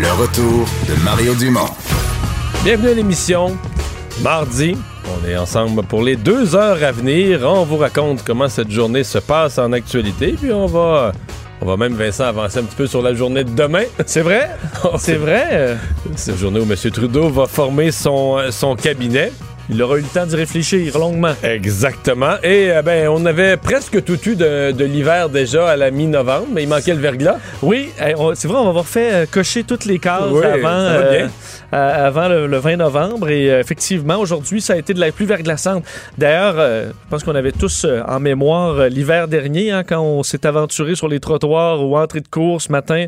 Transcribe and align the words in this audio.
Le 0.00 0.10
retour 0.12 0.64
de 0.88 1.02
Mario 1.04 1.34
Dumont. 1.34 1.66
Bienvenue 2.62 2.88
à 2.90 2.94
l'émission. 2.94 3.56
Mardi, 4.22 4.76
on 5.06 5.26
est 5.28 5.36
ensemble 5.36 5.82
pour 5.82 6.02
les 6.02 6.16
deux 6.16 6.54
heures 6.54 6.82
à 6.82 6.92
venir. 6.92 7.40
On 7.44 7.64
vous 7.64 7.76
raconte 7.78 8.22
comment 8.24 8.48
cette 8.48 8.70
journée 8.70 9.02
se 9.04 9.18
passe 9.18 9.58
en 9.58 9.72
actualité, 9.72 10.36
puis 10.40 10.52
on 10.52 10.66
va, 10.66 11.12
on 11.60 11.66
va 11.66 11.76
même 11.76 11.94
Vincent 11.94 12.24
avancer 12.24 12.58
un 12.58 12.62
petit 12.64 12.76
peu 12.76 12.86
sur 12.86 13.02
la 13.02 13.14
journée 13.14 13.42
de 13.44 13.50
demain. 13.50 13.84
C'est 14.06 14.22
vrai? 14.22 14.50
C'est 14.98 15.16
vrai? 15.16 15.48
euh, 15.52 15.74
C'est 16.16 16.32
la 16.32 16.36
journée 16.36 16.60
où 16.60 16.64
M. 16.70 16.90
Trudeau 16.92 17.28
va 17.30 17.46
former 17.46 17.90
son, 17.90 18.38
son 18.50 18.76
cabinet. 18.76 19.32
Il 19.70 19.82
aura 19.82 19.98
eu 19.98 20.00
le 20.00 20.06
temps 20.06 20.24
d'y 20.24 20.34
réfléchir 20.36 20.98
longuement. 20.98 21.34
Exactement. 21.42 22.36
Et 22.42 22.70
euh, 22.70 22.80
ben, 22.82 23.08
on 23.08 23.26
avait 23.26 23.56
presque 23.58 24.02
tout 24.02 24.18
eu 24.28 24.34
de, 24.34 24.72
de 24.72 24.84
l'hiver 24.84 25.28
déjà 25.28 25.68
à 25.68 25.76
la 25.76 25.90
mi-novembre, 25.90 26.46
mais 26.52 26.62
il 26.62 26.68
manquait 26.68 26.94
le 26.94 27.00
verglas. 27.00 27.36
Oui, 27.62 27.90
eh, 28.00 28.14
c'est 28.34 28.48
vrai, 28.48 28.56
on 28.58 28.64
va 28.64 28.70
avoir 28.70 28.86
fait 28.86 29.12
euh, 29.12 29.26
cocher 29.30 29.64
toutes 29.64 29.84
les 29.84 29.98
cases 29.98 30.22
Oui, 30.30 30.42
avant, 30.44 31.00
bien. 31.10 31.30
euh, 31.74 32.06
avant 32.06 32.28
le, 32.28 32.46
le 32.46 32.56
20 32.56 32.76
novembre. 32.76 33.28
Et 33.28 33.50
euh, 33.50 33.60
effectivement, 33.60 34.16
aujourd'hui, 34.18 34.62
ça 34.62 34.72
a 34.72 34.76
été 34.76 34.94
de 34.94 35.00
la 35.00 35.12
pluie 35.12 35.26
verglaçante. 35.26 35.84
D'ailleurs, 36.16 36.54
euh, 36.56 36.88
je 36.88 37.10
pense 37.10 37.22
qu'on 37.22 37.34
avait 37.34 37.52
tous 37.52 37.84
euh, 37.84 38.00
en 38.08 38.20
mémoire 38.20 38.78
euh, 38.78 38.88
l'hiver 38.88 39.28
dernier, 39.28 39.70
hein, 39.70 39.82
quand 39.86 40.00
on 40.00 40.22
s'est 40.22 40.46
aventuré 40.46 40.94
sur 40.94 41.08
les 41.08 41.20
trottoirs 41.20 41.84
ou 41.86 41.96
entrée 41.98 42.20
de 42.20 42.28
cours 42.28 42.62
ce 42.62 42.72
matin, 42.72 43.04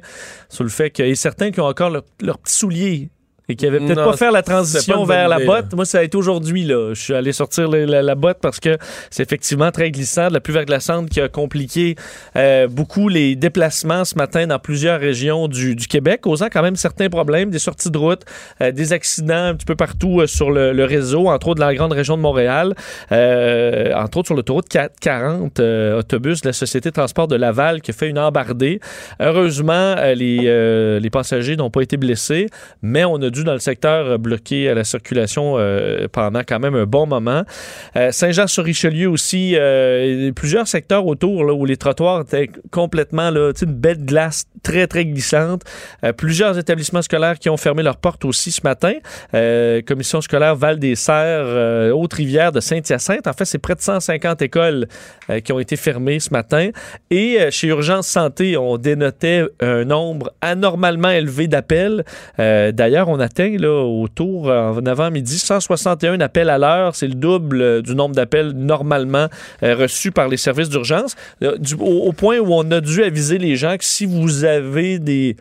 sur 0.51 0.65
le 0.65 0.71
fait 0.71 0.91
qu'il 0.91 1.09
y 1.09 1.11
a 1.13 1.15
certains 1.15 1.51
qui 1.53 1.61
ont 1.61 1.67
encore 1.67 1.89
leur- 1.91 2.05
leurs 2.21 2.39
petits 2.39 2.55
souliers. 2.55 3.09
Et 3.51 3.57
qui 3.57 3.67
avaient 3.67 3.79
peut-être 3.81 3.97
Non, 3.99 4.11
pas 4.11 4.17
faire 4.17 4.33
la 4.33 4.43
transition 4.43 5.05
vers 5.05 5.29
la 5.29 5.39
botte. 5.47 5.75
Moi, 5.75 5.85
ça 5.85 5.99
a 5.99 6.03
été 6.03 6.17
aujourd'hui. 6.17 6.65
là. 6.65 6.95
Je 6.95 7.01
suis 7.01 7.15
allé 7.15 7.33
sortir 7.33 7.69
la, 7.69 7.85
la- 7.87 8.03
la 8.03 8.15
botte 8.15 8.39
parce 8.41 8.61
que 8.61 8.77
c'est 9.11 9.23
effectivement 9.23 9.71
très 9.71 9.91
glissant. 9.91 10.29
De 10.29 10.35
la 10.35 10.41
pluie 10.41 10.55
verglaçante 10.55 11.09
qui 11.11 11.21
a 11.21 11.29
compliqué 11.29 11.97
euh, 12.37 12.67
beaucoup 12.69 13.09
les 13.09 13.37
déplacements 13.37 14.05
ce 14.05 14.15
matin 14.17 14.47
dans 14.47 14.59
plusieurs 14.59 15.01
régions 15.01 15.49
du, 15.49 15.75
du 15.75 15.87
Québec, 15.87 16.21
causant 16.23 16.47
quand 16.53 16.63
même 16.63 16.77
certains 16.77 17.09
problèmes, 17.09 17.51
des 17.51 17.59
sorties 17.59 17.91
de 17.91 17.99
route, 17.99 18.23
euh, 18.61 18.71
des 18.73 18.93
accidents 18.93 19.45
un 19.47 19.55
petit 19.55 19.67
peu 19.67 19.77
partout 19.77 20.21
euh, 20.21 20.27
sur 20.27 20.51
le, 20.51 20.73
le 20.73 20.85
réseau, 20.85 21.29
entre 21.29 21.49
autres 21.49 21.61
dans 21.61 21.67
la 21.67 21.75
grande 21.75 21.93
région 21.93 22.17
de 22.17 22.23
Montréal, 22.23 22.75
entre 23.11 24.19
autres 24.19 24.27
sur 24.29 24.35
l'autoroute 24.37 24.69
440, 24.69 25.61
euh, 25.61 25.99
autobus 25.99 26.41
de 26.43 26.49
la 26.49 26.53
Société 26.53 26.91
de 26.91 26.95
transport 26.95 27.29
de 27.29 27.37
Laval 27.37 27.81
qui 27.81 27.91
a 27.91 27.95
fait 27.95 28.09
une 28.09 28.19
embardée. 28.19 28.81
Heureusement, 29.21 29.95
les, 30.15 30.99
les 31.01 31.11
passagers 31.11 31.57
n'ont 31.57 31.71
pas 31.71 31.83
été 31.83 31.97
blessés, 31.97 32.47
mais 32.83 33.05
on 33.05 33.17
a 33.17 33.31
dû 33.31 33.40
dans 33.45 33.53
le 33.53 33.59
secteur 33.59 34.07
euh, 34.07 34.19
bloquer 34.19 34.69
euh, 34.69 34.75
la 34.75 34.85
circulation 34.85 35.57
euh, 35.59 36.07
pendant 36.13 36.43
quand 36.47 36.59
même 36.59 36.75
un 36.75 36.87
bon 36.87 37.07
moment. 37.07 37.43
Euh, 37.97 38.13
Saint-Jean-sur-Richelieu 38.13 39.09
aussi, 39.09 39.57
plusieurs 40.37 40.69
secteurs 40.69 41.07
autour 41.07 41.45
là, 41.45 41.53
où 41.53 41.65
les 41.65 41.77
trottoirs 41.77 42.23
étaient 42.23 42.51
complètement 42.71 43.31
là, 43.31 43.53
une 43.61 43.73
belle 43.73 44.05
glace 44.05 44.45
très 44.63 44.87
très 44.87 45.05
glissante. 45.05 45.63
Plusieurs 46.17 46.59
établissements 46.59 47.03
scolaires 47.03 47.39
qui 47.39 47.49
ont 47.51 47.57
fermé 47.57 47.83
leurs 47.83 47.97
portes 47.97 48.25
aussi 48.25 48.53
ce 48.53 48.61
matin. 48.65 48.93
Commission 49.87 50.21
scolaire 50.21 50.57
Val-des-Serres, 50.57 51.95
Haute-Rivière 51.95 52.53
de 52.53 52.61
Saint-Hyacinthe. 52.61 53.27
En 53.27 53.33
fait, 53.33 53.45
c'est 53.45 53.59
près 53.59 53.75
de 53.75 53.81
150 53.81 54.43
écoles 54.43 54.87
qui 55.45 55.53
ont 55.53 55.61
été 55.61 55.77
fermées 55.77 56.21
ce 56.21 56.31
matin. 56.31 56.71
Et 57.11 57.39
chez 57.51 57.69
Urgence 57.69 58.07
Santé, 58.07 58.57
on 58.57 58.77
dénotait 58.77 59.45
un 59.61 59.85
nombre 59.85 60.33
anormalement 60.41 61.11
élevé 61.11 61.49
d'appels. 61.49 62.05
D'ailleurs, 62.39 63.09
on 63.09 63.21
atteint 63.31 63.57
là, 63.59 63.85
autour, 63.85 64.49
en 64.49 64.85
avant-midi, 64.85 65.39
161 65.39 66.21
appels 66.21 66.51
à 66.51 66.59
l'heure. 66.59 66.97
C'est 66.97 67.07
le 67.07 67.15
double 67.15 67.63
euh, 67.63 67.83
du 67.83 67.95
nombre 67.95 68.15
d'appels 68.15 68.51
normalement 68.53 69.29
euh, 69.63 69.75
reçus 69.77 70.11
par 70.11 70.29
les 70.29 70.37
services 70.37 70.69
d'urgence. 70.69 71.15
Du- 71.59 71.75
au, 71.75 72.09
au 72.09 72.13
point 72.13 72.39
où 72.39 72.53
on 72.53 72.69
a 72.73 72.81
dû 72.81 73.03
aviser 73.05 73.39
les 73.39 73.57
gens 73.57 73.77
que 73.77 73.85
si 73.85 74.07
vous 74.07 74.45
avez 74.45 74.99
des 74.99 75.37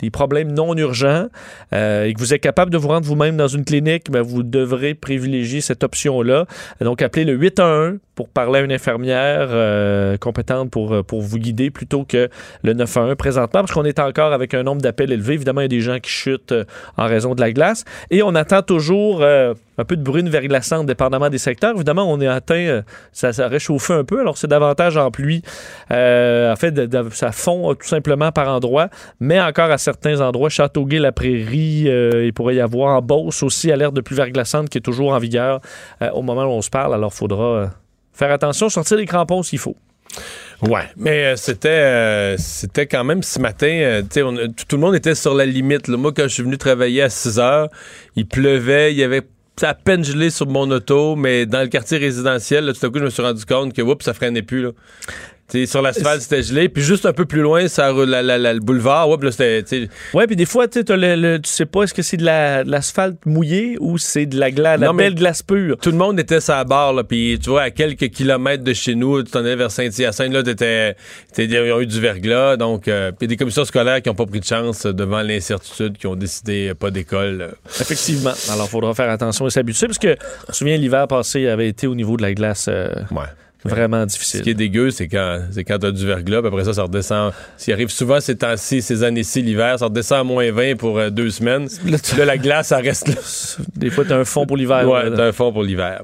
des 0.00 0.08
problèmes 0.10 0.50
non 0.54 0.74
urgents 0.78 1.26
euh, 1.74 2.04
et 2.06 2.14
que 2.14 2.18
vous 2.20 2.32
êtes 2.32 2.40
capable 2.40 2.70
de 2.70 2.78
vous 2.78 2.88
rendre 2.88 3.06
vous-même 3.06 3.36
dans 3.36 3.48
une 3.48 3.66
clinique, 3.66 4.10
ben, 4.10 4.22
vous 4.22 4.42
devrez 4.42 4.94
privilégier 4.94 5.60
cette 5.60 5.84
option-là. 5.84 6.46
Donc, 6.80 7.02
appelez 7.02 7.26
le 7.26 7.34
811 7.34 7.98
pour 8.20 8.28
parler 8.28 8.58
à 8.58 8.62
une 8.62 8.72
infirmière 8.72 9.48
euh, 9.48 10.18
compétente 10.18 10.70
pour, 10.70 10.92
euh, 10.92 11.02
pour 11.02 11.22
vous 11.22 11.38
guider 11.38 11.70
plutôt 11.70 12.04
que 12.04 12.28
le 12.62 12.74
911 12.74 13.16
présentement, 13.16 13.60
parce 13.60 13.72
qu'on 13.72 13.86
est 13.86 13.98
encore 13.98 14.34
avec 14.34 14.52
un 14.52 14.62
nombre 14.62 14.82
d'appels 14.82 15.10
élevé. 15.10 15.32
Évidemment, 15.32 15.62
il 15.62 15.64
y 15.64 15.66
a 15.66 15.68
des 15.68 15.80
gens 15.80 15.98
qui 16.00 16.10
chutent 16.10 16.52
euh, 16.52 16.64
en 16.98 17.06
raison 17.06 17.34
de 17.34 17.40
la 17.40 17.50
glace. 17.50 17.86
Et 18.10 18.22
on 18.22 18.34
attend 18.34 18.60
toujours 18.60 19.22
un 19.22 19.84
peu 19.86 19.96
de 19.96 20.02
brune 20.02 20.28
verglaçante, 20.28 20.84
dépendamment 20.84 21.30
des 21.30 21.38
secteurs. 21.38 21.74
Évidemment, 21.76 22.12
on 22.12 22.20
est 22.20 22.26
atteint, 22.26 22.82
ça, 23.12 23.32
ça 23.32 23.48
réchauffe 23.48 23.90
un 23.90 24.04
peu, 24.04 24.20
alors 24.20 24.36
c'est 24.36 24.48
davantage 24.48 24.98
en 24.98 25.10
pluie. 25.10 25.42
En 25.88 26.56
fait, 26.58 26.74
ça 27.12 27.32
fond 27.32 27.74
tout 27.74 27.88
simplement 27.88 28.32
par 28.32 28.48
endroits, 28.48 28.90
mais 29.18 29.40
encore 29.40 29.70
à 29.70 29.78
certains 29.78 30.20
endroits, 30.20 30.50
Châteauguay-la-Prairie, 30.50 31.88
euh, 31.88 32.26
il 32.26 32.34
pourrait 32.34 32.56
y 32.56 32.60
avoir 32.60 32.98
en 32.98 33.00
Beauce 33.00 33.42
aussi 33.42 33.72
alerte 33.72 33.94
de 33.94 34.02
pluie 34.02 34.16
verglaçante 34.16 34.68
qui 34.68 34.76
est 34.76 34.82
toujours 34.82 35.12
en 35.12 35.18
vigueur 35.18 35.60
au 36.12 36.20
moment 36.20 36.44
où 36.44 36.50
on 36.50 36.62
se 36.62 36.70
parle. 36.70 36.92
Alors, 36.92 37.12
il 37.14 37.16
faudra 37.16 37.70
faire 38.12 38.30
attention, 38.30 38.68
sortir 38.68 38.96
les 38.96 39.06
crampons 39.06 39.42
s'il 39.42 39.58
faut. 39.58 39.76
Ouais, 40.68 40.88
mais 40.96 41.24
euh, 41.24 41.36
c'était 41.36 41.68
euh, 41.68 42.36
c'était 42.36 42.86
quand 42.86 43.02
même 43.02 43.22
ce 43.22 43.38
matin, 43.38 43.66
euh, 43.66 44.02
tout, 44.02 44.76
le 44.76 44.78
monde 44.78 44.94
était 44.94 45.14
sur 45.14 45.34
la 45.34 45.46
limite. 45.46 45.88
Moi, 45.88 46.12
quand 46.14 46.24
je 46.24 46.34
suis 46.34 46.42
venu 46.42 46.58
travailler 46.58 47.02
à 47.02 47.08
6 47.08 47.38
heures, 47.38 47.68
il 48.16 48.26
pleuvait, 48.26 48.92
il 48.92 48.98
y 48.98 49.02
avait 49.02 49.22
à 49.62 49.74
peine 49.74 50.04
gelé 50.04 50.28
sur 50.28 50.46
mon 50.46 50.70
auto, 50.70 51.16
mais 51.16 51.46
dans 51.46 51.60
le 51.60 51.68
quartier 51.68 51.96
résidentiel, 51.98 52.72
tout 52.78 52.86
à 52.86 52.90
coup, 52.90 52.98
je 52.98 53.04
me 53.04 53.10
suis 53.10 53.22
rendu 53.22 53.44
compte 53.46 53.72
que 53.72 53.80
oups, 53.80 54.04
ça 54.04 54.12
freinait 54.12 54.42
plus. 54.42 54.62
Là. 54.62 54.70
Tu 55.50 55.60
sais, 55.60 55.66
sur 55.66 55.82
l'asphalte, 55.82 56.22
c'était 56.22 56.42
gelé. 56.42 56.68
Puis 56.68 56.82
juste 56.82 57.06
un 57.06 57.12
peu 57.12 57.24
plus 57.24 57.40
loin, 57.40 57.66
ça, 57.68 57.92
la, 57.92 58.22
la- 58.22 58.38
la- 58.38 58.54
le 58.54 58.60
boulevard, 58.60 59.08
oups, 59.10 59.24
là, 59.24 59.32
c'était... 59.32 59.88
Ouais, 60.14 60.26
puis 60.26 60.36
des 60.36 60.46
fois, 60.46 60.68
tu 60.68 60.78
sais, 60.78 60.84
t'as 60.84 60.96
le- 60.96 61.16
le- 61.16 61.38
tu 61.40 61.50
sais 61.50 61.66
pas 61.66 61.82
est-ce 61.82 61.94
que 61.94 62.02
c'est 62.02 62.16
de 62.16 62.24
la- 62.24 62.62
de 62.64 62.70
l'asphalte 62.70 63.26
mouillé 63.26 63.76
ou 63.80 63.98
c'est 63.98 64.26
de 64.26 64.38
la 64.38 64.50
glace, 64.50 64.78
la 64.80 64.86
Non, 64.86 64.92
mais- 64.92 65.04
belle 65.04 65.14
glace 65.16 65.42
pure? 65.42 65.76
Tout 65.78 65.90
le 65.90 65.96
monde 65.96 66.20
était 66.20 66.40
sur 66.40 66.54
la 66.54 66.64
barre, 66.64 66.92
là, 66.92 67.02
puis 67.04 67.38
tu 67.42 67.50
vois, 67.50 67.62
à 67.62 67.70
quelques 67.70 68.08
kilomètres 68.10 68.62
de 68.64 68.72
chez 68.72 68.94
nous, 68.94 69.22
tu 69.22 69.30
t'en 69.32 69.40
allais 69.40 69.56
vers 69.56 69.70
Saint-Hyacinthe, 69.70 70.32
là, 70.32 70.42
t'étais, 70.42 70.94
ils 71.38 71.72
ont 71.72 71.80
eu 71.80 71.86
du 71.86 72.00
verglas, 72.00 72.56
donc, 72.56 72.86
euh, 72.86 73.10
puis 73.10 73.26
des 73.26 73.36
commissions 73.36 73.64
scolaires 73.64 74.00
qui 74.02 74.08
n'ont 74.08 74.14
pas 74.14 74.26
pris 74.26 74.40
de 74.40 74.44
chance 74.44 74.86
devant 74.86 75.22
l'incertitude, 75.22 75.98
qui 75.98 76.06
ont 76.06 76.16
décidé 76.16 76.72
pas 76.78 76.90
d'école. 76.90 77.42
euh. 77.42 77.50
Effectivement. 77.80 78.32
Alors, 78.52 78.66
il 78.66 78.70
faudra 78.70 78.94
faire 78.94 79.10
attention 79.10 79.46
et 79.46 79.50
s'habituer 79.50 79.86
parce 79.88 79.98
que, 79.98 80.08
je 80.08 80.48
me 80.48 80.52
souviens, 80.52 80.76
l'hiver 80.76 81.08
passé 81.08 81.48
avait 81.48 81.68
été 81.68 81.86
au 81.86 81.94
niveau 81.94 82.16
de 82.16 82.22
la 82.22 82.34
glace 82.34 82.66
euh, 82.68 82.88
Ouais. 83.10 83.24
Vraiment 83.64 84.02
Ce 84.02 84.06
difficile. 84.14 84.40
qui 84.42 84.50
est 84.50 84.54
dégueu, 84.54 84.90
c'est 84.90 85.08
quand, 85.08 85.40
c'est 85.50 85.64
quand 85.64 85.78
t'as 85.78 85.90
du 85.90 86.06
verglas, 86.06 86.40
puis 86.40 86.48
après 86.48 86.64
ça, 86.64 86.72
ça 86.72 86.82
redescend. 86.84 87.32
S'il 87.56 87.72
arrive 87.74 87.90
souvent 87.90 88.20
ces 88.20 88.36
temps-ci, 88.36 88.80
ces 88.82 89.02
années-ci, 89.02 89.42
l'hiver, 89.42 89.78
ça 89.78 89.86
redescend 89.86 90.20
à 90.20 90.24
moins 90.24 90.50
20 90.50 90.76
pour 90.76 90.98
euh, 90.98 91.10
deux 91.10 91.30
semaines. 91.30 91.68
Là, 92.16 92.24
la 92.24 92.38
glace, 92.38 92.68
ça 92.68 92.78
reste 92.78 93.08
là. 93.08 93.14
Des 93.76 93.90
fois, 93.90 94.04
tu 94.04 94.12
as 94.12 94.16
un 94.16 94.24
fond 94.24 94.46
pour 94.46 94.56
l'hiver. 94.56 94.88
Ouais, 94.88 95.10
t'as 95.14 95.26
un 95.26 95.32
fond 95.32 95.52
pour 95.52 95.62
l'hiver. 95.62 96.02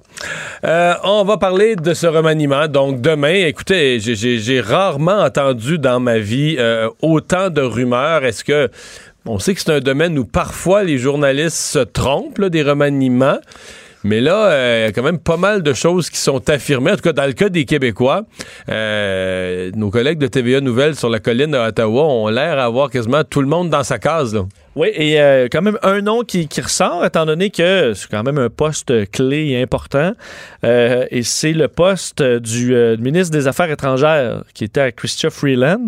Euh, 0.64 0.94
on 1.04 1.24
va 1.24 1.36
parler 1.38 1.76
de 1.76 1.94
ce 1.94 2.06
remaniement. 2.06 2.68
Donc, 2.68 3.00
demain, 3.00 3.46
écoutez, 3.46 3.98
j'ai- 4.00 4.60
rarement 4.60 5.20
entendu 5.20 5.78
dans 5.78 6.00
ma 6.00 6.18
vie 6.18 6.56
euh, 6.58 6.88
autant 7.02 7.50
de 7.50 7.60
rumeurs. 7.60 8.24
Est-ce 8.24 8.44
que. 8.44 8.68
On 9.28 9.40
sait 9.40 9.54
que 9.54 9.60
c'est 9.60 9.72
un 9.72 9.80
domaine 9.80 10.16
où 10.18 10.24
parfois 10.24 10.84
les 10.84 10.98
journalistes 10.98 11.56
se 11.56 11.80
trompent, 11.80 12.38
là, 12.38 12.48
des 12.48 12.62
remaniements? 12.62 13.38
Mais 14.04 14.20
là, 14.20 14.50
euh, 14.50 14.76
il 14.78 14.86
y 14.86 14.88
a 14.88 14.92
quand 14.92 15.02
même 15.02 15.18
pas 15.18 15.36
mal 15.36 15.62
de 15.62 15.72
choses 15.72 16.10
qui 16.10 16.18
sont 16.18 16.48
affirmées. 16.48 16.92
En 16.92 16.96
tout 16.96 17.02
cas, 17.02 17.12
dans 17.12 17.26
le 17.26 17.32
cas 17.32 17.48
des 17.48 17.64
Québécois, 17.64 18.22
euh, 18.68 19.70
nos 19.74 19.90
collègues 19.90 20.18
de 20.18 20.26
TVA 20.26 20.60
Nouvelles 20.60 20.94
sur 20.96 21.08
la 21.08 21.18
colline 21.18 21.50
de 21.50 21.58
Ottawa 21.58 22.04
ont 22.04 22.28
l'air 22.28 22.56
d'avoir 22.56 22.90
quasiment 22.90 23.24
tout 23.24 23.40
le 23.40 23.48
monde 23.48 23.70
dans 23.70 23.82
sa 23.82 23.98
case. 23.98 24.38
Oui, 24.76 24.88
et 24.94 25.18
euh, 25.20 25.48
quand 25.50 25.62
même 25.62 25.78
un 25.82 26.02
nom 26.02 26.22
qui, 26.22 26.46
ressort, 26.62 27.04
étant 27.04 27.24
donné 27.24 27.48
que 27.50 27.94
c'est 27.94 28.10
quand 28.10 28.22
même 28.22 28.36
un 28.38 28.50
poste 28.50 29.10
clé 29.10 29.46
et 29.48 29.62
important, 29.62 30.12
et 30.62 31.22
c'est 31.22 31.54
le 31.54 31.68
poste 31.68 32.22
du 32.22 32.74
ministre 32.98 33.32
des 33.32 33.46
Affaires 33.48 33.70
étrangères 33.70 34.42
qui 34.52 34.64
était 34.64 34.80
à 34.82 34.92
Christian 34.92 35.30
Freeland. 35.30 35.86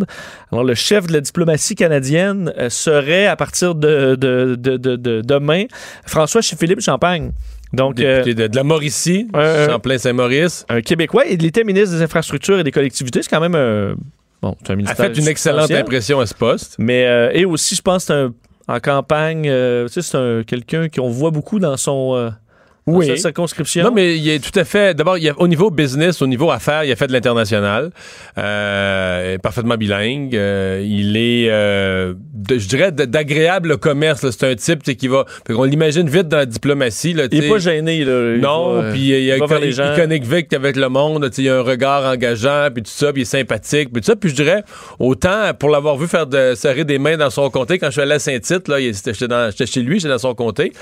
Alors, 0.51 0.65
le 0.65 0.75
chef 0.75 1.07
de 1.07 1.13
la 1.13 1.21
diplomatie 1.21 1.75
canadienne 1.75 2.53
serait, 2.71 3.27
à 3.27 3.37
partir 3.37 3.75
de- 3.75 4.15
de 4.17 4.57
demain, 5.23 5.65
François 6.07 6.41
Philippe 6.43 6.81
Champagne. 6.81 7.33
Donc, 7.73 8.01
euh, 8.01 8.19
Député 8.23 8.43
de, 8.43 8.47
de 8.49 8.57
la 8.57 8.65
Mauricie, 8.65 9.29
euh, 9.37 9.67
Champlain-Saint-Maurice. 9.67 10.65
un 10.69 10.81
Québécois, 10.81 11.27
et 11.27 11.35
il 11.35 11.45
était 11.45 11.65
ministre 11.65 11.97
des 11.97 12.03
Infrastructures 12.03 12.59
et 12.59 12.65
des 12.65 12.71
Collectivités. 12.71 13.23
C'est 13.23 13.31
quand 13.31 13.41
même 13.41 13.55
un... 13.55 13.95
Bon, 14.41 14.57
c'est 14.63 14.71
un 14.71 14.75
A 14.75 14.77
ministère 14.77 15.07
fait 15.07 15.19
une 15.19 15.29
excellente 15.29 15.71
impression 15.71 16.21
à 16.21 16.27
ce 16.27 16.35
poste. 16.35 16.77
Mais 16.79 17.07
euh, 17.07 17.31
et 17.33 17.45
aussi, 17.45 17.75
je 17.75 17.83
pense 17.83 18.05
que 18.05 18.07
c'est 18.07 18.13
un 18.15 18.33
en 18.71 18.81
campagne, 18.81 19.49
euh, 19.49 19.87
tu 19.87 19.95
sais, 19.95 20.03
c'est 20.03 20.19
un 20.19 20.43
quelqu'un 20.43 20.89
qu'on 20.89 21.09
voit 21.09 21.31
beaucoup 21.31 21.59
dans 21.59 21.77
son 21.79 22.31
dans 22.93 22.99
Oui. 22.99 23.07
sa 23.07 23.17
circonscription? 23.17 23.85
Non, 23.85 23.93
mais 23.95 24.17
il 24.17 24.29
est 24.29 24.39
tout 24.39 24.57
à 24.59 24.65
fait. 24.65 24.95
D'abord, 24.97 25.19
il 25.19 25.25
y 25.25 25.29
a- 25.29 25.35
au 25.39 25.49
niveau 25.49 25.71
business, 25.71 26.23
au 26.23 26.27
niveau 26.27 26.51
affaires, 26.51 26.85
il 26.85 26.93
a 26.93 26.97
fait 26.97 27.07
de 27.07 27.13
l'international. 27.13 27.91
Euh, 28.37 29.35
est 29.35 29.39
parfaitement 29.39 29.77
bilingue. 29.77 30.35
Euh, 30.37 30.83
il 30.85 31.17
est, 31.17 31.49
euh, 31.51 32.15
de- 32.35 32.59
je 32.59 32.69
dirais, 32.69 32.93
d'agréable 32.93 33.79
commerce. 33.79 34.23
là. 34.23 34.31
C'est 34.33 34.49
un 34.51 34.55
type 34.55 34.83
qui 34.83 35.09
va. 35.09 35.25
fait 35.47 35.53
qu'on 35.53 35.65
l'imagine 35.65 36.09
vite 36.09 36.29
dans 36.29 36.39
la 36.39 36.47
diplomatie. 36.47 37.13
Là, 37.13 37.25
il 37.31 37.45
est 37.45 37.49
pas 37.49 37.59
gêné 37.59 38.05
là. 38.05 38.35
Il 38.35 38.41
Non, 38.41 38.77
euh, 38.83 38.93
puis 38.93 39.09
il, 39.09 39.35
il 39.35 39.95
connecte 39.97 40.27
vite 40.27 40.53
avec 40.55 40.77
le 40.77 40.89
monde, 40.89 41.29
tu 41.31 41.37
sais, 41.37 41.43
il 41.43 41.49
a 41.51 41.59
un 41.59 41.63
regard 41.63 42.05
engageant, 42.05 42.69
puis 42.73 42.83
tout 42.83 42.91
ça, 42.91 43.13
puis 43.13 43.23
il 43.23 43.23
est 43.23 43.25
sympathique, 43.27 43.91
puis 43.93 44.01
tout 44.01 44.07
ça. 44.07 44.17
Puis 44.17 44.31
je 44.31 44.35
dirais, 44.35 44.63
autant 44.99 45.53
pour 45.59 45.71
l'avoir 45.71 45.97
vu 45.97 46.07
faire 46.07 46.27
de 46.27 46.55
serrer 46.55 46.85
des 46.85 46.99
mains 46.99 47.17
dans 47.17 47.31
son 47.31 47.51
comté, 47.51 47.79
quand 47.79 47.87
je 47.87 47.93
suis 47.93 48.01
allé 48.03 48.13
à 48.15 48.19
Saint-Tite, 48.19 48.69
là, 48.69 48.79
j'étais 48.81 49.67
chez 49.67 49.81
lui, 49.83 49.99
j'étais 49.99 50.09
dans 50.13 50.19
son 50.19 50.35
comté. 50.35 50.73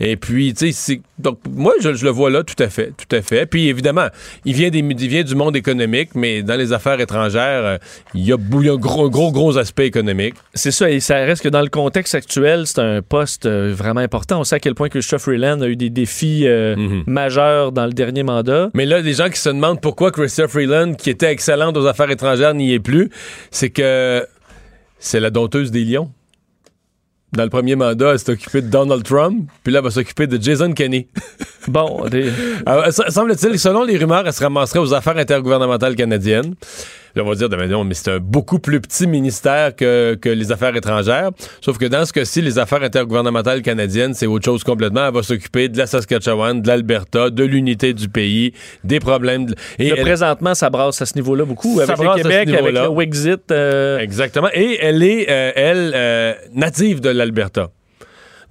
Et 0.00 0.16
puis, 0.16 0.54
tu 0.54 0.72
sais, 0.72 1.00
donc 1.18 1.38
moi, 1.56 1.72
je, 1.80 1.94
je 1.94 2.04
le 2.04 2.10
vois 2.10 2.30
là, 2.30 2.44
tout 2.44 2.60
à 2.62 2.68
fait, 2.68 2.92
tout 2.96 3.16
à 3.16 3.22
fait. 3.22 3.46
Puis 3.46 3.68
évidemment, 3.68 4.06
il 4.44 4.54
vient, 4.54 4.70
des, 4.70 4.78
il 4.78 5.08
vient 5.08 5.24
du 5.24 5.34
monde 5.34 5.56
économique, 5.56 6.10
mais 6.14 6.42
dans 6.42 6.56
les 6.56 6.72
affaires 6.72 7.00
étrangères, 7.00 7.64
euh, 7.64 7.78
il 8.14 8.24
y 8.24 8.32
a, 8.32 8.36
bou- 8.36 8.62
il 8.62 8.66
y 8.66 8.70
a 8.70 8.74
un 8.74 8.76
gros, 8.76 9.10
gros, 9.10 9.32
gros 9.32 9.58
aspect 9.58 9.86
économique. 9.86 10.34
C'est 10.54 10.70
ça, 10.70 10.90
et 10.90 11.00
ça 11.00 11.16
reste 11.16 11.42
que 11.42 11.48
dans 11.48 11.62
le 11.62 11.68
contexte 11.68 12.14
actuel, 12.14 12.66
c'est 12.66 12.78
un 12.80 13.02
poste 13.02 13.46
euh, 13.46 13.72
vraiment 13.76 14.00
important. 14.00 14.40
On 14.40 14.44
sait 14.44 14.56
à 14.56 14.60
quel 14.60 14.74
point 14.74 14.88
que 14.88 14.98
Christophe 14.98 15.22
Freeland 15.22 15.60
a 15.62 15.68
eu 15.68 15.76
des 15.76 15.90
défis 15.90 16.46
euh, 16.46 16.76
Mhm. 16.76 17.04
majeurs 17.06 17.72
dans 17.72 17.86
le 17.86 17.92
dernier 17.92 18.22
mandat. 18.22 18.70
Mais 18.74 18.84
là, 18.86 19.00
les 19.00 19.14
gens 19.14 19.30
qui 19.30 19.38
se 19.40 19.48
demandent 19.48 19.80
pourquoi 19.80 20.10
Chrystia 20.12 20.46
Freeland, 20.48 20.94
qui 20.94 21.10
était 21.10 21.30
excellente 21.30 21.76
aux 21.76 21.86
affaires 21.86 22.10
étrangères, 22.10 22.52
n'y 22.54 22.72
est 22.74 22.80
plus, 22.80 23.08
c'est 23.50 23.70
que 23.70 24.26
c'est 24.98 25.20
la 25.20 25.30
dompteuse 25.30 25.70
des 25.70 25.84
lions. 25.84 26.10
Dans 27.32 27.42
le 27.44 27.50
premier 27.50 27.74
mandat, 27.76 28.12
elle 28.12 28.18
s'est 28.18 28.32
occupée 28.32 28.62
de 28.62 28.68
Donald 28.68 29.02
Trump, 29.02 29.48
puis 29.64 29.72
là, 29.72 29.80
elle 29.80 29.84
va 29.84 29.90
s'occuper 29.90 30.26
de 30.26 30.40
Jason 30.42 30.72
Kenney. 30.72 31.08
Bon, 31.68 32.04
des- 32.08 32.30
ça- 32.92 33.10
semble-t-il, 33.10 33.58
selon 33.58 33.82
les 33.82 33.96
rumeurs, 33.98 34.24
elle 34.24 34.32
se 34.32 34.40
ramasserait 34.40 34.78
aux 34.78 34.94
affaires 34.94 35.16
intergouvernementales 35.16 35.96
canadiennes. 35.96 36.54
Là, 37.16 37.22
on 37.24 37.28
va 37.28 37.34
dire, 37.34 37.48
ben 37.48 37.68
non, 37.68 37.82
mais 37.82 37.94
c'est 37.94 38.10
un 38.12 38.18
beaucoup 38.18 38.58
plus 38.58 38.80
petit 38.80 39.06
ministère 39.06 39.74
que, 39.74 40.14
que 40.20 40.28
les 40.28 40.52
affaires 40.52 40.76
étrangères. 40.76 41.30
Sauf 41.62 41.78
que 41.78 41.86
dans 41.86 42.04
ce 42.04 42.12
cas-ci, 42.12 42.42
les 42.42 42.58
affaires 42.58 42.82
intergouvernementales 42.82 43.62
canadiennes, 43.62 44.12
c'est 44.14 44.26
autre 44.26 44.44
chose 44.44 44.62
complètement. 44.62 45.06
Elle 45.08 45.14
va 45.14 45.22
s'occuper 45.22 45.68
de 45.70 45.78
la 45.78 45.86
Saskatchewan, 45.86 46.60
de 46.60 46.68
l'Alberta, 46.68 47.30
de 47.30 47.42
l'unité 47.44 47.94
du 47.94 48.08
pays, 48.10 48.52
des 48.84 49.00
problèmes. 49.00 49.46
de- 49.46 49.54
Et 49.78 49.88
elle- 49.88 50.02
présentement, 50.02 50.54
ça 50.54 50.68
brasse 50.70 51.00
à 51.00 51.06
ce 51.06 51.14
niveau-là 51.16 51.44
beaucoup. 51.46 51.78
Ça 51.78 51.84
avec 51.84 51.96
brasse 51.96 52.16
le 52.18 52.22
Québec, 52.24 52.48
avec 52.54 52.74
le 52.74 52.88
Wexit. 52.90 53.50
euh, 53.50 53.98
Exactement. 53.98 54.48
Et 54.52 54.78
elle 54.80 55.02
est, 55.02 55.26
euh, 55.30 55.52
elle, 55.56 55.92
euh, 55.94 56.34
native 56.54 57.00
de 57.00 57.08
l'Alberta. 57.08 57.70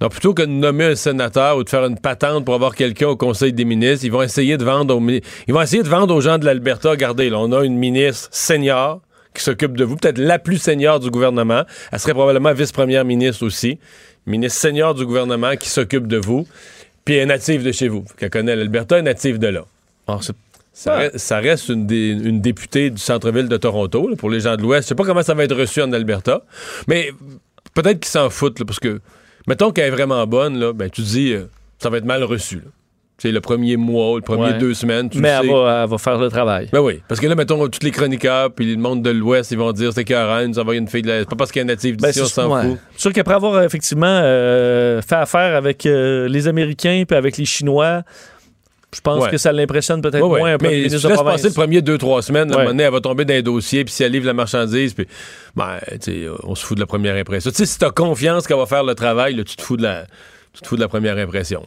Donc, 0.00 0.12
plutôt 0.12 0.34
que 0.34 0.42
de 0.42 0.46
nommer 0.46 0.84
un 0.84 0.94
sénateur 0.94 1.56
ou 1.56 1.64
de 1.64 1.68
faire 1.70 1.84
une 1.84 1.98
patente 1.98 2.44
pour 2.44 2.54
avoir 2.54 2.74
quelqu'un 2.74 3.08
au 3.08 3.16
Conseil 3.16 3.52
des 3.52 3.64
ministres, 3.64 4.04
ils 4.04 4.12
vont 4.12 4.22
essayer 4.22 4.56
de 4.58 4.64
vendre 4.64 4.94
aux, 4.96 5.00
ils 5.08 5.54
vont 5.54 5.62
essayer 5.62 5.82
de 5.82 5.88
vendre 5.88 6.14
aux 6.14 6.20
gens 6.20 6.38
de 6.38 6.44
l'Alberta. 6.44 6.90
Regardez, 6.90 7.30
là, 7.30 7.38
on 7.38 7.50
a 7.52 7.64
une 7.64 7.76
ministre 7.78 8.28
senior 8.30 9.00
qui 9.34 9.42
s'occupe 9.42 9.76
de 9.76 9.84
vous, 9.84 9.96
peut-être 9.96 10.18
la 10.18 10.38
plus 10.38 10.58
senior 10.58 11.00
du 11.00 11.10
gouvernement. 11.10 11.62
Elle 11.92 11.98
serait 11.98 12.14
probablement 12.14 12.52
vice-première 12.52 13.04
ministre 13.04 13.44
aussi. 13.44 13.78
Ministre 14.26 14.60
senior 14.60 14.94
du 14.94 15.06
gouvernement 15.06 15.56
qui 15.56 15.68
s'occupe 15.68 16.06
de 16.06 16.16
vous. 16.18 16.46
Puis 17.04 17.14
elle 17.14 17.22
est 17.22 17.26
native 17.26 17.62
de 17.62 17.70
chez 17.72 17.88
vous. 17.88 18.04
Qu'elle 18.18 18.30
connaît 18.30 18.56
l'Alberta, 18.56 18.96
elle 18.96 19.00
est 19.02 19.10
native 19.10 19.38
de 19.38 19.46
là. 19.48 19.64
c'est- 20.20 20.32
Ça, 20.72 20.96
reste, 20.96 21.16
ça 21.18 21.38
reste 21.38 21.68
une, 21.70 21.86
députée 21.86 22.90
du 22.90 22.98
centre-ville 22.98 23.48
de 23.48 23.56
Toronto, 23.56 24.08
là, 24.10 24.16
pour 24.16 24.28
les 24.28 24.40
gens 24.40 24.56
de 24.56 24.62
l'Ouest. 24.62 24.82
Je 24.82 24.88
sais 24.88 24.94
pas 24.94 25.04
comment 25.04 25.22
ça 25.22 25.32
va 25.32 25.44
être 25.44 25.56
reçu 25.56 25.80
en 25.80 25.90
Alberta, 25.92 26.42
mais 26.86 27.12
peut-être 27.72 28.00
qu'ils 28.00 28.10
s'en 28.10 28.28
foutent, 28.28 28.58
là, 28.58 28.66
parce 28.66 28.78
que, 28.80 29.00
mettons 29.46 29.70
qu'elle 29.72 29.86
est 29.86 29.90
vraiment 29.90 30.26
bonne, 30.26 30.58
là, 30.58 30.72
ben, 30.72 30.88
tu 30.90 31.02
te 31.02 31.06
dis, 31.06 31.32
euh, 31.32 31.44
ça 31.78 31.90
va 31.90 31.98
être 31.98 32.04
mal 32.04 32.22
reçu. 32.24 32.56
là. 32.56 32.70
Sais, 33.18 33.32
le 33.32 33.40
premier 33.40 33.78
mois, 33.78 34.16
le 34.16 34.20
premier 34.20 34.42
Ouais. 34.52 34.58
deux 34.58 34.74
semaines, 34.74 35.08
tu 35.08 35.16
mais 35.20 35.28
le 35.30 35.34
elle 35.40 35.46
sais. 35.46 35.52
va, 35.54 35.80
elle 35.84 35.88
va 35.88 35.96
faire 35.96 36.18
le 36.18 36.28
travail. 36.28 36.68
Ben 36.70 36.80
oui, 36.80 37.00
parce 37.08 37.18
que 37.18 37.26
là, 37.26 37.34
mettons, 37.34 37.66
tous 37.68 37.82
les 37.82 37.90
chroniqueurs, 37.90 38.52
puis 38.52 38.70
le 38.70 38.76
monde 38.78 39.02
de 39.02 39.08
l'Ouest, 39.08 39.50
ils 39.52 39.56
vont 39.56 39.72
dire, 39.72 39.90
c'est 39.94 40.04
carré, 40.04 40.46
nous 40.46 40.58
envoyer 40.58 40.78
une 40.80 40.86
fille 40.86 41.00
de 41.00 41.08
la... 41.08 41.18
C'est 41.20 41.28
pas 41.30 41.34
parce 41.36 41.50
qu'elle 41.50 41.62
est 41.62 41.64
native 41.64 41.96
Ben, 41.96 42.08
d'ici, 42.08 42.20
on 42.20 42.26
c'est 42.26 42.34
s'en 42.34 42.60
fout. 42.60 42.78
C'est 42.92 43.00
sûr 43.00 43.12
qu'après 43.14 43.32
avoir 43.36 43.54
euh, 43.54 43.62
effectivement 43.62 44.04
euh, 44.06 45.00
fait 45.00 45.14
affaire 45.14 45.56
avec 45.56 45.86
euh, 45.86 46.28
les 46.28 46.46
Américains 46.46 47.04
puis 47.08 47.16
avec 47.16 47.38
les 47.38 47.46
Chinois, 47.46 48.02
je 48.96 49.00
pense 49.02 49.24
Ouais. 49.24 49.30
que 49.30 49.36
ça 49.36 49.52
l'impressionne 49.52 50.00
peut-être 50.00 50.22
Ouais, 50.24 50.28
ouais. 50.30 50.38
moins 50.40 50.52
un 50.54 50.58
peu 50.58 50.66
Mais 50.68 50.76
ministre 50.76 51.00
tu 51.00 51.06
de 51.06 51.12
province. 51.14 51.34
passer 51.36 51.48
le 51.48 51.54
premier 51.54 51.82
deux, 51.82 51.98
trois 51.98 52.22
semaines, 52.22 52.48
moment 52.48 52.64
donné, 52.64 52.84
elle 52.84 52.92
va 52.92 53.00
tomber 53.00 53.24
dans 53.24 53.34
un 53.34 53.42
dossier, 53.42 53.84
puis 53.84 53.92
si 53.92 54.02
elle 54.02 54.12
livre 54.12 54.26
la 54.26 54.32
marchandise, 54.32 54.94
puis 54.94 55.06
ben, 55.54 55.78
tu 55.90 55.96
sais, 56.00 56.26
on 56.44 56.54
se 56.54 56.64
fout 56.64 56.76
de 56.76 56.80
la 56.80 56.86
première 56.86 57.14
impression. 57.16 57.50
Tu 57.50 57.56
sais, 57.58 57.66
si 57.66 57.78
t'as 57.78 57.90
confiance 57.90 58.46
qu'elle 58.46 58.56
va 58.56 58.66
faire 58.66 58.84
le 58.84 58.94
travail, 58.94 59.34
là, 59.34 59.44
tu 59.44 59.54
te 59.56 59.62
fous 59.62 59.76
de 59.76 59.82
la, 59.82 60.06
tu 60.52 60.62
te 60.62 60.66
fous 60.66 60.76
de 60.76 60.80
la 60.80 60.88
première 60.88 61.18
impression. 61.18 61.66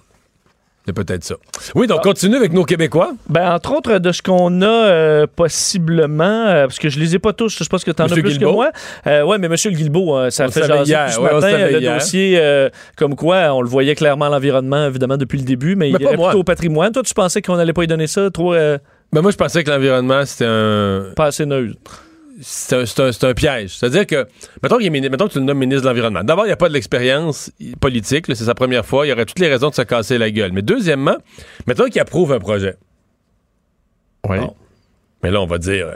C'est 0.90 0.94
peut-être 1.06 1.24
ça. 1.24 1.36
Oui, 1.76 1.86
donc 1.86 2.02
continue 2.02 2.36
avec 2.36 2.52
nos 2.52 2.64
Québécois. 2.64 3.12
Ben, 3.30 3.52
entre 3.54 3.74
autres, 3.76 4.00
de 4.00 4.12
ce 4.12 4.24
qu'on 4.24 4.64
a 4.64 4.66
euh, 4.66 5.28
possiblement, 5.36 6.24
euh, 6.48 6.66
parce 6.66 6.80
que 6.80 6.90
je 6.90 7.00
les 7.00 7.14
ai 7.14 7.20
pas 7.20 7.32
tous, 7.32 7.50
je 7.50 7.64
sais 7.64 7.70
pas 7.70 7.78
ce 7.78 7.86
que 7.86 7.92
tu 7.92 8.02
en 8.02 8.06
as 8.06 8.10
plus 8.10 8.24
Guilbeault? 8.24 8.50
que 8.50 8.52
moi. 8.56 8.72
Euh, 9.06 9.22
ouais, 9.24 9.38
mais 9.38 9.50
Monsieur 9.50 9.70
le 9.70 9.76
Guilbeault, 9.76 10.18
euh, 10.18 10.30
ça 10.32 10.46
On 10.46 10.48
a 10.48 10.52
fait 10.52 10.66
jaser 10.66 10.90
hier, 10.90 11.12
ce 11.14 11.20
ouais, 11.20 11.32
matin, 11.32 11.58
le 11.68 11.80
hier. 11.80 11.94
dossier, 11.94 12.70
comme 12.96 13.16
quoi, 13.16 13.54
on 13.54 13.62
le 13.62 13.70
voyait 13.70 13.94
clairement 13.94 14.26
à 14.26 14.30
l'environnement, 14.30 14.88
évidemment, 14.88 15.18
depuis 15.18 15.38
le 15.38 15.46
début, 15.46 15.76
mais, 15.76 15.92
Mais 15.92 16.00
il 16.00 16.08
est 16.08 16.08
plutôt 16.08 16.40
au 16.40 16.44
patrimoine. 16.44 16.92
Toi, 16.92 17.04
tu 17.04 17.14
pensais 17.14 17.44
qu'on 17.44 17.60
allait 17.60 17.72
pas 17.74 17.84
y 17.84 17.88
donner 17.88 18.08
ça, 18.08 18.32
trop 18.32 18.54
Ben 18.54 19.22
moi, 19.22 19.30
je 19.30 19.38
pensais 19.38 19.64
que 19.64 19.70
l'environnement, 19.70 20.26
c'était 20.26 20.48
un, 20.48 21.12
pas 21.16 21.26
assez 21.26 21.46
neutre. 21.46 21.78
C'est 22.42 23.24
un, 23.24 23.34
piège. 23.34 23.78
C'est-à-dire 23.78 24.08
que, 24.08 24.28
mettons, 24.64 24.78
qu'il 24.78 24.96
est 24.96 25.10
mettons 25.10 25.28
que 25.28 25.34
tu 25.34 25.40
le 25.40 25.46
nommes 25.46 25.58
ministre 25.58 25.84
de 25.84 25.88
l'Environnement. 25.90 26.24
D'abord, 26.24 26.46
il 26.46 26.50
n'y 26.50 26.54
a 26.54 26.58
pas 26.58 26.70
de 26.70 26.74
l'expérience 26.74 27.52
politique, 27.80 28.26
c'est 28.28 28.36
sa 28.36 28.56
première 28.56 28.86
fois, 28.86 29.06
il 29.06 29.10
y 29.10 29.14
aurait 29.14 29.26
toutes 29.26 29.40
les 29.40 29.50
raisons 29.50 29.70
de 29.70 29.76
se 29.76 29.82
casser 29.82 30.18
la 30.18 30.32
gueule. 30.32 30.52
Mais 30.54 30.62
deuxièmement, 30.62 31.18
mettons 31.68 31.86
qu'il 31.86 32.00
approuve 32.00 32.32
un 32.32 32.40
projet. 32.40 32.76
Oui. 34.28 34.38
Bon. 34.38 34.56
Mais 35.24 35.32
là, 35.32 35.42
on 35.42 35.46
va 35.46 35.58
dire, 35.58 35.88
euh, 35.88 35.96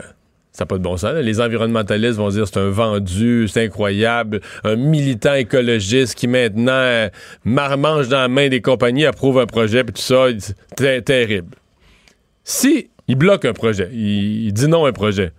ça 0.52 0.62
n'a 0.64 0.66
pas 0.66 0.78
de 0.78 0.82
bon 0.82 0.96
sens. 0.96 1.12
là. 1.12 1.22
Les 1.22 1.40
environnementalistes 1.40 2.18
vont 2.18 2.28
dire 2.28 2.46
c'est 2.46 2.58
un 2.58 2.70
vendu, 2.70 3.48
c'est 3.48 3.64
incroyable. 3.64 4.40
Un 4.64 4.76
militant 4.76 5.34
écologiste 5.34 6.14
qui 6.14 6.28
maintenant 6.28 6.72
euh, 6.72 7.08
marmange 7.44 8.08
dans 8.08 8.20
la 8.20 8.28
main 8.28 8.48
des 8.48 8.60
compagnies, 8.60 9.06
approuve 9.06 9.38
un 9.38 9.46
projet, 9.46 9.82
puis 9.82 9.94
tout 9.94 10.02
ça, 10.02 10.26
c'est 10.76 11.04
terrible. 11.04 11.56
Si 12.44 12.90
il 13.08 13.16
bloque 13.16 13.44
un 13.46 13.52
projet, 13.54 13.88
il, 13.92 14.46
il 14.46 14.52
dit 14.52 14.68
non 14.68 14.84
à 14.84 14.90
un 14.90 14.92
projet, 14.92 15.32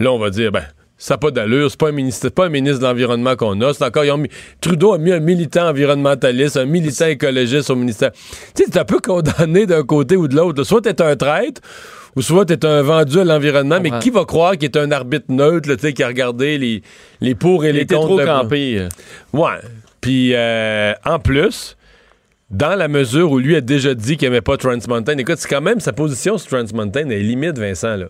là, 0.00 0.10
on 0.12 0.18
va 0.18 0.30
dire, 0.30 0.50
ben, 0.50 0.64
ça 0.98 1.14
n'a 1.14 1.18
pas 1.18 1.30
d'allure, 1.30 1.70
c'est 1.70 1.78
pas 1.80 1.88
un 1.88 1.92
ministre, 1.92 2.20
c'est 2.24 2.34
pas 2.34 2.46
un 2.46 2.50
ministre 2.50 2.80
de 2.80 2.84
l'Environnement 2.84 3.34
qu'on 3.36 3.58
a, 3.62 3.72
c'est 3.72 3.84
encore, 3.84 4.04
ils 4.04 4.10
ont 4.10 4.18
mis- 4.18 4.28
Trudeau 4.60 4.92
a 4.92 4.98
mis 4.98 5.12
un 5.12 5.20
militant 5.20 5.68
environnementaliste, 5.68 6.56
un 6.58 6.66
militant 6.66 7.06
écologiste 7.06 7.70
au 7.70 7.76
ministère. 7.76 8.10
Tu 8.12 8.64
sais, 8.64 8.64
c'est 8.70 8.78
un 8.78 8.84
peu 8.84 8.98
condamné 9.00 9.64
d'un 9.66 9.82
côté 9.82 10.16
ou 10.16 10.28
de 10.28 10.36
l'autre. 10.36 10.62
Soit 10.64 10.82
t'es 10.82 11.00
un 11.00 11.16
traître, 11.16 11.62
ou 12.16 12.22
soit 12.22 12.44
t'es 12.44 12.66
un 12.66 12.82
vendu 12.82 13.18
à 13.20 13.24
l'environnement, 13.24 13.78
mais 13.80 13.90
qui 14.00 14.10
va 14.10 14.24
croire 14.26 14.52
qu'il 14.52 14.64
est 14.64 14.76
un 14.76 14.90
arbitre 14.90 15.26
neutre, 15.30 15.68
là, 15.70 15.76
tu 15.76 15.82
sais, 15.82 15.92
qui 15.94 16.02
a 16.02 16.08
regardé 16.08 16.58
les, 16.58 16.82
les 17.22 17.34
pour 17.34 17.64
et 17.64 17.70
Il 17.70 17.76
les 17.76 17.82
était 17.82 17.94
contre 17.94 18.08
trop 18.08 18.20
de- 18.20 18.24
campé. 18.26 18.78
euh. 18.80 18.88
Ouais. 19.32 19.58
Puis, 20.02 20.32
euh, 20.34 20.92
en 21.06 21.18
plus, 21.18 21.76
dans 22.50 22.74
la 22.74 22.88
mesure 22.88 23.30
où 23.32 23.38
lui 23.38 23.54
a 23.56 23.60
déjà 23.62 23.94
dit 23.94 24.16
qu'il 24.18 24.28
n'aimait 24.28 24.40
pas 24.40 24.56
Trans 24.58 24.76
Mountain, 24.88 25.16
écoute, 25.18 25.36
c'est 25.38 25.48
quand 25.48 25.60
même 25.62 25.80
sa 25.80 25.92
position 25.94 26.36
sur 26.36 26.50
Trans 26.50 26.64
Mountain 26.74 27.08
est 27.10 27.20
limite, 27.20 27.58
Vincent, 27.58 27.96
là. 27.96 28.06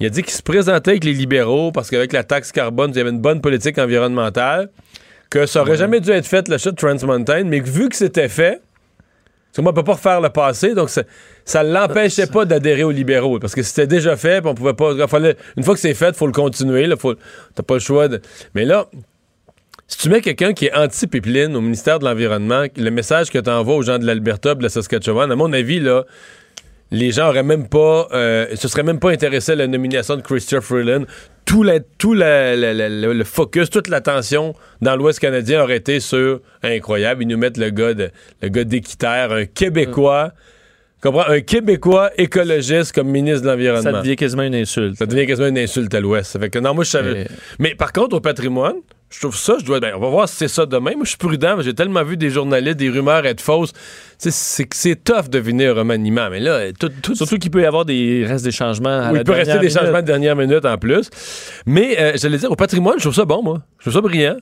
Il 0.00 0.06
a 0.06 0.10
dit 0.10 0.22
qu'il 0.22 0.32
se 0.32 0.42
présentait 0.42 0.92
avec 0.92 1.04
les 1.04 1.12
libéraux 1.12 1.70
parce 1.72 1.88
qu'avec 1.90 2.12
la 2.12 2.24
taxe 2.24 2.52
carbone, 2.52 2.90
il 2.92 2.96
y 2.96 3.00
avait 3.00 3.10
une 3.10 3.20
bonne 3.20 3.40
politique 3.40 3.78
environnementale, 3.78 4.70
que 5.30 5.46
ça 5.46 5.62
aurait 5.62 5.76
jamais 5.76 6.00
dû 6.00 6.10
être 6.10 6.26
fait, 6.26 6.48
l'achat 6.48 6.70
de 6.70 6.76
Trans 6.76 6.96
Mountain, 7.06 7.44
mais 7.44 7.60
que 7.60 7.68
vu 7.68 7.88
que 7.88 7.96
c'était 7.96 8.28
fait, 8.28 8.60
parce 9.54 9.56
que 9.58 9.62
moi, 9.62 9.70
on 9.70 9.74
peut 9.74 9.84
pas 9.84 9.92
refaire 9.92 10.20
le 10.20 10.30
passé, 10.30 10.74
donc 10.74 10.90
ça, 10.90 11.04
ça 11.44 11.62
l'empêchait 11.62 12.26
pas 12.26 12.44
d'adhérer 12.44 12.82
aux 12.82 12.90
libéraux. 12.90 13.38
Parce 13.38 13.54
que 13.54 13.62
c'était 13.62 13.86
déjà 13.86 14.16
fait, 14.16 14.40
puis 14.40 14.50
on 14.50 14.54
pouvait 14.54 14.74
pas. 14.74 15.06
fallait- 15.06 15.36
une 15.56 15.62
fois 15.62 15.74
que 15.74 15.80
c'est 15.80 15.94
fait, 15.94 16.08
il 16.08 16.14
faut 16.14 16.26
le 16.26 16.32
continuer. 16.32 16.86
Là, 16.88 16.96
faut, 16.96 17.14
t'as 17.54 17.62
pas 17.62 17.74
le 17.74 17.80
choix 17.80 18.08
de. 18.08 18.20
Mais 18.56 18.64
là, 18.64 18.86
si 19.86 19.98
tu 19.98 20.08
mets 20.08 20.20
quelqu'un 20.22 20.54
qui 20.54 20.66
est 20.66 20.74
anti-pipeline 20.74 21.54
au 21.54 21.60
ministère 21.60 22.00
de 22.00 22.04
l'Environnement, 22.04 22.64
le 22.76 22.90
message 22.90 23.30
que 23.30 23.38
tu 23.38 23.48
envoies 23.48 23.76
aux 23.76 23.82
gens 23.82 23.98
de 24.00 24.06
l'Alberta, 24.06 24.56
de 24.56 24.62
la 24.64 24.68
Saskatchewan, 24.68 25.30
à 25.30 25.36
mon 25.36 25.52
avis, 25.52 25.78
là, 25.78 26.04
les 26.90 27.10
gens 27.10 27.28
auraient 27.28 27.42
même 27.42 27.68
pas, 27.68 28.08
euh, 28.12 28.54
se 28.56 28.68
seraient 28.68 28.82
même 28.82 29.00
pas 29.00 29.10
intéressés 29.10 29.52
à 29.52 29.56
la 29.56 29.66
nomination 29.66 30.16
de 30.16 30.22
Christopher 30.22 30.62
Freeland. 30.62 31.04
Tout, 31.44 31.62
la, 31.62 31.80
tout 31.80 32.14
la- 32.14 32.56
la- 32.56 32.88
le 32.88 33.24
focus, 33.24 33.68
toute 33.68 33.88
l'attention 33.88 34.54
dans 34.80 34.96
l'Ouest 34.96 35.18
canadien 35.18 35.62
aurait 35.62 35.76
été 35.76 36.00
sur 36.00 36.40
incroyable. 36.62 37.22
Ils 37.22 37.28
nous 37.28 37.36
mettent 37.36 37.58
le 37.58 37.70
gars 37.70 37.92
de, 37.94 38.10
le 38.42 38.48
gars 38.48 38.64
d'Équiterre, 38.64 39.32
un 39.32 39.44
Québécois, 39.44 40.32
comprends, 41.02 41.26
un 41.28 41.40
Québécois 41.40 42.10
écologiste 42.16 42.92
comme 42.92 43.08
ministre 43.08 43.42
de 43.42 43.48
l'Environnement. 43.48 43.82
Ça 43.92 44.02
devient 44.02 44.16
quasiment 44.16 44.42
une 44.44 44.54
insulte. 44.54 44.96
Ça 44.96 45.04
devient 45.06 45.26
quasiment 45.26 45.48
une 45.48 45.58
insulte 45.58 45.92
à 45.94 46.00
l'Ouest. 46.00 46.32
Ça 46.32 46.38
fait 46.38 46.48
que 46.48 46.58
non, 46.58 46.72
moi 46.74 46.84
je 46.84 46.90
savais. 46.90 47.22
Et- 47.22 47.26
Mais 47.58 47.74
par 47.74 47.92
contre, 47.92 48.16
au 48.16 48.20
patrimoine, 48.20 48.76
je 49.14 49.20
trouve 49.20 49.36
ça, 49.36 49.56
je 49.60 49.64
dois. 49.64 49.78
ben, 49.78 49.92
on 49.96 50.00
va 50.00 50.08
voir 50.08 50.28
si 50.28 50.36
c'est 50.36 50.48
ça 50.48 50.66
demain. 50.66 50.92
Moi, 50.96 51.04
je 51.04 51.10
suis 51.10 51.18
prudent. 51.18 51.60
J'ai 51.60 51.74
tellement 51.74 52.02
vu 52.02 52.16
des 52.16 52.30
journalistes, 52.30 52.76
des 52.76 52.90
rumeurs 52.90 53.24
être 53.26 53.40
fausses. 53.40 53.72
C'est 54.18 54.32
c'est 54.74 55.04
tough 55.04 55.24
de 55.24 55.38
deviner 55.38 55.68
un 55.68 55.74
remaniement. 55.74 56.28
Mais 56.30 56.40
là, 56.40 56.72
tout, 56.72 56.90
tout 57.02 57.14
Surtout 57.14 57.38
qu'il 57.38 57.50
peut 57.50 57.62
y 57.62 57.66
avoir 57.66 57.84
des 57.84 58.24
restes 58.26 58.44
des 58.44 58.50
changements. 58.50 58.88
À 58.88 59.08
oui, 59.08 59.14
la 59.14 59.20
il 59.20 59.24
peut 59.24 59.32
rester 59.32 59.58
des 59.58 59.70
changements 59.70 60.00
de 60.00 60.06
dernière 60.06 60.34
minute 60.34 60.64
en 60.64 60.78
plus. 60.78 61.10
Mais 61.66 61.96
euh, 62.00 62.12
j'allais 62.16 62.38
dire, 62.38 62.50
au 62.50 62.56
patrimoine, 62.56 62.96
je 62.98 63.04
trouve 63.04 63.14
ça 63.14 63.24
bon, 63.24 63.42
moi. 63.42 63.62
Je 63.78 63.84
trouve 63.84 63.94
ça 63.94 64.00
brillant. 64.00 64.36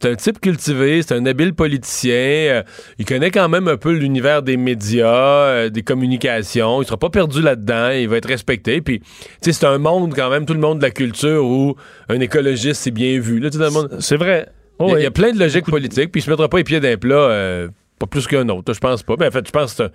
C'est 0.00 0.08
un 0.10 0.14
type 0.14 0.40
cultivé, 0.40 1.02
c'est 1.02 1.14
un 1.14 1.26
habile 1.26 1.54
politicien. 1.54 2.12
euh, 2.14 2.62
il 2.98 3.04
connaît 3.04 3.30
quand 3.30 3.48
même 3.48 3.66
un 3.68 3.76
peu 3.76 3.92
l'univers 3.92 4.42
des 4.42 4.56
médias, 4.56 5.06
euh, 5.14 5.68
des 5.70 5.82
communications. 5.82 6.80
Il 6.82 6.84
sera 6.86 6.96
pas 6.96 7.10
perdu 7.10 7.42
là-dedans. 7.42 7.90
Il 7.90 8.08
va 8.08 8.16
être 8.18 8.28
respecté. 8.28 8.80
Puis, 8.80 9.00
tu 9.00 9.06
sais, 9.40 9.52
c'est 9.52 9.66
un 9.66 9.78
monde 9.78 10.14
quand 10.14 10.30
même, 10.30 10.46
tout 10.46 10.54
le 10.54 10.60
monde 10.60 10.78
de 10.78 10.82
la 10.84 10.90
culture 10.90 11.44
où 11.44 11.74
un 12.08 12.20
écologiste 12.20 12.82
c'est 12.82 12.90
bien 12.92 13.18
vu. 13.18 13.40
Là, 13.40 13.50
dans 13.50 13.58
le 13.64 13.70
monde- 13.70 13.96
C'est 14.00 14.16
vrai. 14.16 14.48
il, 14.80 14.86
y 14.86 14.92
a, 14.94 14.98
il 15.00 15.02
y 15.02 15.06
a 15.06 15.10
plein 15.10 15.32
de 15.32 15.38
logiques 15.38 15.66
politiques. 15.66 16.12
Puis, 16.12 16.20
il 16.20 16.24
se 16.24 16.30
mettra 16.30 16.48
pas 16.48 16.58
les 16.58 16.64
pieds 16.64 16.80
d'un 16.80 16.96
plat, 16.96 17.16
euh, 17.16 17.68
pas 17.98 18.06
plus 18.06 18.26
qu'un 18.28 18.48
autre. 18.50 18.72
Je 18.72 18.78
pense 18.78 19.02
pas. 19.02 19.14
Mais 19.18 19.26
en 19.26 19.30
fait, 19.32 19.44
je 19.46 19.50
pense 19.52 19.74
que 19.74 19.90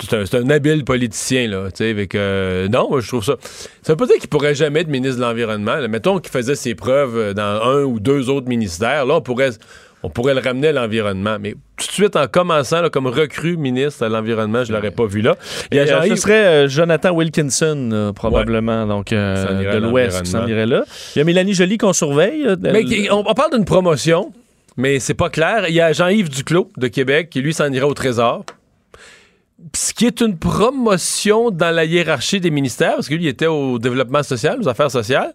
c'est 0.00 0.34
un- 0.34 0.50
habile 0.50 0.84
politicien, 0.84 1.48
là, 1.48 1.66
tu 1.70 1.78
sais, 1.84 1.90
avec... 1.90 2.14
euh, 2.14 2.68
non, 2.68 2.88
moi, 2.90 3.00
je 3.00 3.08
trouve 3.08 3.24
ça... 3.24 3.36
Ça 3.82 3.92
veut 3.92 3.96
pas 3.96 4.06
dire 4.06 4.16
qu'il 4.16 4.28
pourrait 4.28 4.54
jamais 4.54 4.80
être 4.80 4.88
ministre 4.88 5.16
de 5.16 5.22
l'Environnement. 5.22 5.76
là. 5.76 5.88
Mettons 5.88 6.18
qu'il 6.18 6.30
faisait 6.32 6.54
ses 6.54 6.74
preuves 6.74 7.16
euh, 7.16 7.32
dans 7.34 7.62
un 7.62 7.82
ou 7.84 8.00
deux 8.00 8.28
autres 8.30 8.48
ministères. 8.48 9.06
Là, 9.06 9.14
on 9.16 9.20
pourrait, 9.20 9.50
on 10.02 10.10
pourrait 10.10 10.34
le 10.34 10.40
ramener 10.40 10.68
à 10.68 10.72
l'environnement. 10.72 11.36
Mais 11.40 11.52
tout 11.76 11.86
de 11.86 11.92
suite, 11.92 12.16
en 12.16 12.26
commençant 12.26 12.82
là, 12.82 12.90
comme 12.90 13.06
recrue 13.06 13.56
ministre 13.56 14.04
à 14.04 14.08
l'Environnement, 14.08 14.64
je 14.64 14.72
l'aurais 14.72 14.90
pas 14.90 15.06
vu 15.06 15.20
là. 15.22 15.36
Il 15.70 15.76
y 15.76 15.80
a 15.80 15.86
Et, 15.86 15.92
euh, 15.92 16.08
ce 16.10 16.16
serait 16.16 16.44
euh, 16.44 16.68
Jonathan 16.68 17.12
Wilkinson, 17.12 17.90
euh, 17.92 18.12
probablement, 18.12 18.86
donc 18.86 19.10
irait 19.12 19.74
de 19.74 19.78
l'Ouest, 19.78 20.22
qui 20.22 20.30
s'en 20.30 20.46
irait 20.46 20.66
là. 20.66 20.84
Il 21.14 21.18
y 21.18 21.22
a 21.22 21.24
Mélanie 21.24 21.54
Joly 21.54 21.78
qu'on 21.78 21.92
surveille. 21.92 22.46
Mais 22.60 22.84
on, 23.10 23.24
on 23.26 23.34
parle 23.34 23.52
d'une 23.52 23.64
promotion, 23.64 24.32
mais 24.76 24.98
c'est 25.00 25.14
pas 25.14 25.30
clair. 25.30 25.66
Il 25.68 25.74
y 25.74 25.80
a 25.80 25.92
Jean-Yves 25.92 26.30
Duclos 26.30 26.70
de 26.76 26.88
Québec 26.88 27.28
qui, 27.30 27.40
lui, 27.40 27.52
s'en 27.54 27.72
ira 27.72 27.86
au 27.86 27.94
Trésor. 27.94 28.44
Ce 29.74 29.94
qui 29.94 30.06
est 30.06 30.20
une 30.20 30.38
promotion 30.38 31.50
dans 31.50 31.74
la 31.74 31.84
hiérarchie 31.84 32.40
des 32.40 32.50
ministères, 32.50 32.96
parce 32.96 33.08
que 33.08 33.14
lui, 33.14 33.24
il 33.24 33.28
était 33.28 33.46
au 33.46 33.78
développement 33.78 34.22
social, 34.22 34.60
aux 34.60 34.68
affaires 34.68 34.90
sociales. 34.90 35.32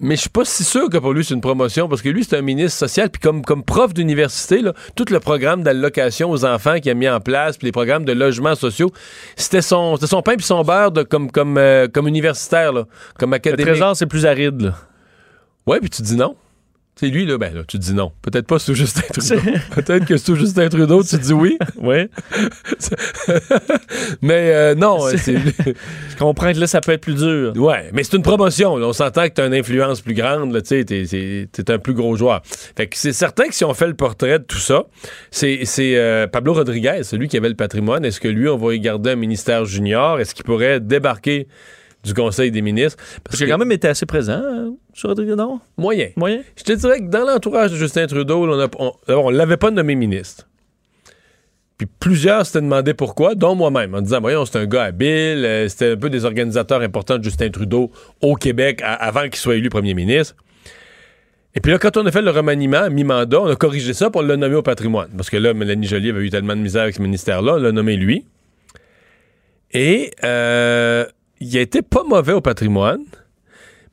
Mais 0.00 0.16
je 0.16 0.22
suis 0.22 0.30
pas 0.30 0.44
si 0.44 0.64
sûr 0.64 0.90
que 0.90 0.98
pour 0.98 1.12
lui, 1.12 1.24
c'est 1.24 1.34
une 1.34 1.40
promotion, 1.40 1.88
parce 1.88 2.02
que 2.02 2.08
lui, 2.08 2.24
c'est 2.24 2.36
un 2.36 2.42
ministre 2.42 2.76
social, 2.76 3.08
puis 3.08 3.20
comme, 3.20 3.44
comme 3.44 3.62
prof 3.62 3.94
d'université, 3.94 4.60
tout 4.96 5.04
le 5.10 5.20
programme 5.20 5.62
d'allocation 5.62 6.28
aux 6.30 6.44
enfants 6.44 6.80
qu'il 6.80 6.90
a 6.90 6.94
mis 6.94 7.08
en 7.08 7.20
place, 7.20 7.56
puis 7.56 7.66
les 7.66 7.72
programmes 7.72 8.04
de 8.04 8.12
logements 8.12 8.56
sociaux, 8.56 8.90
c'était 9.36 9.62
son, 9.62 9.94
c'était 9.94 10.08
son 10.08 10.22
pain 10.22 10.34
puis 10.34 10.44
son 10.44 10.62
beurre 10.62 10.90
de, 10.90 11.04
comme, 11.04 11.30
comme, 11.30 11.56
euh, 11.56 11.86
comme 11.86 12.08
universitaire, 12.08 12.72
là, 12.72 12.86
comme 13.16 13.30
le 13.30 13.36
académique. 13.36 13.74
Trésor, 13.74 13.96
c'est 13.96 14.06
plus 14.06 14.26
aride. 14.26 14.60
Là. 14.62 14.74
Ouais, 15.66 15.78
puis 15.78 15.90
tu 15.90 16.02
dis 16.02 16.16
non. 16.16 16.34
C'est 16.94 17.08
lui, 17.08 17.24
là, 17.24 17.38
ben 17.38 17.54
là, 17.54 17.62
tu 17.66 17.78
dis 17.78 17.94
non. 17.94 18.12
Peut-être 18.20 18.46
pas 18.46 18.58
sous 18.58 18.74
Justin 18.74 19.00
Trudeau. 19.12 19.42
Peut-être 19.74 20.04
que 20.04 20.16
sous 20.18 20.36
Justin 20.36 20.68
Trudeau, 20.68 21.02
tu 21.02 21.16
dis 21.16 21.32
oui. 21.32 21.58
Oui. 21.80 22.08
Mais 24.22 24.52
euh, 24.52 24.74
non, 24.74 24.98
C'est-. 25.16 25.36
Je 25.36 26.16
comprends 26.18 26.52
que 26.52 26.58
là, 26.58 26.66
ça 26.66 26.80
peut 26.80 26.92
être 26.92 27.00
plus 27.00 27.14
dur. 27.14 27.52
Ouais, 27.56 27.90
mais 27.92 28.04
c'est 28.04 28.16
une 28.16 28.22
promotion. 28.22 28.76
là. 28.76 28.86
On 28.86 28.92
s'entend 28.92 29.28
que 29.28 29.34
tu 29.34 29.40
as 29.40 29.46
une 29.46 29.54
influence 29.54 30.00
plus 30.00 30.14
grande, 30.14 30.52
tu 30.62 30.84
sais, 30.84 30.84
t'es, 30.84 31.70
un 31.72 31.78
plus 31.78 31.94
gros 31.94 32.14
joueur. 32.16 32.42
Fait 32.44 32.86
que 32.86 32.96
c'est 32.96 33.12
certain 33.12 33.46
que 33.48 33.54
si 33.54 33.64
on 33.64 33.74
fait 33.74 33.86
le 33.86 33.94
portrait 33.94 34.38
de 34.38 34.44
tout 34.44 34.58
ça, 34.58 34.84
c'est, 35.30 35.60
c'est 35.64 35.96
euh, 35.96 36.26
Pablo 36.26 36.52
Rodriguez, 36.52 37.00
celui 37.02 37.28
qui 37.28 37.36
avait 37.36 37.48
le 37.48 37.56
patrimoine. 37.56 38.04
Est-ce 38.04 38.20
que 38.20 38.28
lui, 38.28 38.48
on 38.48 38.56
va 38.56 38.74
y 38.74 38.80
garder 38.80 39.10
un 39.10 39.16
ministère 39.16 39.64
junior? 39.64 40.20
Est-ce 40.20 40.34
qu'il 40.34 40.44
pourrait 40.44 40.78
débarquer 40.80 41.48
du 42.04 42.14
Conseil 42.14 42.50
des 42.50 42.62
ministres? 42.62 43.02
Parce 43.24 43.40
a 43.40 43.46
quand 43.46 43.58
même 43.58 43.72
été 43.72 43.88
assez 43.88 44.06
présent 44.06 44.42
hein, 44.44 44.74
sur 44.92 45.14
non? 45.36 45.60
moyen. 45.76 46.08
Moyen? 46.16 46.42
Je 46.56 46.64
te 46.64 46.72
dirais 46.72 46.98
que 47.00 47.08
dans 47.08 47.24
l'entourage 47.24 47.72
de 47.72 47.76
Justin 47.76 48.06
Trudeau, 48.06 48.46
là, 48.46 48.68
on 48.78 48.92
on 49.08 49.30
l'avait 49.30 49.56
pas 49.56 49.70
nommé 49.70 49.94
ministre. 49.94 50.48
Puis 51.78 51.88
plusieurs 51.98 52.46
s'étaient 52.46 52.60
demandé 52.60 52.94
pourquoi, 52.94 53.34
dont 53.34 53.54
moi-même, 53.54 53.94
en 53.94 54.00
disant, 54.02 54.20
voyons, 54.20 54.44
c'est 54.44 54.58
un 54.58 54.66
gars 54.66 54.84
habile, 54.84 55.44
euh, 55.44 55.68
c'était 55.68 55.92
un 55.92 55.96
peu 55.96 56.10
des 56.10 56.24
organisateurs 56.24 56.80
importants 56.80 57.18
de 57.18 57.24
Justin 57.24 57.50
Trudeau 57.50 57.90
au 58.20 58.36
Québec 58.36 58.80
à- 58.84 58.94
avant 58.94 59.22
qu'il 59.24 59.36
soit 59.36 59.56
élu 59.56 59.68
premier 59.68 59.94
ministre. 59.94 60.36
Et 61.54 61.60
puis 61.60 61.72
là, 61.72 61.78
quand 61.78 61.96
on 61.96 62.06
a 62.06 62.12
fait 62.12 62.22
le 62.22 62.30
remaniement 62.30 62.78
à 62.78 62.88
mi-mandat, 62.88 63.40
on 63.40 63.46
a 63.46 63.56
corrigé 63.56 63.94
ça 63.94 64.10
pour 64.10 64.22
le 64.22 64.36
nommer 64.36 64.54
au 64.54 64.62
patrimoine. 64.62 65.10
Parce 65.16 65.28
que 65.28 65.36
là, 65.36 65.54
Mélanie 65.54 65.86
Joly 65.86 66.10
avait 66.10 66.20
eu 66.20 66.30
tellement 66.30 66.56
de 66.56 66.60
misère 66.62 66.82
avec 66.82 66.94
ce 66.94 67.02
ministère-là, 67.02 67.54
on 67.54 67.56
l'a 67.56 67.72
nommé 67.72 67.96
lui. 67.96 68.24
Et 69.72 70.12
euh, 70.24 71.04
il 71.42 71.56
été 71.56 71.82
pas 71.82 72.02
mauvais 72.04 72.32
au 72.32 72.40
patrimoine. 72.40 73.02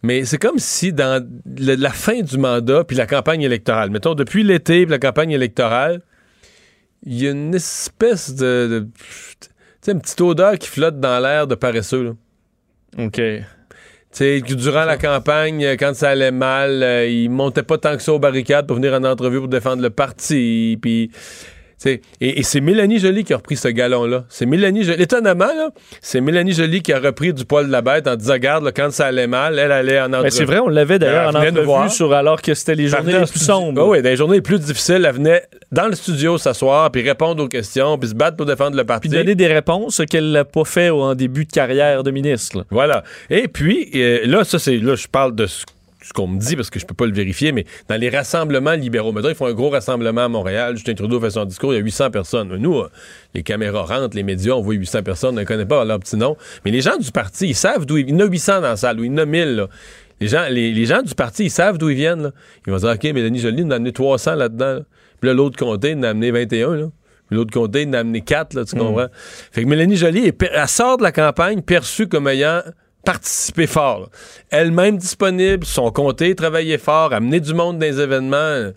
Mais 0.01 0.23
c'est 0.23 0.37
comme 0.37 0.59
si 0.59 0.93
dans 0.93 1.21
le- 1.57 1.75
la 1.75 1.89
fin 1.89 2.21
du 2.21 2.37
mandat 2.37 2.83
puis 2.85 2.95
la 2.95 3.05
campagne 3.05 3.41
électorale, 3.41 3.89
mettons 3.89 4.15
depuis 4.15 4.43
l'été 4.43 4.85
puis 4.85 4.91
la 4.91 4.99
campagne 4.99 5.31
électorale, 5.31 6.01
il 7.03 7.21
y 7.21 7.27
a 7.27 7.31
une 7.31 7.53
espèce 7.53 8.33
de, 8.33 8.67
de- 8.69 8.87
tu 9.41 9.49
sais, 9.81 9.91
une 9.91 9.99
petite 10.01 10.21
odeur 10.21 10.57
qui 10.57 10.69
flotte 10.69 10.99
dans 10.99 11.19
l'air 11.19 11.47
de 11.47 11.55
paresseux. 11.55 12.03
là. 12.03 13.05
OK. 13.05 13.15
Tu 13.15 13.43
sais, 14.11 14.41
que 14.45 14.53
durant 14.53 14.85
la 14.85 14.97
campagne, 14.97 15.63
quand 15.77 15.93
ça 15.93 16.09
allait 16.09 16.31
mal, 16.31 16.81
euh, 16.81 17.05
il 17.07 17.29
montait 17.29 17.63
pas 17.63 17.77
tant 17.77 17.95
que 17.95 18.01
ça 18.01 18.11
aux 18.13 18.19
barricades 18.19 18.65
pour 18.67 18.77
venir 18.77 18.93
en 18.93 19.03
entrevue 19.03 19.39
pour 19.39 19.47
défendre 19.49 19.81
le 19.83 19.89
parti. 19.89 20.77
Puis, 20.81 21.11
et, 21.85 22.01
et 22.19 22.43
c'est 22.43 22.61
Mélanie 22.61 22.99
Joly 22.99 23.23
qui 23.23 23.33
a 23.33 23.37
repris 23.37 23.55
ce 23.55 23.67
galon-là. 23.69 24.25
C'est 24.29 24.45
Mélanie 24.45 24.83
Joly. 24.83 25.01
Étonnamment, 25.01 25.45
c'est 26.01 26.21
Mélanie 26.21 26.51
Joly 26.53 26.81
qui 26.81 26.91
a 26.93 26.99
repris 26.99 27.33
du 27.33 27.45
poil 27.45 27.67
de 27.67 27.71
la 27.71 27.81
bête 27.81 28.07
en 28.07 28.15
disant, 28.15 28.33
regarde, 28.33 28.63
là, 28.65 28.71
quand 28.71 28.91
ça 28.91 29.07
allait 29.07 29.27
mal, 29.27 29.57
elle 29.57 29.71
allait 29.71 29.99
en 30.01 30.11
entrevue. 30.13 30.31
C'est 30.31 30.45
vrai, 30.45 30.59
on 30.59 30.67
l'avait 30.67 30.99
d'ailleurs 30.99 31.29
en 31.29 31.33
entrevue 31.59 31.89
sur, 31.89 32.13
alors 32.13 32.41
que 32.41 32.53
c'était 32.53 32.75
les 32.75 32.87
journées 32.87 33.13
les 33.19 33.25
plus 33.25 33.39
sombres. 33.39 33.81
Ah 33.81 33.87
oui, 33.87 34.01
dans 34.01 34.09
les 34.09 34.15
journées 34.17 34.35
les 34.35 34.41
plus 34.41 34.59
difficiles, 34.59 35.03
elle 35.07 35.15
venait 35.15 35.43
dans 35.71 35.87
le 35.87 35.95
studio 35.95 36.37
s'asseoir, 36.37 36.91
puis 36.91 37.01
répondre 37.07 37.43
aux 37.43 37.47
questions, 37.47 37.97
puis 37.97 38.09
se 38.09 38.15
battre 38.15 38.37
pour 38.37 38.45
défendre 38.45 38.75
le 38.75 38.83
parti. 38.83 39.07
Puis 39.09 39.17
donner 39.17 39.35
des 39.35 39.47
réponses 39.47 40.01
qu'elle 40.09 40.31
n'a 40.31 40.45
pas 40.45 40.65
fait 40.65 40.89
au- 40.89 41.01
en 41.01 41.15
début 41.15 41.45
de 41.45 41.51
carrière 41.51 42.03
de 42.03 42.11
ministre. 42.11 42.57
là. 42.57 42.63
Voilà. 42.71 43.03
Et 43.29 43.47
puis, 43.47 43.89
euh, 43.95 44.19
là, 44.25 44.43
ça, 44.43 44.59
c'est. 44.59 44.77
Là, 44.77 44.95
je 44.95 45.07
parle 45.07 45.35
de 45.35 45.45
ce, 45.45 45.63
ce 46.09 46.13
qu'on 46.13 46.27
me 46.27 46.39
dit 46.39 46.55
parce 46.55 46.71
que 46.71 46.79
je 46.79 46.85
peux 46.87 46.95
pas 46.95 47.05
le 47.05 47.13
vérifier, 47.13 47.51
mais 47.51 47.65
dans 47.87 47.95
les 47.95 48.09
rassemblements 48.09 48.73
libéraux, 48.73 49.11
maintenant, 49.11 49.29
ils 49.29 49.35
font 49.35 49.45
un 49.45 49.53
gros 49.53 49.69
rassemblement 49.69 50.25
à 50.25 50.27
Montréal. 50.27 50.75
Justin 50.75 50.95
Trudeau 50.95 51.19
fait 51.19 51.29
son 51.29 51.45
discours, 51.45 51.71
il 51.73 51.77
y 51.77 51.79
a 51.79 51.83
800 51.83 52.09
personnes. 52.09 52.55
Nous, 52.57 52.79
euh, 52.79 52.89
les 53.35 53.43
caméras 53.43 53.83
rentrent, 53.83 54.15
les 54.15 54.23
médias, 54.23 54.53
on 54.53 54.61
voit 54.61 54.73
800 54.73 55.03
personnes, 55.03 55.35
on 55.37 55.41
ne 55.41 55.45
connaît 55.45 55.67
pas 55.67 55.85
leur 55.85 55.99
petit 55.99 56.17
nom. 56.17 56.35
Mais 56.65 56.71
les 56.71 56.81
gens 56.81 56.97
du 56.97 57.11
parti, 57.11 57.49
ils 57.49 57.55
savent 57.55 57.85
d'où 57.85 57.97
ils 57.97 58.09
Il 58.09 58.15
y 58.15 58.17
en 58.17 58.25
a 58.25 58.25
800 58.25 58.55
dans 58.55 58.61
la 58.61 58.75
salle, 58.75 58.99
ou 58.99 59.03
il 59.03 59.11
y 59.11 59.13
en 59.13 59.17
a 59.19 59.25
1000, 59.25 59.55
là. 59.55 59.67
Les 60.19 60.27
gens, 60.27 60.45
les, 60.49 60.73
les 60.73 60.85
gens 60.85 61.01
du 61.01 61.13
parti, 61.15 61.45
ils 61.45 61.51
savent 61.51 61.77
d'où 61.77 61.89
ils 61.89 61.95
viennent. 61.95 62.23
Là. 62.23 62.31
Ils 62.67 62.73
vont 62.73 62.79
dire, 62.79 62.89
OK, 62.89 63.03
Mélanie 63.03 63.39
Joly 63.39 63.63
nous 63.63 63.71
a 63.71 63.75
amené 63.75 63.93
300 63.93 64.35
là-dedans. 64.35 64.73
là. 64.73 64.79
Puis 65.21 65.27
là, 65.29 65.33
l'autre 65.33 65.57
comté, 65.57 65.91
il 65.91 65.99
nous 65.99 66.05
a 66.07 66.09
amené 66.09 66.31
21. 66.31 66.75
Là. 66.75 66.85
Puis 67.27 67.37
l'autre 67.37 67.51
comté, 67.53 67.83
il 67.83 67.89
nous 67.89 67.95
a 67.95 67.99
amené 67.99 68.21
4. 68.21 68.53
Là, 68.55 68.65
tu 68.65 68.75
comprends? 68.75 69.07
Fait 69.51 69.63
que 69.63 69.67
Mélanie 69.69 69.97
per- 70.33 70.49
elle 70.51 70.67
sort 70.67 70.97
de 70.97 71.03
la 71.03 71.11
campagne 71.11 71.61
perçue 71.61 72.07
comme 72.07 72.27
ayant 72.27 72.61
participé 73.03 73.67
fort. 73.67 74.01
là. 74.01 74.05
Elle-même 74.49 74.97
disponible, 74.97 75.65
son 75.65 75.91
comté 75.91 76.35
travaillait 76.35 76.77
fort, 76.77 77.13
amener 77.13 77.39
du 77.39 77.53
monde 77.53 77.79
dans 77.79 77.85
les 77.85 77.99
événements. 77.99 78.71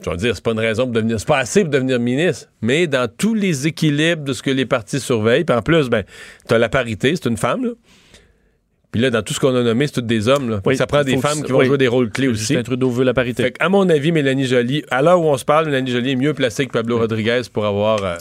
Je 0.00 0.10
vais 0.10 0.16
dire, 0.16 0.34
c'est 0.34 0.44
pas 0.44 0.52
une 0.52 0.60
raison 0.60 0.84
pour 0.84 0.92
devenir. 0.92 1.18
C'est 1.18 1.26
pas 1.26 1.38
assez 1.38 1.62
pour 1.62 1.70
devenir 1.70 1.98
ministre. 1.98 2.46
Mais 2.62 2.86
dans 2.86 3.08
tous 3.08 3.34
les 3.34 3.66
équilibres 3.66 4.22
de 4.22 4.32
ce 4.32 4.42
que 4.42 4.50
les 4.50 4.64
partis 4.64 5.00
surveillent, 5.00 5.44
puis 5.44 5.56
en 5.56 5.62
plus, 5.62 5.88
ben, 5.88 6.04
t'as 6.46 6.58
la 6.58 6.68
parité, 6.68 7.16
c'est 7.16 7.28
une 7.28 7.36
femme, 7.36 7.64
là. 7.64 7.70
Puis 8.90 9.02
là, 9.02 9.10
dans 9.10 9.22
tout 9.22 9.34
ce 9.34 9.40
qu'on 9.40 9.54
a 9.54 9.62
nommé, 9.62 9.86
c'est 9.86 9.94
tous 9.94 10.00
des 10.00 10.28
hommes. 10.28 10.48
Là. 10.48 10.60
Oui, 10.64 10.76
ça 10.76 10.86
prend 10.86 11.04
des 11.04 11.18
femmes 11.18 11.42
qui 11.42 11.52
vont 11.52 11.58
oui. 11.58 11.66
jouer 11.66 11.76
des 11.76 11.88
rôles 11.88 12.10
clés 12.10 12.28
aussi. 12.28 12.54
Justin 12.54 12.62
Trudeau 12.62 12.88
veut 12.88 13.04
la 13.04 13.12
parité. 13.12 13.42
Fait 13.42 13.54
à 13.60 13.68
mon 13.68 13.86
avis, 13.90 14.12
Mélanie 14.12 14.46
Joly, 14.46 14.82
à 14.90 15.02
l'heure 15.02 15.20
où 15.20 15.26
on 15.26 15.36
se 15.36 15.44
parle, 15.44 15.66
Mélanie 15.66 15.90
Joly 15.90 16.12
est 16.12 16.16
mieux 16.16 16.32
placée 16.32 16.64
que 16.64 16.72
Pablo 16.72 16.96
Rodriguez 16.96 17.42
pour 17.52 17.66
avoir. 17.66 18.02
euh, 18.02 18.16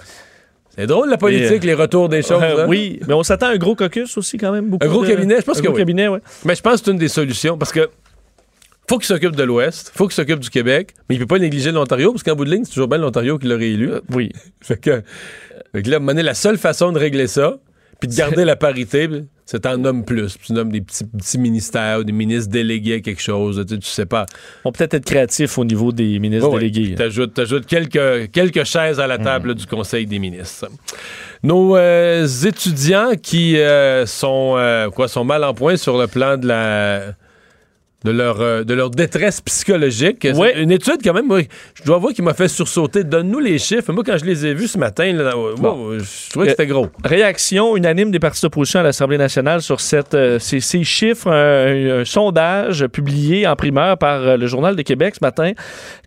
C'est 0.78 0.86
drôle 0.88 1.10
la 1.10 1.18
politique, 1.18 1.64
Et, 1.64 1.68
les 1.68 1.74
retours 1.74 2.08
des 2.08 2.22
choses. 2.22 2.42
Euh, 2.44 2.64
hein? 2.64 2.66
oui, 2.68 3.00
mais 3.08 3.14
on 3.16 3.24
s'attend 3.24 3.48
à 3.48 3.52
un 3.52 3.58
gros 3.58 3.76
caucus 3.76 4.16
aussi 4.18 4.38
quand 4.38 4.52
même. 4.52 4.70
Beaucoup 4.70 4.86
Un 4.86 4.90
gros 4.90 5.04
de- 5.04 5.10
cabinet, 5.10 5.38
je 5.40 5.42
pense 5.42 5.58
un 5.58 5.62
que 5.62 5.66
gros 5.66 5.76
oui. 5.76 5.82
cabinet, 5.82 6.08
ouais. 6.08 6.20
Mais 6.46 6.54
je 6.54 6.62
pense 6.62 6.80
que 6.80 6.86
c'est 6.86 6.92
une 6.92 6.98
des 7.00 7.08
solutions 7.08 7.58
parce 7.58 7.72
que 7.72 7.90
faut 8.88 9.00
qu'il 9.00 9.08
s'occupe 9.08 9.36
de 9.36 9.44
l'Ouest, 9.44 9.92
faut 9.96 10.08
qu'il 10.08 10.16
s'occupe 10.16 10.40
du 10.40 10.50
Québec, 10.52 10.94
mais 11.10 11.16
il 11.16 11.20
peut 11.20 11.26
pas 11.26 11.40
négliger 11.40 11.72
l'Ontario 11.72 12.12
parce 12.12 12.24
qu'en 12.24 12.36
bout 12.36 12.46
de 12.46 12.52
ligne, 12.52 12.64
c'est 12.64 12.72
toujours 12.74 12.88
bien 12.88 13.00
l'Ontario 13.00 13.38
qui 13.40 13.48
l'a 13.48 13.56
réélu. 13.58 13.92
Euh, 13.92 14.02
oui. 14.14 14.32
Fait 14.62 14.78
que, 14.80 15.02
fait 15.74 15.82
que 15.82 15.90
là, 15.90 15.96
à 15.96 15.98
un 15.98 16.00
moment 16.00 16.12
donné, 16.12 16.24
la 16.24 16.34
seule 16.36 16.58
façon 16.58 16.92
de 16.92 17.00
régler 17.00 17.28
ça, 17.28 17.58
puis 18.00 18.08
de 18.08 18.16
garder 18.16 18.46
la 18.46 18.56
parité, 18.56 19.10
C'est 19.50 19.66
un 19.66 19.84
homme 19.86 20.04
plus. 20.04 20.36
Puis 20.38 20.48
Tu 20.48 20.54
nommes 20.54 20.72
des 20.74 20.82
petits, 20.82 21.06
petits 21.06 21.38
ministères 21.40 22.00
ou 22.00 22.04
des 22.04 22.12
ministres 22.12 22.52
délégués 22.52 22.96
à 22.96 23.00
quelque 23.00 23.22
chose. 23.22 23.64
Tu 23.68 23.76
sais, 23.76 23.80
tu 23.80 23.88
sais 23.90 24.06
pas. 24.06 24.26
On 24.66 24.72
peut 24.74 24.78
peut-être 24.80 24.96
être 24.96 25.06
créatif 25.06 25.58
au 25.58 25.64
niveau 25.64 25.92
des 25.94 26.20
ministres 26.20 26.50
Ouais, 26.50 26.56
ouais. 26.56 26.70
délégués. 26.70 26.96
T'ajoutes, 26.96 27.34
t'ajoutes 27.34 27.66
quelques, 27.66 28.30
quelques 28.32 28.66
chaises 28.66 29.00
à 29.00 29.08
la 29.08 29.18
table 29.18 29.52
Mm. 29.52 29.56
du 29.56 29.66
Conseil 29.66 30.06
des 30.06 30.20
ministres. 30.20 30.68
Nos 31.44 31.78
euh, 31.78 32.28
étudiants 32.46 33.12
qui 33.22 33.58
euh, 33.58 34.06
sont, 34.06 34.56
euh, 34.58 34.90
quoi, 34.90 35.08
sont 35.08 35.24
mal 35.24 35.44
en 35.46 35.54
point 35.54 35.78
sur 35.78 35.98
le 35.98 36.08
plan 36.08 36.36
de 36.38 36.46
la 36.48 37.14
de 38.08 38.12
leur, 38.18 38.40
euh, 38.42 38.64
de 38.64 38.74
leur 38.74 38.90
détresse 38.90 39.42
psychologique. 39.42 40.28
Ouais. 40.36 40.62
Une 40.62 40.72
étude, 40.72 40.98
quand 41.04 41.14
même, 41.14 41.28
moi, 41.28 41.42
je 41.76 41.84
dois 41.84 41.98
avouer, 41.98 42.14
qui 42.14 42.22
m'a 42.22 42.34
fait 42.34 42.48
sursauter. 42.48 43.04
Donne-nous 43.04 43.40
les 43.40 43.58
chiffres. 43.58 43.92
Moi, 43.92 44.04
quand 44.06 44.18
je 44.18 44.26
les 44.26 44.46
ai 44.46 44.54
vus 44.54 44.70
ce 44.70 44.78
matin, 44.78 45.12
là, 45.14 45.36
wow, 45.38 45.56
Bon. 45.58 46.00
je 46.00 46.30
trouvais 46.30 46.46
que 46.46 46.52
c'était 46.52 46.68
gros. 46.68 46.88
Réaction 47.04 47.76
unanime 47.76 48.12
des 48.12 48.20
partis 48.20 48.42
d'opposition 48.42 48.80
à 48.80 48.84
l'Assemblée 48.84 49.18
nationale 49.18 49.62
sur 49.62 49.82
cette, 49.82 50.14
euh, 50.14 50.40
ces, 50.40 50.60
ces 50.60 50.84
chiffres, 50.84 51.30
un, 51.30 52.02
un 52.02 52.06
sondage 52.06 52.88
publié 52.88 53.46
en 53.48 53.56
primeur 53.56 53.98
par 53.98 54.22
euh, 54.22 54.38
le 54.38 54.48
Journal 54.48 54.76
de 54.76 54.82
Québec 54.82 55.16
ce 55.20 55.26
matin, 55.26 55.52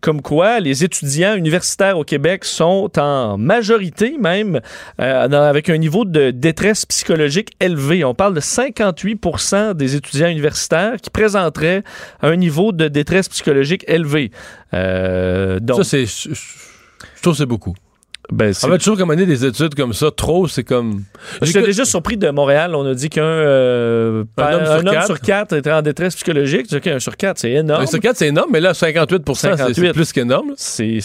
comme 0.01 0.23
quoi 0.23 0.61
les 0.61 0.85
étudiants 0.85 1.35
universitaires 1.35 1.99
au 1.99 2.05
Québec 2.05 2.45
sont 2.45 2.91
en 2.99 3.37
majorité 3.37 4.17
même 4.19 4.61
euh, 5.01 5.29
dans- 5.29 5.43
avec 5.43 5.69
un 5.69 5.77
niveau 5.77 6.05
de 6.05 6.31
détresse 6.31 6.87
psychologique 6.87 7.51
élevé. 7.61 8.05
On 8.05 8.15
parle 8.15 8.35
de 8.35 8.41
58% 8.41 9.75
des 9.75 9.97
étudiants 9.97 10.29
universitaires 10.29 10.97
qui 11.03 11.11
présenteraient 11.11 11.83
un 12.23 12.37
niveau 12.37 12.73
de 12.73 12.89
détresse 12.89 13.29
psychologique 13.29 13.85
élevé. 13.89 14.31
Euh, 14.75 15.59
donc, 15.61 15.79
Ça, 15.79 15.85
c'est. 15.85 16.07
Je, 16.07 16.35
je- 16.35 16.59
je 17.17 17.23
trouve 17.23 17.35
c'est 17.37 17.47
beaucoup. 17.47 17.75
ben, 18.33 18.51
En 18.51 18.69
fait, 18.69 18.79
toujours 18.79 18.97
comme 18.97 19.09
mener 19.09 19.27
des 19.27 19.45
études 19.45 19.75
comme 19.75 19.93
ça, 19.93 20.11
trop, 20.11 20.47
c'est 20.49 20.65
comme. 20.65 21.05
J'étais 21.35 21.47
J'écoute- 21.47 21.67
déjà 21.67 21.85
surpris 21.85 22.17
de 22.17 22.31
Montréal. 22.31 22.75
On 22.75 22.87
a 22.87 22.95
dit 22.95 23.09
qu'un 23.11 23.23
euh, 23.23 24.25
Un 24.39 24.53
homme 24.55 24.65
sur 24.67 24.85
quatre. 24.93 25.07
sur 25.07 25.21
quatre 25.21 25.53
était 25.57 25.73
en 25.73 25.83
détresse 25.83 26.15
psychologique. 26.15 26.69
Dis, 26.69 26.77
OK, 26.77 26.87
un 26.87 26.99
sur 27.01 27.17
quatre, 27.17 27.39
c'est 27.39 27.51
énorme. 27.53 27.83
Un 27.83 27.87
sur 27.87 28.01
quatre, 28.01 28.17
c'est 28.17 28.29
énorme, 28.29 28.51
mais 28.53 28.61
là, 28.61 28.73
58 28.75 29.23
c'est- 29.27 29.35
c'est 29.35 29.57
58. 29.57 29.93
plus 29.93 30.13
qu'énorme. 30.13 30.53
c'est- 30.57 31.01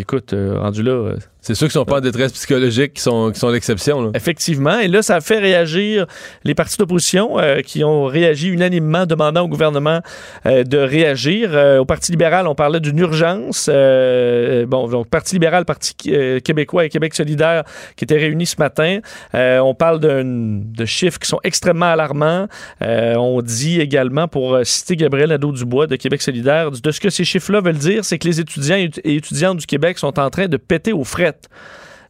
écoute, 0.00 0.32
euh, 0.34 0.58
rendu 0.58 0.82
là, 0.82 0.92
euh, 0.92 1.16
C'est 1.46 1.54
ceux 1.54 1.66
qui 1.68 1.74
sont 1.74 1.84
pas 1.84 1.98
en 1.98 2.00
détresse 2.00 2.32
psychologique 2.32 2.94
qui 2.94 3.02
sont, 3.02 3.30
qui 3.30 3.38
sont 3.38 3.50
l'exception. 3.50 4.00
là. 4.02 4.10
effectivement. 4.14 4.80
Et 4.80 4.88
là, 4.88 5.00
ça 5.00 5.14
a 5.14 5.20
fait 5.20 5.38
réagir 5.38 6.06
les 6.42 6.54
partis 6.56 6.76
d'opposition 6.76 7.38
euh, 7.38 7.60
qui 7.60 7.84
ont 7.84 8.06
réagi 8.06 8.48
unanimement, 8.48 9.06
demandant 9.06 9.42
au 9.42 9.48
gouvernement 9.48 10.00
euh, 10.46 10.64
de 10.64 10.78
réagir. 10.78 11.50
Euh, 11.52 11.78
au 11.78 11.84
Parti 11.84 12.10
libéral, 12.10 12.48
on 12.48 12.56
parlait 12.56 12.80
d'une 12.80 12.98
urgence. 12.98 13.70
Euh, 13.72 14.66
bon, 14.66 14.88
donc, 14.88 15.08
Parti 15.08 15.36
libéral, 15.36 15.64
Parti 15.64 15.94
euh, 16.08 16.40
québécois 16.40 16.84
et 16.84 16.88
Québec 16.88 17.14
solidaire 17.14 17.62
qui 17.96 18.02
étaient 18.02 18.16
réunis 18.18 18.46
ce 18.46 18.56
matin. 18.58 18.98
Euh, 19.36 19.58
on 19.60 19.74
parle 19.74 20.00
d'un- 20.00 20.24
de 20.24 20.84
chiffres 20.84 21.20
qui 21.20 21.28
sont 21.28 21.38
extrêmement 21.44 21.86
alarmants. 21.86 22.48
On 22.80 23.40
dit 23.40 23.80
également, 23.80 24.26
pour 24.26 24.58
citer 24.64 24.96
Gabriel 24.96 25.28
Nadeau-Dubois 25.28 25.86
de 25.86 25.94
Québec 25.96 26.22
solidaire, 26.22 26.70
de 26.72 26.90
ce 26.90 26.98
que 27.00 27.10
ces 27.10 27.24
chiffres-là 27.24 27.60
veulent 27.60 27.74
dire, 27.78 28.04
c'est 28.04 28.18
que 28.18 28.26
les 28.26 28.40
étudiants 28.40 28.76
et 28.76 28.90
étudiantes 29.16 29.58
du 29.58 29.66
Québec 29.66 29.98
sont 29.98 30.18
en 30.18 30.28
train 30.30 30.48
de 30.48 30.56
péter 30.56 30.92
aux 30.92 31.04
frettes. 31.04 31.35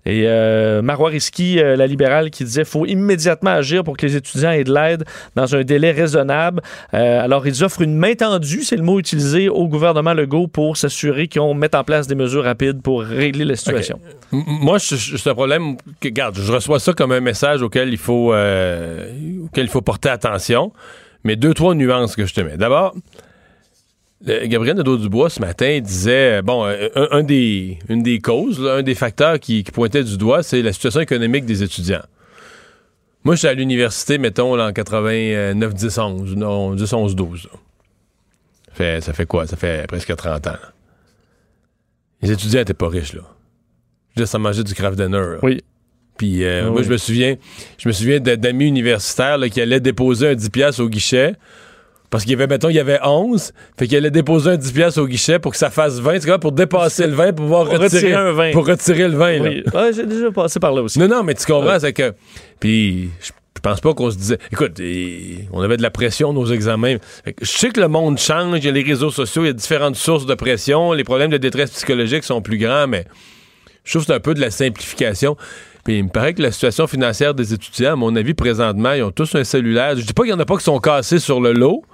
Et 0.07 0.23
euh, 0.27 0.83
Marois 0.83 1.11
Risky, 1.11 1.59
euh, 1.59 1.75
la 1.75 1.89
libérale, 1.89 2.31
qui 2.31 2.45
disait 2.45 2.65
faut 2.65 2.87
immédiatement 2.87 3.51
agir 3.51 3.83
pour 3.83 3.97
que 3.97 4.07
les 4.07 4.15
étudiants 4.15 4.53
aient 4.53 4.63
de 4.63 4.73
l'aide 4.73 5.05
dans 5.35 5.57
un 5.57 5.65
délai 5.65 5.91
raisonnable. 5.91 6.63
Euh, 6.95 7.25
alors, 7.25 7.45
ils 7.47 7.65
offrent 7.65 7.83
une 7.83 7.97
main 7.97 8.15
tendue, 8.15 8.63
c'est 8.63 8.77
le 8.77 8.85
mot 8.85 9.01
utilisé, 9.01 9.49
au 9.49 9.67
gouvernement 9.67 10.15
Legault 10.15 10.47
pour 10.47 10.77
s'assurer 10.77 11.27
qu'on 11.27 11.55
mette 11.55 11.75
en 11.75 11.83
place 11.83 12.07
des 12.07 12.15
mesures 12.15 12.45
rapides 12.45 12.83
pour 12.83 13.03
régler 13.03 13.45
la 13.45 13.57
situation. 13.57 13.99
Moi, 14.31 14.79
c'est 14.79 15.29
un 15.29 15.35
problème 15.35 15.77
que, 16.01 16.07
regarde, 16.07 16.39
je 16.39 16.53
reçois 16.53 16.79
ça 16.79 16.93
comme 16.93 17.11
un 17.11 17.21
message 17.21 17.63
auquel 17.63 17.89
il 17.89 17.99
faut, 17.99 18.33
euh, 18.33 19.11
auquel 19.45 19.65
il 19.65 19.71
faut 19.71 19.83
porter 19.83 20.09
attention. 20.09 20.73
Mais 21.25 21.35
deux, 21.35 21.53
trois 21.53 21.75
nuances 21.75 22.15
que 22.15 22.27
je 22.27 22.35
te 22.35 22.41
mets. 22.41 22.57
D'abord, 22.57 22.95
Gabriel 24.25 24.77
Nadeau-Dubois, 24.77 25.29
ce 25.31 25.41
matin, 25.41 25.79
disait, 25.81 26.39
euh, 26.39 26.43
bon, 26.43 26.65
euh, 26.67 26.89
un, 26.95 27.19
un 27.19 27.23
des, 27.23 27.79
une 27.89 28.03
des 28.03 28.19
causes, 28.19 28.59
là, 28.61 28.77
un 28.77 28.83
des 28.83 28.95
facteurs 28.95 29.39
qui, 29.39 29.63
qui 29.63 29.71
pointait 29.71 30.03
du 30.05 30.17
doigt, 30.17 30.43
c'est 30.43 30.63
la 30.63 30.73
situation 30.73 31.01
économique 31.01 31.45
des 31.45 31.63
étudiants. 31.63 32.03
Moi, 33.25 33.35
je 33.35 33.41
suis 33.41 33.49
à 33.49 33.53
l'université, 33.55 34.17
mettons, 34.19 34.55
là, 34.57 34.69
en 34.69 34.73
89, 34.73 35.75
10, 35.75 35.99
11, 35.99 36.37
non, 36.37 36.75
10, 36.75 36.93
11, 36.93 37.15
12. 37.15 37.45
là. 37.53 37.59
Fait, 38.73 39.01
ça 39.03 39.13
fait 39.13 39.27
quoi? 39.27 39.47
Ça 39.47 39.57
fait 39.57 39.87
presque 39.87 40.15
30 40.15 40.47
ans. 40.47 40.51
là. 40.53 40.73
Les 42.23 42.33
étudiants 42.33 42.61
étaient 42.61 42.75
pas 42.75 42.89
riches, 42.89 43.13
là. 43.15 43.23
Je 44.17 44.25
ça 44.25 44.39
mangeait 44.39 44.65
du 44.65 44.73
craft 44.75 44.97
dinner. 44.99 45.37
Oui. 45.43 45.63
Puis 46.17 46.43
euh, 46.45 46.65
Ah 46.67 46.71
moi, 46.71 46.83
je 46.83 46.89
me 46.89 46.97
souviens, 46.97 47.37
je 47.77 47.87
me 47.89 47.93
souviens 47.93 48.19
d'a- 48.21 48.37
d'amis 48.37 48.67
universitaires 48.67 49.37
là, 49.37 49.51
qui 49.51 49.61
allaient 49.61 49.81
déposer 49.81 50.29
un 50.31 50.35
10$ 50.35 50.49
piastres 50.51 50.83
au 50.83 50.89
guichet. 50.89 51.35
Parce 52.11 52.25
qu'il 52.25 52.33
y 52.33 52.35
avait, 52.35 52.47
mettons, 52.47 52.69
il 52.69 52.77
y 52.77 52.81
avait 52.81 52.99
11. 53.03 53.53
Fait 53.79 53.87
qu'il 53.87 53.97
allait 53.97 54.11
déposer 54.11 54.51
un 54.51 54.57
10$ 54.57 54.73
piastres 54.73 55.01
au 55.01 55.07
guichet 55.07 55.39
pour 55.39 55.53
que 55.53 55.59
ça 55.59 55.71
fasse 55.71 55.99
20. 55.99 56.21
C'est 56.21 56.27
quoi, 56.29 56.39
pour 56.39 56.53
dépasser 56.53 57.07
le 57.07 57.15
20, 57.15 57.33
pour 57.33 57.45
pouvoir 57.47 57.65
Pour 57.65 57.79
retirer, 57.79 58.13
retirer 58.13 58.15
un 58.15 58.33
20. 58.33 58.53
Pour 58.53 58.67
retirer 58.67 59.09
le 59.09 59.17
20. 59.17 59.33
là. 59.33 59.41
Oui. 59.43 59.63
Ouais, 59.75 59.93
J'ai 59.93 60.07
déjà 60.07 60.31
passé 60.31 60.61
par 60.61 60.73
là 60.73 60.83
aussi. 60.83 60.99
Non, 60.99 61.09
non, 61.09 61.23
mais 61.23 61.35
tu 61.35 61.45
comprends, 61.47 61.79
c'est 61.81 61.93
que. 61.93 62.15
Puis, 62.61 63.11
je 63.21 63.61
pense 63.61 63.81
pas 63.81 63.95
qu'on 63.95 64.11
se 64.11 64.17
disait. 64.17 64.39
Écoute, 64.53 64.81
on 65.53 65.61
avait 65.63 65.77
de 65.77 65.83
la 65.83 65.91
pression 65.91 66.33
nos 66.33 66.47
examens. 66.47 66.97
Je 67.27 67.47
sais 67.47 67.71
que 67.71 67.81
le 67.81 67.89
monde 67.89 68.19
change, 68.19 68.59
il 68.59 68.65
y 68.65 68.69
a 68.69 68.73
les 68.73 68.83
réseaux 68.83 69.11
sociaux, 69.11 69.43
il 69.43 69.47
y 69.49 69.51
a 69.51 69.53
différentes 69.53 69.97
sources 69.97 70.27
de 70.27 70.35
pression, 70.35 70.93
les 70.93 71.05
problèmes 71.05 71.31
de 71.31 71.39
détresse 71.39 71.71
psychologique 71.71 72.23
sont 72.25 72.41
plus 72.43 72.59
grands, 72.59 72.87
mais 72.87 73.05
je 73.85 73.91
trouve 73.93 74.03
que 74.03 74.07
c'est 74.07 74.15
un 74.15 74.21
peu 74.21 74.35
de 74.35 74.41
la 74.41 74.51
simplification. 74.51 75.37
Puis 75.87 75.99
il 75.99 76.03
me 76.03 76.09
paraît 76.09 76.35
que 76.35 76.43
la 76.43 76.51
situation 76.51 76.89
financière 76.89 77.33
des 77.33 77.55
étudiants, 77.55 77.93
à 77.93 77.95
mon 77.95 78.17
avis, 78.17 78.35
présentement, 78.35 78.91
ils 78.91 79.05
ont 79.05 79.13
tous 79.13 79.37
un 79.37 79.45
cellulaire. 79.45 79.95
Je 79.97 80.05
dis 80.05 80.13
pas 80.13 80.25
qu'il 80.25 80.33
y 80.33 80.35
en 80.35 80.41
a 80.41 80.45
pas 80.45 80.57
qui 80.57 80.65
sont 80.65 80.81
cassés 80.81 81.21
sur 81.21 81.41
le 81.41 81.53
lot, 81.53 81.85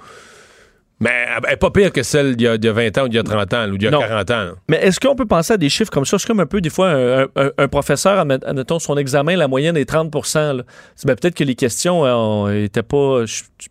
mais 1.03 1.11
elle 1.47 1.53
est 1.55 1.57
pas 1.57 1.71
pire 1.71 1.93
que 1.93 2.03
celle 2.03 2.37
d'il 2.37 2.45
y, 2.47 2.49
a- 2.49 2.57
d'il 2.57 2.69
y 2.69 2.71
a 2.71 2.73
20 2.73 2.99
ans 2.99 3.05
ou 3.05 3.09
d'il 3.09 3.17
y 3.17 3.21
a 3.21 3.23
30 3.23 3.53
ans 3.55 3.69
ou 3.69 3.77
d'il 3.77 3.85
y 3.85 3.89
a 3.89 3.91
Non. 3.91 4.01
40 4.01 4.31
ans. 4.31 4.45
là. 4.45 4.53
Mais 4.69 4.77
est-ce 4.79 5.01
qu'on 5.01 5.15
peut 5.17 5.27
penser 5.27 5.53
à 5.55 5.57
des 5.57 5.69
chiffres 5.69 5.91
comme 5.91 6.05
ça? 6.05 6.19
C'est 6.19 6.27
comme 6.27 6.41
un 6.41 6.47
peu, 6.47 6.61
des 6.61 6.71
fois, 6.71 6.91
un, 6.91 7.23
un- 7.37 7.51
un 7.59 7.69
professeur, 7.69 8.25
admet- 8.25 8.45
admettons, 8.45 8.79
son 8.79 8.97
examen, 8.97 9.37
la 9.37 9.49
moyenne 9.49 9.77
est 9.77 9.85
30 9.85 10.15
là. 10.37 10.63
C'est, 10.97 11.07
ben, 11.07 11.17
peut-être 11.17 11.35
que 11.35 11.45
les 11.45 11.55
questions 11.57 12.49
n'étaient 12.49 12.83
pas, 12.83 13.25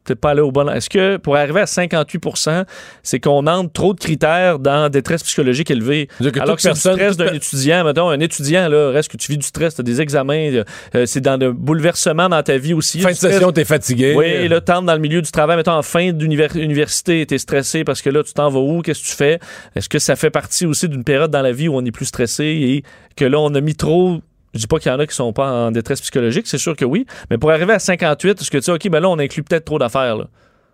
peut-être 0.03 0.19
pas 0.19 0.31
allé 0.31 0.41
au 0.41 0.51
bon. 0.51 0.69
Est-ce 0.69 0.89
que 0.89 1.17
pour 1.17 1.35
arriver 1.37 1.61
à 1.61 1.65
58% 1.65 2.65
c'est 3.03 3.19
qu'on 3.19 3.47
entre 3.47 3.71
trop 3.71 3.93
de 3.93 3.99
critères 3.99 4.59
dans 4.59 4.89
détresse 4.89 5.23
psychologique 5.23 5.71
élevée? 5.71 6.07
Que 6.19 6.39
Alors 6.39 6.55
que 6.57 6.61
c'est 6.61 6.73
du 6.73 6.79
stress 6.79 7.17
d'un 7.17 7.33
étudiant, 7.33 7.83
mettons, 7.85 8.09
un 8.09 8.19
étudiant, 8.19 8.67
là, 8.67 8.89
reste 8.91 9.11
que 9.11 9.17
tu 9.17 9.31
vis 9.31 9.37
du 9.37 9.45
stress, 9.45 9.75
tu 9.75 9.81
as 9.81 9.83
des 9.83 10.01
examens, 10.01 10.63
euh, 10.95 11.05
c'est 11.05 11.21
dans 11.21 11.37
le 11.39 11.53
bouleversement 11.53 12.29
dans 12.29 12.43
ta 12.43 12.57
vie 12.57 12.73
aussi. 12.73 12.99
Fin 13.01 13.09
de 13.11 13.15
stress. 13.15 13.33
session, 13.33 13.51
t'es 13.51 13.65
fatigué. 13.65 14.13
Oui, 14.15 14.25
et 14.25 14.47
là, 14.47 14.59
t'entres 14.61 14.83
dans 14.87 14.93
le 14.93 14.99
milieu 14.99 15.21
du 15.21 15.31
travail, 15.31 15.57
mettons 15.57 15.71
en 15.73 15.81
fin 15.81 16.11
d'université, 16.11 17.20
t'es 17.25 17.37
stressé 17.37 17.83
parce 17.83 18.01
que 18.01 18.09
là, 18.09 18.23
tu 18.23 18.33
t'en 18.33 18.49
vas 18.49 18.59
où, 18.59 18.81
qu'est-ce 18.81 19.01
que 19.01 19.07
tu 19.07 19.15
fais? 19.15 19.39
Est-ce 19.75 19.89
que 19.89 19.99
ça 19.99 20.15
fait 20.15 20.29
partie 20.29 20.65
aussi 20.65 20.89
d'une 20.89 21.03
période 21.03 21.31
dans 21.31 21.41
la 21.41 21.51
vie 21.51 21.67
où 21.67 21.75
on 21.75 21.85
est 21.85 21.91
plus 21.91 22.05
stressé 22.05 22.45
et 22.45 22.83
que 23.15 23.25
là, 23.25 23.39
on 23.39 23.53
a 23.55 23.61
mis 23.61 23.75
trop? 23.75 24.21
Je 24.53 24.59
dis 24.59 24.67
pas 24.67 24.79
qu'il 24.79 24.91
y 24.91 24.95
en 24.95 24.99
a 24.99 25.07
qui 25.07 25.15
sont 25.15 25.31
pas 25.33 25.49
en 25.49 25.71
détresse 25.71 26.01
psychologique, 26.01 26.47
c'est 26.47 26.57
sûr 26.57 26.75
que 26.75 26.85
oui. 26.85 27.05
Mais 27.29 27.37
pour 27.37 27.51
arriver 27.51 27.73
à 27.73 27.79
58, 27.79 28.41
est-ce 28.41 28.51
que 28.51 28.57
tu 28.57 28.63
sais, 28.63 28.71
OK, 28.71 28.89
ben 28.89 28.99
là, 28.99 29.09
on 29.09 29.19
inclut 29.19 29.43
peut-être 29.43 29.65
trop 29.65 29.79
d'affaires, 29.79 30.17
là? 30.17 30.27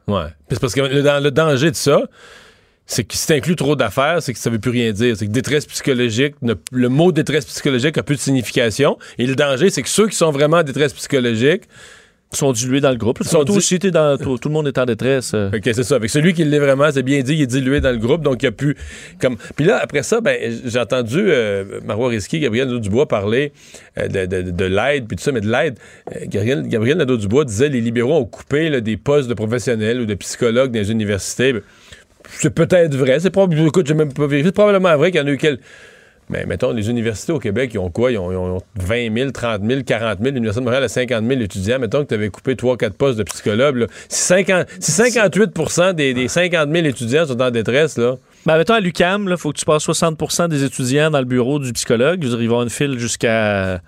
Ouais. 0.08 0.58
Parce 0.62 0.74
que 0.74 0.82
le, 0.82 1.32
danger 1.32 1.70
de 1.70 1.76
ça, 1.76 2.02
c'est 2.86 3.04
que 3.04 3.14
si 3.14 3.28
t'inclus 3.28 3.58
trop 3.58 3.76
d'affaires, 3.76 4.22
c'est 4.22 4.34
que 4.34 4.40
ça 4.40 4.50
veut 4.50 4.60
plus 4.60 4.72
rien 4.72 4.94
dire. 4.94 5.16
C'est 5.18 5.28
que 5.28 5.32
détresse 5.32 5.66
psychologique, 5.66 6.36
le 6.72 6.90
mot 6.90 7.12
détresse 7.12 7.46
psychologique 7.46 7.98
a 7.98 8.04
plus 8.04 8.16
de 8.16 8.22
signification. 8.22 8.98
Et 9.18 9.28
le 9.28 9.36
danger, 9.36 9.70
c'est 9.70 9.82
que 9.82 9.90
ceux 9.90 10.08
qui 10.08 10.16
sont 10.16 10.32
vraiment 10.32 10.58
en 10.58 10.64
détresse 10.64 10.94
psychologique, 10.94 11.64
Ils 12.34 12.38
sont 12.38 12.52
dilués 12.52 12.82
dans 12.82 12.92
le 12.92 12.98
groupe. 12.98 13.24
sont 13.24 13.30
Surtout 13.30 13.54
di- 13.54 13.62
si 13.62 13.80
t'es 13.80 13.90
dans, 13.90 14.18
tout, 14.18 14.38
tout 14.38 14.50
le 14.50 14.54
monde 14.54 14.68
est 14.68 14.78
en 14.78 14.84
détresse. 14.86 15.32
euh. 15.34 15.50
que 15.50 15.72
c'est 15.72 15.84
ça. 15.84 15.96
Avec 15.96 16.10
celui 16.10 16.34
qui 16.34 16.44
l'est 16.44 16.60
vraiment, 16.60 16.92
c'est 16.92 17.02
bien 17.02 17.22
dit, 17.22 17.36
il 17.36 17.42
est 17.44 17.48
dilué 17.48 17.80
dans 17.80 17.92
le 17.92 17.98
groupe, 17.98 18.22
donc 18.22 18.44
il 18.44 18.48
a 18.48 18.52
plus 18.52 18.76
comme. 19.22 19.38
Puis 19.56 19.64
là, 19.66 19.80
après 19.82 20.04
ça, 20.04 20.20
ben, 20.20 20.38
j'ai 20.66 20.78
entendu 20.80 21.20
euh, 21.20 21.80
Marois 21.86 22.10
Risky, 22.10 22.40
Gabriel 22.42 22.68
Nadeau-Dubois 22.68 23.08
parler 23.08 23.54
euh, 23.98 24.10
de, 24.10 24.26
de- 24.26 24.52
de 24.52 24.66
l'aide, 24.66 25.08
puis 25.08 25.16
tout 25.16 25.24
ça, 25.24 25.32
mais 25.32 25.40
de 25.40 25.50
l'aide. 25.50 25.78
euh, 26.16 26.26
Gabriel, 26.28 26.68
Gabriel 26.68 26.98
Nadeau-Dubois 26.98 27.46
disait 27.46 27.70
les 27.70 27.80
libéraux 27.82 28.18
ont 28.18 28.26
coupé 28.26 28.70
là, 28.70 28.82
des 28.82 28.98
postes 28.98 29.30
de 29.30 29.34
professionnels 29.34 30.02
ou 30.02 30.06
de 30.06 30.14
psychologues 30.16 30.72
dans 30.72 30.80
les 30.80 30.92
universités. 30.92 31.54
C'est 32.30 32.50
peut-être 32.54 32.94
vrai. 32.94 33.22
C'est 33.22 33.30
probablement, 33.30 33.68
écoute, 33.68 33.88
j'ai 33.88 33.94
même 33.94 34.12
pas 34.12 34.28
vérifié. 34.28 34.50
C'est 34.50 34.54
probablement 34.56 34.98
vrai 34.98 35.12
qu'il 35.12 35.22
y 35.22 35.24
en 35.24 35.28
a 35.28 35.32
eu 35.32 35.38
quelques. 35.38 35.62
Mais 36.30 36.46
mettons, 36.46 36.74
les 36.74 36.90
universités 36.90 37.32
au 37.32 37.40
Québec, 37.40 37.72
ils 37.74 37.80
ont 37.80 37.90
quoi? 37.90 38.12
Ils 38.12 38.18
ont, 38.18 38.32
ils 38.32 38.36
ont 38.36 38.62
20 38.76 39.14
000, 39.16 39.32
30 39.32 39.62
000, 39.66 39.84
40 39.84 40.20
000. 40.20 40.32
L'Université 40.34 40.60
de 40.60 40.66
Montréal 40.66 40.84
a 40.84 40.90
50 40.90 41.26
000 41.26 41.40
étudiants. 41.42 41.80
Mettons 41.80 42.04
que 42.04 42.10
tu 42.10 42.14
avais 42.16 42.30
coupé 42.30 42.56
3-4 42.56 42.90
postes 42.92 43.18
de 43.18 43.24
psychologue. 43.24 43.78
là. 43.78 43.88
Si, 44.10 44.24
50 44.24 44.68
si 44.80 44.92
58 44.92 45.96
des, 45.96 46.14
des 46.14 46.28
50 46.28 46.70
000 46.70 46.86
étudiants 46.86 47.26
sont 47.26 47.42
en 47.42 47.50
détresse, 47.50 47.98
là, 47.98 48.16
Ben, 48.46 48.58
mettons, 48.58 48.74
à 48.74 48.82
l'UCAM, 48.82 49.28
il 49.30 49.38
faut 49.38 49.54
que 49.54 49.58
tu 49.58 49.66
passes 49.66 49.88
60% 49.88 50.50
des 50.50 50.64
étudiants 50.66 51.10
dans 51.10 51.20
le 51.20 51.26
bureau 51.26 51.60
du 51.60 51.72
psychologue. 51.72 52.20
Dire, 52.20 52.42
ils 52.42 52.50
vont 52.50 52.62
une 52.64 52.70
file 52.70 53.00
jusqu'à 53.00 53.82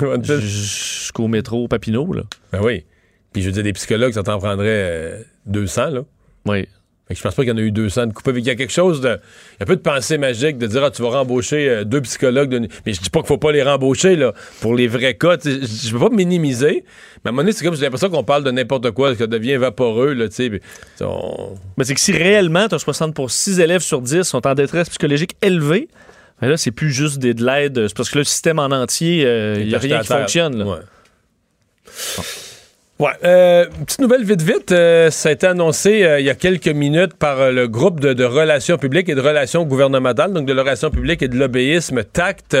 jusqu'au 0.40 1.28
métro 1.28 1.68
Papineau, 1.68 2.10
là. 2.12 2.22
ben 2.52 2.60
oui. 2.62 2.84
Puis 3.32 3.42
je 3.42 3.48
veux 3.48 3.52
dire, 3.52 3.62
des 3.64 3.72
psychologues, 3.72 4.12
ça 4.12 4.22
t'en 4.22 4.38
prendrait 4.38 4.66
euh, 4.68 5.22
200, 5.46 5.90
là. 5.90 6.00
Oui. 6.46 6.66
Fait 7.12 7.14
que 7.14 7.18
je 7.18 7.22
pense 7.24 7.34
pas 7.34 7.42
qu'il 7.42 7.50
y 7.50 7.54
en 7.54 7.58
a 7.58 7.60
eu 7.60 7.70
200 7.70 8.06
de 8.06 8.12
coupés. 8.14 8.32
Il 8.36 8.44
y 8.46 8.48
a 8.48 8.54
quelque 8.54 8.72
chose 8.72 9.02
de. 9.02 9.08
Il 9.08 9.12
y 9.12 9.16
a 9.60 9.62
un 9.62 9.66
peu 9.66 9.76
de 9.76 9.82
pensée 9.82 10.16
magique 10.16 10.56
de 10.56 10.66
dire, 10.66 10.82
ah, 10.82 10.90
tu 10.90 11.02
vas 11.02 11.10
rembaucher 11.10 11.68
euh, 11.68 11.84
deux 11.84 12.00
psychologues. 12.00 12.48
de- 12.48 12.68
Mais 12.86 12.94
je 12.94 13.00
dis 13.02 13.10
pas 13.10 13.20
qu'il 13.20 13.28
faut 13.28 13.36
pas 13.38 13.52
les 13.52 13.62
rembaucher, 13.62 14.16
là, 14.16 14.32
pour 14.62 14.74
les 14.74 14.88
vrais 14.88 15.14
cas. 15.14 15.36
Je 15.44 15.92
veux 15.92 15.98
pas 15.98 16.14
minimiser. 16.14 16.84
Mais 17.24 17.28
à 17.28 17.28
un 17.28 17.32
moment 17.32 17.42
donné, 17.42 17.52
c'est 17.52 17.64
comme 17.64 17.74
j'ai 17.76 17.82
l'impression 17.82 18.08
qu'on 18.08 18.24
parle 18.24 18.44
de 18.44 18.50
n'importe 18.50 18.90
quoi, 18.92 19.12
que 19.12 19.18
ça 19.18 19.26
devient 19.26 19.56
vaporeux, 19.56 20.14
là, 20.14 20.28
tu 20.28 20.34
sais. 20.36 20.60
on- 21.02 21.54
Mais 21.76 21.84
c'est 21.84 21.94
que 21.94 22.00
si 22.00 22.12
réellement, 22.12 22.66
tu 22.68 22.74
as 22.74 22.78
60 22.78 23.14
pour 23.14 23.30
6 23.30 23.60
élèves 23.60 23.82
sur 23.82 24.00
10 24.00 24.22
sont 24.22 24.46
en 24.46 24.54
détresse 24.54 24.88
psychologique 24.88 25.36
élevée, 25.42 25.88
ben 26.40 26.48
là, 26.48 26.56
c'est 26.56 26.72
plus 26.72 26.90
juste 26.90 27.18
des, 27.18 27.34
de 27.34 27.44
l'aide. 27.44 27.86
C'est 27.88 27.96
parce 27.96 28.08
que 28.10 28.16
là, 28.18 28.20
le 28.22 28.24
système 28.24 28.58
en 28.58 28.64
entier, 28.72 29.24
euh, 29.26 29.56
il 29.60 29.68
n'y 29.68 29.74
a 29.74 29.78
rien 29.78 30.00
qui 30.00 30.08
terre. 30.08 30.18
fonctionne. 30.20 30.58
là. 30.58 30.64
Ouais. 30.66 30.78
Ouais. 32.98 33.10
euh, 33.24 33.66
petite 33.84 34.00
nouvelle 34.00 34.22
vite 34.22 34.42
vite, 34.42 34.70
euh, 34.70 35.10
ça 35.10 35.30
a 35.30 35.32
été 35.32 35.46
annoncé 35.48 36.04
euh, 36.04 36.20
il 36.20 36.26
y 36.26 36.30
a 36.30 36.36
quelques 36.36 36.68
minutes 36.68 37.14
par 37.14 37.40
euh, 37.40 37.50
le 37.50 37.66
groupe 37.66 37.98
de, 37.98 38.12
de 38.12 38.22
relations 38.24 38.78
publiques 38.78 39.08
et 39.08 39.16
de 39.16 39.20
relations 39.20 39.64
gouvernementales, 39.64 40.32
donc 40.32 40.46
de 40.46 40.52
la 40.52 40.62
relation 40.62 40.88
publique 40.90 41.20
et 41.20 41.26
de 41.26 41.36
l'obéisme 41.36 42.04
TACT, 42.04 42.56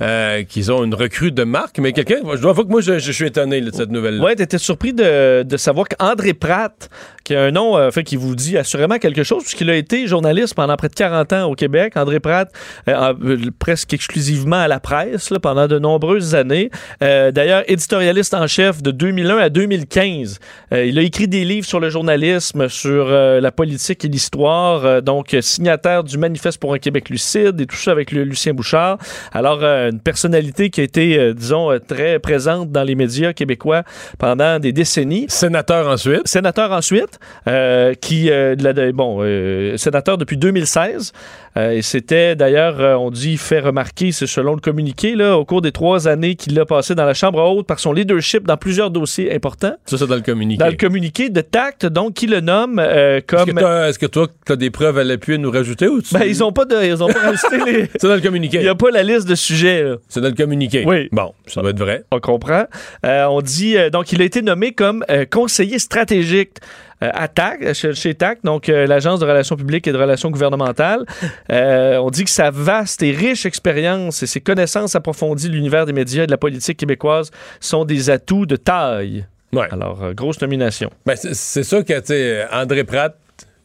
euh, 0.00 0.42
qu'ils 0.42 0.72
ont 0.72 0.82
une 0.82 0.94
recrue 0.94 1.30
de 1.30 1.44
marque. 1.44 1.78
Mais 1.78 1.92
quelqu'un, 1.92 2.16
je 2.34 2.40
dois 2.40 2.50
avouer 2.50 2.64
que 2.64 2.70
moi, 2.70 2.80
je, 2.80 2.98
je 2.98 3.12
suis 3.12 3.26
étonné 3.26 3.60
là, 3.60 3.70
de 3.70 3.76
cette 3.76 3.90
nouvelle-là. 3.90 4.24
Ouais, 4.24 4.34
t'étais 4.34 4.58
surpris 4.58 4.92
de, 4.92 5.44
de 5.44 5.56
savoir 5.56 5.86
qu'André 5.86 6.34
Pratt, 6.34 6.88
qui 7.26 7.34
a 7.34 7.42
un 7.42 7.50
nom 7.50 7.76
euh, 7.76 7.90
fait, 7.90 8.04
qui 8.04 8.14
vous 8.14 8.36
dit 8.36 8.56
assurément 8.56 8.98
quelque 8.98 9.24
chose, 9.24 9.42
puisqu'il 9.42 9.68
a 9.68 9.74
été 9.74 10.06
journaliste 10.06 10.54
pendant 10.54 10.76
près 10.76 10.88
de 10.88 10.94
40 10.94 11.32
ans 11.32 11.44
au 11.50 11.56
Québec. 11.56 11.94
André 11.96 12.20
Pratt, 12.20 12.48
euh, 12.88 13.12
euh, 13.24 13.38
presque 13.58 13.92
exclusivement 13.92 14.56
à 14.60 14.68
la 14.68 14.78
presse 14.78 15.30
là, 15.30 15.40
pendant 15.40 15.66
de 15.66 15.78
nombreuses 15.80 16.36
années. 16.36 16.70
Euh, 17.02 17.32
D'ailleurs, 17.32 17.64
éditorialiste 17.66 18.32
en 18.32 18.46
chef 18.46 18.80
de 18.80 18.92
2001 18.92 19.38
à 19.38 19.48
2015. 19.48 20.38
Euh, 20.72 20.84
il 20.84 20.96
a 21.00 21.02
écrit 21.02 21.26
des 21.26 21.44
livres 21.44 21.66
sur 21.66 21.80
le 21.80 21.90
journalisme, 21.90 22.68
sur 22.68 23.06
euh, 23.08 23.40
la 23.40 23.50
politique 23.50 24.04
et 24.04 24.08
l'histoire. 24.08 24.84
euh, 24.84 25.00
donc, 25.00 25.36
signataire 25.40 26.04
du 26.04 26.18
Manifeste 26.18 26.60
pour 26.60 26.74
un 26.74 26.78
Québec 26.78 27.08
lucide 27.10 27.60
et 27.60 27.66
tout 27.66 27.76
ça 27.76 27.90
avec 27.90 28.12
le 28.12 28.22
Lucien 28.22 28.54
Bouchard. 28.54 28.98
Alors, 29.32 29.64
euh, 29.64 29.90
une 29.90 30.00
personnalité 30.00 30.70
qui 30.70 30.80
a 30.80 30.84
été, 30.84 31.34
disons, 31.34 31.76
très 31.88 32.20
présente 32.20 32.70
dans 32.70 32.84
les 32.84 32.94
médias 32.94 33.32
québécois 33.32 33.82
pendant 34.18 34.60
des 34.60 34.72
décennies. 34.72 35.26
Sénateur 35.28 35.88
ensuite. 35.88 36.28
Sénateur 36.28 36.70
ensuite, 36.70 37.15
euh, 37.48 37.94
qui, 37.94 38.30
euh, 38.30 38.54
la- 38.58 38.92
bon, 38.92 39.18
euh, 39.22 39.76
sénateur 39.76 40.18
depuis 40.18 40.36
2016. 40.36 41.12
euh, 41.56 41.70
et 41.72 41.82
c'était 41.82 42.36
d'ailleurs, 42.36 43.00
on 43.00 43.10
dit, 43.10 43.36
fait 43.36 43.60
remarquer, 43.60 44.12
c'est 44.12 44.26
selon 44.26 44.54
le 44.54 44.60
communiqué, 44.60 45.14
là, 45.14 45.36
au 45.38 45.44
cours 45.44 45.62
des 45.62 45.72
trois 45.72 46.06
années 46.08 46.34
qu'il 46.34 46.58
a 46.60 46.66
passé 46.66 46.94
dans 46.94 47.04
la 47.04 47.14
Chambre 47.14 47.40
haute 47.42 47.66
par 47.66 47.78
son 47.78 47.92
leadership 47.92 48.46
dans 48.46 48.56
plusieurs 48.56 48.90
dossiers 48.90 49.34
importants. 49.34 49.74
Ça, 49.86 49.96
c'est 49.98 50.06
dans 50.06 50.14
le 50.16 50.20
communiqué. 50.20 50.58
Dans 50.62 50.68
le 50.70 50.76
communiqué 50.76 51.30
de 51.30 51.40
tact, 51.40 51.86
donc, 51.86 52.14
qui 52.14 52.26
le 52.26 52.40
nomme 52.40 52.78
euh, 52.78 53.18
Est-ce 53.18 53.26
comme. 53.26 53.54
que, 53.54 53.98
que 53.98 54.06
toi, 54.06 54.26
tu 54.44 54.52
as 54.52 54.56
des 54.56 54.70
preuves 54.70 54.98
à 54.98 55.04
l'appui 55.04 55.34
à 55.34 55.38
nous 55.38 55.50
rajouter 55.50 55.88
ou 55.88 56.02
tu... 56.02 56.12
Ben, 56.14 56.24
ils 56.26 56.42
ont 56.44 56.52
pas 56.52 56.64
de, 56.64 56.76
ils 56.84 57.02
ont 57.02 57.08
pas 57.08 57.20
rajouté 57.20 57.56
les. 57.64 57.88
C'est 57.98 58.06
dans 58.08 58.14
le 58.14 58.20
Il 58.20 58.22
communiqué. 58.22 58.58
n'y 58.58 58.68
a 58.68 58.74
pas 58.74 58.90
la 58.90 59.02
liste 59.02 59.28
de 59.28 59.34
sujets. 59.34 59.84
C'est 60.08 60.20
dans 60.20 60.28
le 60.28 60.34
communiqué. 60.34 60.84
Oui. 60.86 61.08
Bon, 61.12 61.32
ça 61.46 61.60
doit 61.62 61.70
être 61.70 61.78
vrai. 61.78 62.04
On 62.10 62.20
comprend. 62.20 62.64
On 63.02 63.40
dit 63.40 63.76
donc 63.92 64.12
il 64.12 64.20
a 64.20 64.24
été 64.24 64.42
nommé 64.42 64.72
comme 64.72 65.04
conseiller 65.30 65.78
stratégique 65.78 66.58
à 67.00 67.28
TAC, 67.28 67.62
euh, 67.62 67.74
chez, 67.74 67.92
chez 67.94 68.14
TAC, 68.14 68.38
donc 68.42 68.68
euh, 68.68 68.86
l'agence 68.86 69.20
de 69.20 69.26
relations 69.26 69.56
publiques 69.56 69.86
et 69.86 69.92
de 69.92 69.98
relations 69.98 70.30
gouvernementales. 70.30 71.04
Euh, 71.52 71.96
on 71.98 72.10
dit 72.10 72.24
que 72.24 72.30
sa 72.30 72.50
vaste 72.50 73.02
et 73.02 73.10
riche 73.12 73.44
expérience 73.46 74.22
et 74.22 74.26
ses 74.26 74.40
connaissances 74.40 74.94
approfondies 74.94 75.48
de 75.48 75.54
l'univers 75.54 75.86
des 75.86 75.92
médias 75.92 76.24
et 76.24 76.26
de 76.26 76.30
la 76.30 76.38
politique 76.38 76.78
québécoise 76.78 77.30
sont 77.60 77.84
des 77.84 78.08
atouts 78.10 78.46
de 78.46 78.56
taille. 78.56 79.26
Ouais. 79.52 79.68
Alors 79.70 80.02
euh, 80.02 80.12
grosse 80.12 80.40
nomination. 80.40 80.90
Ben, 81.04 81.16
c'est- 81.16 81.62
sûr 81.62 81.84
que, 81.84 82.54
André 82.54 82.84
Pratt, 82.84 83.16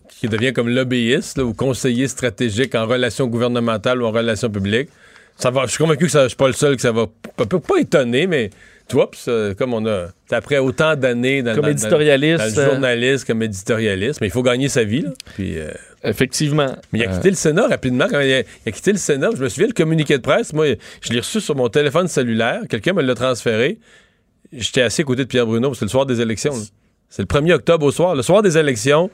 qui 0.10 0.28
devient 0.28 0.54
comme 0.54 0.70
lobbyiste 0.70 1.38
là, 1.38 1.44
ou 1.44 1.54
conseiller 1.54 2.08
stratégique 2.08 2.76
en 2.76 2.86
relations 2.86 3.28
gouvernementales 3.28 4.02
ou 4.02 4.06
en 4.06 4.12
relations 4.12 4.50
publiques, 4.50 4.90
ça 5.38 5.50
va, 5.50 5.66
je 5.66 5.72
suis 5.72 5.80
convaincu 5.80 6.06
que 6.06 6.12
ça, 6.12 6.24
je 6.24 6.28
suis 6.30 6.38
pas 6.38 6.48
le 6.48 6.54
seul 6.54 6.76
que 6.76 6.82
ça 6.82 6.92
va 6.92 7.08
pas, 7.36 7.46
pas, 7.46 7.60
pas 7.60 7.80
étonner, 7.80 8.28
mais 8.28 8.52
comme 9.58 9.74
on 9.74 9.86
a, 9.86 10.08
après 10.32 10.58
autant 10.58 10.96
d'années 10.96 11.42
dans, 11.44 11.54
Comme 11.56 11.64
dans- 11.66 11.70
éditorialiste, 11.72 12.38
dans 12.40 12.46
le 12.64 12.68
euh, 12.68 12.72
journaliste, 12.72 13.26
comme 13.26 13.42
éditorialiste, 13.44 14.22
mais 14.22 14.28
il 14.28 14.32
faut 14.32 14.44
gagner 14.44 14.70
sa 14.70 14.84
vie. 14.84 15.02
Là. 15.02 15.12
Puis, 15.36 15.58
euh, 15.58 15.72
Effectivement. 16.04 16.76
mais 16.92 17.00
il 17.00 17.06
a 17.06 17.10
Euh, 17.12 17.16
quitté 17.16 17.30
le 17.30 17.36
Sénat 17.36 17.68
rapidement. 17.68 18.08
Quand 18.10 18.20
il, 18.22 18.34
a, 18.34 18.40
il 18.40 18.46
a 18.68 18.72
quitté 18.72 18.92
le 18.92 18.98
Sénat, 18.98 19.30
je 19.36 19.44
me 19.44 19.50
souviens, 19.50 19.68
le 19.68 19.74
communiqué 19.74 20.18
de 20.18 20.22
presse, 20.24 20.54
moi, 20.54 20.66
je 21.02 21.12
l'ai 21.14 21.20
reçu 21.20 21.40
sur 21.42 21.56
mon 21.56 21.70
téléphone 21.70 22.08
cellulaire. 22.08 22.62
Quelqu'un 22.70 22.94
me 22.94 23.02
l'a 23.02 23.16
transféré. 23.16 23.80
J'étais 24.52 24.82
assis 24.82 25.02
à 25.02 25.04
côté 25.06 25.24
de 25.24 25.28
Pierre 25.28 25.46
Bruno, 25.46 25.74
c'est 25.74 25.86
le 25.86 25.90
soir 25.90 26.06
des 26.06 26.20
élections. 26.22 26.54
C'est 27.10 27.22
le 27.22 27.28
1er 27.28 27.54
octobre 27.54 27.86
au 27.86 27.92
soir. 27.92 28.16
Le 28.16 28.22
soir 28.22 28.42
des 28.42 28.58
élections, 28.58 29.10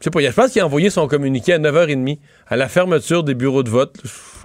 je 0.00 0.04
sais 0.04 0.10
pas, 0.10 0.20
je 0.20 0.28
pense 0.30 0.50
qu'il 0.50 0.62
a 0.62 0.66
envoyé 0.66 0.90
son 0.90 1.06
communiqué 1.08 1.52
à 1.52 1.58
9h30 1.58 2.18
à 2.48 2.56
la 2.56 2.68
fermeture 2.68 3.22
des 3.22 3.34
bureaux 3.34 3.62
de 3.62 3.70
vote, 3.70 3.94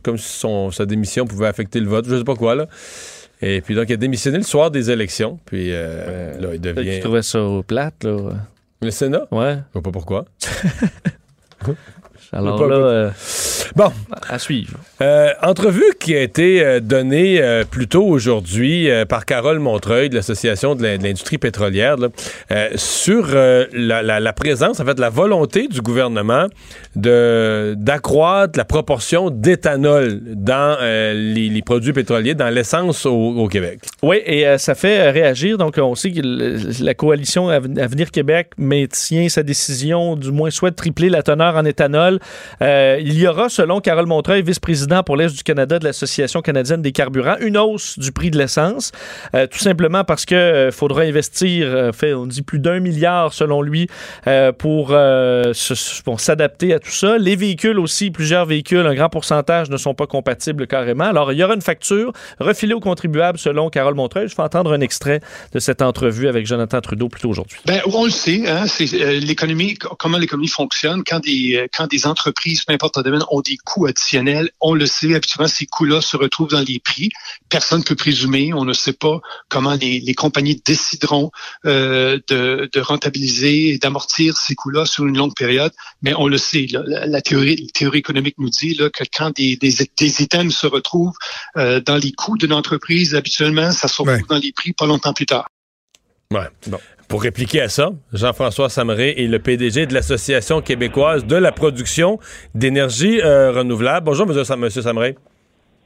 comme 0.04 0.18
si 0.18 0.28
son, 0.38 0.72
sa 0.72 0.86
démission 0.86 1.26
pouvait 1.26 1.48
affecter 1.48 1.80
le 1.80 1.88
vote, 1.88 2.06
je 2.08 2.18
sais 2.18 2.24
pas 2.24 2.36
quoi, 2.36 2.56
là. 2.56 2.68
Et 3.42 3.62
puis 3.62 3.76
donc, 3.76 3.90
il 3.90 3.94
a 3.94 3.98
démissionné 3.98 4.38
le 4.38 4.44
soir 4.44 4.70
des 4.72 4.92
élections. 4.92 5.40
Puis 5.46 5.70
euh, 5.72 6.40
là, 6.40 6.50
il 6.54 6.62
devient. 6.62 6.90
qu'il 6.90 7.00
trouvait 7.00 7.22
ça 7.22 7.40
plate, 7.66 8.04
là. 8.04 8.34
Le 8.82 8.92
Sénat? 8.92 9.28
Ouais. 9.32 9.58
Je 9.74 9.80
sais 9.80 9.82
pas 9.82 9.92
pourquoi. 9.92 10.26
Alors 12.32 12.68
là, 12.68 12.76
euh, 12.76 13.10
Bon, 13.76 13.92
à 14.28 14.40
suivre. 14.40 14.74
Euh, 15.02 15.30
entrevue 15.44 15.94
qui 16.00 16.16
a 16.16 16.22
été 16.22 16.64
euh, 16.64 16.80
donnée 16.80 17.42
euh, 17.42 17.64
plus 17.70 17.88
tôt 17.88 18.04
aujourd'hui 18.06 18.88
par 19.08 19.26
Carole 19.26 19.60
Montreuil 19.60 20.10
de 20.10 20.16
l'Association 20.16 20.76
de 20.76 20.84
l'in- 20.84 20.98
de 20.98 21.04
l'industrie 21.04 21.38
pétrolière 21.38 21.96
là, 21.98 22.08
sur 22.76 23.28
la, 23.28 24.02
la- 24.02 24.20
la 24.20 24.34
présence, 24.34 24.80
en 24.80 24.86
fait, 24.86 25.00
la 25.00 25.10
volonté 25.10 25.68
du 25.68 25.82
gouvernement 25.82 26.48
de 26.96 27.76
d'accroître 27.78 28.58
la 28.58 28.66
proportion 28.66 29.30
d'éthanol 29.30 30.20
dans 30.26 30.78
les, 30.82 31.50
les 31.50 31.62
produits 31.62 31.94
pétroliers, 31.94 32.36
dans 32.36 32.50
l'essence 32.50 33.06
au, 33.06 33.12
au 33.14 33.48
Québec. 33.48 33.80
Oui, 34.02 34.22
et 34.26 34.58
ça 34.58 34.76
fait 34.76 35.10
réagir. 35.12 35.58
Donc, 35.58 35.76
on 35.78 35.96
sait 35.96 36.12
que 36.12 36.22
le- 36.24 36.58
la 36.84 36.94
coalition 36.94 37.50
Aven- 37.50 37.80
Avenir 37.80 38.12
Québec 38.12 38.52
maintient 38.58 39.30
sa 39.30 39.44
décision, 39.44 40.16
du 40.16 40.32
moins 40.32 40.50
souhaite 40.50 40.76
tripler 40.76 41.10
la 41.10 41.24
teneur 41.24 41.56
en 41.56 41.66
éthanol. 41.66 42.19
Euh, 42.62 42.98
il 43.00 43.18
y 43.18 43.28
aura, 43.28 43.50
selon 43.50 43.80
Carole 43.82 44.06
Montreuil, 44.06 44.42
vice-président 44.42 45.04
pour 45.04 45.18
l'Est 45.18 45.36
du 45.36 45.44
Canada 45.44 45.80
de 45.80 45.86
l'Association 45.86 46.42
canadienne 46.42 46.82
des 46.82 46.92
carburants, 46.92 47.38
une 47.40 47.58
hausse 47.58 47.98
du 48.00 48.12
prix 48.12 48.32
de 48.32 48.38
l'essence, 48.38 48.92
euh, 49.36 49.48
tout 49.48 49.60
simplement 49.60 50.04
parce 50.04 50.26
que 50.26 50.36
euh, 50.36 50.72
faudra 50.72 51.02
investir, 51.02 51.92
on 52.04 52.26
dit 52.26 52.42
plus 52.42 52.60
d'un 52.60 52.80
milliard 52.80 53.34
selon 53.34 53.62
lui, 53.62 53.88
pour 54.58 54.90
s'adapter 56.18 56.74
à 56.74 56.80
tout 56.80 56.92
ça. 56.92 57.18
Les 57.18 57.36
véhicules 57.36 57.80
aussi, 57.80 58.12
plusieurs 58.12 58.46
véhicules, 58.46 58.86
un 58.86 58.96
grand 58.96 59.10
pourcentage 59.10 59.70
ne 59.70 59.78
sont 59.78 59.94
pas 59.94 60.08
compatibles 60.08 60.68
carrément. 60.68 61.06
Alors, 61.06 61.32
il 61.32 61.40
y 61.40 61.44
aura 61.44 61.54
une 61.54 61.62
facture 61.62 62.14
refilée 62.40 62.74
aux 62.74 62.80
contribuables 62.80 63.38
selon 63.38 63.70
Carole 63.70 63.96
Montreuil. 63.96 64.28
Je 64.28 64.36
fais 64.36 64.42
entendre 64.42 64.74
un 64.74 64.82
extrait 64.82 65.22
de 65.54 65.60
cette 65.60 65.82
entrevue 65.82 66.28
avec 66.28 66.46
Jonathan 66.46 66.82
Trudeau 66.82 67.10
plus 67.10 67.22
tôt 67.22 67.30
aujourd'hui. 67.30 67.58
Ben, 67.66 67.82
on 67.86 68.06
le 68.06 68.12
sait, 68.12 68.48
hein, 68.48 68.66
c'est 68.68 68.86
l'économie, 69.20 69.76
comment 69.76 70.18
l'économie 70.18 70.48
fonctionne. 70.48 71.04
Quand 71.06 71.20
des, 71.20 71.68
quand 71.76 71.88
des 71.88 72.08
entreprises, 72.10 72.64
peu 72.66 72.74
importe 72.74 72.98
le 72.98 73.04
domaine, 73.04 73.24
ont 73.30 73.42
des 73.42 73.58
coûts 73.58 73.86
additionnels, 73.86 74.50
on 74.60 74.74
le 74.74 74.86
sait, 74.86 75.16
habituellement, 75.16 75.48
ces 75.48 75.66
coûts-là 75.66 76.02
se 76.02 76.18
retrouvent 76.18 76.50
dans 76.52 76.60
les 76.62 76.80
prix. 76.80 77.10
Personne 77.48 77.80
ne 77.80 77.84
peut 77.86 77.96
présumer, 77.96 78.54
on 78.54 78.66
ne 78.66 78.74
sait 78.74 78.94
pas 78.94 79.22
comment 79.48 79.76
les, 79.76 80.00
les 80.02 80.14
compagnies 80.14 80.62
décideront 80.66 81.32
euh, 81.66 82.20
de, 82.28 82.70
de 82.74 82.80
rentabiliser 82.82 83.70
et 83.70 83.78
d'amortir 83.78 84.36
ces 84.38 84.56
coûts-là 84.56 84.86
sur 84.86 85.06
une 85.06 85.18
longue 85.18 85.36
période. 85.36 85.72
Mais 86.02 86.14
on 86.18 86.28
le 86.28 86.38
sait, 86.38 86.68
là, 86.72 86.82
la, 86.86 87.06
la 87.06 87.22
théorie, 87.22 87.56
la 87.56 87.72
théorie 87.74 88.00
économique 88.00 88.36
nous 88.40 88.50
dit 88.50 88.74
là, 88.74 88.90
que 88.90 89.04
quand 89.16 89.36
des, 89.36 89.56
des, 89.56 89.74
des 89.98 90.22
items 90.22 90.56
se 90.56 90.68
retrouvent 90.68 91.16
euh, 91.58 91.80
dans 91.80 91.98
les 91.98 92.12
coûts 92.12 92.38
d'une 92.38 92.54
entreprise, 92.54 93.16
habituellement, 93.16 93.72
ça 93.72 93.88
se 93.88 93.94
retrouve 94.02 94.10
Ouais. 94.10 94.24
dans 94.28 94.38
les 94.40 94.52
prix 94.52 94.74
pas 94.74 94.88
longtemps 94.88 95.14
plus 95.14 95.28
tard. 95.28 95.48
Ouais. 96.32 96.48
Pour 97.10 97.24
répliquer 97.24 97.62
à 97.62 97.70
ça, 97.70 97.90
Jean-François 98.14 98.70
Samré 98.70 99.16
est 99.18 99.28
le 99.28 99.40
PDG 99.40 99.88
de 99.88 99.94
l'Association 99.96 100.62
québécoise 100.62 101.26
de 101.26 101.36
la 101.36 101.52
production 101.52 102.20
d'énergie 102.54 103.20
euh, 103.22 103.52
renouvelable. 103.52 104.06
Bonjour, 104.06 104.28
monsieur, 104.28 104.44
Sam- 104.44 104.60
monsieur 104.60 104.84
Samré. 104.84 105.16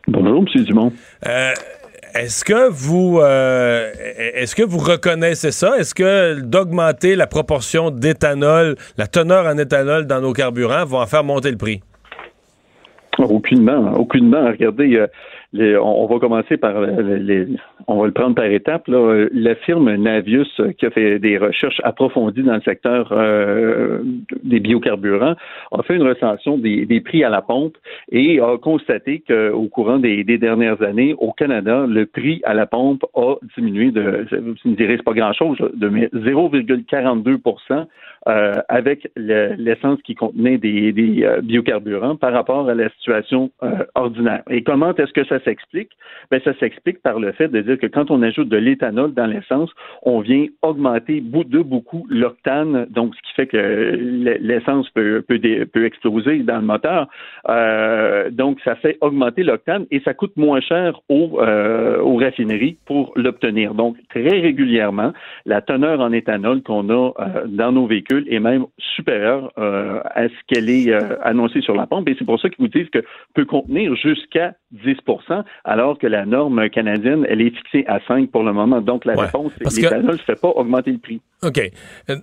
Bonjour, 0.09 0.43
M. 0.53 0.63
Dumont. 0.65 0.91
Euh, 1.25 1.53
est-ce 2.13 2.43
que 2.43 2.69
vous 2.69 3.19
euh, 3.21 3.89
est-ce 4.35 4.53
que 4.53 4.63
vous 4.63 4.79
reconnaissez 4.79 5.51
ça? 5.51 5.77
Est-ce 5.79 5.95
que 5.95 6.41
d'augmenter 6.41 7.15
la 7.15 7.25
proportion 7.25 7.89
d'éthanol, 7.89 8.75
la 8.97 9.07
teneur 9.07 9.45
en 9.47 9.57
éthanol 9.57 10.05
dans 10.05 10.19
nos 10.19 10.33
carburants 10.33 10.83
va 10.85 10.97
en 10.99 11.05
faire 11.07 11.23
monter 11.23 11.51
le 11.51 11.57
prix? 11.57 11.79
Aucunement, 13.17 13.93
aucunement. 13.93 14.45
Regardez, 14.47 14.95
euh, 14.97 15.07
on, 15.53 16.05
va 16.07 16.19
commencer 16.19 16.57
par 16.57 16.81
les, 16.81 17.47
on 17.87 17.99
va 17.99 18.05
le 18.07 18.11
prendre 18.11 18.35
par 18.35 18.45
étapes. 18.45 18.87
Là. 18.87 19.27
La 19.31 19.55
firme 19.55 19.93
Navius, 19.95 20.47
euh, 20.59 20.71
qui 20.71 20.85
a 20.85 20.89
fait 20.89 21.19
des 21.19 21.37
recherches 21.37 21.79
approfondies 21.83 22.43
dans 22.43 22.55
le 22.55 22.61
secteur 22.61 23.09
euh, 23.11 24.01
des 24.43 24.59
biocarburants, 24.59 25.35
a 25.71 25.83
fait 25.83 25.95
une 25.95 26.07
recension 26.07 26.57
des, 26.57 27.01
prix 27.01 27.23
à 27.23 27.29
la 27.29 27.41
pompe 27.41 27.77
et 28.11 28.39
a 28.39 28.57
constaté 28.57 29.23
qu'au 29.27 29.67
courant 29.67 29.99
des, 29.99 30.23
dernières 30.23 30.81
années, 30.81 31.15
au 31.19 31.31
Canada, 31.31 31.85
le 31.87 32.05
prix 32.05 32.41
à 32.43 32.53
la 32.53 32.65
pompe 32.65 33.03
a 33.15 33.35
diminué 33.55 33.91
de, 33.91 34.25
vous 34.31 34.69
me 34.69 34.75
direz, 34.75 34.97
pas 34.97 35.13
grand-chose, 35.13 35.57
de 35.73 35.89
0,42 35.89 37.37
euh, 38.27 38.53
avec 38.69 39.11
l'essence 39.17 40.01
qui 40.03 40.15
contenait 40.15 40.57
des, 40.57 40.93
euh, 41.23 41.41
biocarburants 41.41 42.15
par 42.15 42.31
rapport 42.31 42.69
à 42.69 42.73
la 42.73 42.87
situation 42.91 43.51
euh, 43.63 43.83
ordinaire. 43.95 44.43
Et 44.49 44.63
comment 44.63 44.95
est-ce 44.95 45.11
que 45.11 45.25
ça 45.25 45.41
s'explique? 45.41 45.89
Ben, 46.31 46.39
ça 46.45 46.53
s'explique 46.59 47.01
par 47.01 47.19
le 47.19 47.33
fait 47.33 47.49
de 47.49 47.59
dire 47.59 47.77
que 47.77 47.87
quand 47.87 48.11
on 48.11 48.21
ajoute 48.21 48.47
de 48.47 48.55
l'éthanol 48.55 49.13
dans 49.13 49.25
l'essence, 49.25 49.69
on 50.03 50.21
vient 50.21 50.45
augmenter 50.61 51.19
de 51.19 51.61
beaucoup 51.61 52.07
l'octane, 52.09 52.85
donc 52.91 53.13
ce 53.15 53.21
qui 53.21 53.33
fait 53.35 53.47
que 53.47 53.57
l'essence 54.39 54.89
peut, 54.91 55.21
peut, 55.27 55.39
peut, 55.65 55.85
exploser 55.85 56.39
dans 56.43 56.57
le 56.57 56.61
moteur. 56.61 57.07
donc, 58.31 58.59
ça 58.63 58.75
fait 58.75 58.97
augmenter 59.01 59.43
l'octane 59.43 59.85
et 59.91 59.99
ça 60.01 60.13
coûte 60.13 60.37
moins 60.37 60.61
cher 60.61 61.01
aux 61.09 61.37
raffineries 62.17 62.77
pour 62.85 63.11
l'obtenir. 63.15 63.73
Donc, 63.73 63.97
très 64.09 64.21
régulièrement, 64.39 65.11
la 65.45 65.61
teneur 65.61 65.99
en 65.99 66.13
éthanol 66.13 66.61
qu'on 66.61 66.89
a 66.89 67.11
dans 67.47 67.71
nos 67.71 67.87
véhicules 67.87 68.12
est 68.27 68.39
même 68.39 68.65
supérieure 68.95 69.51
euh, 69.57 69.99
à 70.05 70.27
ce 70.27 70.33
qu'elle 70.47 70.69
est 70.69 70.91
euh, 70.91 71.15
annoncée 71.23 71.61
sur 71.61 71.75
la 71.75 71.87
pompe. 71.87 72.09
Et 72.09 72.15
c'est 72.17 72.25
pour 72.25 72.39
ça 72.39 72.49
qu'ils 72.49 72.65
vous 72.65 72.71
disent 72.71 72.89
que 72.89 73.03
peut 73.33 73.45
contenir 73.45 73.95
jusqu'à 73.95 74.53
10% 74.85 75.43
alors 75.63 75.97
que 75.97 76.07
la 76.07 76.25
norme 76.25 76.69
canadienne, 76.69 77.25
elle 77.29 77.41
est 77.41 77.55
fixée 77.55 77.85
à 77.87 77.99
5 78.07 78.29
pour 78.31 78.43
le 78.43 78.53
moment. 78.53 78.81
Donc, 78.81 79.05
la 79.05 79.15
réponse, 79.15 79.51
c'est 79.57 79.81
l'éthanol 79.81 80.13
ne 80.13 80.17
fait 80.17 80.39
pas 80.39 80.49
augmenter 80.49 80.91
le 80.91 80.97
prix. 80.97 81.21
OK. 81.43 81.59
Euh, 82.09 82.15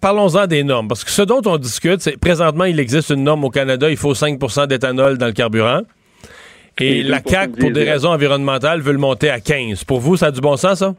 parlons-en 0.00 0.46
des 0.46 0.64
normes. 0.64 0.88
Parce 0.88 1.04
que 1.04 1.10
ce 1.10 1.22
dont 1.22 1.42
on 1.46 1.58
discute, 1.58 2.00
c'est 2.00 2.18
présentement, 2.18 2.64
il 2.64 2.78
existe 2.80 3.10
une 3.10 3.24
norme 3.24 3.44
au 3.44 3.50
Canada, 3.50 3.90
il 3.90 3.96
faut 3.96 4.14
5% 4.14 4.66
d'éthanol 4.66 5.18
dans 5.18 5.26
le 5.26 5.32
carburant. 5.32 5.80
Et, 6.80 7.02
la 7.02 7.20
CAQ, 7.24 7.58
pour 7.58 7.70
des 7.70 7.84
raisons 7.84 8.10
environnementales, 8.10 8.80
veut 8.80 8.92
le 8.92 8.98
monter 8.98 9.30
à 9.30 9.40
15. 9.40 9.84
Pour 9.84 10.00
vous, 10.00 10.16
ça 10.16 10.26
a 10.26 10.30
du 10.30 10.40
bon 10.40 10.56
sens, 10.56 10.78
ça? 10.78 10.94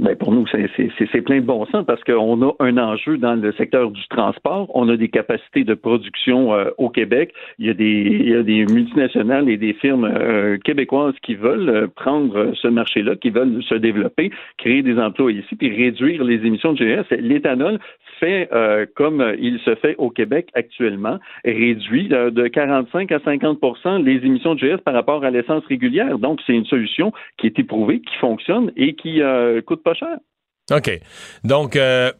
Ben 0.00 0.16
pour 0.16 0.32
nous, 0.32 0.46
c'est 0.48 1.20
plein 1.20 1.40
de 1.40 1.44
bon 1.44 1.66
sens 1.66 1.84
parce 1.86 2.02
qu'on 2.04 2.42
a 2.42 2.52
un 2.58 2.78
enjeu 2.78 3.18
dans 3.18 3.34
le 3.34 3.52
secteur 3.52 3.90
du 3.90 4.00
transport. 4.08 4.70
On 4.74 4.88
a 4.88 4.96
des 4.96 5.10
capacités 5.10 5.62
de 5.62 5.74
production 5.74 6.54
euh, 6.54 6.70
au 6.78 6.88
Québec. 6.88 7.34
Il 7.58 7.66
y, 7.66 7.70
a 7.70 7.74
des, 7.74 7.84
il 7.84 8.30
y 8.30 8.34
a 8.34 8.42
des 8.42 8.64
multinationales 8.64 9.50
et 9.50 9.58
des 9.58 9.74
firmes 9.74 10.06
euh, 10.06 10.56
québécoises 10.64 11.12
qui 11.22 11.34
veulent 11.34 11.68
euh, 11.68 11.86
prendre 11.86 12.54
ce 12.54 12.68
marché-là, 12.68 13.16
qui 13.16 13.28
veulent 13.28 13.62
se 13.62 13.74
développer, 13.74 14.30
créer 14.56 14.80
des 14.80 14.98
emplois 14.98 15.32
ici, 15.32 15.54
puis 15.54 15.68
réduire 15.68 16.24
les 16.24 16.46
émissions 16.46 16.72
de 16.72 16.82
GS. 16.82 17.14
L'éthanol 17.18 17.78
fait 18.20 18.50
comme 18.96 19.24
il 19.40 19.58
se 19.60 19.74
fait 19.76 19.94
au 19.96 20.10
Québec 20.10 20.48
actuellement, 20.52 21.18
réduit 21.42 22.08
de 22.08 22.48
45 22.48 23.10
à 23.12 23.16
50% 23.16 24.04
les 24.04 24.26
émissions 24.26 24.54
de 24.54 24.60
GS 24.60 24.82
par 24.84 24.92
rapport 24.92 25.24
à 25.24 25.30
l'essence 25.30 25.64
régulière. 25.64 26.18
Donc, 26.18 26.40
c'est 26.46 26.52
une 26.52 26.66
solution 26.66 27.12
qui 27.38 27.46
est 27.46 27.58
éprouvée, 27.58 28.00
qui 28.00 28.14
fonctionne 28.16 28.72
et 28.76 28.92
qui 28.92 29.22
coûte 29.66 29.82
pas 29.82 29.89
OK. 30.70 31.00
Donc, 31.44 31.76
euh, 31.76 32.12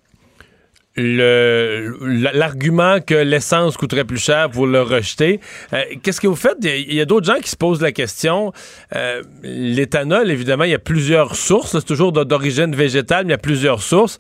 l'argument 0.97 3.01
que 3.01 3.15
l'essence 3.15 3.77
coûterait 3.77 4.05
plus 4.05 4.19
cher, 4.19 4.49
vous 4.51 4.67
le 4.67 4.83
rejetez. 4.83 5.41
Euh, 5.73 5.83
qu'est-ce 6.03 6.21
que 6.21 6.27
vous 6.27 6.35
faites? 6.35 6.57
Il 6.63 6.93
y 6.93 7.01
a, 7.01 7.05
d'autres 7.05 7.27
gens 7.27 7.39
qui 7.41 7.49
se 7.49 7.57
posent 7.57 7.81
la 7.81 7.93
question. 7.93 8.53
Euh, 8.97 9.23
l'éthanol, 9.43 10.31
évidemment, 10.31 10.65
il 10.65 10.71
y 10.71 10.75
a 10.75 10.81
plusieurs 10.81 11.37
sources. 11.37 11.79
C'est 11.79 11.87
toujours 11.87 12.13
d'origine 12.13 12.75
végétale, 12.75 13.25
mais 13.25 13.31
il 13.31 13.33
y 13.33 13.35
a 13.35 13.39
plusieurs 13.39 13.83
sources. 13.83 14.19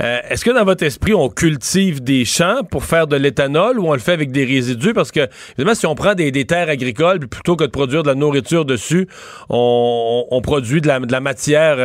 Euh, 0.00 0.18
est-ce 0.28 0.44
que 0.44 0.50
dans 0.50 0.64
votre 0.64 0.82
esprit, 0.82 1.14
on 1.14 1.28
cultive 1.28 2.02
des 2.02 2.24
champs 2.24 2.64
pour 2.68 2.84
faire 2.84 3.06
de 3.06 3.16
l'éthanol 3.16 3.78
ou 3.78 3.86
on 3.86 3.92
le 3.92 4.00
fait 4.00 4.12
avec 4.12 4.32
des 4.32 4.44
résidus? 4.44 4.94
Parce 4.94 5.12
que, 5.12 5.28
évidemment, 5.56 5.76
si 5.76 5.86
on 5.86 5.94
prend 5.94 6.14
des, 6.14 6.32
terres 6.46 6.68
agricoles, 6.68 7.20
plutôt 7.20 7.54
que 7.54 7.64
de 7.64 7.70
produire 7.70 8.02
de 8.02 8.08
la 8.08 8.16
nourriture 8.16 8.64
dessus, 8.64 9.06
on, 9.48 10.40
produit 10.42 10.80
de 10.80 10.88
la, 10.88 11.20
matière, 11.20 11.76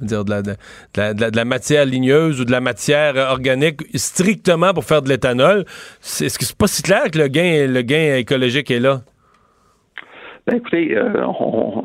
dire 0.00 0.24
de 0.24 0.30
la, 0.30 1.14
de 1.14 1.36
la 1.36 1.44
matière 1.44 1.84
ligneuse 1.84 2.40
ou 2.40 2.44
de 2.44 2.52
la 2.52 2.60
matière 2.60 3.16
organique 3.16 3.57
strictement 3.94 4.72
pour 4.74 4.84
faire 4.84 5.02
de 5.02 5.08
l'éthanol, 5.08 5.64
est-ce 6.00 6.38
que 6.38 6.44
c'est 6.44 6.56
pas 6.56 6.66
si 6.66 6.82
clair 6.82 7.10
que 7.10 7.18
le 7.18 7.28
gain, 7.28 7.66
le 7.66 7.82
gain 7.82 8.16
écologique 8.16 8.70
est 8.70 8.80
là? 8.80 9.00
Ben 10.46 10.56
écoutez, 10.56 10.96
euh, 10.96 11.26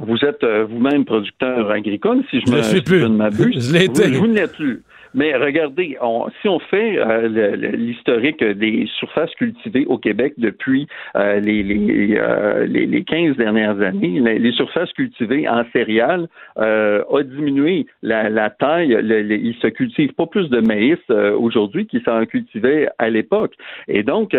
vous 0.07 0.23
êtes 0.23 0.41
euh, 0.43 0.65
vous-même 0.69 1.03
producteur 1.03 1.69
agricole, 1.69 2.23
si 2.29 2.39
je, 2.39 2.49
me, 2.49 2.61
suis 2.61 2.81
plus. 2.81 2.99
je 3.01 3.07
ne. 3.07 3.29
Je. 3.29 4.17
Vous, 4.17 4.27
ne 4.27 4.35
l'êtes 4.35 4.53
plus. 4.53 4.83
Mais 5.13 5.35
regardez, 5.35 5.97
si 6.41 6.47
on 6.47 6.59
fait 6.59 6.97
euh, 6.97 7.55
l'historique 7.75 8.43
des 8.43 8.87
surfaces 8.97 9.33
cultivées 9.35 9.85
au 9.85 9.97
Québec 9.97 10.33
depuis 10.37 10.87
euh, 11.15 11.39
les, 11.39 11.61
les, 11.61 12.15
euh, 12.17 12.65
les, 12.65 12.85
les, 12.85 13.03
15 13.03 13.37
dernières 13.37 13.79
années, 13.81 14.19
les, 14.19 14.51
surfaces 14.53 14.91
cultivées 14.93 15.47
en 15.47 15.63
céréales 15.71 16.27
ont 16.57 17.21
diminué 17.23 17.85
la, 18.01 18.49
taille. 18.49 18.97
il 19.01 19.55
se 19.61 19.67
cultive 19.67 20.13
pas 20.13 20.25
plus 20.25 20.49
de 20.49 20.59
maïs 20.59 20.99
aujourd'hui 21.09 21.85
qu'il 21.87 22.01
s'en 22.03 22.25
cultivait 22.25 22.89
à 22.99 23.09
l'époque. 23.09 23.53
Et 23.87 24.03
donc, 24.03 24.35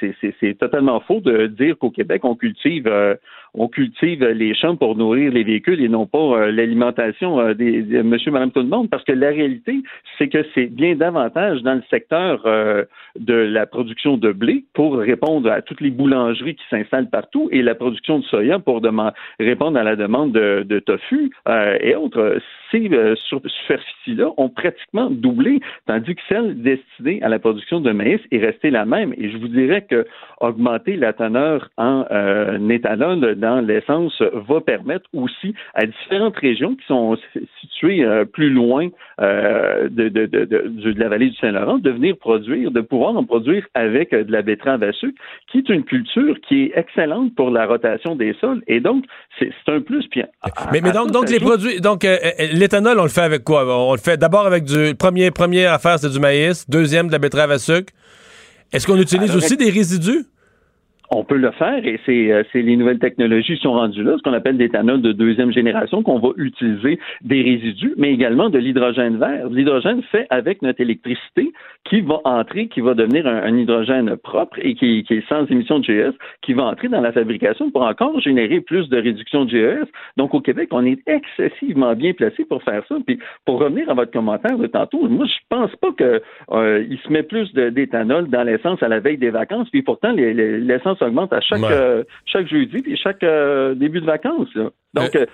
c'est 0.00 0.58
totalement 0.58 1.00
faux 1.00 1.20
de 1.20 1.46
dire 1.46 1.76
qu'au 1.78 1.90
Québec, 1.90 2.24
on 2.24 2.34
cultive 2.34 2.88
on 3.54 3.68
cultive 3.68 4.24
les 4.24 4.54
champs 4.54 4.76
pour 4.76 4.96
nourrir 4.96 5.32
les 5.32 5.42
véhicules 5.42 5.82
et 5.82 5.88
non 5.88 6.06
pas 6.06 6.18
euh, 6.18 6.52
l'alimentation 6.52 7.40
euh, 7.40 7.54
des, 7.54 7.82
monsieur, 8.02 8.30
madame, 8.30 8.50
tout 8.50 8.60
le 8.60 8.66
monde, 8.66 8.88
parce 8.88 9.04
que 9.04 9.12
la 9.12 9.28
réalité, 9.28 9.82
c'est 10.18 10.28
que 10.28 10.44
c'est 10.54 10.66
bien 10.66 10.94
davantage 10.94 11.62
dans 11.62 11.74
le 11.74 11.82
secteur 11.90 12.42
euh, 12.46 12.84
de 13.18 13.34
la 13.34 13.66
production 13.66 14.16
de 14.16 14.32
blé 14.32 14.64
pour 14.74 14.98
répondre 14.98 15.50
à 15.50 15.62
toutes 15.62 15.80
les 15.80 15.90
boulangeries 15.90 16.54
qui 16.54 16.64
s'installent 16.70 17.10
partout 17.10 17.48
et 17.50 17.62
la 17.62 17.74
production 17.74 18.20
de 18.20 18.24
soya 18.24 18.58
pour 18.58 18.80
répondre 19.38 19.78
à 19.78 19.82
la 19.82 19.96
demande 19.96 20.32
de, 20.32 20.64
de 20.66 20.78
tofu 20.78 21.30
et 21.80 21.94
autres. 21.94 22.38
Ces 22.70 22.88
superficies-là 23.16 24.28
ont 24.36 24.48
pratiquement 24.48 25.10
doublé, 25.10 25.60
tandis 25.86 26.14
que 26.14 26.20
celle 26.28 26.62
destinée 26.62 27.20
à 27.22 27.28
la 27.28 27.40
production 27.40 27.80
de 27.80 27.90
maïs 27.90 28.20
est 28.30 28.38
restée 28.38 28.70
la 28.70 28.84
même. 28.84 29.12
Et 29.16 29.30
je 29.30 29.38
vous 29.38 29.48
dirais 29.48 29.84
que 29.88 30.06
augmenter 30.40 30.96
la 30.96 31.12
teneur 31.12 31.68
en 31.76 32.04
éthanol 32.68 33.39
dans 33.40 33.60
l'essence 33.60 34.22
va 34.48 34.60
permettre 34.60 35.08
aussi 35.12 35.54
à 35.74 35.86
différentes 35.86 36.36
régions 36.36 36.76
qui 36.76 36.86
sont 36.86 37.16
situées 37.60 38.04
euh, 38.04 38.24
plus 38.24 38.50
loin 38.50 38.88
euh, 39.20 39.88
de, 39.88 40.08
de, 40.08 40.26
de, 40.26 40.44
de, 40.44 41.00
la 41.00 41.08
vallée 41.08 41.30
du 41.30 41.36
Saint-Laurent 41.36 41.78
de 41.78 41.90
venir 41.90 42.16
produire, 42.16 42.70
de 42.70 42.80
pouvoir 42.80 43.16
en 43.16 43.24
produire 43.24 43.66
avec 43.74 44.12
euh, 44.12 44.24
de 44.24 44.32
la 44.32 44.42
betterave 44.42 44.82
à 44.82 44.92
sucre, 44.92 45.20
qui 45.50 45.58
est 45.58 45.68
une 45.68 45.84
culture 45.84 46.36
qui 46.46 46.64
est 46.64 46.72
excellente 46.76 47.34
pour 47.34 47.50
la 47.50 47.66
rotation 47.66 48.14
des 48.14 48.34
sols. 48.40 48.62
Et 48.66 48.80
donc, 48.80 49.04
c'est 49.38 49.50
un 49.68 49.80
plus. 49.80 50.06
Puis, 50.08 50.22
mais, 50.72 50.80
mais 50.80 50.92
donc, 50.92 51.10
donc 51.10 51.30
les 51.30 51.40
produits, 51.40 51.80
donc 51.80 52.06
l'éthanol, 52.52 52.98
on 52.98 53.04
le 53.04 53.08
fait 53.08 53.22
avec 53.22 53.44
quoi? 53.44 53.64
On 53.66 53.92
le 53.92 53.98
fait 53.98 54.16
d'abord 54.16 54.46
avec 54.46 54.64
du 54.64 54.94
premier, 54.94 55.30
première 55.30 55.72
affaire, 55.72 55.98
c'est 55.98 56.10
du 56.10 56.20
maïs, 56.20 56.68
deuxième 56.68 57.06
de 57.06 57.12
la 57.12 57.18
betterave 57.18 57.50
à 57.50 57.58
sucre. 57.58 57.92
Est-ce 58.72 58.86
qu'on 58.86 59.00
utilise 59.00 59.34
aussi 59.34 59.56
des 59.56 59.70
résidus? 59.70 60.26
On 61.12 61.24
peut 61.24 61.36
le 61.36 61.50
faire 61.50 61.84
et 61.84 61.98
euh, 62.08 62.44
c'est 62.52 62.62
les 62.62 62.76
nouvelles 62.76 63.00
technologies 63.00 63.56
qui 63.56 63.62
sont 63.62 63.72
rendues 63.72 64.04
là, 64.04 64.16
ce 64.16 64.22
qu'on 64.22 64.32
appelle 64.32 64.56
l'éthanol 64.56 65.02
de 65.02 65.10
deuxième 65.10 65.52
génération, 65.52 66.04
qu'on 66.04 66.20
va 66.20 66.28
utiliser 66.36 67.00
des 67.22 67.42
résidus, 67.42 67.94
mais 67.96 68.12
également 68.12 68.48
de 68.48 68.58
l'hydrogène 68.58 69.16
vert. 69.16 69.48
L'hydrogène 69.50 70.02
fait 70.02 70.28
avec 70.30 70.62
notre 70.62 70.80
électricité 70.80 71.52
qui 71.84 72.00
va 72.00 72.20
entrer, 72.24 72.68
qui 72.68 72.80
va 72.80 72.94
devenir 72.94 73.26
un, 73.26 73.56
hydrogène 73.56 74.16
propre 74.18 74.58
et 74.62 74.74
qui, 74.74 75.04
est 75.10 75.28
sans 75.28 75.46
émission 75.46 75.80
de 75.80 75.84
GES, 75.84 76.14
qui 76.42 76.52
va 76.52 76.64
entrer 76.64 76.86
dans 76.86 77.00
la 77.00 77.10
fabrication 77.10 77.72
pour 77.72 77.82
encore 77.82 78.20
générer 78.20 78.60
plus 78.60 78.88
de 78.88 78.96
réduction 78.96 79.46
de 79.46 79.50
GES. 79.50 79.88
Donc 80.16 80.32
au 80.32 80.40
Québec, 80.40 80.68
on 80.70 80.86
est 80.86 81.00
excessivement 81.08 81.94
bien 81.96 82.12
placé 82.12 82.44
pour 82.44 82.62
faire 82.62 82.84
ça. 82.88 82.94
Puis 83.04 83.18
pour 83.46 83.58
revenir 83.58 83.90
à 83.90 83.94
votre 83.94 84.12
commentaire 84.12 84.56
de 84.56 84.68
tantôt, 84.68 85.08
moi 85.08 85.26
je 85.26 85.38
pense 85.48 85.74
pas 85.76 85.90
que 85.90 86.22
euh, 86.52 86.84
il 86.88 86.98
se 87.00 87.12
met 87.12 87.24
plus 87.24 87.52
d'éthanol 87.52 88.28
dans 88.28 88.44
l'essence 88.44 88.80
à 88.80 88.88
la 88.88 89.00
veille 89.00 89.18
des 89.18 89.30
vacances. 89.30 89.68
Puis 89.70 89.82
pourtant 89.82 90.12
l'essence 90.12 90.99
augmente 91.02 91.32
à 91.32 91.40
chaque, 91.40 91.62
euh, 91.62 92.04
chaque 92.26 92.48
jeudi 92.48 92.82
et 92.86 92.96
chaque 92.96 93.22
euh, 93.22 93.74
début 93.74 94.00
de 94.00 94.06
vacances. 94.06 94.48
Donc, 94.92 95.14
euh, 95.14 95.26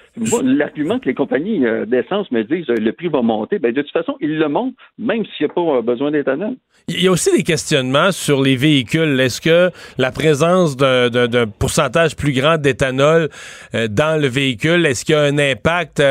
l'argument 0.43 0.99
que 0.99 1.07
les 1.07 1.15
compagnies 1.15 1.65
d'essence 1.87 2.31
me 2.31 2.43
disent 2.43 2.67
le 2.69 2.93
prix 2.93 3.09
va 3.09 3.23
monter, 3.23 3.59
ben, 3.59 3.73
de 3.73 3.81
toute 3.81 3.93
façon, 3.93 4.17
ils 4.21 4.39
le 4.39 4.49
montent, 4.49 4.75
même 4.99 5.25
s'il 5.25 5.47
n'y 5.47 5.51
a 5.51 5.55
pas 5.55 5.81
besoin 5.81 6.11
d'éthanol. 6.11 6.57
Il 6.89 7.03
y 7.03 7.09
a 7.09 7.11
aussi 7.11 7.35
des 7.35 7.43
questionnements 7.43 8.13
sur 8.13 8.43
les 8.43 8.55
véhicules. 8.57 9.19
Est-ce 9.19 9.41
que 9.41 9.71
la 9.97 10.13
présence 10.13 10.77
d'un 10.77 11.47
pourcentage 11.59 12.17
plus 12.17 12.33
grand 12.33 12.59
d'éthanol 12.59 13.31
dans 13.73 14.21
le 14.21 14.29
véhicule, 14.29 14.85
est-ce 14.85 15.07
qu'il 15.07 15.15
y 15.15 15.19
a 15.19 15.23
un 15.23 15.39
impact? 15.39 16.03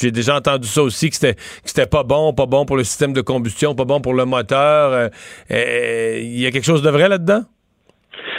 J'ai 0.00 0.10
déjà 0.10 0.36
entendu 0.36 0.66
ça 0.66 0.82
aussi, 0.82 1.10
que 1.10 1.16
c'était 1.16 1.86
pas 1.86 2.02
bon, 2.02 2.32
pas 2.32 2.46
bon 2.46 2.64
pour 2.64 2.76
le 2.76 2.84
système 2.84 3.12
de 3.12 3.20
combustion, 3.20 3.76
pas 3.76 3.84
bon 3.84 4.00
pour 4.00 4.14
le 4.14 4.24
moteur. 4.24 5.10
Il 5.50 6.40
y 6.40 6.46
a 6.46 6.50
quelque 6.50 6.66
chose 6.66 6.82
de 6.82 6.90
vrai 6.90 7.08
là-dedans? 7.08 7.42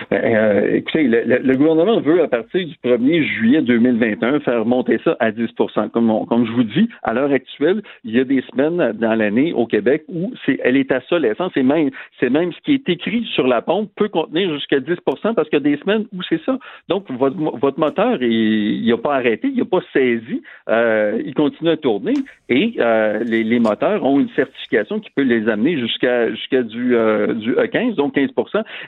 Ben, 0.09 0.21
euh, 0.23 0.75
écoutez, 0.75 1.03
le, 1.03 1.39
le, 1.39 1.55
gouvernement 1.55 1.99
veut, 1.99 2.21
à 2.21 2.27
partir 2.27 2.65
du 2.65 2.75
1er 2.83 3.23
juillet 3.23 3.61
2021, 3.61 4.39
faire 4.41 4.65
monter 4.65 4.99
ça 5.03 5.15
à 5.19 5.31
10 5.31 5.47
Comme, 5.93 6.25
comme 6.27 6.45
je 6.45 6.51
vous 6.51 6.63
dis, 6.63 6.89
à 7.03 7.13
l'heure 7.13 7.31
actuelle, 7.31 7.81
il 8.03 8.15
y 8.15 8.19
a 8.19 8.23
des 8.23 8.41
semaines 8.51 8.93
dans 8.93 9.15
l'année 9.15 9.53
au 9.53 9.65
Québec 9.65 10.03
où 10.07 10.33
c'est, 10.45 10.59
elle 10.63 10.77
est 10.77 10.91
à 10.91 11.01
ça 11.09 11.19
l'essence. 11.19 11.51
C'est 11.53 11.63
même, 11.63 11.89
c'est 12.19 12.29
même 12.29 12.51
ce 12.53 12.59
qui 12.61 12.73
est 12.73 12.89
écrit 12.89 13.25
sur 13.33 13.47
la 13.47 13.61
pompe 13.61 13.91
peut 13.95 14.09
contenir 14.09 14.53
jusqu'à 14.53 14.79
10% 14.79 15.33
parce 15.33 15.49
qu'il 15.49 15.59
y 15.59 15.61
a 15.61 15.75
des 15.75 15.77
semaines 15.77 16.05
où 16.13 16.21
c'est 16.23 16.41
ça. 16.43 16.57
Donc, 16.89 17.09
votre, 17.11 17.35
votre 17.35 17.79
moteur, 17.79 18.21
il 18.21 18.87
n'a 18.87 18.97
pas 18.97 19.15
arrêté, 19.15 19.47
il 19.47 19.57
n'a 19.57 19.65
pas 19.65 19.81
saisi, 19.93 20.41
euh, 20.69 21.21
il 21.25 21.33
continue 21.33 21.69
à 21.69 21.77
tourner 21.77 22.13
et 22.49 22.73
euh, 22.79 23.19
les, 23.23 23.43
les, 23.43 23.59
moteurs 23.59 24.03
ont 24.03 24.19
une 24.19 24.29
certification 24.29 24.99
qui 24.99 25.09
peut 25.11 25.23
les 25.23 25.47
amener 25.47 25.77
jusqu'à 25.77 26.29
jusqu'à 26.31 26.63
du, 26.63 26.95
euh, 26.95 27.33
du 27.33 27.53
E15, 27.53 27.95
donc 27.95 28.13
15 28.15 28.29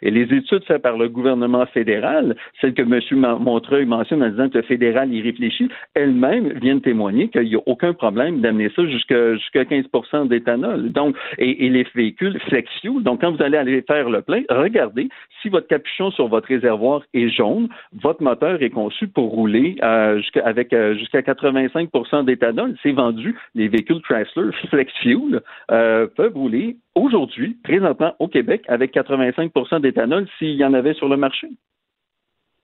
Et 0.01 0.12
les 0.12 0.23
études 0.23 0.63
faites 0.65 0.82
par 0.82 0.97
le 0.97 1.04
gouvernement 1.07 1.65
fédéral, 1.67 2.35
celles 2.61 2.73
que 2.73 2.81
M. 2.81 2.99
Montreuil 3.39 3.85
mentionne 3.85 4.23
en 4.23 4.29
disant 4.29 4.49
que 4.49 4.57
le 4.57 4.63
fédéral 4.63 5.13
y 5.13 5.21
réfléchit, 5.21 5.69
elles-mêmes 5.93 6.53
viennent 6.59 6.81
témoigner 6.81 7.29
qu'il 7.29 7.43
n'y 7.43 7.55
a 7.55 7.61
aucun 7.65 7.93
problème 7.93 8.41
d'amener 8.41 8.69
ça 8.75 8.85
jusqu'à 8.85 9.35
jusqu'à 9.35 9.63
15% 9.63 10.27
d'éthanol. 10.27 10.91
Donc, 10.91 11.15
et, 11.37 11.69
les 11.69 11.85
véhicules 11.95 12.39
flex 12.47 12.69
fuel, 12.81 13.03
donc 13.03 13.21
quand 13.21 13.31
vous 13.31 13.43
allez 13.43 13.57
aller 13.57 13.81
faire 13.81 14.09
le 14.09 14.21
plein, 14.21 14.43
regardez 14.49 15.09
si 15.41 15.49
votre 15.49 15.67
capuchon 15.67 16.11
sur 16.11 16.27
votre 16.27 16.47
réservoir 16.47 17.01
est 17.13 17.29
jaune, 17.29 17.67
votre 18.01 18.23
moteur 18.23 18.61
est 18.61 18.69
conçu 18.69 19.07
pour 19.07 19.31
rouler 19.31 19.75
euh, 19.83 20.21
avec 20.43 20.73
euh, 20.73 20.95
jusqu'à 20.95 21.21
85% 21.21 22.25
d'éthanol. 22.25 22.75
C'est 22.83 22.91
vendu. 22.91 23.35
Les 23.53 23.67
véhicules 23.67 24.01
Chrysler 24.01 24.51
Flex 24.69 24.91
Fuel 25.01 25.41
euh, 25.71 26.07
peuvent 26.15 26.35
rouler 26.35 26.77
aujourd'hui, 26.95 27.58
présentement 27.63 28.13
au 28.19 28.27
Québec, 28.27 28.63
avec 28.67 28.91
85 28.91 29.51
d'éthanol 29.81 30.27
s'il 30.39 30.55
y 30.55 30.65
en 30.65 30.73
avait 30.73 30.93
sur 30.93 31.10
le 31.10 31.17
marché. 31.17 31.47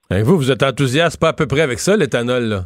Et 0.09 0.23
vous, 0.23 0.37
vous 0.37 0.51
êtes 0.51 0.63
enthousiaste 0.63 1.19
pas 1.19 1.29
à 1.29 1.33
peu 1.33 1.47
près 1.47 1.61
avec 1.61 1.79
ça, 1.79 1.95
l'éthanol, 1.95 2.43
là? 2.43 2.61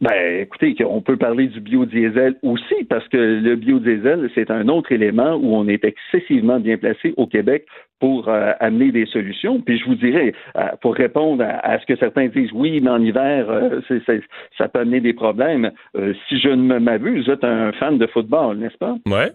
Ben, 0.00 0.40
écoutez, 0.40 0.74
on 0.86 1.02
peut 1.02 1.18
parler 1.18 1.48
du 1.48 1.60
biodiesel 1.60 2.36
aussi, 2.42 2.84
parce 2.88 3.06
que 3.08 3.18
le 3.18 3.54
biodiesel, 3.54 4.30
c'est 4.34 4.50
un 4.50 4.68
autre 4.68 4.92
élément 4.92 5.34
où 5.34 5.54
on 5.54 5.68
est 5.68 5.84
excessivement 5.84 6.58
bien 6.58 6.78
placé 6.78 7.12
au 7.18 7.26
Québec 7.26 7.66
pour 8.00 8.30
euh, 8.30 8.52
amener 8.60 8.92
des 8.92 9.04
solutions. 9.04 9.60
Puis 9.60 9.78
je 9.78 9.84
vous 9.84 9.96
dirais, 9.96 10.32
euh, 10.56 10.68
pour 10.80 10.94
répondre 10.94 11.44
à, 11.44 11.78
ce 11.78 11.84
que 11.84 11.96
certains 11.96 12.28
disent, 12.28 12.50
oui, 12.54 12.80
mais 12.82 12.88
en 12.88 13.02
hiver, 13.02 13.50
euh, 13.50 13.80
ça 14.56 14.68
peut 14.68 14.80
amener 14.80 15.00
des 15.00 15.12
problèmes. 15.12 15.70
si 15.94 16.40
je 16.40 16.48
ne 16.48 16.78
m'abuse, 16.78 17.26
vous 17.26 17.32
êtes 17.32 17.44
un 17.44 17.72
fan 17.72 17.98
de 17.98 18.06
football, 18.06 18.56
n'est-ce 18.56 18.78
pas? 18.78 18.96
Ouais. 19.04 19.32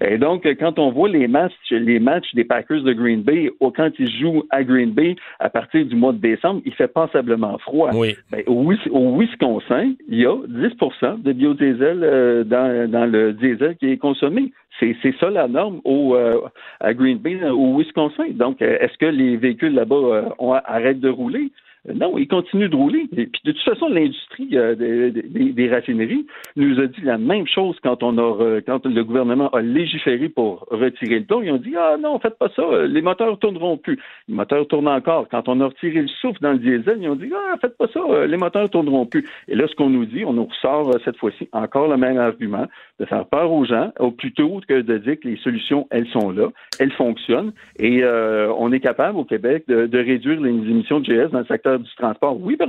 Et 0.00 0.18
donc, 0.18 0.46
quand 0.58 0.78
on 0.78 0.90
voit 0.90 1.08
les 1.08 1.28
matchs, 1.28 1.52
les 1.70 1.98
matchs 1.98 2.34
des 2.34 2.44
Packers 2.44 2.82
de 2.82 2.92
Green 2.92 3.22
Bay, 3.22 3.50
quand 3.60 3.90
ils 3.98 4.10
jouent 4.18 4.44
à 4.50 4.62
Green 4.64 4.90
Bay 4.90 5.16
à 5.38 5.50
partir 5.50 5.84
du 5.84 5.96
mois 5.96 6.12
de 6.12 6.18
décembre, 6.18 6.60
il 6.64 6.72
fait 6.74 6.88
passablement 6.88 7.58
froid. 7.58 7.90
Oui. 7.94 8.16
Ben, 8.30 8.42
au, 8.46 9.18
Wisconsin, 9.18 9.92
il 10.08 10.20
y 10.20 10.26
a 10.26 10.34
10% 10.34 11.22
de 11.22 11.32
biodiesel 11.32 12.00
euh, 12.02 12.44
dans, 12.44 12.90
dans, 12.90 13.06
le 13.06 13.32
diesel 13.32 13.76
qui 13.76 13.90
est 13.90 13.98
consommé. 13.98 14.52
C'est 14.78 15.14
ça 15.18 15.30
la 15.30 15.48
norme 15.48 15.80
au, 15.84 16.14
euh, 16.14 16.40
à 16.80 16.92
Green 16.92 17.18
Bay, 17.18 17.38
au 17.48 17.78
Wisconsin. 17.78 18.26
Donc, 18.30 18.60
euh, 18.60 18.76
est-ce 18.80 18.96
que 18.98 19.06
les 19.06 19.36
véhicules 19.36 19.74
là-bas 19.74 20.34
arrêtent 20.66 21.00
de 21.00 21.08
rouler? 21.08 21.50
Non, 21.94 22.18
il 22.18 22.28
continue 22.28 22.68
de 22.68 22.76
rouler. 22.76 23.06
Puis 23.12 23.28
de 23.44 23.52
toute 23.52 23.62
façon, 23.62 23.88
l'industrie 23.88 24.50
euh, 24.54 24.74
des, 24.74 25.68
raffineries 25.70 26.26
nous 26.56 26.80
a 26.80 26.86
dit 26.86 27.00
la 27.02 27.18
même 27.18 27.46
chose 27.46 27.76
quand 27.82 28.02
on 28.02 28.18
a 28.18 28.60
quand 28.60 28.84
le 28.86 29.04
gouvernement 29.04 29.50
a 29.50 29.60
légiféré 29.60 30.28
pour 30.28 30.66
retirer 30.70 31.20
le 31.20 31.24
plomb. 31.24 31.42
Ils 31.42 31.52
ont 31.52 31.58
dit 31.58 31.74
ah 31.76 31.96
non, 32.00 32.18
faites 32.18 32.38
pas 32.38 32.48
ça, 32.54 32.86
les 32.86 33.02
moteurs 33.02 33.38
tourneront 33.38 33.76
plus. 33.76 33.98
Les 34.28 34.34
moteurs 34.34 34.66
tournent 34.66 34.88
encore. 34.88 35.28
Quand 35.28 35.48
on 35.48 35.60
a 35.60 35.66
retiré 35.66 36.02
le 36.02 36.08
souffle 36.08 36.40
dans 36.40 36.52
le 36.52 36.58
diesel, 36.58 36.98
ils 37.00 37.08
ont 37.08 37.16
dit 37.16 37.30
ah 37.34 37.56
faites 37.60 37.76
pas 37.76 37.88
ça, 37.88 38.26
les 38.26 38.36
moteurs 38.36 38.70
tourneront 38.70 39.06
plus. 39.06 39.24
Et 39.48 39.54
là, 39.54 39.66
ce 39.68 39.74
qu'on 39.74 39.90
nous 39.90 40.06
dit, 40.06 40.24
on 40.24 40.32
nous 40.32 40.46
ressort 40.46 40.88
euh, 40.88 40.98
cette 41.04 41.16
fois-ci 41.16 41.48
encore 41.52 41.88
le 41.88 41.96
même 41.96 42.18
argument 42.18 42.66
de 42.98 43.04
faire 43.04 43.26
peur 43.26 43.52
aux 43.52 43.64
gens, 43.64 43.92
plutôt 44.16 44.60
que 44.66 44.80
de 44.80 44.98
dire 44.98 45.20
que 45.20 45.28
les 45.28 45.36
solutions 45.36 45.86
elles 45.90 46.08
sont 46.08 46.30
là, 46.30 46.48
elles 46.78 46.92
fonctionnent 46.92 47.52
et 47.78 48.02
euh, 48.02 48.52
on 48.58 48.72
est 48.72 48.80
capable 48.80 49.18
au 49.18 49.24
Québec 49.24 49.64
de, 49.68 49.86
de 49.86 49.98
réduire 49.98 50.40
les 50.40 50.50
émissions 50.50 51.00
de 51.00 51.04
GS 51.04 51.30
dans 51.30 51.40
le 51.40 51.46
secteur 51.46 51.75
du 51.78 51.94
transport, 51.96 52.40
oui, 52.40 52.56
par 52.56 52.68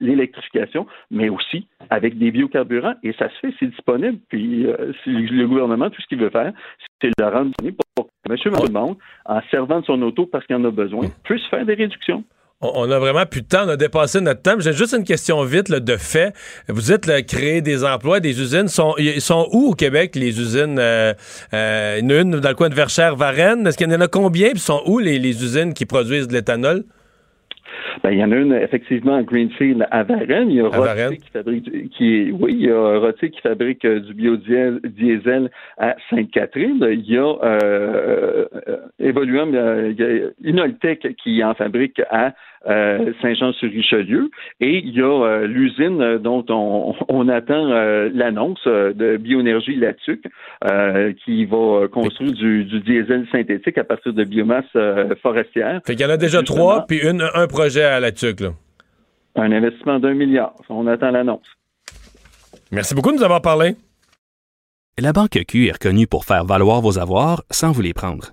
l'électrification, 0.00 0.86
mais 1.10 1.28
aussi 1.28 1.66
avec 1.90 2.18
des 2.18 2.30
biocarburants. 2.30 2.94
Et 3.02 3.12
ça 3.12 3.28
se 3.28 3.34
fait, 3.40 3.54
c'est 3.58 3.66
disponible. 3.66 4.18
Puis 4.28 4.66
euh, 4.66 4.92
le 5.06 5.46
gouvernement, 5.46 5.90
tout 5.90 6.00
ce 6.00 6.06
qu'il 6.06 6.18
veut 6.18 6.30
faire, 6.30 6.52
c'est 7.00 7.10
le 7.18 7.24
rendre 7.24 7.46
disponible 7.46 7.76
pour 7.94 8.06
que 8.06 8.66
le 8.66 8.72
monde, 8.72 8.96
en 9.26 9.40
servant 9.50 9.80
de 9.80 9.84
son 9.84 10.00
auto 10.02 10.26
parce 10.26 10.46
qu'il 10.46 10.56
en 10.56 10.64
a 10.64 10.70
besoin, 10.70 11.06
puisse 11.24 11.44
faire 11.46 11.64
des 11.66 11.74
réductions. 11.74 12.24
On 12.60 12.90
a 12.90 12.98
vraiment 12.98 13.26
plus 13.26 13.42
de 13.42 13.46
temps, 13.46 13.64
on 13.66 13.68
a 13.68 13.76
dépassé 13.76 14.20
notre 14.22 14.40
temps. 14.40 14.58
J'ai 14.58 14.72
juste 14.72 14.94
une 14.94 15.04
question 15.04 15.42
vite 15.44 15.70
de 15.70 15.96
fait. 15.96 16.32
Vous 16.68 16.90
là, 17.06 17.20
créer 17.20 17.60
des 17.60 17.84
emplois, 17.84 18.20
des 18.20 18.40
usines. 18.40 18.68
Sont, 18.68 18.94
ils 18.96 19.20
sont 19.20 19.48
où 19.52 19.72
au 19.72 19.74
Québec, 19.74 20.14
les 20.14 20.40
usines? 20.40 20.78
Euh, 20.78 21.12
euh, 21.52 22.00
une, 22.00 22.40
dans 22.40 22.48
le 22.48 22.54
coin 22.54 22.70
de 22.70 22.74
Verchères-Varennes. 22.74 23.66
Est-ce 23.66 23.76
qu'il 23.76 23.90
y 23.90 23.94
en 23.94 24.00
a 24.00 24.08
combien? 24.08 24.50
Puis 24.52 24.60
sont 24.60 24.80
où 24.86 24.98
les 24.98 25.18
usines 25.18 25.74
qui 25.74 25.84
produisent 25.84 26.28
de 26.28 26.32
l'éthanol? 26.32 26.84
Ben, 28.02 28.10
il 28.10 28.18
y 28.18 28.24
en 28.24 28.32
a 28.32 28.36
une 28.36 28.52
effectivement 28.52 29.16
à 29.16 29.22
Greenfield 29.22 29.86
à 29.90 30.02
Varennes. 30.02 30.50
Il 30.50 30.56
y 30.56 30.60
a 30.60 30.68
Rottier 30.68 31.18
qui 31.18 31.30
fabrique 31.30 31.90
qui 31.90 32.30
oui, 32.32 32.56
il 32.58 32.66
y 32.66 32.70
a 32.70 33.12
qui 33.12 33.40
fabrique 33.40 33.84
euh, 33.84 34.00
du 34.00 34.14
biodiesel 34.14 35.50
à 35.78 35.96
Sainte-Catherine. 36.10 36.86
Il 36.90 37.10
y 37.10 37.16
a 37.16 37.22
euh, 37.22 38.46
euh 38.68 38.76
Evoluum, 38.98 39.50
il 39.50 39.98
y 39.98 40.02
a 40.02 40.30
Inoltech 40.48 41.14
qui 41.16 41.42
en 41.42 41.54
fabrique 41.54 42.00
à 42.10 42.34
euh, 42.66 43.12
Saint-Jean-sur-Richelieu. 43.20 44.30
Et 44.60 44.78
il 44.78 44.96
y 44.96 45.02
a 45.02 45.04
euh, 45.04 45.46
l'usine 45.46 46.18
dont 46.18 46.44
on, 47.08 47.28
attend 47.28 47.70
euh, 47.70 48.08
l'annonce 48.12 48.64
de 48.66 49.16
Bioénergie 49.16 49.76
Latuc 49.76 50.22
qui 51.24 51.44
va 51.44 51.88
construire 51.88 52.32
du, 52.32 52.64
diesel 52.64 53.26
synthétique 53.30 53.78
à 53.78 53.84
partir 53.84 54.12
de 54.12 54.24
biomasse 54.24 54.64
forestière. 55.22 55.80
Fait 55.86 55.94
qu'il 55.94 56.04
y 56.04 56.08
en 56.08 56.12
a 56.12 56.16
déjà 56.16 56.42
trois, 56.42 56.86
puis 56.86 57.00
un 57.06 57.46
projet 57.46 57.82
à 57.82 58.00
Latuc. 58.00 58.40
Là. 58.40 58.50
Un 59.36 59.52
investissement 59.52 59.98
d'un 59.98 60.14
milliard. 60.14 60.54
On 60.68 60.86
attend 60.86 61.10
l'annonce. 61.10 61.46
Merci 62.70 62.94
beaucoup 62.94 63.10
de 63.10 63.16
nous 63.16 63.24
avoir 63.24 63.42
parlé. 63.42 63.74
La 64.98 65.12
Banque 65.12 65.38
Q 65.48 65.66
est 65.66 65.72
reconnue 65.72 66.06
pour 66.06 66.24
faire 66.24 66.44
valoir 66.44 66.80
vos 66.80 66.98
avoirs 66.98 67.42
sans 67.50 67.72
vous 67.72 67.82
les 67.82 67.92
prendre. 67.92 68.32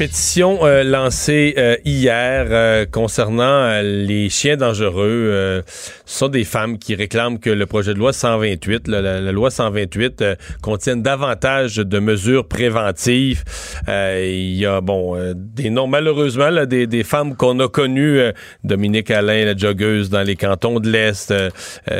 pétition 0.00 0.64
euh, 0.64 0.82
lancée 0.82 1.52
euh, 1.58 1.76
hier 1.84 2.46
euh, 2.48 2.86
concernant 2.90 3.82
les 3.82 4.30
chiens 4.30 4.56
dangereux. 4.56 5.62
ce 6.06 6.18
sont 6.18 6.28
des 6.28 6.44
femmes 6.44 6.78
qui 6.78 6.94
réclament 6.94 7.38
que 7.38 7.50
le 7.50 7.66
projet 7.66 7.92
de 7.92 7.98
loi 7.98 8.14
128, 8.14 8.88
la, 8.88 9.20
loi 9.30 9.50
128, 9.50 10.24
contienne 10.62 11.02
davantage 11.02 11.76
de 11.76 11.98
mesures 11.98 12.48
préventives. 12.48 13.44
Il 13.88 14.56
y 14.56 14.64
a, 14.64 14.80
bon, 14.80 15.18
des 15.34 15.68
noms, 15.68 15.86
malheureusement, 15.86 16.48
là, 16.48 16.64
des, 16.64 16.86
des, 16.86 17.04
femmes 17.04 17.36
qu'on 17.36 17.60
a 17.60 17.68
connues, 17.68 18.20
Dominique 18.64 19.10
Alain, 19.10 19.44
la 19.44 19.56
joggeuse 19.56 20.08
dans 20.08 20.22
les 20.22 20.36
cantons 20.36 20.80
de 20.80 20.90
l'Est, 20.90 21.34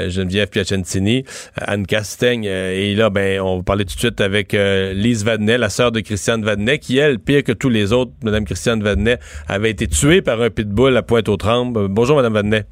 Geneviève 0.09 0.49
Piacentini, 0.49 1.25
Anne 1.57 1.87
Castaigne. 1.87 2.45
et 2.45 2.95
là, 2.95 3.11
ben, 3.11 3.41
on 3.41 3.59
va 3.59 3.63
parler 3.63 3.85
tout 3.85 3.95
de 3.95 4.01
suite 4.01 4.23
avec 4.23 4.53
Lise 4.55 5.25
Vadnet, 5.25 5.59
la 5.59 5.69
sœur 5.69 5.93
de 5.93 6.01
Christiane 6.01 6.43
Vadnet, 6.43 6.79
qui, 6.79 6.97
elle, 6.97 7.19
pire 7.19 7.45
que 7.45 7.53
tous 7.53 7.69
les 7.69 7.90
autres, 7.93 8.13
Mme 8.25 8.45
Christiane 8.45 8.83
Vadnet, 8.83 9.19
avait 9.49 9.71
été 9.71 9.87
tuée 9.87 10.23
par 10.23 10.41
un 10.41 10.51
pitbull 10.51 10.97
à 10.97 11.03
Pointe-aux-Trembles. 11.03 11.89
Bonjour, 11.89 12.17
Mme 12.17 12.35
Vadnet. 12.35 12.65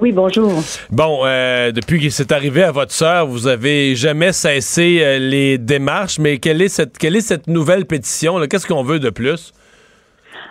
Oui, 0.00 0.10
bonjour. 0.10 0.50
Bon, 0.90 1.20
euh, 1.24 1.70
depuis 1.70 2.00
que 2.00 2.08
c'est 2.08 2.32
arrivé 2.32 2.62
à 2.62 2.72
votre 2.72 2.92
sœur, 2.92 3.26
vous 3.26 3.46
avez 3.46 3.94
jamais 3.94 4.32
cessé 4.32 5.00
euh, 5.02 5.18
les 5.18 5.58
démarches, 5.58 6.18
mais 6.18 6.38
quelle 6.38 6.62
est 6.62 6.68
cette, 6.68 6.96
quelle 6.96 7.14
est 7.14 7.20
cette 7.20 7.46
nouvelle 7.46 7.84
pétition? 7.84 8.40
Qu'est-ce 8.48 8.66
qu'on 8.66 8.82
veut 8.82 9.00
de 9.00 9.10
plus? 9.10 9.52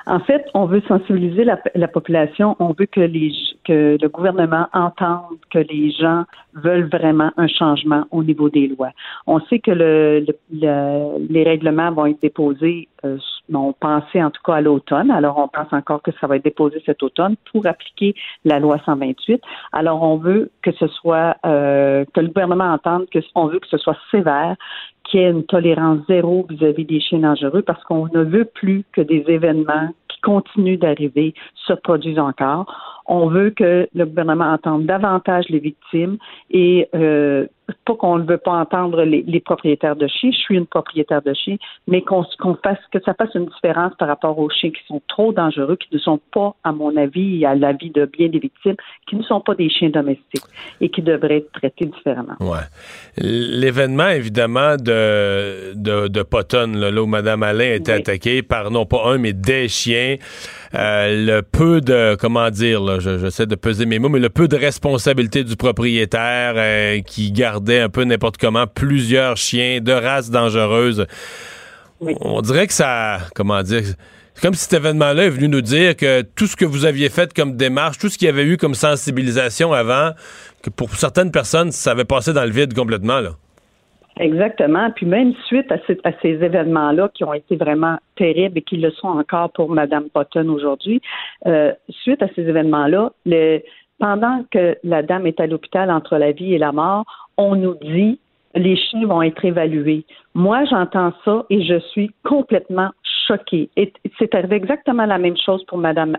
En 0.06 0.20
fait, 0.20 0.44
on 0.54 0.66
veut 0.66 0.82
sensibiliser 0.88 1.44
la, 1.44 1.60
la 1.76 1.88
population, 1.88 2.56
on 2.60 2.74
veut 2.78 2.88
que, 2.88 3.02
les, 3.02 3.32
que 3.66 3.98
le 4.02 4.10
gouvernement 4.10 4.68
entende 4.74 5.38
que 5.52 5.60
les 5.60 5.92
gens 5.92 6.26
veulent 6.56 6.90
vraiment 6.92 7.32
un 7.38 7.48
changement 7.48 8.06
au 8.12 8.24
niveau 8.24 8.50
des 8.50 8.68
lois. 8.68 8.92
On 9.28 9.40
sait 9.42 9.60
que 9.60 9.72
le, 9.72 10.26
le, 10.52 11.28
les 11.30 11.44
règlements 11.44 11.92
vont 11.92 12.08
être 12.08 12.22
déposés, 12.22 12.88
euh, 13.06 13.18
on 13.60 13.74
pensait 13.74 14.24
en 14.24 14.32
tout 14.32 14.42
cas 14.44 14.56
à 14.56 14.62
l'automne, 14.62 15.12
alors 15.12 15.38
on 15.38 15.48
pense 15.48 15.72
encore 15.72 16.02
que 16.02 16.12
ça 16.20 16.28
va 16.28 16.38
être 16.38 16.44
déposé 16.44 16.82
cet 16.86 17.04
automne 17.04 17.36
pour 17.52 17.65
appliquer 17.65 18.15
la 18.46 18.60
loi 18.60 18.78
128. 18.86 19.42
Alors 19.71 20.04
on 20.04 20.17
veut 20.17 20.52
que 20.62 20.71
ce 20.73 20.88
soit, 20.88 21.36
euh, 21.46 22.06
que 22.13 22.21
le 22.21 22.28
gouvernement 22.28 22.71
entende 22.73 23.08
que 23.12 23.19
on 23.36 23.48
veut 23.48 23.60
que 23.60 23.67
ce 23.67 23.78
soit 23.78 23.98
sévère, 24.12 24.56
qu'il 25.04 25.19
y 25.19 25.23
ait 25.23 25.30
une 25.30 25.44
tolérance 25.44 26.00
zéro 26.08 26.46
vis-à-vis 26.50 26.86
des 26.86 27.00
chiens 27.00 27.19
dangereux 27.19 27.62
parce 27.62 27.84
qu'on 27.84 28.08
ne 28.13 28.23
veut 28.23 28.46
plus 28.46 28.84
que 28.94 29.02
des 29.02 29.23
événements 29.28 29.90
qui 30.08 30.21
continuent 30.21 30.78
d'arriver 30.78 31.34
se 31.67 31.73
produisent 31.73 32.19
encore. 32.19 33.02
On 33.06 33.28
veut 33.28 33.50
que 33.50 33.88
le 33.94 34.06
gouvernement 34.06 34.52
entende 34.54 34.86
davantage 34.86 35.50
les 35.50 35.60
victimes 35.60 36.17
et 36.50 36.88
euh, 36.96 37.48
pas 37.86 37.96
qu'on 37.96 38.17
ne 38.17 38.26
veut 38.26 38.38
pas 38.38 38.52
entendre 38.54 39.04
les, 39.04 39.24
les, 39.28 39.40
propriétaires 39.40 39.96
de 39.96 40.08
chiens. 40.08 40.32
Je 40.32 40.38
suis 40.38 40.58
une 40.58 40.65
propriétaire 40.65 41.22
de 41.22 41.34
chiens, 41.34 41.58
mais 41.88 42.02
qu'on 42.02 42.26
qu'on 42.40 42.56
fasse 42.56 42.80
que 42.92 43.00
ça 43.04 43.13
fasse 43.13 43.34
une 43.36 43.46
différence 43.46 43.94
par 43.98 44.08
rapport 44.08 44.38
aux 44.38 44.50
chiens 44.50 44.72
qui 44.72 44.82
sont 44.88 45.02
trop 45.08 45.34
dangereux, 45.34 45.76
qui 45.76 45.88
ne 45.92 46.00
sont 46.00 46.19
pas, 46.34 46.56
à 46.63 46.72
mon 46.72 46.96
avis, 46.98 47.42
et 47.42 47.46
à 47.46 47.56
l'avis 47.56 47.90
de 47.90 48.06
bien 48.06 48.30
des 48.30 48.40
victimes, 48.40 48.76
qui 49.08 49.15
ne 49.15 49.24
sont 49.24 49.42
pas 49.42 49.56
des 49.56 49.69
chiens 49.69 49.90
domestiques 49.90 50.44
et 50.80 50.90
qui 50.90 51.02
devraient 51.02 51.38
être 51.38 51.52
traités 51.52 51.86
différemment. 51.86 52.36
Ouais. 52.40 52.65
L'événement, 53.17 54.10
évidemment, 54.10 54.76
de, 54.78 55.74
de, 55.76 56.08
de 56.08 56.24
Potton, 56.24 56.74
là, 56.76 56.92
là, 56.92 57.02
où 57.02 57.08
Mme 57.08 57.44
Alain 57.44 57.72
a 57.72 57.76
été 57.76 57.92
oui. 57.92 58.00
attaquée 58.00 58.42
par 58.42 58.72
non 58.72 58.86
pas 58.86 59.02
un, 59.06 59.17
mais 59.17 59.34
des 59.34 59.67
chiens. 59.67 60.15
Euh, 60.74 61.26
le 61.26 61.42
peu 61.42 61.82
de, 61.82 62.15
comment 62.15 62.50
dire, 62.50 63.00
j'essaie 63.00 63.46
de 63.46 63.56
peser 63.56 63.86
mes 63.86 64.00
mots, 64.00 64.10
mais 64.10 64.19
le 64.19 64.30
peu 64.30 64.48
de 64.48 64.56
responsabilité 64.56 65.44
du 65.44 65.56
propriétaire 65.56 66.54
euh, 66.56 67.02
qui 67.02 67.32
gardait 67.62 67.82
un 67.82 67.90
peu 67.90 68.04
n'importe 68.04 68.38
comment 68.38 68.66
plusieurs 68.68 69.38
chiens 69.38 69.80
de 69.82 69.92
races 69.92 70.32
dangereuses. 70.32 71.06
Oui. 72.00 72.16
On 72.22 72.42
dirait 72.42 72.68
que 72.68 72.74
ça, 72.74 73.20
comment 73.36 73.62
dire, 73.62 73.82
c'est 74.34 74.42
comme 74.42 74.54
si 74.54 74.64
cet 74.64 74.74
événement-là 74.74 75.26
est 75.26 75.30
venu 75.30 75.48
nous 75.48 75.62
dire 75.62 75.96
que 75.96 76.24
tout 76.24 76.48
ce 76.48 76.56
que 76.56 76.66
vous 76.66 76.86
aviez 76.86 77.10
fait 77.10 77.34
comme 77.34 77.56
démarche, 77.56 78.00
tout 78.00 78.10
ce 78.10 78.18
qu'il 78.18 78.26
y 78.26 78.30
avait 78.30 78.46
eu 78.46 78.58
comme 78.58 78.74
sensibilisation 78.74 79.74
avant, 79.74 80.12
que 80.64 80.70
pour 80.70 80.90
certaines 80.92 81.32
personnes, 81.32 81.72
ça 81.72 81.92
avait 81.92 82.06
passé 82.06 82.34
dans 82.34 82.44
le 82.44 82.52
vide 82.52 82.74
complètement, 82.74 83.20
là. 83.20 83.32
Exactement. 84.20 84.92
Puis 84.92 85.06
même 85.06 85.34
suite 85.48 85.72
à, 85.72 85.78
ces, 85.88 85.98
à 86.04 86.12
ces 86.22 86.30
événements-là 86.30 87.10
qui 87.14 87.24
ont 87.24 87.34
été 87.34 87.56
vraiment 87.56 87.98
terribles 88.18 88.58
et 88.58 88.62
qui 88.62 88.78
le 88.78 88.92
sont 88.92 89.08
encore 89.08 89.52
pour 89.52 89.70
Mme 89.70 90.10
Potton 90.10 90.50
aujourd'hui, 90.50 91.02
euh, 91.48 91.72
suite 91.90 92.22
à 92.22 92.28
ces 92.36 92.42
événements-là, 92.42 93.14
le, 93.26 93.62
pendant 94.02 94.43
que 94.52 94.75
la 94.83 95.04
dame 95.04 95.27
est 95.27 95.39
à 95.39 95.47
l'hôpital 95.47 95.91
entre 95.91 96.17
la 96.17 96.31
vie 96.31 96.56
et 96.56 96.58
la 96.58 96.71
mort, 96.71 97.06
on 97.37 97.56
nous 97.56 97.75
dit 97.75 98.19
les 98.56 98.75
chiens 98.75 99.06
vont 99.08 99.21
être 99.21 99.45
évalués. 99.45 100.06
Moi, 100.33 100.65
j'entends 100.65 101.13
ça 101.23 101.45
et 101.49 101.63
je 101.63 101.79
suis 101.91 102.12
complètement 102.25 102.89
choquée. 103.27 103.69
Et 103.77 103.93
c'est 104.17 104.33
arrivé 104.35 104.56
exactement 104.58 105.06
la 105.06 105.19
même 105.19 105.37
chose 105.37 105.63
pour 105.67 105.77
Mme 105.77 106.17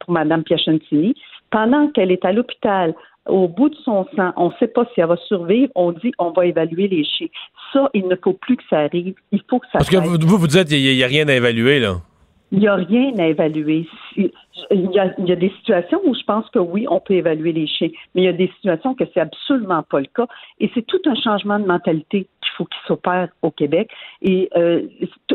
pour 0.00 0.10
Madame 0.10 0.42
Piacentini. 0.42 1.14
Pendant 1.50 1.88
qu'elle 1.88 2.10
est 2.10 2.24
à 2.24 2.32
l'hôpital 2.32 2.94
au 3.26 3.46
bout 3.46 3.68
de 3.68 3.76
son 3.84 4.06
sang, 4.16 4.32
on 4.36 4.48
ne 4.48 4.54
sait 4.58 4.68
pas 4.68 4.86
si 4.94 5.00
elle 5.00 5.06
va 5.06 5.16
survivre, 5.28 5.70
on 5.74 5.92
dit 5.92 6.12
on 6.18 6.30
va 6.30 6.46
évaluer 6.46 6.88
les 6.88 7.04
chiens. 7.04 7.28
Ça, 7.74 7.90
il 7.92 8.08
ne 8.08 8.16
faut 8.16 8.32
plus 8.32 8.56
que 8.56 8.64
ça 8.70 8.78
arrive. 8.78 9.14
Il 9.32 9.42
faut 9.48 9.58
que 9.58 9.66
ça 9.66 9.78
Parce 9.78 9.90
que 9.90 9.98
vous, 9.98 10.16
vous, 10.26 10.38
vous 10.38 10.46
dites 10.46 10.68
qu'il 10.68 10.80
n'y 10.82 11.02
a, 11.02 11.06
a, 11.06 11.08
rien 11.08 11.28
à 11.28 11.34
évaluer, 11.34 11.78
là. 11.78 11.96
Il 12.50 12.60
n'y 12.60 12.68
a 12.68 12.76
rien 12.76 13.12
à 13.18 13.26
évaluer. 13.26 13.86
Il 14.16 14.30
y, 14.70 14.98
a, 14.98 15.36
des 15.36 15.50
situations 15.58 16.00
où 16.04 16.14
je 16.14 16.22
pense 16.24 16.48
que 16.50 16.58
oui, 16.58 16.86
on 16.88 16.98
peut 16.98 17.14
évaluer 17.14 17.52
les 17.52 17.66
chiens, 17.66 17.90
mais 18.14 18.22
il 18.22 18.24
y 18.24 18.28
a 18.28 18.32
des 18.32 18.50
situations 18.56 18.94
que 18.94 19.04
c'est 19.12 19.20
absolument 19.20 19.82
pas 19.82 20.00
le 20.00 20.06
cas. 20.06 20.26
Et 20.58 20.70
c'est 20.74 20.86
tout 20.86 21.00
un 21.06 21.14
changement 21.14 21.58
de 21.58 21.66
mentalité 21.66 22.26
qu'il 22.42 22.52
faut 22.56 22.64
qu'il 22.64 22.80
s'opère 22.86 23.28
au 23.42 23.50
Québec. 23.50 23.90
Et 24.22 24.48
euh, 24.56 24.86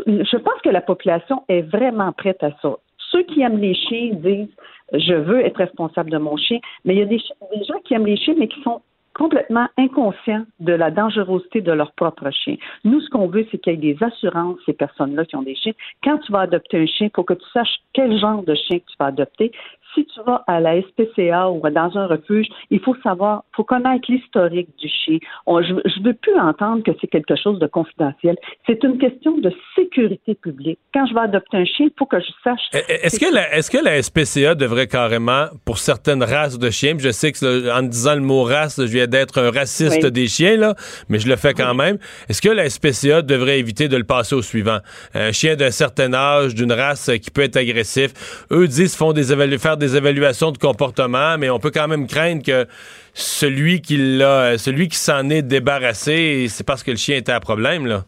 je 0.06 0.36
pense 0.36 0.60
que 0.62 0.70
la 0.70 0.80
population 0.80 1.44
est 1.48 1.62
vraiment 1.62 2.12
prête 2.12 2.42
à 2.42 2.50
ça. 2.60 2.76
Ceux 3.10 3.22
qui 3.22 3.42
aiment 3.42 3.58
les 3.58 3.74
chiens 3.74 4.10
disent 4.14 4.54
je 4.92 5.14
veux 5.14 5.40
être 5.40 5.56
responsable 5.56 6.10
de 6.10 6.18
mon 6.18 6.36
chien, 6.36 6.58
mais 6.84 6.94
il 6.94 6.98
y 6.98 7.02
a 7.02 7.06
des, 7.06 7.20
des 7.54 7.64
gens 7.64 7.78
qui 7.84 7.94
aiment 7.94 8.06
les 8.06 8.16
chiens, 8.16 8.34
mais 8.38 8.48
qui 8.48 8.60
sont 8.62 8.82
complètement 9.14 9.68
inconscients 9.78 10.44
de 10.60 10.72
la 10.72 10.90
dangerosité 10.90 11.60
de 11.60 11.72
leur 11.72 11.92
propre 11.92 12.30
chien. 12.30 12.56
Nous, 12.84 13.00
ce 13.00 13.08
qu'on 13.10 13.28
veut, 13.28 13.46
c'est 13.50 13.58
qu'il 13.58 13.72
y 13.72 13.90
ait 13.90 13.94
des 13.94 14.04
assurances, 14.04 14.58
ces 14.66 14.72
personnes-là 14.72 15.24
qui 15.24 15.36
ont 15.36 15.42
des 15.42 15.54
chiens. 15.54 15.72
Quand 16.02 16.18
tu 16.18 16.32
vas 16.32 16.40
adopter 16.40 16.78
un 16.78 16.86
chien, 16.86 17.08
faut 17.14 17.24
que 17.24 17.34
tu 17.34 17.46
saches 17.52 17.78
quel 17.92 18.18
genre 18.18 18.42
de 18.42 18.54
chien 18.54 18.78
tu 18.78 18.96
vas 18.98 19.06
adopter. 19.06 19.52
Si 19.94 20.04
tu 20.06 20.20
vas 20.26 20.42
à 20.46 20.60
la 20.60 20.80
SPCA 20.82 21.50
ou 21.50 21.60
dans 21.70 21.96
un 21.96 22.06
refuge, 22.06 22.46
il 22.70 22.80
faut 22.80 22.96
savoir, 23.02 23.44
il 23.52 23.56
faut 23.56 23.64
connaître 23.64 24.04
l'historique 24.08 24.68
du 24.78 24.88
chien. 24.88 25.18
On, 25.46 25.62
je 25.62 25.72
ne 25.72 26.04
veux 26.04 26.14
plus 26.14 26.38
entendre 26.38 26.82
que 26.82 26.90
c'est 27.00 27.06
quelque 27.06 27.36
chose 27.36 27.58
de 27.58 27.66
confidentiel. 27.66 28.36
C'est 28.66 28.82
une 28.82 28.98
question 28.98 29.38
de 29.38 29.52
sécurité 29.74 30.34
publique. 30.34 30.78
Quand 30.92 31.06
je 31.06 31.14
vais 31.14 31.20
adopter 31.20 31.58
un 31.58 31.64
chien, 31.64 31.86
il 31.86 31.92
faut 31.98 32.06
que 32.06 32.18
je 32.18 32.30
sache. 32.42 32.60
Est-ce 32.88 33.20
que, 33.20 33.32
la, 33.32 33.54
est-ce 33.56 33.70
que 33.70 33.78
la 33.78 34.02
SPCA 34.02 34.54
devrait 34.54 34.86
carrément, 34.86 35.46
pour 35.64 35.78
certaines 35.78 36.22
races 36.22 36.58
de 36.58 36.70
chiens, 36.70 36.94
je 36.98 37.10
sais 37.10 37.32
que 37.32 37.70
en 37.70 37.82
disant 37.82 38.14
le 38.14 38.20
mot 38.20 38.42
race, 38.42 38.80
je 38.80 38.90
viens 38.90 39.06
d'être 39.06 39.38
un 39.38 39.50
raciste 39.50 40.02
oui. 40.02 40.12
des 40.12 40.26
chiens, 40.26 40.56
là, 40.56 40.74
mais 41.08 41.18
je 41.18 41.28
le 41.28 41.36
fais 41.36 41.52
quand 41.52 41.70
oui. 41.70 41.76
même. 41.76 41.98
Est-ce 42.28 42.42
que 42.42 42.48
la 42.48 42.68
SPCA 42.68 43.22
devrait 43.22 43.58
éviter 43.58 43.88
de 43.88 43.96
le 43.96 44.04
passer 44.04 44.34
au 44.34 44.42
suivant? 44.42 44.78
Un 45.14 45.32
chien 45.32 45.56
d'un 45.56 45.70
certain 45.70 46.12
âge, 46.14 46.54
d'une 46.54 46.72
race 46.72 47.10
qui 47.22 47.30
peut 47.30 47.42
être 47.42 47.56
agressif, 47.56 48.46
eux 48.50 48.66
disent 48.66 48.96
font 48.96 49.12
des 49.12 49.32
évalu- 49.32 49.58
faire 49.58 49.76
des 49.76 49.83
évaluations 49.86 50.50
de 50.52 50.58
comportement, 50.58 51.36
mais 51.38 51.50
on 51.50 51.58
peut 51.58 51.70
quand 51.72 51.88
même 51.88 52.06
craindre 52.06 52.42
que 52.42 52.66
celui 53.12 53.80
qui 53.80 53.96
l'a, 53.96 54.58
celui 54.58 54.88
qui 54.88 54.96
s'en 54.96 55.28
est 55.30 55.42
débarrassé, 55.42 56.46
c'est 56.48 56.66
parce 56.66 56.82
que 56.82 56.90
le 56.90 56.96
chien 56.96 57.16
était 57.16 57.32
à 57.32 57.40
problème, 57.40 57.86
là. 57.86 58.04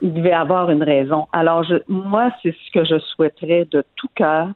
Il 0.00 0.14
devait 0.14 0.32
avoir 0.32 0.70
une 0.70 0.82
raison. 0.82 1.26
Alors, 1.32 1.64
moi, 1.88 2.30
c'est 2.42 2.54
ce 2.66 2.72
que 2.72 2.84
je 2.84 2.98
souhaiterais 2.98 3.66
de 3.70 3.84
tout 3.96 4.08
cœur, 4.14 4.48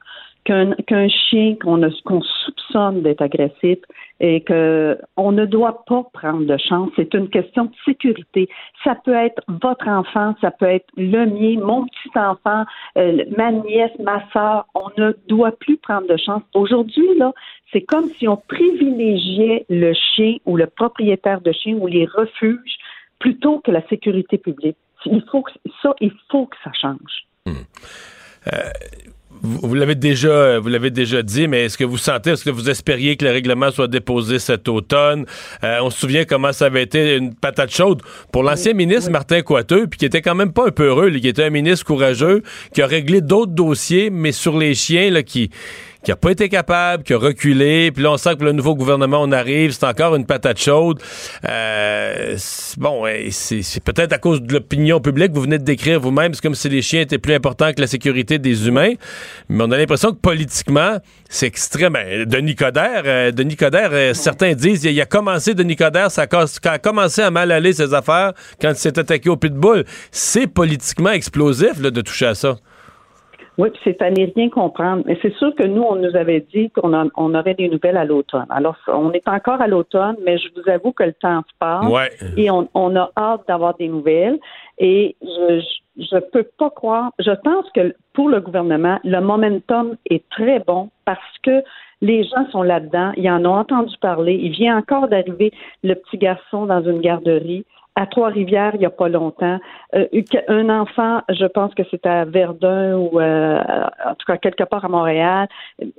qu'un 0.44 1.08
chien 1.08 1.56
qu'on 1.62 1.80
qu 1.80 2.26
soupçonne 2.44 3.02
d'être 3.02 3.22
agressif 3.22 3.78
et 4.20 4.40
que 4.40 4.98
on 5.16 5.32
ne 5.32 5.44
doit 5.44 5.84
pas 5.86 6.04
prendre 6.12 6.44
de 6.44 6.56
chance. 6.56 6.90
C'est 6.96 7.14
une 7.14 7.28
question 7.28 7.66
de 7.66 7.72
sécurité. 7.84 8.48
Ça 8.84 8.94
peut 9.04 9.14
être 9.14 9.42
votre 9.48 9.88
enfant, 9.88 10.34
ça 10.40 10.50
peut 10.50 10.66
être 10.66 10.86
le 10.96 11.26
mien, 11.26 11.60
mon 11.64 11.86
petit 11.86 12.18
enfant, 12.18 12.64
euh, 12.96 13.24
ma 13.36 13.52
nièce, 13.52 13.92
ma 13.98 14.22
soeur. 14.32 14.66
On 14.74 14.88
ne 14.98 15.12
doit 15.28 15.52
plus 15.52 15.76
prendre 15.76 16.08
de 16.08 16.16
chance. 16.16 16.42
Aujourd'hui, 16.54 17.16
là, 17.18 17.32
c'est 17.72 17.82
comme 17.82 18.08
si 18.18 18.26
on 18.26 18.36
privilégiait 18.36 19.66
le 19.68 19.92
chien 19.92 20.36
ou 20.46 20.56
le 20.56 20.66
propriétaire 20.66 21.40
de 21.40 21.52
chien 21.52 21.76
ou 21.76 21.86
les 21.86 22.06
refuges 22.06 22.78
plutôt 23.18 23.60
que 23.60 23.70
la 23.70 23.86
sécurité 23.88 24.38
publique. 24.38 24.76
Il 25.06 25.22
faut 25.30 25.44
ça, 25.82 25.94
il 26.00 26.12
faut 26.30 26.46
que 26.46 26.56
ça 26.62 26.72
change. 26.72 27.26
Mmh. 27.46 27.52
Euh, 28.52 28.70
vous, 29.42 29.68
vous 29.68 29.74
l'avez 29.74 29.94
déjà, 29.94 30.58
vous 30.58 30.68
l'avez 30.68 30.90
déjà 30.90 31.22
dit, 31.22 31.48
mais 31.48 31.64
est-ce 31.64 31.78
que 31.78 31.84
vous 31.84 31.98
sentez, 31.98 32.30
est-ce 32.30 32.44
que 32.44 32.50
vous 32.50 32.68
espériez 32.68 33.16
que 33.16 33.24
le 33.24 33.30
règlement 33.30 33.70
soit 33.70 33.88
déposé 33.88 34.38
cet 34.38 34.68
automne? 34.68 35.26
Euh, 35.64 35.78
On 35.82 35.90
se 35.90 35.98
souvient 35.98 36.24
comment 36.24 36.52
ça 36.52 36.66
avait 36.66 36.82
été 36.82 37.16
une 37.16 37.34
patate 37.34 37.70
chaude 37.70 38.02
pour 38.32 38.42
l'ancien 38.42 38.72
oui, 38.72 38.78
ministre 38.86 39.06
oui. 39.06 39.12
Martin 39.12 39.42
Coiteux, 39.42 39.86
puis 39.86 39.98
qui 39.98 40.04
était 40.04 40.22
quand 40.22 40.34
même 40.34 40.52
pas 40.52 40.66
un 40.66 40.70
peu 40.70 40.84
heureux, 40.84 41.08
lui, 41.08 41.20
qui 41.20 41.28
était 41.28 41.44
un 41.44 41.50
ministre 41.50 41.84
courageux, 41.86 42.42
qui 42.74 42.82
a 42.82 42.86
réglé 42.86 43.20
d'autres 43.20 43.52
dossiers, 43.52 44.10
mais 44.10 44.32
sur 44.32 44.58
les 44.58 44.74
chiens 44.74 45.10
là, 45.10 45.22
qui 45.22 45.50
qui 46.04 46.12
a 46.12 46.16
pas 46.16 46.30
été 46.30 46.48
capable, 46.48 47.02
qui 47.02 47.12
a 47.12 47.18
reculé. 47.18 47.90
Puis 47.92 48.02
là, 48.02 48.12
on 48.12 48.16
sent 48.16 48.36
que 48.36 48.44
le 48.44 48.52
nouveau 48.52 48.74
gouvernement, 48.74 49.20
on 49.22 49.32
arrive, 49.32 49.72
c'est 49.72 49.84
encore 49.84 50.16
une 50.16 50.26
patate 50.26 50.58
chaude. 50.58 51.00
Euh, 51.48 52.36
bon, 52.78 53.04
c'est 53.30 53.84
peut-être 53.84 54.12
à 54.12 54.18
cause 54.18 54.42
de 54.42 54.52
l'opinion 54.52 55.00
publique, 55.00 55.32
vous 55.32 55.42
venez 55.42 55.58
de 55.58 55.64
décrire 55.64 56.00
vous-même, 56.00 56.34
c'est 56.34 56.42
comme 56.42 56.54
si 56.54 56.68
les 56.68 56.82
chiens 56.82 57.02
étaient 57.02 57.18
plus 57.18 57.34
importants 57.34 57.72
que 57.72 57.80
la 57.80 57.86
sécurité 57.86 58.38
des 58.38 58.66
humains. 58.66 58.94
Mais 59.48 59.64
on 59.64 59.70
a 59.70 59.76
l'impression 59.76 60.12
que 60.12 60.18
politiquement, 60.18 60.98
c'est 61.28 61.46
extrême. 61.46 61.96
Denis 62.26 62.54
Coderre, 62.54 63.02
euh, 63.04 63.30
Denis 63.30 63.56
euh, 63.62 64.14
certains 64.14 64.54
disent, 64.54 64.84
il 64.84 65.00
a 65.00 65.06
commencé, 65.06 65.54
Denis 65.54 65.76
Coderre, 65.76 66.10
ça 66.10 66.26
a, 66.30 66.46
ça 66.46 66.72
a 66.72 66.78
commencé 66.78 67.22
à 67.22 67.30
mal 67.30 67.52
aller 67.52 67.72
ses 67.72 67.94
affaires 67.94 68.32
quand 68.60 68.70
il 68.70 68.76
s'est 68.76 68.98
attaqué 68.98 69.28
au 69.28 69.36
pitbull. 69.36 69.84
C'est 70.10 70.46
politiquement 70.46 71.10
explosif 71.10 71.80
là, 71.80 71.90
de 71.90 72.00
toucher 72.00 72.26
à 72.26 72.34
ça. 72.34 72.56
Oui, 73.60 73.68
puis 73.68 73.80
c'est 73.84 74.00
à 74.00 74.10
n'y 74.10 74.24
rien 74.24 74.48
comprendre. 74.48 75.02
Mais 75.04 75.18
c'est 75.20 75.34
sûr 75.34 75.54
que 75.54 75.64
nous, 75.64 75.82
on 75.82 75.96
nous 75.96 76.16
avait 76.16 76.40
dit 76.52 76.70
qu'on 76.70 76.94
on 77.14 77.34
aurait 77.34 77.52
des 77.52 77.68
nouvelles 77.68 77.98
à 77.98 78.06
l'automne. 78.06 78.46
Alors, 78.48 78.76
on 78.88 79.12
est 79.12 79.28
encore 79.28 79.60
à 79.60 79.66
l'automne, 79.66 80.16
mais 80.24 80.38
je 80.38 80.48
vous 80.56 80.66
avoue 80.70 80.92
que 80.92 81.02
le 81.02 81.12
temps 81.12 81.42
se 81.42 81.54
passe 81.58 81.86
ouais. 81.86 82.10
et 82.38 82.50
on, 82.50 82.68
on, 82.72 82.96
a 82.96 83.10
hâte 83.18 83.42
d'avoir 83.46 83.76
des 83.76 83.88
nouvelles. 83.88 84.38
Et 84.78 85.14
je, 85.20 85.60
je, 85.60 86.06
je 86.10 86.18
peux 86.32 86.46
pas 86.58 86.70
croire. 86.70 87.10
Je 87.18 87.32
pense 87.32 87.66
que 87.74 87.94
pour 88.14 88.30
le 88.30 88.40
gouvernement, 88.40 88.98
le 89.04 89.20
momentum 89.20 89.96
est 90.08 90.26
très 90.30 90.60
bon 90.60 90.88
parce 91.04 91.38
que 91.42 91.62
les 92.00 92.24
gens 92.24 92.50
sont 92.50 92.62
là-dedans. 92.62 93.12
Ils 93.18 93.30
en 93.30 93.44
ont 93.44 93.58
entendu 93.58 93.94
parler. 94.00 94.38
Il 94.40 94.52
vient 94.52 94.78
encore 94.78 95.08
d'arriver 95.08 95.52
le 95.82 95.94
petit 95.94 96.16
garçon 96.16 96.64
dans 96.64 96.82
une 96.82 97.00
garderie 97.00 97.66
à 97.96 98.06
Trois-Rivières 98.06 98.74
il 98.74 98.80
n'y 98.80 98.86
a 98.86 98.90
pas 98.90 99.08
longtemps. 99.08 99.58
Euh, 99.94 100.06
un 100.48 100.68
enfant, 100.68 101.22
je 101.28 101.46
pense 101.46 101.74
que 101.74 101.82
c'est 101.90 102.06
à 102.06 102.24
Verdun 102.24 102.96
ou 102.96 103.20
euh, 103.20 103.60
en 104.04 104.14
tout 104.14 104.26
cas 104.26 104.36
quelque 104.36 104.64
part 104.64 104.84
à 104.84 104.88
Montréal. 104.88 105.48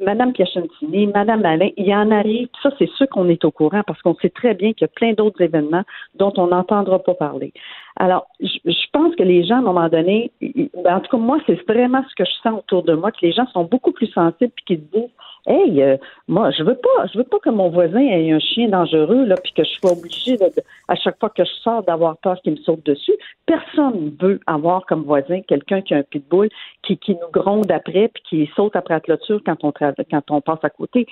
Madame 0.02 0.34
Piachentini, 0.34 1.08
Madame 1.08 1.46
Alain, 1.46 1.70
il 1.78 1.88
y 1.88 1.96
en 1.96 2.12
arrive. 2.12 2.48
Ça, 2.64 2.70
c'est 2.80 2.90
sûr 2.90 3.08
qu'on 3.10 3.30
est 3.30 3.44
au 3.46 3.52
courant 3.52 3.82
parce 3.86 4.02
qu'on 4.02 4.16
sait 4.16 4.30
très 4.30 4.54
bien 4.54 4.74
qu'il 4.74 4.86
y 4.88 4.90
a 4.90 4.94
plein 4.94 5.14
d'autres 5.14 5.42
événements 5.42 5.84
dont 6.16 6.34
on 6.38 6.48
n'entendra 6.48 7.00
pas 7.00 7.14
parler. 7.14 7.54
Alors, 7.98 8.28
je, 8.40 8.90
pense 8.94 9.16
que 9.16 9.24
les 9.24 9.44
gens, 9.44 9.56
à 9.56 9.60
un 9.60 9.64
moment 9.64 9.90
donné, 9.90 10.32
ben, 10.42 10.96
en 10.96 11.00
tout 11.02 11.12
cas, 11.12 11.18
moi, 11.18 11.40
c'est 11.46 11.62
vraiment 11.68 12.04
ce 12.10 12.16
que 12.16 12.26
je 12.26 12.34
sens 12.42 12.60
autour 12.60 12.84
de 12.84 12.94
moi, 12.94 13.12
que 13.12 13.20
les 13.22 13.32
gens 13.32 13.48
sont 13.48 13.66
beaucoup 13.66 13.92
plus 13.92 14.08
sensibles 14.08 14.52
et 14.58 14.64
qu'ils 14.66 14.78
se 14.78 14.98
disent 15.00 15.10
Hey, 15.48 15.82
euh, 15.82 15.98
moi, 16.28 16.52
je 16.52 16.62
veux 16.62 16.76
pas, 16.76 17.08
je 17.12 17.18
veux 17.18 17.24
pas 17.24 17.40
que 17.40 17.50
mon 17.50 17.70
voisin 17.70 18.00
ait 18.00 18.32
un 18.32 18.38
chien 18.38 18.70
dangereux, 18.70 19.26
là, 19.26 19.36
puis 19.44 19.52
que 19.54 19.64
je 19.64 19.72
sois 19.72 19.94
obligé 19.94 20.38
de, 20.38 20.46
à 20.88 20.96
chaque 20.96 21.20
fois 21.20 21.30
que 21.30 21.44
je 21.44 21.52
sors 21.64 21.82
d'avoir 21.82 22.18
peur 22.18 22.40
qu'il 22.44 22.54
me 22.54 22.58
saute 22.58 22.86
dessus. 22.86 23.16
Personne 23.48 24.06
ne 24.06 24.28
veut 24.28 24.40
avoir 24.46 24.86
comme 24.86 25.02
voisin 25.04 25.42
quelqu'un 25.42 25.82
qui 25.82 25.96
a 25.96 25.98
un 25.98 26.04
pitbull 26.04 26.50
qui, 26.84 26.96
qui 26.98 27.14
nous 27.14 27.32
gronde 27.34 27.72
après 27.72 28.10
puis 28.10 28.24
qui 28.30 28.52
saute 28.56 28.76
après 28.76 28.94
la 28.96 29.00
clôture 29.00 29.42
quand 29.44 29.64
on 29.64 29.72
quand 29.72 30.32
on 30.32 30.42
passe 30.42 30.64
à 30.64 30.70
côté. 30.70 31.08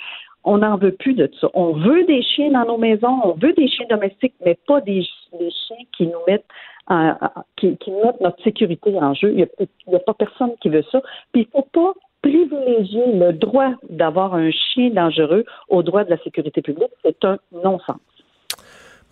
On 0.51 0.57
n'en 0.57 0.77
veut 0.77 0.93
plus 0.93 1.13
de 1.13 1.29
ça. 1.39 1.47
On 1.53 1.73
veut 1.73 2.05
des 2.05 2.23
chiens 2.23 2.49
dans 2.49 2.65
nos 2.65 2.79
maisons, 2.79 3.21
on 3.23 3.33
veut 3.33 3.53
des 3.53 3.67
chiens 3.67 3.85
domestiques, 3.87 4.33
mais 4.43 4.57
pas 4.67 4.81
des, 4.81 5.03
chiens 5.03 5.85
qui 5.95 6.07
nous 6.07 6.23
mettent 6.27 6.45
qui, 7.55 7.77
qui 7.77 7.91
mettent 7.91 8.19
notre 8.19 8.43
sécurité 8.43 8.97
en 8.97 9.13
jeu. 9.13 9.29
Il 9.31 9.35
n'y 9.35 9.93
a, 9.93 9.97
a, 9.97 9.99
pas 9.99 10.15
personne 10.15 10.49
qui 10.59 10.69
veut 10.69 10.83
ça. 10.91 11.01
Puis 11.31 11.43
il 11.43 11.47
faut 11.51 11.67
pas 11.71 11.93
privilégier 12.23 13.13
le 13.13 13.31
droit 13.31 13.73
d'avoir 13.89 14.33
un 14.33 14.49
chien 14.49 14.89
dangereux 14.89 15.45
au 15.69 15.83
droit 15.83 16.03
de 16.03 16.09
la 16.09 16.17
sécurité 16.23 16.63
publique, 16.63 16.89
c'est 17.03 17.23
un 17.23 17.37
non-sens. 17.51 17.99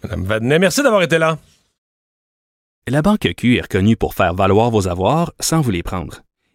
Madame 0.04 0.24
Vadnet, 0.24 0.60
merci 0.60 0.82
d'avoir 0.82 1.04
été 1.04 1.20
là. 1.20 1.38
La 2.88 3.02
Banque 3.02 3.28
Q 3.38 3.58
est 3.58 3.62
reconnue 3.62 3.96
pour 3.96 4.16
faire 4.16 4.34
valoir 4.34 4.72
vos 4.72 4.88
avoirs 4.88 5.34
sans 5.40 5.62
vous 5.62 5.72
les 5.72 5.84
prendre. 5.84 6.27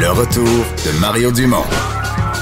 Le 0.00 0.10
retour 0.12 0.46
de 0.46 0.98
Mario 0.98 1.30
Dumont. 1.30 1.66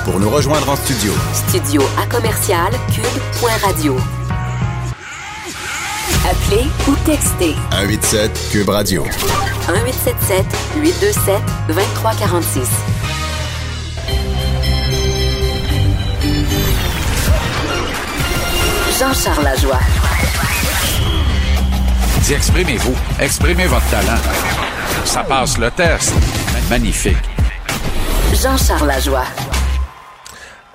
Pour 0.05 0.21
nous 0.21 0.31
rejoindre 0.31 0.69
en 0.71 0.77
studio. 0.77 1.13
Studio 1.49 1.83
à 2.01 2.07
commercial 2.07 2.71
cube.radio. 2.95 3.97
Appelez 6.31 6.69
ou 6.87 6.95
textez. 7.05 7.57
187 7.73 8.49
Cube 8.53 8.69
Radio. 8.69 9.03
1877 9.03 10.47
827 10.77 11.43
2346. 11.67 12.69
Jean-Charles 19.01 19.43
Lajoie. 19.43 19.81
Dis, 22.23 22.35
exprimez-vous. 22.35 22.95
Exprimez 23.19 23.67
votre 23.67 23.91
talent. 23.91 24.21
Ça 25.05 25.25
passe 25.25 25.59
le 25.59 25.73
test. 25.73 26.15
Magnifique. 26.71 27.38
Jean-Charles 28.41 28.87
Lajoie. 28.87 29.25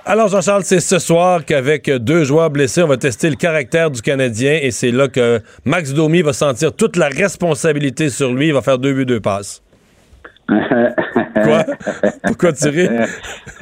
Alors, 0.04 0.28
Jean-Charles, 0.28 0.64
c'est 0.64 0.80
ce 0.80 0.98
soir 0.98 1.46
qu'avec 1.46 1.90
deux 1.90 2.24
joueurs 2.24 2.50
blessés, 2.50 2.82
on 2.82 2.86
va 2.86 2.98
tester 2.98 3.30
le 3.30 3.36
caractère 3.36 3.90
du 3.90 4.02
Canadien 4.02 4.58
et 4.60 4.70
c'est 4.70 4.90
là 4.90 5.08
que 5.08 5.40
Max 5.64 5.94
Domi 5.94 6.20
va 6.20 6.34
sentir 6.34 6.76
toute 6.76 6.96
la 6.96 7.08
responsabilité 7.08 8.10
sur 8.10 8.34
lui. 8.34 8.48
Il 8.48 8.52
va 8.52 8.60
faire 8.60 8.78
deux 8.78 8.92
buts, 8.92 9.06
deux 9.06 9.20
passes. 9.20 9.62
Quoi? 10.46 11.64
Pourquoi 12.24 12.52
tirer? 12.52 12.88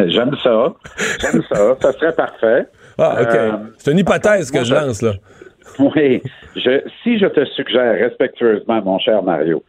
J'aime 0.01 0.35
ça. 0.43 0.75
J'aime 1.21 1.43
ça. 1.49 1.77
Ça 1.81 1.93
serait 1.93 2.13
parfait. 2.13 2.67
Ah, 2.99 3.19
OK. 3.21 3.35
Euh, 3.35 3.53
c'est 3.79 3.93
une 3.93 3.99
hypothèse 4.01 4.51
que 4.51 4.65
je 4.65 4.75
lance, 4.75 5.01
là. 5.01 5.13
Oui. 5.79 6.21
Je, 6.57 6.83
si 7.03 7.19
je 7.19 7.27
te 7.27 7.45
suggère 7.47 7.95
respectueusement, 7.95 8.83
mon 8.83 8.99
cher 8.99 9.23
Mario, 9.23 9.63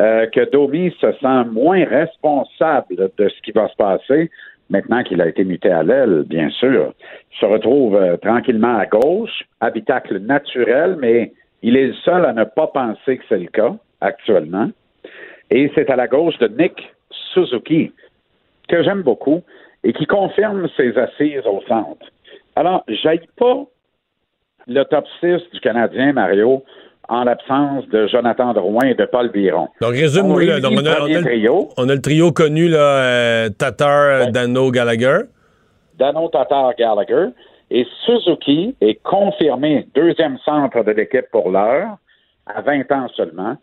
euh, 0.00 0.26
que 0.26 0.50
Domi 0.50 0.94
se 0.98 1.12
sent 1.12 1.44
moins 1.52 1.84
responsable 1.84 3.10
de 3.18 3.28
ce 3.28 3.42
qui 3.42 3.52
va 3.52 3.68
se 3.68 3.76
passer, 3.76 4.30
maintenant 4.70 5.02
qu'il 5.02 5.20
a 5.20 5.28
été 5.28 5.44
muté 5.44 5.70
à 5.70 5.82
l'aile, 5.82 6.24
bien 6.26 6.48
sûr, 6.48 6.94
se 7.38 7.44
retrouve 7.44 7.96
euh, 7.96 8.16
tranquillement 8.16 8.78
à 8.78 8.86
gauche, 8.86 9.44
habitacle 9.60 10.18
naturel, 10.20 10.96
mais 10.98 11.32
il 11.62 11.76
est 11.76 11.88
le 11.88 11.94
seul 11.94 12.24
à 12.24 12.32
ne 12.32 12.44
pas 12.44 12.68
penser 12.68 13.18
que 13.18 13.24
c'est 13.28 13.38
le 13.38 13.48
cas 13.48 13.74
actuellement. 14.00 14.70
Et 15.50 15.70
c'est 15.74 15.90
à 15.90 15.96
la 15.96 16.08
gauche 16.08 16.38
de 16.38 16.48
Nick 16.48 16.94
Suzuki, 17.34 17.92
que 18.68 18.82
j'aime 18.82 19.02
beaucoup, 19.02 19.42
et 19.84 19.92
qui 19.92 20.06
confirme 20.06 20.66
ses 20.76 20.96
assises 20.96 21.46
au 21.46 21.60
centre. 21.68 22.06
Alors, 22.56 22.84
j'aille 22.88 23.26
pas 23.36 23.64
le 24.66 24.82
top 24.84 25.06
6 25.20 25.50
du 25.52 25.60
Canadien, 25.60 26.12
Mario, 26.12 26.64
en 27.10 27.24
l'absence 27.24 27.86
de 27.88 28.06
Jonathan 28.06 28.52
Drouin 28.52 28.86
et 28.86 28.94
de 28.94 29.04
Paul 29.04 29.30
Biron. 29.30 29.68
Donc, 29.80 29.92
résume 29.92 30.30
oui, 30.30 30.48
on, 30.48 30.52
a, 30.52 31.94
le, 31.94 32.00
trio 32.00 32.30
connu, 32.32 32.68
là, 32.68 32.78
euh, 32.78 33.48
Tatar, 33.50 34.30
Dano, 34.30 34.70
Gallagher. 34.70 35.22
Dano, 35.98 36.28
Tatar, 36.28 36.74
Gallagher. 36.76 37.26
Et 37.72 37.84
Suzuki 38.06 38.76
est 38.80 39.02
confirmé 39.02 39.88
deuxième 39.94 40.38
centre 40.38 40.84
de 40.84 40.92
l'équipe 40.92 41.26
pour 41.32 41.50
l'heure, 41.50 41.98
à 42.46 42.60
20 42.62 42.90
ans 42.92 43.08
seulement, 43.16 43.56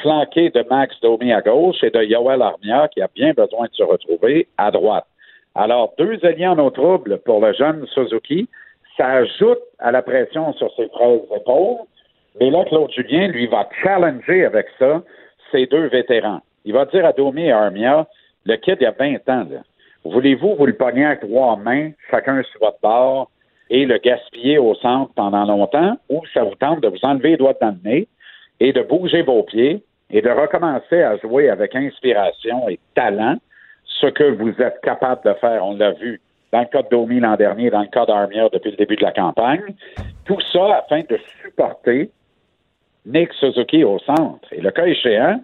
flanqué 0.00 0.48
de 0.50 0.64
Max 0.70 0.96
Domi 1.02 1.30
à 1.30 1.42
gauche 1.42 1.82
et 1.82 1.90
de 1.90 2.02
Yoel 2.02 2.40
Armia, 2.40 2.88
qui 2.88 3.02
a 3.02 3.08
bien 3.14 3.32
besoin 3.32 3.66
de 3.66 3.74
se 3.74 3.82
retrouver 3.82 4.48
à 4.56 4.70
droite. 4.70 5.06
Alors, 5.54 5.92
deux 5.98 6.18
alliés 6.24 6.46
en 6.46 6.58
eau 6.58 6.70
trouble 6.70 7.18
pour 7.24 7.44
le 7.44 7.52
jeune 7.52 7.86
Suzuki. 7.88 8.48
Ça 8.96 9.08
ajoute 9.08 9.60
à 9.78 9.92
la 9.92 10.02
pression 10.02 10.52
sur 10.54 10.74
ses 10.76 10.88
13 10.88 11.20
épaules. 11.36 11.86
Mais 12.40 12.50
là, 12.50 12.64
Claude 12.64 12.90
Julien, 12.90 13.28
lui, 13.28 13.46
va 13.46 13.68
challenger 13.82 14.44
avec 14.44 14.66
ça 14.78 15.02
ces 15.52 15.66
deux 15.66 15.86
vétérans. 15.86 16.40
Il 16.64 16.72
va 16.72 16.84
dire 16.86 17.06
à 17.06 17.12
Domi 17.12 17.44
et 17.44 17.52
Armia, 17.52 18.06
le 18.44 18.56
kid, 18.56 18.76
il 18.80 18.84
y 18.84 18.86
a 18.86 18.90
20 18.90 19.28
ans, 19.28 19.46
Voulez-vous 20.04 20.56
vous 20.56 20.66
le 20.66 20.74
pogner 20.74 21.06
avec 21.06 21.20
trois 21.20 21.56
mains, 21.56 21.90
chacun 22.10 22.42
sur 22.42 22.60
votre 22.60 22.80
bord, 22.82 23.30
et 23.70 23.86
le 23.86 23.98
gaspiller 23.98 24.58
au 24.58 24.74
centre 24.74 25.12
pendant 25.14 25.44
longtemps, 25.44 25.96
ou 26.10 26.22
ça 26.34 26.44
vous 26.44 26.54
tente 26.56 26.80
de 26.80 26.88
vous 26.88 26.98
enlever 27.02 27.30
les 27.30 27.36
doigts 27.38 27.54
dans 27.60 27.74
le 27.82 27.90
nez 27.90 28.08
et 28.60 28.72
de 28.72 28.82
bouger 28.82 29.22
vos 29.22 29.42
pieds 29.42 29.82
et 30.10 30.20
de 30.20 30.28
recommencer 30.28 31.02
à 31.02 31.16
jouer 31.16 31.48
avec 31.48 31.74
inspiration 31.74 32.68
et 32.68 32.78
talent, 32.94 33.36
ce 33.84 34.06
que 34.08 34.24
vous 34.24 34.50
êtes 34.60 34.80
capable 34.82 35.22
de 35.24 35.32
faire, 35.34 35.64
on 35.64 35.76
l'a 35.76 35.92
vu 35.92 36.20
dans 36.52 36.60
le 36.60 36.66
cas 36.66 36.82
de 36.82 36.88
Domi 36.88 37.20
l'an 37.20 37.36
dernier, 37.36 37.70
dans 37.70 37.80
le 37.80 37.88
cas 37.88 38.04
d'Armia 38.06 38.48
depuis 38.52 38.70
le 38.70 38.76
début 38.76 38.96
de 38.96 39.02
la 39.02 39.12
campagne. 39.12 39.74
Tout 40.24 40.40
ça 40.52 40.76
afin 40.76 41.00
de 41.00 41.18
supporter 41.42 42.10
Nick 43.06 43.32
Suzuki 43.34 43.84
au 43.84 43.98
centre. 44.00 44.48
Et 44.52 44.60
le 44.60 44.70
cas 44.70 44.86
échéant, 44.86 45.40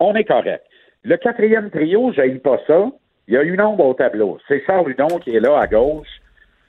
on 0.00 0.14
est 0.14 0.24
correct. 0.24 0.64
Le 1.02 1.16
quatrième 1.16 1.70
trio, 1.70 2.12
je 2.12 2.38
pas 2.38 2.58
ça. 2.66 2.90
Il 3.28 3.34
y 3.34 3.36
a 3.36 3.42
une 3.42 3.60
ombre 3.60 3.86
au 3.86 3.94
tableau. 3.94 4.38
C'est 4.48 4.62
Charles 4.66 4.88
Ludon 4.88 5.18
qui 5.18 5.34
est 5.34 5.40
là 5.40 5.58
à 5.58 5.66
gauche, 5.66 6.08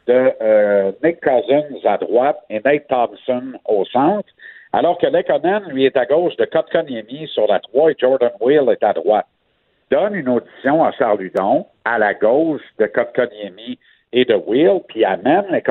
de 0.07 0.31
euh, 0.41 0.91
Nick 1.03 1.19
Cousins 1.21 1.79
à 1.83 1.97
droite 1.97 2.37
et 2.49 2.61
Nate 2.63 2.87
Thompson 2.87 3.53
au 3.65 3.85
centre, 3.85 4.29
alors 4.71 4.97
que 4.97 5.07
Lekonen, 5.07 5.63
lui, 5.69 5.85
est 5.85 5.97
à 5.97 6.05
gauche 6.05 6.35
de 6.37 6.45
Kotkaniemi 6.45 7.27
sur 7.27 7.47
la 7.47 7.59
3 7.59 7.91
et 7.91 7.95
Jordan 7.97 8.31
Will 8.39 8.69
est 8.69 8.83
à 8.83 8.93
droite. 8.93 9.25
Donne 9.89 10.15
une 10.15 10.29
audition 10.29 10.83
à 10.83 10.91
Charles 10.91 11.19
Ludon 11.19 11.65
à 11.85 11.97
la 11.97 12.13
gauche 12.13 12.61
de 12.79 12.85
Kotkaniemi 12.85 13.79
et 14.15 14.23
de 14.23 14.33
Will, 14.33 14.79
puis 14.87 15.03
amène 15.03 15.43
les 15.51 15.61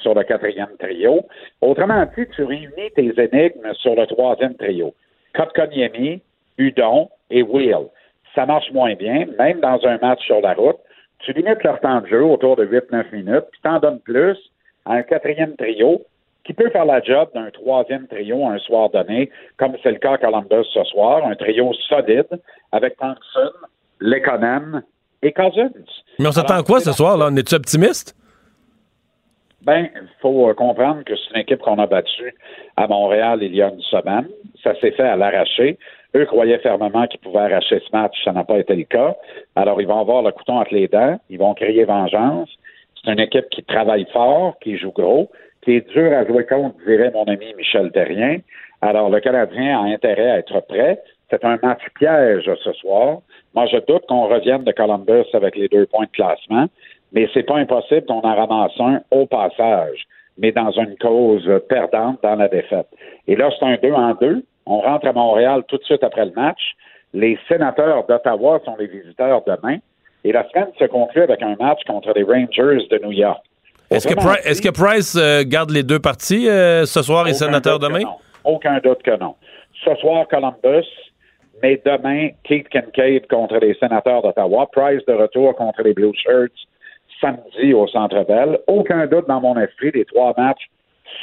sur 0.00 0.14
le 0.14 0.22
quatrième 0.24 0.74
trio. 0.78 1.20
Autrement 1.60 2.06
dit, 2.16 2.26
tu 2.34 2.42
réunis 2.42 2.90
tes 2.96 3.12
énigmes 3.22 3.74
sur 3.74 3.94
le 3.94 4.06
troisième 4.06 4.54
trio. 4.54 4.94
Kotkaniemi, 5.34 6.22
Udon 6.56 7.10
et 7.30 7.42
Will. 7.42 7.88
Ça 8.34 8.46
marche 8.46 8.72
moins 8.72 8.94
bien, 8.94 9.26
même 9.38 9.60
dans 9.60 9.78
un 9.86 9.98
match 9.98 10.24
sur 10.24 10.40
la 10.40 10.54
route. 10.54 10.78
Tu 11.18 11.34
limites 11.34 11.62
leur 11.62 11.78
temps 11.80 12.00
de 12.00 12.06
jeu 12.06 12.24
autour 12.24 12.56
de 12.56 12.64
8-9 12.64 13.12
minutes, 13.12 13.44
puis 13.52 13.60
t'en 13.62 13.78
donnes 13.78 14.00
plus 14.00 14.38
à 14.86 14.94
un 14.94 15.02
quatrième 15.02 15.54
trio 15.56 16.00
qui 16.44 16.54
peut 16.54 16.70
faire 16.70 16.86
la 16.86 17.02
job 17.02 17.28
d'un 17.34 17.50
troisième 17.50 18.06
trio 18.06 18.46
un 18.46 18.58
soir 18.58 18.88
donné, 18.88 19.30
comme 19.58 19.76
c'est 19.82 19.92
le 19.92 19.98
cas 19.98 20.12
à 20.12 20.18
Columbus 20.18 20.64
ce 20.72 20.84
soir, 20.84 21.26
un 21.26 21.34
trio 21.34 21.74
solide 21.74 22.40
avec 22.72 22.96
Thompson, 22.96 23.52
Lekonen 24.00 24.82
et 25.22 25.32
Cousins. 25.32 25.70
Mais 26.18 26.28
on 26.28 26.32
s'attend 26.32 26.58
à 26.58 26.62
quoi 26.62 26.80
ce 26.80 26.92
soir? 26.92 27.16
là? 27.16 27.28
On 27.30 27.36
est-tu 27.36 27.54
optimiste? 27.54 28.16
Ben, 29.62 29.88
il 29.94 30.08
faut 30.20 30.48
euh, 30.48 30.54
comprendre 30.54 31.04
que 31.04 31.14
c'est 31.14 31.34
une 31.34 31.40
équipe 31.42 31.60
qu'on 31.60 31.78
a 31.78 31.86
battue 31.86 32.34
à 32.76 32.86
Montréal 32.86 33.40
il 33.42 33.54
y 33.54 33.60
a 33.60 33.68
une 33.68 33.82
semaine. 33.82 34.26
Ça 34.62 34.74
s'est 34.80 34.92
fait 34.92 35.02
à 35.02 35.16
l'arraché. 35.16 35.78
Eux 36.16 36.24
croyaient 36.24 36.58
fermement 36.58 37.06
qu'ils 37.06 37.20
pouvaient 37.20 37.40
arracher 37.40 37.80
ce 37.86 37.96
match. 37.96 38.16
Ça 38.24 38.32
n'a 38.32 38.42
pas 38.42 38.58
été 38.58 38.74
le 38.74 38.84
cas. 38.84 39.16
Alors, 39.56 39.80
ils 39.80 39.86
vont 39.86 40.00
avoir 40.00 40.22
le 40.22 40.32
couteau 40.32 40.52
entre 40.52 40.74
les 40.74 40.88
dents. 40.88 41.20
Ils 41.28 41.38
vont 41.38 41.52
crier 41.54 41.84
vengeance. 41.84 42.48
C'est 43.02 43.12
une 43.12 43.20
équipe 43.20 43.48
qui 43.50 43.62
travaille 43.62 44.06
fort, 44.12 44.58
qui 44.60 44.76
joue 44.78 44.92
gros, 44.92 45.30
qui 45.62 45.72
est 45.72 45.88
dur 45.90 46.10
à 46.12 46.26
jouer 46.26 46.46
contre, 46.46 46.76
dirait 46.86 47.10
mon 47.12 47.24
ami 47.24 47.54
Michel 47.56 47.92
Terrien. 47.92 48.38
Alors, 48.80 49.10
le 49.10 49.20
Canadien 49.20 49.78
a 49.78 49.84
intérêt 49.84 50.30
à 50.30 50.38
être 50.38 50.60
prêt. 50.60 51.02
C'est 51.30 51.44
un 51.44 51.58
match 51.62 51.80
piège 51.98 52.50
ce 52.64 52.72
soir. 52.74 53.18
Moi, 53.54 53.66
je 53.72 53.78
doute 53.86 54.04
qu'on 54.08 54.26
revienne 54.26 54.64
de 54.64 54.72
Columbus 54.72 55.26
avec 55.32 55.56
les 55.56 55.68
deux 55.68 55.86
points 55.86 56.06
de 56.06 56.10
classement, 56.10 56.66
mais 57.12 57.28
c'est 57.32 57.44
pas 57.44 57.56
impossible 57.56 58.04
qu'on 58.06 58.20
en 58.20 58.34
ramasse 58.34 58.72
un 58.80 59.00
au 59.10 59.26
passage, 59.26 60.04
mais 60.38 60.50
dans 60.52 60.70
une 60.72 60.96
cause 61.00 61.48
perdante 61.68 62.18
dans 62.22 62.34
la 62.34 62.48
défaite. 62.48 62.86
Et 63.28 63.36
là, 63.36 63.50
c'est 63.58 63.64
un 63.64 63.76
2 63.80 63.92
en 63.92 64.14
2. 64.14 64.42
On 64.66 64.80
rentre 64.80 65.06
à 65.06 65.12
Montréal 65.12 65.62
tout 65.68 65.78
de 65.78 65.84
suite 65.84 66.02
après 66.02 66.24
le 66.26 66.32
match. 66.32 66.60
Les 67.14 67.38
sénateurs 67.48 68.06
d'Ottawa 68.06 68.60
sont 68.64 68.76
les 68.78 68.86
visiteurs 68.86 69.42
demain. 69.46 69.78
Et 70.24 70.32
la 70.32 70.46
semaine 70.50 70.68
se 70.78 70.84
conclut 70.84 71.22
avec 71.22 71.42
un 71.42 71.56
match 71.58 71.80
contre 71.86 72.12
les 72.14 72.22
Rangers 72.24 72.86
de 72.90 72.98
New 73.02 73.12
York. 73.12 73.42
Est-ce 73.90 74.06
que, 74.06 74.14
Pri- 74.14 74.72
Price 74.72 75.16
euh, 75.16 75.42
garde 75.44 75.70
les 75.70 75.82
deux 75.82 75.98
parties 75.98 76.48
euh, 76.48 76.84
ce 76.84 77.02
soir 77.02 77.26
et 77.26 77.34
sénateur 77.34 77.78
demain? 77.78 78.02
Aucun 78.44 78.78
doute 78.78 79.02
que 79.02 79.16
non. 79.18 79.34
Ce 79.84 79.94
soir, 79.96 80.28
Columbus, 80.28 80.86
mais 81.62 81.80
demain, 81.84 82.30
Keith 82.44 82.68
Kincaid 82.68 83.26
contre 83.28 83.58
les 83.58 83.74
sénateurs 83.74 84.22
d'Ottawa. 84.22 84.68
Price 84.72 85.04
de 85.06 85.12
retour 85.12 85.54
contre 85.56 85.82
les 85.82 85.94
Blue 85.94 86.14
Shirts 86.14 86.66
samedi 87.20 87.74
au 87.74 87.86
Centre 87.86 88.24
Bell. 88.24 88.58
Aucun 88.66 89.06
doute 89.06 89.28
dans 89.28 89.40
mon 89.40 89.58
esprit, 89.58 89.90
les 89.92 90.04
trois 90.04 90.34
matchs 90.36 90.70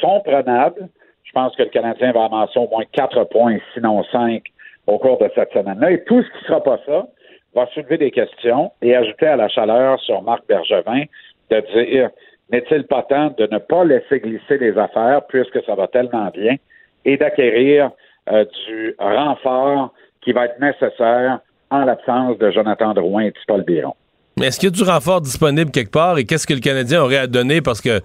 sont 0.00 0.20
prenables. 0.20 0.88
Je 1.24 1.32
pense 1.32 1.54
que 1.56 1.62
le 1.62 1.68
Canadien 1.68 2.12
va 2.12 2.24
amasser 2.24 2.58
au 2.58 2.68
moins 2.68 2.84
quatre 2.92 3.24
points, 3.24 3.58
sinon 3.74 4.02
cinq, 4.04 4.44
au 4.86 4.98
cours 4.98 5.18
de 5.18 5.30
cette 5.34 5.52
semaine-là. 5.52 5.90
Et 5.90 6.04
tout 6.04 6.22
ce 6.22 6.28
qui 6.28 6.42
ne 6.42 6.46
sera 6.48 6.62
pas 6.62 6.80
ça 6.86 7.06
va 7.54 7.66
soulever 7.68 7.98
des 7.98 8.10
questions 8.10 8.72
et 8.82 8.94
ajouter 8.94 9.26
à 9.26 9.36
la 9.36 9.48
chaleur 9.48 10.00
sur 10.00 10.22
Marc 10.22 10.46
Bergevin 10.46 11.04
de 11.50 11.60
dire 11.60 12.10
n'est-il 12.50 12.84
pas 12.84 13.02
temps 13.02 13.34
de 13.36 13.46
ne 13.50 13.58
pas 13.58 13.84
laisser 13.84 14.20
glisser 14.20 14.58
les 14.58 14.76
affaires 14.78 15.22
puisque 15.28 15.62
ça 15.64 15.74
va 15.74 15.86
tellement 15.88 16.30
bien 16.32 16.56
et 17.04 17.16
d'acquérir 17.16 17.90
euh, 18.30 18.44
du 18.66 18.94
renfort 18.98 19.92
qui 20.22 20.32
va 20.32 20.46
être 20.46 20.60
nécessaire 20.60 21.40
en 21.70 21.84
l'absence 21.84 22.38
de 22.38 22.50
Jonathan 22.50 22.94
Drouin 22.94 23.24
et 23.24 23.30
de 23.30 23.36
Paul 23.46 23.62
Biron. 23.62 23.94
Mais 24.38 24.46
est-ce 24.46 24.60
qu'il 24.60 24.68
y 24.68 24.72
a 24.72 24.74
du 24.74 24.82
renfort 24.88 25.20
disponible 25.20 25.70
quelque 25.70 25.90
part 25.90 26.18
et 26.18 26.24
qu'est-ce 26.24 26.46
que 26.46 26.54
le 26.54 26.60
Canadien 26.60 27.02
aurait 27.02 27.18
à 27.18 27.26
donner? 27.26 27.60
Parce 27.60 27.80
que 27.80 28.00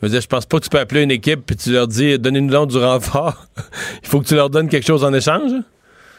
je 0.00 0.06
veux 0.06 0.08
dire, 0.08 0.20
je 0.20 0.28
pense 0.28 0.46
pas 0.46 0.58
que 0.58 0.64
tu 0.64 0.70
peux 0.70 0.78
appeler 0.78 1.02
une 1.02 1.10
équipe 1.10 1.50
et 1.50 1.54
tu 1.54 1.72
leur 1.72 1.86
dis 1.86 2.18
donnez-nous 2.18 2.50
donc 2.50 2.68
du 2.68 2.78
renfort. 2.78 3.46
Il 4.02 4.08
faut 4.08 4.20
que 4.20 4.26
tu 4.26 4.34
leur 4.34 4.50
donnes 4.50 4.68
quelque 4.68 4.86
chose 4.86 5.04
en 5.04 5.12
échange. 5.12 5.52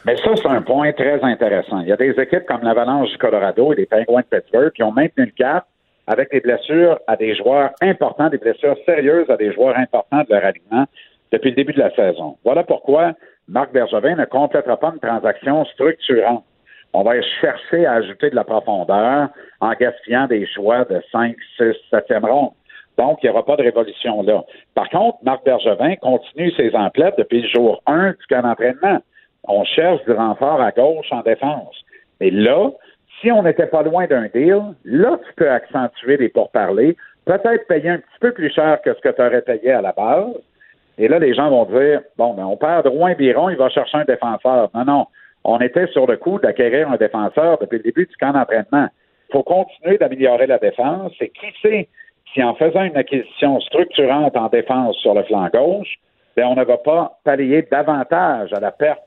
Mais 0.06 0.16
ça, 0.18 0.32
c'est 0.36 0.48
un 0.48 0.62
point 0.62 0.92
très 0.94 1.22
intéressant. 1.22 1.80
Il 1.82 1.88
y 1.88 1.92
a 1.92 1.98
des 1.98 2.12
équipes 2.20 2.46
comme 2.48 2.64
l'Avalanche 2.64 3.10
du 3.12 3.18
Colorado 3.18 3.72
et 3.74 3.76
les 3.76 3.86
Penguins 3.86 4.22
de 4.32 4.38
Pittsburgh 4.38 4.72
qui 4.74 4.82
ont 4.82 4.92
maintenu 4.92 5.26
le 5.26 5.32
cap 5.32 5.68
avec 6.08 6.32
des 6.32 6.40
blessures 6.40 7.00
à 7.06 7.16
des 7.16 7.36
joueurs 7.36 7.70
importants, 7.82 8.30
des 8.30 8.40
blessures 8.40 8.76
sérieuses 8.86 9.30
à 9.30 9.38
des 9.38 9.54
joueurs 9.54 9.78
importants 9.78 10.24
de 10.28 10.34
leur 10.34 10.44
alignement 10.44 10.86
depuis 11.32 11.52
le 11.52 11.56
début 11.56 11.74
de 11.74 11.80
la 11.80 11.94
saison. 11.96 12.38
Voilà 12.44 12.64
pourquoi 12.64 13.14
Marc 13.48 13.72
Bergevin 13.74 14.16
ne 14.16 14.26
complétera 14.26 14.78
pas 14.78 14.92
une 14.94 15.00
transaction 15.00 15.66
structurante. 15.66 16.44
On 16.94 17.04
va 17.04 17.22
chercher 17.42 17.86
à 17.86 17.94
ajouter 17.94 18.30
de 18.30 18.36
la 18.36 18.44
profondeur 18.44 19.30
en 19.62 19.74
gaspillant 19.74 20.28
des 20.28 20.46
choix 20.48 20.84
de 20.86 21.02
5, 21.12 21.36
6, 21.58 21.64
7e 21.92 22.26
ronde. 22.26 22.52
Donc, 22.98 23.20
il 23.24 23.28
n'y 23.28 23.30
aura 23.32 23.46
pas 23.46 23.56
de 23.56 23.64
révolution 23.64 24.22
là. 24.24 24.44
Par 24.76 24.90
contre, 24.90 25.18
Marc 25.24 25.46
Bergevin 25.46 25.96
continue 25.96 26.52
ses 26.52 26.76
emplettes 26.76 27.16
depuis 27.18 27.42
le 27.42 27.48
jour 27.48 27.82
1 27.88 28.12
du 28.12 28.26
camp 28.30 28.42
d'entraînement. 28.42 29.00
On 29.48 29.64
cherche 29.64 30.04
du 30.04 30.12
renfort 30.12 30.62
à 30.62 30.72
gauche 30.72 31.12
en 31.12 31.22
défense. 31.22 31.76
Mais 32.20 32.30
là, 32.30 32.70
si 33.20 33.32
on 33.32 33.44
n'était 33.44 33.68
pas 33.68 33.84
loin 33.84 34.06
d'un 34.08 34.28
deal, 34.34 34.62
là, 34.84 35.18
tu 35.26 35.34
peux 35.36 35.50
accentuer 35.50 36.18
les 36.18 36.30
pourparlers, 36.30 36.96
peut-être 37.26 37.68
payer 37.68 37.90
un 37.90 37.98
petit 37.98 38.20
peu 38.20 38.32
plus 38.34 38.52
cher 38.52 38.80
que 38.84 38.94
ce 38.94 39.00
que 39.00 39.10
tu 39.10 39.22
aurais 39.22 39.42
payé 39.42 39.72
à 39.72 39.82
la 39.82 39.94
base. 39.94 40.36
Et 41.02 41.08
là, 41.08 41.18
les 41.18 41.34
gens 41.34 41.50
vont 41.50 41.66
dire, 41.66 42.02
bon, 42.16 42.36
ben, 42.36 42.46
on 42.46 42.56
perd 42.58 42.86
Drouin 42.86 43.16
Biron, 43.16 43.50
il 43.50 43.58
va 43.58 43.70
chercher 43.70 43.98
un 43.98 44.06
défenseur. 44.06 44.70
Non, 44.76 44.86
non. 44.86 45.08
On 45.44 45.58
était 45.58 45.88
sur 45.88 46.06
le 46.06 46.16
coup 46.16 46.38
d'acquérir 46.38 46.92
un 46.92 46.98
défenseur 46.98 47.58
depuis 47.58 47.78
le 47.78 47.84
début 47.84 48.06
du 48.06 48.16
camp 48.18 48.34
d'entraînement. 48.34 48.88
Il 49.30 49.32
faut 49.32 49.42
continuer 49.42 49.98
d'améliorer 49.98 50.46
la 50.46 50.60
défense. 50.60 51.12
Et 51.20 51.30
qui 51.30 51.48
sait 51.64 51.88
si 52.32 52.44
en 52.44 52.54
faisant 52.54 52.84
une 52.84 52.96
acquisition 52.96 53.60
structurante 53.62 54.38
en 54.38 54.48
défense 54.50 54.96
sur 54.98 55.16
le 55.16 55.24
flanc 55.24 55.50
gauche, 55.52 55.98
ben, 56.38 56.46
on 56.46 56.56
ne 56.56 56.64
va 56.64 56.78
pas 56.78 57.18
pallier 57.24 57.68
davantage 57.72 58.54
à 58.54 58.60
la 58.60 58.72
perte 58.72 59.02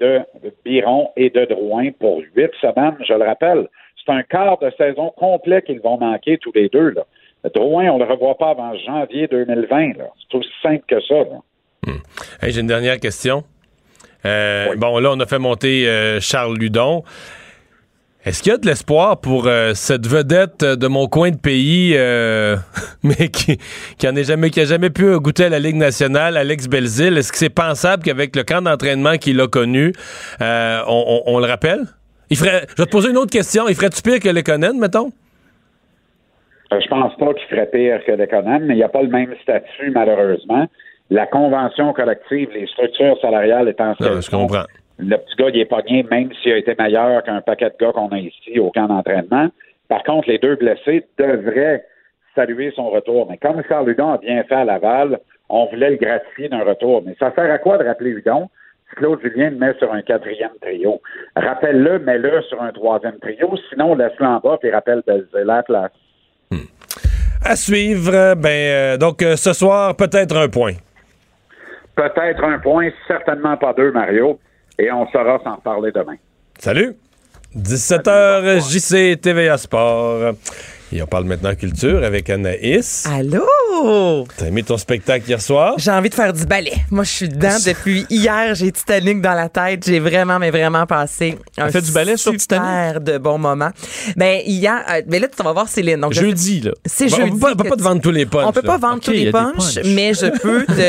de 0.00 0.22
Biron 0.64 1.10
et 1.16 1.28
de 1.28 1.44
Drouin 1.44 1.90
pour 2.00 2.22
huit 2.34 2.50
semaines, 2.62 2.96
je 3.06 3.12
le 3.12 3.24
rappelle. 3.24 3.68
C'est 4.02 4.10
un 4.10 4.22
quart 4.22 4.56
de 4.58 4.70
saison 4.78 5.12
complet 5.18 5.60
qu'ils 5.60 5.80
vont 5.80 5.98
manquer 5.98 6.38
tous 6.38 6.52
les 6.54 6.70
deux. 6.70 6.92
Là. 6.92 7.04
Drouin, 7.54 7.90
on 7.90 7.98
ne 7.98 8.04
le 8.04 8.10
revoit 8.12 8.36
pas 8.36 8.50
avant 8.50 8.72
janvier 8.86 9.28
2020. 9.28 9.98
là. 9.98 10.04
C'est 10.30 10.36
aussi 10.38 10.48
simple 10.62 10.82
que 10.88 11.00
ça. 11.00 11.14
là. 11.14 11.92
Hey, 12.42 12.52
J'ai 12.52 12.60
une 12.60 12.66
dernière 12.66 12.98
question. 12.98 13.44
Euh, 14.24 14.74
Bon, 14.76 14.98
là, 14.98 15.10
on 15.12 15.20
a 15.20 15.26
fait 15.26 15.38
monter 15.38 15.88
euh, 15.88 16.18
Charles 16.20 16.56
Ludon. 16.58 17.04
Est-ce 18.24 18.42
qu'il 18.42 18.50
y 18.50 18.54
a 18.56 18.58
de 18.58 18.66
l'espoir 18.66 19.20
pour 19.20 19.46
euh, 19.46 19.72
cette 19.74 20.04
vedette 20.08 20.64
de 20.64 20.86
mon 20.88 21.06
coin 21.06 21.30
de 21.30 21.36
pays, 21.36 21.92
mais 23.04 23.28
qui, 23.28 23.56
qui 23.98 24.08
en 24.08 24.16
est 24.16 24.24
jamais, 24.24 24.50
qui 24.50 24.60
a 24.60 24.64
jamais 24.64 24.90
pu 24.90 25.16
goûter 25.20 25.44
à 25.44 25.48
la 25.48 25.60
Ligue 25.60 25.76
nationale, 25.76 26.36
Alex 26.36 26.66
Belzil? 26.66 27.16
Est-ce 27.16 27.30
que 27.30 27.38
c'est 27.38 27.50
pensable 27.50 28.02
qu'avec 28.02 28.34
le 28.34 28.42
camp 28.42 28.62
d'entraînement 28.62 29.16
qu'il 29.18 29.40
a 29.40 29.46
connu, 29.46 29.92
on, 30.40 30.84
on- 30.88 31.22
on 31.26 31.38
le 31.38 31.46
rappelle? 31.46 31.82
Il 32.28 32.36
ferait, 32.36 32.66
je 32.70 32.82
vais 32.82 32.86
te 32.86 32.90
poser 32.90 33.10
une 33.10 33.16
autre 33.18 33.30
question. 33.30 33.68
Il 33.68 33.76
ferait-tu 33.76 34.02
pire 34.02 34.18
que 34.18 34.28
Lekonen, 34.28 34.76
mettons? 34.80 35.12
Euh, 36.72 36.80
Je 36.80 36.88
pense 36.88 37.14
pas 37.16 37.32
qu'il 37.34 37.46
ferait 37.48 37.66
pire 37.70 38.04
que 38.04 38.12
Lekonen, 38.12 38.64
mais 38.64 38.74
il 38.74 38.78
n'y 38.78 38.82
a 38.82 38.88
pas 38.88 39.02
le 39.02 39.08
même 39.08 39.34
statut, 39.42 39.90
malheureusement. 39.90 40.66
La 41.10 41.26
convention 41.26 41.92
collective, 41.92 42.50
les 42.52 42.66
structures 42.66 43.18
salariales 43.20 43.68
étant 43.68 43.94
ce 43.96 44.02
Non, 44.02 44.08
qu'elles 44.10 44.22
je 44.22 44.30
comprends. 44.30 44.64
le 44.98 45.16
petit 45.16 45.36
gars, 45.38 45.48
il 45.54 45.60
est 45.60 45.64
pogné, 45.66 46.02
même 46.10 46.30
s'il 46.42 46.52
a 46.52 46.56
été 46.56 46.74
meilleur 46.78 47.22
qu'un 47.22 47.40
paquet 47.40 47.70
de 47.70 47.76
gars 47.78 47.92
qu'on 47.92 48.08
a 48.08 48.18
ici 48.18 48.58
au 48.58 48.70
camp 48.72 48.86
d'entraînement. 48.88 49.48
Par 49.88 50.02
contre, 50.02 50.28
les 50.28 50.38
deux 50.38 50.56
blessés 50.56 51.06
devraient 51.16 51.84
saluer 52.34 52.72
son 52.74 52.90
retour. 52.90 53.28
Mais 53.30 53.36
comme 53.38 53.62
Charles 53.68 53.88
Hudon 53.90 54.10
a 54.14 54.18
bien 54.18 54.42
fait 54.42 54.56
à 54.56 54.64
Laval, 54.64 55.20
on 55.48 55.66
voulait 55.66 55.90
le 55.90 55.96
gratifier 55.96 56.48
d'un 56.48 56.64
retour. 56.64 57.02
Mais 57.06 57.14
ça 57.20 57.32
sert 57.36 57.50
à 57.52 57.58
quoi 57.58 57.78
de 57.78 57.84
rappeler 57.84 58.10
Hudon? 58.10 58.48
Si 58.90 58.96
Claude 58.96 59.20
Julien 59.22 59.50
le 59.50 59.56
met 59.56 59.74
sur 59.78 59.92
un 59.92 60.02
quatrième 60.02 60.50
trio? 60.60 61.00
Rappelle-le, 61.36 62.00
mets-le 62.00 62.42
sur 62.42 62.60
un 62.60 62.72
troisième 62.72 63.18
trio. 63.20 63.54
Sinon, 63.70 63.94
laisse-le 63.94 64.26
en 64.26 64.38
bas 64.40 64.58
et 64.62 64.70
rappelle 64.70 65.02
Belzil 65.06 65.28
à 65.38 65.44
la 65.44 65.62
place. 65.62 65.90
À 67.48 67.54
suivre. 67.54 68.34
Ben, 68.34 68.48
euh, 68.48 68.96
donc, 68.96 69.22
euh, 69.22 69.36
ce 69.36 69.52
soir, 69.52 69.94
peut-être 69.94 70.36
un 70.36 70.48
point. 70.48 70.72
Peut-être 71.94 72.42
un 72.42 72.58
point, 72.58 72.90
certainement 73.06 73.56
pas 73.56 73.72
deux, 73.72 73.92
Mario. 73.92 74.40
Et 74.76 74.90
on 74.90 75.06
saura 75.10 75.38
s'en 75.44 75.54
reparler 75.54 75.92
demain. 75.92 76.16
Salut. 76.58 76.96
17h, 77.56 78.58
JC, 78.68 79.20
TVA 79.20 79.56
Sport. 79.58 80.34
Et 80.92 81.02
on 81.02 81.06
parle 81.06 81.24
maintenant 81.24 81.54
culture 81.56 82.04
avec 82.04 82.30
Anaïs. 82.30 83.06
Allô? 83.12 83.44
T'as 84.36 84.46
aimé 84.46 84.62
ton 84.62 84.78
spectacle 84.78 85.28
hier 85.28 85.40
soir? 85.42 85.74
J'ai 85.78 85.90
envie 85.90 86.08
de 86.10 86.14
faire 86.14 86.32
du 86.32 86.46
ballet. 86.46 86.74
Moi, 86.92 87.02
je 87.02 87.10
suis 87.10 87.28
dedans 87.28 87.56
depuis 87.66 88.06
hier. 88.08 88.54
J'ai 88.54 88.70
Titanic 88.70 89.20
dans 89.20 89.34
la 89.34 89.48
tête. 89.48 89.84
J'ai 89.84 89.98
vraiment, 89.98 90.38
mais 90.38 90.50
vraiment 90.52 90.86
passé 90.86 91.36
un 91.58 91.70
fait 91.70 91.80
du 91.82 91.90
ballet 91.90 92.16
sur 92.16 92.32
super 92.40 93.00
de 93.00 93.18
bons 93.18 93.38
moments. 93.38 93.70
Ben, 94.16 94.40
hier, 94.46 94.80
euh, 94.88 95.02
ben 95.06 95.20
là, 95.20 95.28
tu 95.28 95.42
vas 95.42 95.52
voir 95.52 95.68
Céline. 95.68 96.00
Donc, 96.00 96.12
je- 96.12 96.20
Jeudi, 96.20 96.60
là. 96.60 96.70
C'est 96.84 97.08
jeudi. 97.08 97.30
On 97.32 97.38
peut 97.38 97.54
pas, 97.68 97.76
te 97.76 97.82
vendre 97.82 98.00
tous 98.00 98.10
les 98.12 98.24
punchs. 98.26 98.46
On 98.46 98.52
peut 98.52 98.62
pas 98.62 98.78
vendre 98.78 99.00
tous 99.00 99.10
les 99.10 99.30
punchs, 99.32 99.78
mais 99.84 100.14
je 100.14 100.26
peux 100.40 100.64
te... 100.66 100.80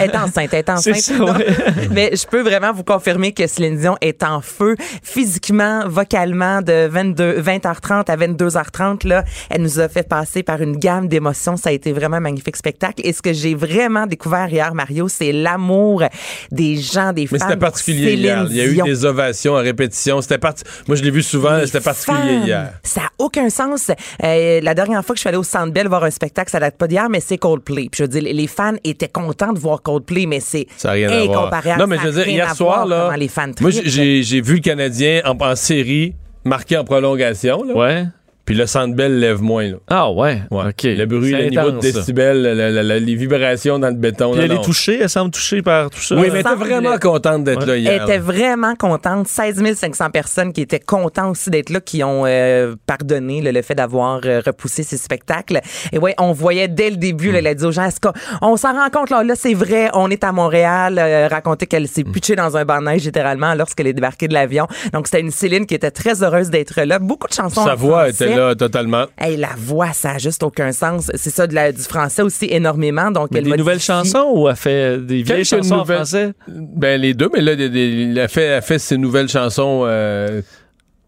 être 0.00 0.16
enceinte, 0.16 0.54
être 0.54 0.70
enceinte. 0.70 0.96
ça, 0.96 1.18
là. 1.18 1.32
ouais. 1.32 1.46
mais 1.90 2.10
je 2.14 2.26
peux 2.26 2.42
vraiment 2.42 2.72
vous 2.72 2.84
confirmer 2.84 3.32
que 3.32 3.46
Céline 3.48 3.76
Dion 3.78 3.96
est 4.00 4.22
en 4.22 4.40
feu 4.40 4.76
physiquement, 5.02 5.82
vocalement, 5.88 6.62
de 6.62 6.86
22, 6.86 7.40
20h30 7.40 8.04
à 8.10 8.16
22h30. 8.16 9.06
Là, 9.08 9.24
elle 9.48 9.62
nous 9.62 9.80
a 9.80 9.88
fait 9.88 10.06
passer 10.08 10.42
par 10.42 10.60
une 10.60 10.76
gamme 10.76 11.08
d'émotions. 11.08 11.56
Ça 11.56 11.70
a 11.70 11.72
été 11.72 11.92
vraiment 11.92 12.16
un 12.16 12.20
magnifique 12.20 12.56
spectacle. 12.56 13.00
Et 13.04 13.12
ce 13.12 13.22
que 13.22 13.32
j'ai 13.32 13.54
vraiment 13.54 14.06
découvert 14.06 14.48
hier, 14.48 14.74
Mario, 14.74 15.08
c'est 15.08 15.32
l'amour 15.32 16.04
des 16.50 16.76
gens, 16.76 17.12
des 17.12 17.22
Mais 17.22 17.38
femmes. 17.38 17.48
c'était 17.48 17.52
pour 17.52 17.60
particulier 17.60 18.14
hier. 18.14 18.46
Il 18.50 18.56
y 18.56 18.60
a 18.60 18.64
eu 18.66 18.74
Dion. 18.74 18.84
des 18.84 19.04
ovations 19.04 19.56
à 19.56 19.60
répétition. 19.60 20.20
C'était 20.20 20.38
parti... 20.38 20.64
Moi, 20.88 20.96
je 20.96 21.02
l'ai 21.02 21.10
vu 21.10 21.22
souvent. 21.22 21.60
C'était 21.64 21.80
particulier 21.80 22.18
femmes. 22.18 22.42
hier. 22.46 22.72
Ça 22.82 23.00
n'a 23.02 23.10
aucun 23.18 23.50
sens. 23.50 23.90
Euh, 24.24 24.60
la 24.62 24.74
dernière 24.74 25.04
fois 25.04 25.14
que 25.14 25.18
je 25.18 25.20
suis 25.20 25.28
allée 25.28 25.38
au 25.38 25.42
Centre 25.42 25.72
Bell 25.72 25.88
voir 25.88 26.04
un 26.04 26.10
spectacle, 26.10 26.50
ça 26.50 26.60
date 26.60 26.76
pas 26.76 26.86
d'hier, 26.86 27.08
mais 27.08 27.20
c'est 27.20 27.38
Coldplay. 27.38 27.88
Puis 27.90 27.98
je 27.98 28.02
veux 28.04 28.08
dire, 28.08 28.22
les 28.22 28.46
fans 28.46 28.74
étaient 28.84 29.08
contents 29.08 29.52
de 29.52 29.58
voir 29.58 29.82
Coldplay, 29.82 30.26
mais 30.26 30.40
c'est 30.40 30.66
incomparable. 30.84 31.80
Non, 31.80 31.86
mais 31.86 31.98
je 31.98 32.08
veux 32.08 32.12
dire, 32.12 32.28
hier 32.28 32.54
soir, 32.54 32.86
là, 32.86 33.14
les 33.16 33.28
fans 33.28 33.50
moi, 33.60 33.70
j'ai 33.70 34.22
j'ai 34.22 34.40
vu 34.40 34.54
le 34.54 34.60
Canadien 34.60 35.22
en, 35.24 35.36
en 35.40 35.56
série 35.56 36.14
marqué 36.44 36.76
en 36.76 36.84
prolongation. 36.84 37.62
Là. 37.64 37.74
Ouais. 37.74 38.04
Puis 38.50 38.58
le 38.58 38.66
Centre 38.66 38.96
Bell 38.96 39.18
lève 39.20 39.40
moins. 39.40 39.68
Là. 39.68 39.76
Ah 39.88 40.10
ouais, 40.10 40.42
Ouais. 40.50 40.64
OK. 40.70 40.82
Le 40.82 41.04
bruit, 41.06 41.30
le 41.30 41.50
niveau 41.50 41.70
de 41.70 41.78
décibels, 41.78 42.42
la- 42.42 42.70
la- 42.70 42.82
la- 42.82 42.98
les 42.98 43.14
vibrations 43.14 43.78
dans 43.78 43.88
le 43.88 43.94
béton. 43.94 44.32
Puis 44.32 44.40
non, 44.40 44.44
elle 44.46 44.52
est 44.52 44.64
touchée, 44.64 44.98
elle 45.00 45.08
semble 45.08 45.30
touchée 45.30 45.62
par 45.62 45.88
tout 45.90 46.00
ça. 46.00 46.16
Oui, 46.16 46.22
mais 46.32 46.40
elle 46.40 46.40
était 46.40 46.54
vraiment 46.56 46.98
contente 46.98 47.44
d'être 47.44 47.60
Ouais. 47.60 47.66
là 47.66 47.74
Elle 47.76 47.80
hier. 47.82 48.02
était 48.02 48.18
là. 48.18 48.22
vraiment 48.24 48.74
contente. 48.74 49.28
16 49.28 49.62
500 49.76 50.10
personnes 50.10 50.52
qui 50.52 50.62
étaient 50.62 50.80
contentes 50.80 51.30
aussi 51.30 51.48
d'être 51.50 51.70
là, 51.70 51.80
qui 51.80 52.02
ont 52.02 52.24
euh, 52.26 52.74
pardonné 52.86 53.40
là, 53.40 53.52
le 53.52 53.62
fait 53.62 53.74
d'avoir 53.76 54.20
euh, 54.24 54.40
repoussé 54.44 54.82
ces 54.82 54.96
spectacles. 54.96 55.60
Et 55.92 55.98
ouais, 55.98 56.14
on 56.18 56.32
voyait 56.32 56.66
dès 56.66 56.90
le 56.90 56.96
début, 56.96 57.30
là, 57.30 57.38
elle 57.38 57.46
a 57.46 57.54
dit 57.54 57.64
aux 57.64 57.70
gens, 57.72 57.84
est-ce 57.84 58.00
qu'on 58.00 58.12
on 58.42 58.56
s'en 58.56 58.72
rend 58.72 58.90
compte, 58.90 59.10
là, 59.10 59.22
là 59.22 59.34
c'est 59.36 59.54
vrai, 59.54 59.90
on 59.94 60.10
est 60.10 60.24
à 60.24 60.32
Montréal, 60.32 60.98
euh, 60.98 61.28
raconter 61.28 61.66
qu'elle 61.66 61.86
s'est 61.86 62.02
pitchée 62.04 62.34
dans 62.34 62.56
un 62.56 62.64
banc 62.64 62.80
de 62.80 62.86
neige 62.86 63.04
littéralement 63.04 63.54
lorsqu'elle 63.54 63.86
est 63.86 63.92
débarquée 63.92 64.26
de 64.26 64.34
l'avion. 64.34 64.66
Donc 64.92 65.06
c'était 65.06 65.20
une 65.20 65.30
Céline 65.30 65.66
qui 65.66 65.74
était 65.74 65.90
très 65.92 66.22
heureuse 66.24 66.50
d'être 66.50 66.80
là. 66.82 66.98
Beaucoup 66.98 67.28
de 67.28 67.32
chansons 67.34 67.64
Sa 67.64 67.74
voix 67.74 68.06
français. 68.08 68.24
était 68.24 68.36
là 68.36 68.39
totalement. 68.56 69.06
Hey, 69.18 69.36
la 69.36 69.50
voix, 69.56 69.92
ça 69.92 70.12
a 70.12 70.18
juste 70.18 70.42
aucun 70.42 70.72
sens. 70.72 71.10
C'est 71.14 71.30
ça, 71.30 71.46
de 71.46 71.54
la, 71.54 71.72
du 71.72 71.82
français 71.82 72.22
aussi 72.22 72.46
énormément. 72.50 73.10
Donc, 73.10 73.28
Mais 73.30 73.38
elle 73.38 73.44
des 73.44 73.50
modifie. 73.50 73.58
nouvelles 73.64 73.80
chansons 73.80 74.32
ou 74.34 74.48
elle 74.48 74.56
fait 74.56 74.98
des 75.04 75.22
vieilles 75.22 75.44
chansons 75.44 75.76
nouvelles- 75.78 75.96
en 75.96 76.04
français? 76.04 76.32
Ben, 76.48 77.00
les 77.00 77.14
deux, 77.14 77.28
mais 77.32 77.40
là, 77.40 77.52
elle, 77.52 78.18
a 78.18 78.28
fait, 78.28 78.42
elle 78.44 78.62
fait 78.62 78.78
ses 78.78 78.96
nouvelles 78.98 79.28
chansons. 79.28 79.82
euh, 79.84 80.42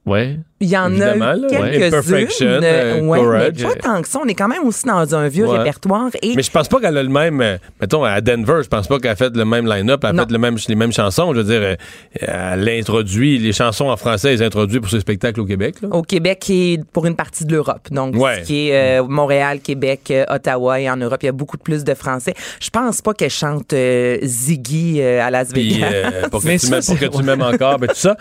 Ouais. 0.05 0.39
Il 0.63 0.69
y 0.69 0.77
en 0.79 0.89
Évidemment, 0.91 1.25
a 1.27 1.35
quelques-unes. 1.51 2.61
euh, 2.63 3.01
ouais, 3.03 3.19
Courage. 3.19 3.53
mais 3.59 3.63
pas 3.65 3.75
tant 3.75 4.01
que 4.01 4.09
ça. 4.09 4.21
On 4.25 4.29
est 4.29 4.35
quand 4.35 4.47
même 4.49 4.63
aussi 4.65 4.87
dans 4.87 5.15
un 5.15 5.27
vieux 5.29 5.47
Ouais. 5.49 5.59
répertoire. 5.59 6.09
Et 6.23 6.35
Mais 6.37 6.43
je 6.43 6.51
pense 6.53 6.69
pas 6.69 6.79
qu'elle 6.81 6.97
a 6.97 7.03
le 7.03 7.09
même. 7.09 7.41
euh, 7.41 7.57
mettons, 7.81 8.05
à 8.05 8.21
Denver, 8.21 8.61
je 8.63 8.69
pense 8.69 8.87
pas 8.87 8.99
qu'elle 9.01 9.11
a 9.11 9.17
fait 9.17 9.35
le 9.37 9.45
même 9.45 9.67
line-up, 9.67 10.01
elle 10.05 10.11
a 10.11 10.13
Non. 10.13 10.23
fait 10.23 10.33
le 10.33 10.39
même, 10.39 10.57
les 10.69 10.75
mêmes 10.77 10.93
chansons. 10.93 11.33
Je 11.35 11.41
veux 11.41 11.45
dire, 11.45 11.61
euh, 11.63 11.77
elle 12.21 12.69
introduit 12.69 13.39
les 13.39 13.53
chansons 13.53 13.87
en 13.89 13.97
français, 13.97 14.33
elle 14.33 14.39
les 14.39 14.45
introduit 14.45 14.79
pour 14.81 14.89
ce 14.89 15.01
spectacle 15.01 15.41
au 15.41 15.45
Québec. 15.47 15.75
là. 15.83 15.89
au 15.91 16.03
Québec 16.03 16.49
et 16.51 16.79
pour 16.93 17.07
une 17.07 17.17
partie 17.17 17.45
de 17.45 17.53
l'Europe. 17.53 17.89
Donc, 17.91 18.15
Ouais. 18.17 18.37
ce 18.43 18.47
qui 18.47 18.69
est 18.69 19.01
euh, 19.01 19.05
Montréal, 19.05 19.59
Québec, 19.61 20.13
Ottawa 20.29 20.81
et 20.81 20.89
en 20.89 20.97
Europe, 20.97 21.19
il 21.23 21.27
y 21.27 21.29
a 21.29 21.33
beaucoup 21.33 21.59
plus 21.59 21.83
de 21.83 21.95
Français. 21.95 22.35
Je 22.61 22.71
pense 22.71 23.03
pas 23.03 23.15
qu'elle 23.15 23.31
chante 23.31 23.73
euh, 23.73 24.19
Ziggy 24.23 25.01
euh, 25.01 25.21
à 25.27 25.31
Las 25.31 25.49
Puis, 25.49 25.75
Vegas. 25.75 25.87
euh, 25.93 26.29
pour 26.31 26.41
que, 26.41 26.47
Mais 26.47 26.59
tu, 26.59 26.67
ça, 26.67 26.71
m'aimes- 26.77 26.85
pour 26.85 26.99
c'est- 26.99 27.09
que 27.09 27.17
tu 27.17 27.23
m'aimes 27.25 27.43
encore, 27.43 27.79
ben, 27.79 27.89
tout 27.89 27.95
ça. 27.97 28.17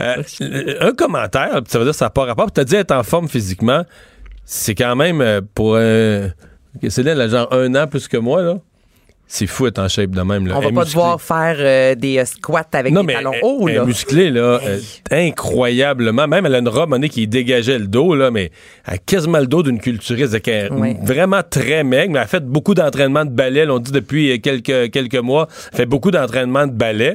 Euh, 0.00 0.16
un 0.80 0.92
commentaire, 0.92 1.60
ça 1.68 1.78
veut 1.78 1.85
dire 1.86 1.94
ça 1.94 2.06
n'a 2.06 2.10
pas 2.10 2.24
rapport. 2.24 2.52
Tu 2.52 2.60
as 2.60 2.64
dit 2.64 2.74
être 2.76 2.92
en 2.92 3.02
forme 3.02 3.28
physiquement. 3.28 3.84
C'est 4.44 4.74
quand 4.74 4.94
même 4.96 5.20
euh, 5.20 5.40
pour. 5.54 5.74
Euh, 5.76 6.28
Céline, 6.88 7.12
elle 7.12 7.20
a 7.22 7.28
genre 7.28 7.52
un 7.52 7.74
an 7.74 7.86
plus 7.86 8.06
que 8.06 8.16
moi, 8.18 8.42
là. 8.42 8.56
C'est 9.28 9.48
fou 9.48 9.66
être 9.66 9.80
en 9.80 9.88
shape 9.88 10.10
de 10.12 10.20
même. 10.22 10.46
Là. 10.46 10.54
On 10.56 10.58
Elle 10.60 10.68
va 10.68 10.70
pas 10.72 10.80
musclée. 10.82 10.84
devoir 10.92 11.20
faire 11.20 11.56
euh, 11.58 11.94
des 11.96 12.18
euh, 12.18 12.24
squats 12.24 12.62
avec 12.74 12.92
non, 12.92 13.00
des 13.00 13.08
mais 13.08 13.14
talons 13.14 13.32
elle- 13.32 13.40
hauts. 13.42 13.66
elle 13.68 13.74
est 13.74 13.78
là. 13.78 13.84
musclée, 13.84 14.30
là, 14.30 14.60
Hey. 14.62 14.68
euh, 15.12 15.28
incroyablement. 15.28 16.28
Même 16.28 16.46
elle 16.46 16.54
a 16.54 16.58
une 16.58 16.68
robe 16.68 16.94
nez 16.96 17.08
qui 17.08 17.26
dégageait 17.26 17.78
le 17.80 17.88
dos, 17.88 18.14
là, 18.14 18.30
mais 18.30 18.52
elle 18.86 18.94
a 18.94 18.98
quasiment 18.98 19.38
le 19.40 19.48
dos 19.48 19.64
d'une 19.64 19.80
culturiste. 19.80 20.36
Elle 20.46 20.52
est 20.66 20.70
Ouais. 20.70 20.96
vraiment 21.02 21.40
très 21.42 21.82
maigre, 21.82 22.12
mais 22.12 22.18
elle 22.18 22.24
a 22.24 22.28
fait 22.28 22.44
beaucoup 22.44 22.74
d'entraînement 22.74 23.24
de 23.24 23.30
ballet. 23.30 23.66
On 23.68 23.80
dit 23.80 23.90
depuis 23.90 24.40
quelques, 24.40 24.92
quelques 24.92 25.16
mois, 25.16 25.48
elle 25.72 25.76
fait 25.78 25.86
beaucoup 25.86 26.12
d'entraînement 26.12 26.68
de 26.68 26.72
ballet. 26.72 27.14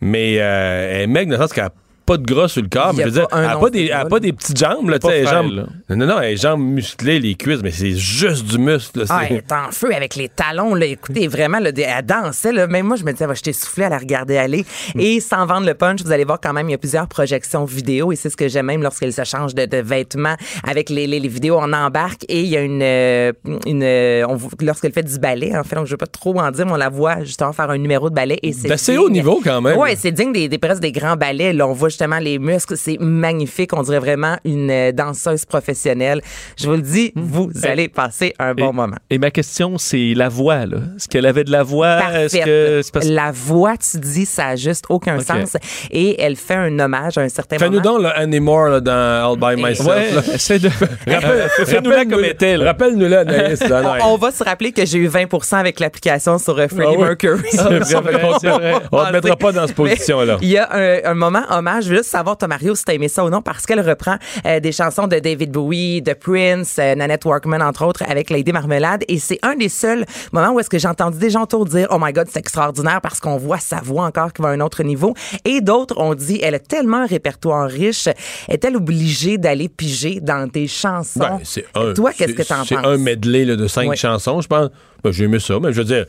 Mais 0.00 0.34
elle 0.34 1.00
est 1.02 1.06
maigre 1.08 1.32
dans 1.32 1.38
le 1.38 1.42
sens 1.42 1.52
qu'elle 1.52 1.64
n'a 1.64 1.70
pas 2.04 2.16
de 2.16 2.24
gras 2.24 2.48
sur 2.48 2.62
le 2.62 2.68
corps. 2.68 2.92
Mais 2.94 3.02
je 3.02 3.08
veux 3.08 3.12
dire, 3.14 3.26
elle 3.32 3.42
n'a 3.42 3.56
pas, 3.56 3.66
de 3.68 3.72
des, 3.74 3.84
elle 3.86 3.92
a 3.92 4.00
gras, 4.00 4.08
pas 4.10 4.20
des 4.20 4.32
petites 4.32 4.58
jambes. 4.58 4.88
Là, 4.88 4.98
tu 4.98 5.06
Pas 5.06 5.12
sais, 5.12 5.24
jambes, 5.26 5.52
là. 5.52 5.96
non, 5.96 6.06
non, 6.06 6.18
les 6.20 6.36
jambes 6.36 6.60
musclées, 6.60 7.20
les 7.20 7.34
cuisses, 7.34 7.60
mais 7.62 7.70
c'est 7.70 7.96
juste 7.96 8.44
du 8.46 8.58
muscle. 8.58 9.00
là, 9.00 9.04
Ah, 9.08 9.22
elle 9.28 9.36
est 9.36 9.52
en 9.52 9.70
feu 9.72 9.94
avec 9.94 10.16
les 10.16 10.28
talons. 10.28 10.74
Là. 10.74 10.86
Écoutez, 10.86 11.28
vraiment, 11.28 11.58
là, 11.58 11.70
elle 11.76 12.04
dansait. 12.06 12.52
Là. 12.52 12.66
Même 12.66 12.86
moi, 12.86 12.96
je 12.96 13.04
me 13.04 13.12
disais, 13.12 13.26
va, 13.26 13.34
je 13.34 13.42
t'ai 13.42 13.52
soufflé 13.52 13.84
à 13.84 13.88
la 13.88 13.98
regarder 13.98 14.36
aller. 14.36 14.64
Mm. 14.94 15.00
Et 15.00 15.20
sans 15.20 15.46
vendre 15.46 15.66
le 15.66 15.74
punch, 15.74 16.02
vous 16.02 16.12
allez 16.12 16.24
voir 16.24 16.40
quand 16.42 16.52
même, 16.52 16.68
il 16.68 16.72
y 16.72 16.74
a 16.74 16.78
plusieurs 16.78 17.06
projections 17.08 17.64
vidéo. 17.64 18.12
Et 18.12 18.16
c'est 18.16 18.30
ce 18.30 18.36
que 18.36 18.48
j'aime 18.48 18.66
même 18.66 18.82
lorsqu'elle 18.82 19.12
se 19.12 19.24
change 19.24 19.54
de, 19.54 19.64
de 19.66 19.78
vêtements 19.78 20.36
avec 20.66 20.90
les, 20.90 21.06
les, 21.06 21.20
les 21.20 21.28
vidéos 21.28 21.58
en 21.58 21.72
embarque. 21.72 22.24
Et 22.28 22.40
il 22.42 22.48
y 22.48 22.56
a 22.56 22.60
une. 22.60 22.80
euh, 22.82 23.32
une 23.66 23.82
euh, 23.82 24.24
on 24.28 24.38
lorsqu'elle 24.60 24.92
fait 24.92 25.02
du 25.02 25.18
ballet, 25.18 25.56
en 25.56 25.64
fait, 25.64 25.76
donc 25.76 25.86
je 25.86 25.90
ne 25.90 25.94
veux 25.94 25.98
pas 25.98 26.06
trop 26.06 26.38
en 26.38 26.50
dire, 26.50 26.66
mais 26.66 26.72
on 26.72 26.76
la 26.76 26.88
voit 26.88 27.22
justement 27.24 27.52
faire 27.52 27.70
un 27.70 27.78
numéro 27.78 28.10
de 28.10 28.14
ballet. 28.14 28.38
Et 28.42 28.52
c'est 28.52 28.96
haut 28.98 29.10
niveau 29.10 29.40
quand 29.44 29.60
même. 29.60 29.78
Ouais, 29.78 29.96
c'est 29.96 30.12
digne 30.12 30.32
des, 30.32 30.48
des 30.48 30.58
presque 30.58 30.82
des 30.82 30.92
grands 30.92 31.16
ballets. 31.16 31.52
Là, 31.52 31.66
on 31.66 31.72
voit 31.72 31.88
justement 31.92 32.18
les 32.18 32.38
muscles, 32.38 32.76
c'est 32.76 32.96
magnifique. 33.00 33.72
On 33.76 33.82
dirait 33.82 33.98
vraiment 34.00 34.36
une 34.44 34.70
euh, 34.70 34.92
danseuse 34.92 35.44
professionnelle. 35.44 36.20
Je 36.58 36.66
vous 36.66 36.72
le 36.76 36.82
dis, 36.82 37.12
vous 37.14 37.50
allez 37.64 37.88
passer 37.88 38.34
un 38.38 38.54
bon 38.54 38.70
Et- 38.70 38.72
moment. 38.72 38.96
Et 39.10 39.18
ma 39.18 39.30
question, 39.30 39.78
c'est 39.78 40.14
la 40.16 40.28
voix, 40.28 40.66
là. 40.66 40.78
Est-ce 40.96 41.08
qu'elle 41.08 41.26
avait 41.26 41.44
de 41.44 41.52
la 41.52 41.62
voix? 41.62 41.98
Est-ce 41.98 42.36
Parfaite. 42.38 42.44
que 42.44 42.80
c'est 42.82 42.92
parce- 42.92 43.06
La 43.06 43.30
voix, 43.32 43.74
tu 43.76 43.98
dis, 43.98 44.26
ça 44.26 44.48
a 44.48 44.56
juste 44.56 44.84
aucun 44.88 45.20
sens. 45.20 45.56
Et 45.90 46.20
elle 46.20 46.36
fait 46.36 46.54
un 46.54 46.78
hommage 46.78 47.18
à 47.18 47.20
un 47.22 47.28
certain 47.28 47.58
Fais-nous 47.58 47.80
moment. 47.80 47.94
donc 47.98 48.02
le 48.02 48.08
Anymore 48.18 48.68
là, 48.68 48.80
dans 48.80 49.32
All 49.32 49.38
by 49.56 49.62
Myself. 49.62 49.86
Ouais, 49.88 50.10
là. 50.12 50.22
essaie 50.34 50.58
de. 50.58 50.68
Rappelle- 51.06 51.48
Fais-nous-la 51.66 52.04
comme 52.06 52.24
elle 52.24 52.30
était, 52.30 52.56
là. 52.56 52.64
Rappelle-nous-la, 52.66 53.20
Anaïs. 53.20 53.60
là, 53.68 53.82
non, 53.82 53.92
On, 54.02 54.14
on 54.14 54.16
va 54.16 54.30
se 54.30 54.42
rappeler 54.42 54.72
que 54.72 54.84
j'ai 54.86 54.98
eu 54.98 55.08
20% 55.08 55.56
avec 55.56 55.78
l'application 55.80 56.38
sur 56.38 56.58
euh, 56.58 56.66
Freddie 56.68 56.84
Ah 56.86 56.90
oui. 56.98 57.04
Mercury. 57.04 57.42
C'est 57.50 57.62
vrai, 57.62 57.80
C'est 57.84 57.94
vrai, 58.00 58.74
on- 58.90 59.02
ne 59.02 59.08
te 59.08 59.12
mettra 59.12 59.36
pas 59.36 59.52
dans 59.52 59.66
cette 59.66 59.76
position-là. 59.76 60.38
Il 60.42 60.48
y 60.48 60.58
a 60.58 60.68
un, 60.72 61.10
un 61.10 61.14
moment 61.14 61.42
hommage. 61.50 61.81
Je 61.82 61.88
veux 61.90 61.96
juste 61.96 62.10
savoir, 62.10 62.36
toi, 62.36 62.48
Mario, 62.48 62.74
si 62.74 62.84
t'as 62.84 62.94
aimé 62.94 63.08
ça 63.08 63.24
ou 63.24 63.30
non, 63.30 63.42
parce 63.42 63.66
qu'elle 63.66 63.80
reprend 63.80 64.16
euh, 64.46 64.60
des 64.60 64.72
chansons 64.72 65.06
de 65.06 65.18
David 65.18 65.50
Bowie, 65.50 66.02
de 66.02 66.12
Prince, 66.12 66.76
euh, 66.78 66.94
Nanette 66.94 67.24
Workman, 67.24 67.60
entre 67.62 67.84
autres, 67.84 68.02
avec 68.08 68.30
Lady 68.30 68.52
Marmelade. 68.52 69.04
Et 69.08 69.18
c'est 69.18 69.38
un 69.42 69.54
des 69.56 69.68
seuls 69.68 70.04
moments 70.32 70.52
où 70.52 70.60
est-ce 70.60 70.70
que 70.70 70.78
j'ai 70.78 70.88
entendu 70.88 71.18
des 71.18 71.30
gens 71.30 71.42
autour 71.42 71.64
dire 71.66 71.88
«Oh 71.90 71.98
my 72.00 72.12
God, 72.12 72.28
c'est 72.30 72.38
extraordinaire» 72.38 73.00
parce 73.02 73.20
qu'on 73.20 73.36
voit 73.36 73.58
sa 73.58 73.80
voix 73.80 74.04
encore 74.06 74.32
qui 74.32 74.42
va 74.42 74.48
à 74.48 74.52
un 74.52 74.60
autre 74.60 74.82
niveau. 74.82 75.14
Et 75.44 75.60
d'autres 75.60 75.98
ont 75.98 76.14
dit 76.14 76.38
«Elle 76.42 76.54
a 76.54 76.58
tellement 76.58 76.98
un 76.98 77.06
répertoire 77.06 77.68
riche. 77.68 78.08
Est-elle 78.48 78.76
obligée 78.76 79.38
d'aller 79.38 79.68
piger 79.68 80.20
dans 80.20 80.46
des 80.48 80.68
chansons? 80.68 81.18
Ben, 81.20 81.40
c'est 81.44 81.66
un. 81.74 81.92
Toi, 81.94 82.12
qu'est-ce 82.12 82.32
que 82.32 82.42
t'en 82.42 82.56
penses? 82.58 82.68
C'est 82.68 82.76
un 82.76 82.96
medley 82.96 83.44
là, 83.44 83.56
de 83.56 83.66
cinq 83.66 83.90
Oui. 83.90 83.96
chansons, 83.96 84.40
je 84.40 84.48
pense. 84.48 84.68
Ben, 85.02 85.10
J'ai 85.12 85.24
aimé 85.24 85.38
ça, 85.40 85.58
mais 85.60 85.72
je 85.72 85.78
veux 85.78 85.84
dire, 85.84 86.06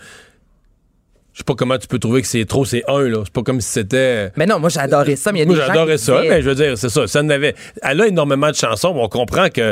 je 1.33 1.39
sais 1.39 1.43
pas 1.43 1.55
comment 1.55 1.77
tu 1.79 1.87
peux 1.87 1.97
trouver 1.99 2.21
que 2.21 2.27
c'est 2.27 2.45
trop, 2.45 2.63
c'est 2.63 2.83
un, 2.87 3.01
là. 3.01 3.21
C'est 3.23 3.33
pas 3.33 3.41
comme 3.41 3.59
si 3.59 3.69
c'était. 3.69 4.31
Mais 4.37 4.45
non, 4.45 4.59
moi, 4.59 4.69
adoré 4.77 5.15
ça. 5.15 5.31
Mais 5.31 5.39
il 5.39 5.41
y 5.41 5.45
a 5.45 5.45
Moi, 5.47 5.55
des 5.55 5.61
gens 5.61 5.67
j'adorais 5.67 5.97
ça, 5.97 6.17
disaient- 6.21 6.29
mais 6.29 6.41
je 6.43 6.49
veux 6.49 6.55
dire, 6.55 6.77
c'est 6.77 6.89
ça. 6.89 7.07
Ça. 7.07 7.21
Elle 7.81 8.01
a 8.01 8.07
énormément 8.07 8.49
de 8.51 8.55
chansons, 8.55 8.93
mais 8.93 9.01
on 9.01 9.09
comprend 9.09 9.49
qu'il 9.49 9.63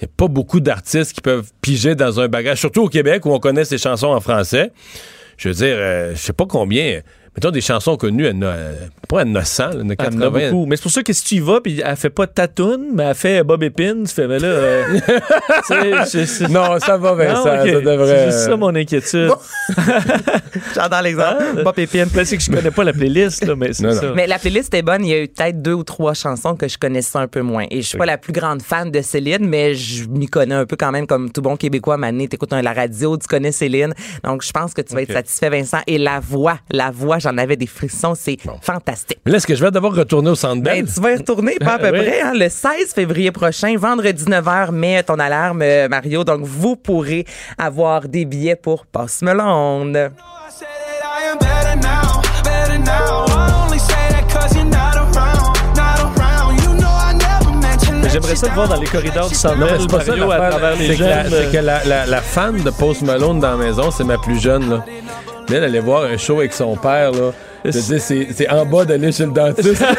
n'y 0.00 0.04
a 0.06 0.10
pas 0.16 0.28
beaucoup 0.28 0.60
d'artistes 0.60 1.12
qui 1.12 1.20
peuvent 1.20 1.50
piger 1.60 1.94
dans 1.96 2.20
un 2.20 2.28
bagage, 2.28 2.58
surtout 2.58 2.84
au 2.84 2.88
Québec 2.88 3.26
où 3.26 3.32
on 3.32 3.40
connaît 3.40 3.64
ces 3.64 3.78
chansons 3.78 4.08
en 4.08 4.20
français. 4.20 4.70
Je 5.36 5.48
veux 5.48 5.54
dire, 5.54 5.74
euh, 5.76 6.12
je 6.14 6.18
sais 6.20 6.32
pas 6.32 6.46
combien. 6.46 7.00
Mettons 7.36 7.50
des 7.50 7.60
chansons 7.60 7.96
connues, 7.96 8.26
elle 8.26 8.36
en 8.36 8.42
a, 8.42 8.46
euh, 8.46 8.74
pas 9.08 9.20
elle 9.22 9.28
en 9.28 9.34
a 9.36 9.44
100, 9.44 9.62
elle 9.62 9.68
en 9.68 9.70
a 9.70 9.76
Elle 9.80 9.86
en 9.86 9.90
a 9.90 9.94
80. 9.96 10.50
beaucoup. 10.50 10.66
Mais 10.66 10.76
c'est 10.76 10.82
pour 10.82 10.90
ça 10.90 11.02
que 11.02 11.12
si 11.12 11.24
tu 11.24 11.34
y 11.36 11.40
vas, 11.40 11.60
puis 11.60 11.80
elle 11.84 11.96
fait 11.96 12.10
pas 12.10 12.26
Tatoune, 12.26 12.88
mais 12.94 13.04
elle 13.04 13.14
fait 13.14 13.44
Bob 13.44 13.62
Epine, 13.62 14.04
tu 14.06 14.14
fais, 14.14 14.26
mais 14.26 14.38
là. 14.38 14.46
euh, 14.48 14.84
tu 15.68 15.74
sais, 15.74 16.20
je- 16.20 16.26
c'est- 16.26 16.48
Non, 16.48 16.78
ça 16.80 16.96
va, 16.96 17.10
Non, 17.14 17.40
ok. 17.42 17.46
ça 17.46 17.64
devrait. 17.80 18.06
C'est 18.06 18.24
juste 18.26 18.38
ça 18.46 18.56
mon 18.56 18.74
inquiétude. 18.74 19.30
J'adore 20.74 21.02
l'exemple. 21.02 21.62
Pas 21.64 21.72
pépine. 21.72 22.06
Là, 22.14 22.24
c'est 22.24 22.36
que 22.36 22.42
je 22.42 22.50
connais 22.50 22.70
pas 22.70 22.84
la 22.84 22.92
playlist, 22.92 23.44
là, 23.46 23.54
mais 23.56 23.72
c'est 23.72 23.90
ça. 23.92 24.12
Mais 24.14 24.26
la 24.26 24.38
playlist 24.38 24.72
est 24.74 24.82
bonne. 24.82 25.04
Il 25.04 25.10
y 25.10 25.14
a 25.14 25.22
eu 25.22 25.28
peut-être 25.28 25.62
deux 25.62 25.72
ou 25.74 25.84
trois 25.84 26.14
chansons 26.14 26.54
que 26.56 26.68
je 26.68 26.78
connaissais 26.78 27.18
un 27.18 27.28
peu 27.28 27.42
moins. 27.42 27.64
Et 27.70 27.82
je 27.82 27.86
suis 27.88 27.98
pas 27.98 28.06
la 28.06 28.18
plus 28.18 28.32
grande 28.32 28.62
fan 28.62 28.90
de 28.90 29.00
Céline, 29.02 29.46
mais 29.46 29.74
je 29.74 30.06
m'y 30.08 30.26
connais 30.26 30.54
un 30.54 30.66
peu 30.66 30.76
quand 30.76 30.90
même 30.92 31.06
comme 31.06 31.30
tout 31.30 31.42
bon 31.42 31.56
Québécois. 31.56 31.96
Mané, 31.96 32.28
t'écoutes 32.28 32.52
un- 32.52 32.62
la 32.62 32.72
radio, 32.72 33.16
tu 33.16 33.26
connais 33.26 33.52
Céline. 33.52 33.94
Donc, 34.24 34.42
je 34.44 34.50
pense 34.52 34.74
que 34.74 34.82
tu 34.82 34.94
vas 34.94 35.02
être 35.02 35.12
satisfait, 35.12 35.50
Vincent. 35.50 35.78
Et 35.86 35.98
la 35.98 36.20
voix, 36.20 36.58
la 36.70 36.90
voix, 36.90 37.17
j'en 37.18 37.36
avais 37.38 37.56
des 37.56 37.66
frissons. 37.66 38.14
C'est 38.14 38.36
fantastique. 38.62 39.18
Mais 39.26 39.32
là, 39.32 39.38
est-ce 39.38 39.46
que 39.46 39.54
je 39.54 39.64
vais 39.64 39.70
devoir 39.70 39.94
retourner 39.94 40.30
au 40.30 40.34
Centre 40.34 40.62
Ben, 40.62 40.84
Bell? 40.84 40.92
tu 40.92 41.00
vas 41.00 41.12
y 41.12 41.16
retourner, 41.16 41.56
pas 41.56 41.74
à 41.74 41.78
peu 41.78 41.90
Oui. 41.92 41.98
près, 42.04 42.20
hein, 42.22 42.32
le 42.34 42.48
16 42.48 42.92
février 42.94 43.30
prochain, 43.32 43.74
vendredi 43.78 44.24
9h, 44.24 44.70
mets 44.72 45.02
ton 45.02 45.18
alarme, 45.18 45.62
euh, 45.62 45.88
Mario. 45.88 46.24
Donc, 46.24 46.40
vous 46.42 46.76
pourrez 46.76 47.24
avoir 47.58 48.08
des 48.08 48.24
billets 48.24 48.56
pour 48.56 48.86
Post 48.86 49.22
Malone. 49.22 50.10
Mais 58.02 58.08
J'aimerais 58.10 58.36
ça 58.36 58.48
te 58.48 58.54
voir 58.54 58.68
dans 58.68 58.80
les 58.80 58.86
corridors 58.86 59.28
du 59.28 59.34
Centre 59.34 59.58
Bell, 59.58 59.76
c'est 59.80 59.90
pas 59.90 60.00
ça 60.00 60.16
Mario, 60.16 60.30
à 60.30 60.50
travers 60.50 60.76
les 60.76 60.86
C'est 60.88 60.96
que, 60.96 61.02
la, 61.04 61.22
jeunes. 61.24 61.32
c'est 61.32 61.52
que 61.58 61.62
la, 61.64 61.84
la- 61.84 62.06
la 62.06 62.20
fan 62.22 62.56
de 62.62 62.70
Post 62.70 63.02
Malone 63.02 63.40
dans 63.40 63.50
la 63.50 63.56
maison, 63.56 63.90
c'est 63.90 64.04
ma 64.04 64.18
plus 64.18 64.40
jeune. 64.40 64.70
Là. 64.70 64.84
Mais 65.48 65.56
elle 65.56 65.64
allait 65.64 65.80
voir 65.80 66.04
un 66.04 66.16
show 66.16 66.38
avec 66.38 66.52
son 66.52 66.76
père. 66.76 67.12
Là. 67.12 67.32
Je 67.64 67.70
veux 67.70 67.80
dire, 67.82 68.00
c'est, 68.00 68.28
c'est 68.34 68.48
en 68.48 68.64
bas 68.66 68.84
d'aller 68.84 69.12
chez 69.12 69.26
le 69.26 69.32
dentiste. 69.32 69.84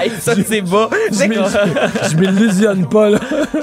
Hey, 0.00 0.10
ça, 0.20 0.34
c'est 0.46 0.60
bas. 0.62 0.88
je 1.10 1.24
m'il- 1.24 1.38
je 2.10 2.16
m'illusionne 2.16 2.88
pas. 2.88 3.10
Là. 3.10 3.18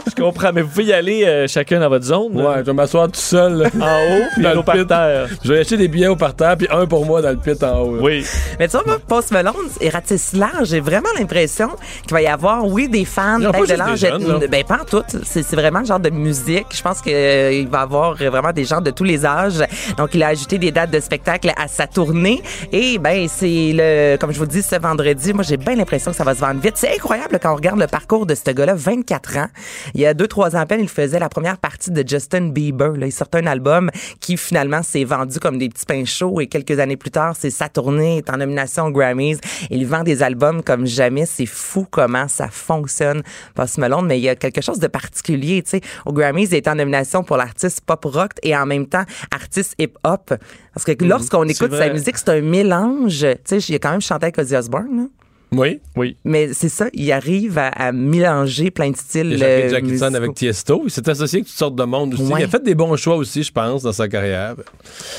Je 0.07 0.21
comprends, 0.21 0.51
mais 0.53 0.61
vous 0.61 0.69
pouvez 0.69 0.85
y 0.85 0.93
aller 0.93 1.23
euh, 1.25 1.47
chacun 1.47 1.79
dans 1.79 1.89
votre 1.89 2.05
zone. 2.05 2.37
là. 2.37 2.49
Ouais, 2.49 2.55
je 2.59 2.63
vais 2.63 2.73
m'asseoir 2.73 3.07
tout 3.07 3.19
seul. 3.19 3.53
là. 3.57 3.69
En 3.79 4.17
haut, 4.17 4.23
puis 4.33 4.43
Dans 4.43 4.49
un 4.49 4.53
le 4.53 4.57
autre 4.59 4.65
par 4.65 4.75
pit. 4.75 4.87
terre. 4.87 5.27
Je 5.43 5.53
vais 5.53 5.59
acheter 5.59 5.77
des 5.77 5.87
billets 5.87 6.07
au 6.07 6.15
parterre, 6.15 6.57
puis 6.57 6.67
un 6.71 6.85
pour 6.85 7.05
moi 7.05 7.21
dans 7.21 7.29
le 7.29 7.37
pit 7.37 7.61
en 7.63 7.79
haut. 7.79 7.95
là. 7.95 8.01
Oui. 8.01 8.25
Mais 8.59 8.67
tu 8.67 8.71
vois, 8.73 8.83
moi, 8.85 8.97
Post 9.07 9.31
Malone 9.31 9.53
et 9.81 9.89
ratisse 9.89 10.33
large. 10.33 10.67
J'ai 10.69 10.79
vraiment 10.79 11.09
l'impression 11.17 11.69
qu'il 12.03 12.11
va 12.13 12.21
y 12.21 12.27
avoir, 12.27 12.65
oui, 12.65 12.87
des 12.89 13.05
fans, 13.05 13.39
peut-être 13.39 13.69
de 13.69 13.75
l'âge. 13.75 14.47
Ben, 14.49 14.63
pas 14.63 14.79
en 14.81 14.85
tout. 14.85 15.03
C'est 15.23 15.43
c'est 15.43 15.55
vraiment 15.55 15.79
le 15.79 15.85
genre 15.85 15.99
de 15.99 16.09
musique. 16.09 16.67
Je 16.73 16.81
pense 16.81 17.01
qu'il 17.01 17.13
va 17.69 17.79
y 17.79 17.81
avoir 17.81 18.15
vraiment 18.15 18.51
des 18.51 18.65
gens 18.65 18.81
de 18.81 18.91
tous 18.91 19.03
les 19.03 19.25
âges. 19.25 19.59
Donc, 19.97 20.09
il 20.13 20.23
a 20.23 20.27
ajouté 20.27 20.57
des 20.57 20.71
dates 20.71 20.91
de 20.91 20.99
spectacle 20.99 21.51
à 21.57 21.67
sa 21.67 21.87
tournée. 21.87 22.04
Et 22.71 22.97
ben 22.97 23.27
c'est 23.27 23.71
le, 23.73 24.17
comme 24.17 24.31
je 24.31 24.39
vous 24.39 24.45
dis, 24.45 24.61
ce 24.61 24.75
vendredi, 24.75 25.33
moi 25.33 25.43
j'ai 25.43 25.57
bien 25.57 25.75
l'impression 25.75 26.11
que 26.11 26.17
ça 26.17 26.23
va 26.23 26.35
se 26.35 26.39
vendre 26.39 26.59
vite. 26.61 26.73
C'est 26.75 26.93
incroyable 26.93 27.39
quand 27.41 27.51
on 27.51 27.55
regarde 27.55 27.79
le 27.79 27.87
parcours 27.87 28.25
de 28.25 28.35
ce 28.35 28.51
gars-là, 28.51 28.75
24 28.75 29.37
ans. 29.37 29.47
Il 29.93 30.01
y 30.01 30.05
a 30.05 30.13
deux, 30.13 30.27
trois 30.27 30.55
ans 30.55 30.59
à 30.59 30.65
peine, 30.65 30.81
il 30.81 30.89
faisait 30.89 31.19
la 31.19 31.29
première 31.29 31.57
partie 31.57 31.91
de 31.91 32.07
Justin 32.07 32.49
Bieber. 32.49 32.95
Là. 32.97 33.07
Il 33.07 33.11
sortait 33.11 33.39
un 33.39 33.47
album 33.47 33.89
qui 34.19 34.37
finalement 34.37 34.83
s'est 34.83 35.03
vendu 35.03 35.39
comme 35.39 35.57
des 35.57 35.69
petits 35.69 35.85
pains 35.85 36.05
chauds 36.05 36.39
et 36.41 36.47
quelques 36.47 36.79
années 36.79 36.97
plus 36.97 37.11
tard, 37.11 37.35
c'est 37.37 37.49
sa 37.49 37.69
tournée, 37.69 38.17
est 38.17 38.29
en 38.29 38.37
nomination 38.37 38.85
aux 38.85 38.91
Grammys. 38.91 39.37
Il 39.69 39.85
vend 39.85 40.03
des 40.03 40.23
albums 40.23 40.63
comme 40.63 40.85
jamais. 40.85 41.25
C'est 41.25 41.45
fou 41.45 41.87
comment 41.89 42.27
ça 42.27 42.49
fonctionne, 42.49 43.23
Post 43.55 43.77
Malone. 43.77 44.05
Mais 44.07 44.19
il 44.19 44.23
y 44.23 44.29
a 44.29 44.35
quelque 44.35 44.61
chose 44.61 44.79
de 44.79 44.87
particulier, 44.87 45.63
tu 45.63 45.71
sais. 45.71 45.81
Aux 46.05 46.13
Grammys, 46.13 46.45
il 46.45 46.55
est 46.55 46.67
en 46.67 46.75
nomination 46.75 47.23
pour 47.23 47.37
l'artiste 47.37 47.81
pop 47.81 48.05
rock 48.05 48.31
et 48.43 48.55
en 48.55 48.65
même 48.65 48.87
temps 48.87 49.03
artiste 49.31 49.75
hip 49.79 49.93
hop. 50.03 50.33
Parce 50.75 50.83
que 50.83 51.05
lorsqu'on 51.05 51.47
écoute 51.47 51.71
vrai. 51.71 51.87
sa 51.87 51.93
musique, 51.93 52.17
c'est 52.17 52.29
un 52.29 52.41
mélange. 52.41 53.25
Tu 53.45 53.61
sais, 53.61 53.73
a 53.75 53.79
quand 53.79 53.91
même 53.91 54.01
chanté 54.01 54.25
avec 54.25 54.37
Ozzy 54.37 54.57
Osbourne. 54.57 55.07
Oui. 55.57 55.79
Oui. 55.95 56.17
Mais 56.25 56.53
c'est 56.53 56.69
ça, 56.69 56.87
il 56.93 57.11
arrive 57.11 57.57
à, 57.57 57.67
à 57.69 57.91
mélanger 57.91 58.71
plein 58.71 58.89
de 58.91 58.97
styles. 58.97 59.31
Il 59.33 59.43
a 59.43 59.47
euh, 59.47 59.81
musicaux. 59.81 60.03
avec 60.15 60.33
Tiesto. 60.33 60.81
Il 60.85 60.91
s'est 60.91 61.07
associé 61.09 61.37
avec 61.39 61.47
toutes 61.47 61.57
sortes 61.57 61.75
de 61.75 61.83
monde 61.83 62.13
aussi. 62.13 62.23
Ouais. 62.23 62.41
Il 62.41 62.43
a 62.43 62.47
fait 62.47 62.63
des 62.63 62.75
bons 62.75 62.95
choix 62.97 63.15
aussi, 63.15 63.43
je 63.43 63.51
pense, 63.51 63.83
dans 63.83 63.91
sa 63.93 64.07
carrière. 64.07 64.55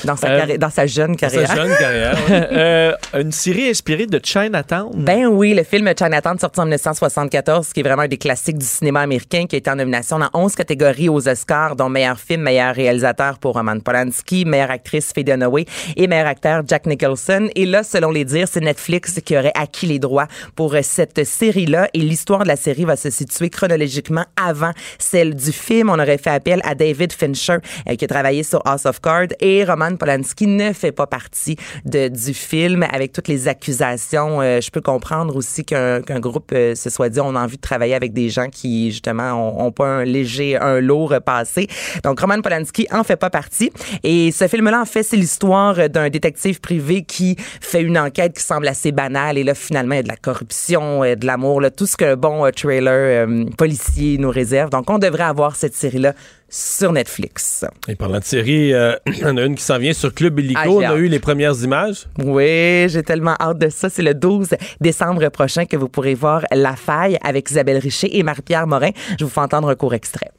dans 0.03 0.15
sa, 0.15 0.27
Euh, 0.29 0.39
carri- 0.39 0.57
dans 0.57 0.69
sa 0.69 0.85
jeune 0.85 1.11
Dans 1.11 1.15
carrière. 1.17 1.47
sa 1.47 1.55
jeune 1.55 1.75
carrière. 1.77 2.17
Euh, 2.57 2.91
une 3.13 3.31
série 3.31 3.69
inspirée 3.69 4.05
de 4.07 4.19
Chinatown. 4.23 4.91
Ben 4.95 5.25
oui, 5.27 5.53
le 5.53 5.63
film 5.63 5.87
Chinatown 5.97 6.37
sorti 6.39 6.59
en 6.59 6.65
1974, 6.65 7.73
qui 7.73 7.79
est 7.79 7.83
vraiment 7.83 8.03
un 8.03 8.07
des 8.07 8.17
classiques 8.17 8.57
du 8.57 8.65
cinéma 8.65 9.01
américain, 9.01 9.45
qui 9.47 9.55
a 9.55 9.59
été 9.59 9.69
en 9.69 9.75
nomination 9.75 10.19
dans 10.19 10.29
11 10.33 10.55
catégories 10.55 11.09
aux 11.09 11.27
Oscars, 11.27 11.75
dont 11.75 11.89
meilleur 11.89 12.19
film, 12.19 12.41
meilleur 12.41 12.73
réalisateur 12.75 13.39
pour 13.39 13.53
Roman 13.53 13.79
Polanski, 13.79 14.45
meilleure 14.45 14.71
actrice 14.71 15.11
Faye 15.13 15.23
Dunaway 15.23 15.65
et 15.95 16.07
meilleur 16.07 16.27
acteur 16.27 16.63
Jack 16.67 16.85
Nicholson. 16.85 17.49
Et 17.55 17.65
là, 17.65 17.83
selon 17.83 18.11
les 18.11 18.25
dires, 18.25 18.47
c'est 18.51 18.61
Netflix 18.61 19.19
qui 19.23 19.37
aurait 19.37 19.51
acquis 19.55 19.85
les 19.85 19.99
droits 19.99 20.26
pour 20.55 20.73
euh, 20.73 20.79
cette 20.81 21.23
série-là. 21.23 21.89
Et 21.93 21.99
l'histoire 21.99 22.43
de 22.43 22.47
la 22.47 22.55
série 22.55 22.85
va 22.85 22.95
se 22.95 23.09
situer 23.09 23.49
chronologiquement 23.49 24.25
avant 24.35 24.71
celle 24.99 25.35
du 25.35 25.51
film. 25.51 25.89
On 25.89 25.99
aurait 25.99 26.17
fait 26.17 26.29
appel 26.29 26.61
à 26.63 26.75
David 26.75 27.13
Fincher, 27.13 27.57
euh, 27.89 27.95
qui 27.95 28.05
a 28.05 28.07
travaillé 28.07 28.43
sur 28.43 28.61
House 28.65 28.85
of 28.85 29.01
Cards, 29.01 29.27
et 29.39 29.63
Roman 29.63 29.95
Polanski 29.95 30.47
ne 30.47 30.73
fait 30.73 30.91
pas 30.91 31.07
partie 31.07 31.57
de, 31.85 32.07
du 32.07 32.33
film 32.33 32.83
avec 32.91 33.11
toutes 33.11 33.27
les 33.27 33.47
accusations. 33.47 34.41
Euh, 34.41 34.61
je 34.61 34.71
peux 34.71 34.81
comprendre 34.81 35.35
aussi 35.35 35.63
qu'un 35.63 36.01
qu'un 36.01 36.19
groupe 36.19 36.51
se 36.51 36.89
soit 36.89 37.09
dit 37.09 37.19
on 37.19 37.35
a 37.35 37.43
envie 37.43 37.57
de 37.57 37.61
travailler 37.61 37.95
avec 37.95 38.13
des 38.13 38.29
gens 38.29 38.49
qui 38.49 38.91
justement 38.91 39.33
ont, 39.33 39.67
ont 39.67 39.71
pas 39.71 39.87
un 39.87 40.03
léger, 40.03 40.57
un 40.57 40.79
lourd 40.79 41.15
passé. 41.25 41.67
Donc 42.03 42.19
Roman 42.19 42.41
Polanski 42.41 42.87
en 42.91 43.03
fait 43.03 43.15
pas 43.15 43.29
partie. 43.29 43.71
Et 44.03 44.31
ce 44.31 44.47
film-là 44.47 44.81
en 44.81 44.85
fait 44.85 45.03
c'est 45.03 45.17
l'histoire 45.17 45.89
d'un 45.89 46.09
détective 46.09 46.59
privé 46.59 47.03
qui 47.03 47.35
fait 47.61 47.81
une 47.81 47.97
enquête 47.97 48.33
qui 48.33 48.43
semble 48.43 48.67
assez 48.67 48.91
banale 48.91 49.37
et 49.37 49.43
là 49.43 49.55
finalement 49.55 49.93
il 49.93 49.97
y 49.97 49.99
a 49.99 50.03
de 50.03 50.07
la 50.07 50.16
corruption, 50.21 51.03
euh, 51.03 51.15
de 51.15 51.25
l'amour, 51.25 51.61
tout 51.75 51.85
ce 51.85 51.97
qu'un 51.97 52.15
bon 52.15 52.45
euh, 52.45 52.51
trailer 52.51 53.27
euh, 53.27 53.45
policier 53.57 54.17
nous 54.17 54.29
réserve. 54.29 54.69
Donc 54.69 54.89
on 54.89 54.99
devrait 54.99 55.23
avoir 55.23 55.55
cette 55.55 55.75
série-là 55.75 56.13
sur 56.49 56.91
Netflix. 56.93 57.65
Et 57.87 57.95
parlant 57.95 58.19
de 58.19 58.23
série, 58.23 58.73
euh, 58.73 58.95
il 59.07 59.17
y 59.19 59.25
en 59.25 59.35
a 59.37 59.41
une 59.43 59.55
qui 59.55 59.63
s'en 59.63 59.77
vient 59.77 59.93
sur 59.93 60.13
Club 60.13 60.39
Illico. 60.39 60.59
Ah, 60.63 60.69
On 60.69 60.79
a 60.81 60.85
hâte. 60.87 60.97
eu 60.97 61.07
les 61.07 61.19
premières 61.19 61.55
images. 61.63 62.07
Oui, 62.23 62.87
j'ai 62.89 63.03
tellement 63.03 63.35
hâte 63.39 63.59
de 63.59 63.69
ça. 63.69 63.89
C'est 63.89 64.03
le 64.03 64.13
12 64.13 64.49
décembre 64.79 65.27
prochain 65.29 65.65
que 65.65 65.75
vous 65.77 65.89
pourrez 65.89 66.13
voir 66.15 66.45
La 66.53 66.75
Faille 66.75 67.17
avec 67.23 67.49
Isabelle 67.51 67.77
Richer 67.79 68.17
et 68.17 68.23
Marie-Pierre 68.23 68.67
Morin. 68.67 68.91
Je 69.19 69.25
vous 69.25 69.31
fais 69.31 69.41
entendre 69.41 69.69
un 69.69 69.75
court 69.75 69.93
extrait. 69.93 70.31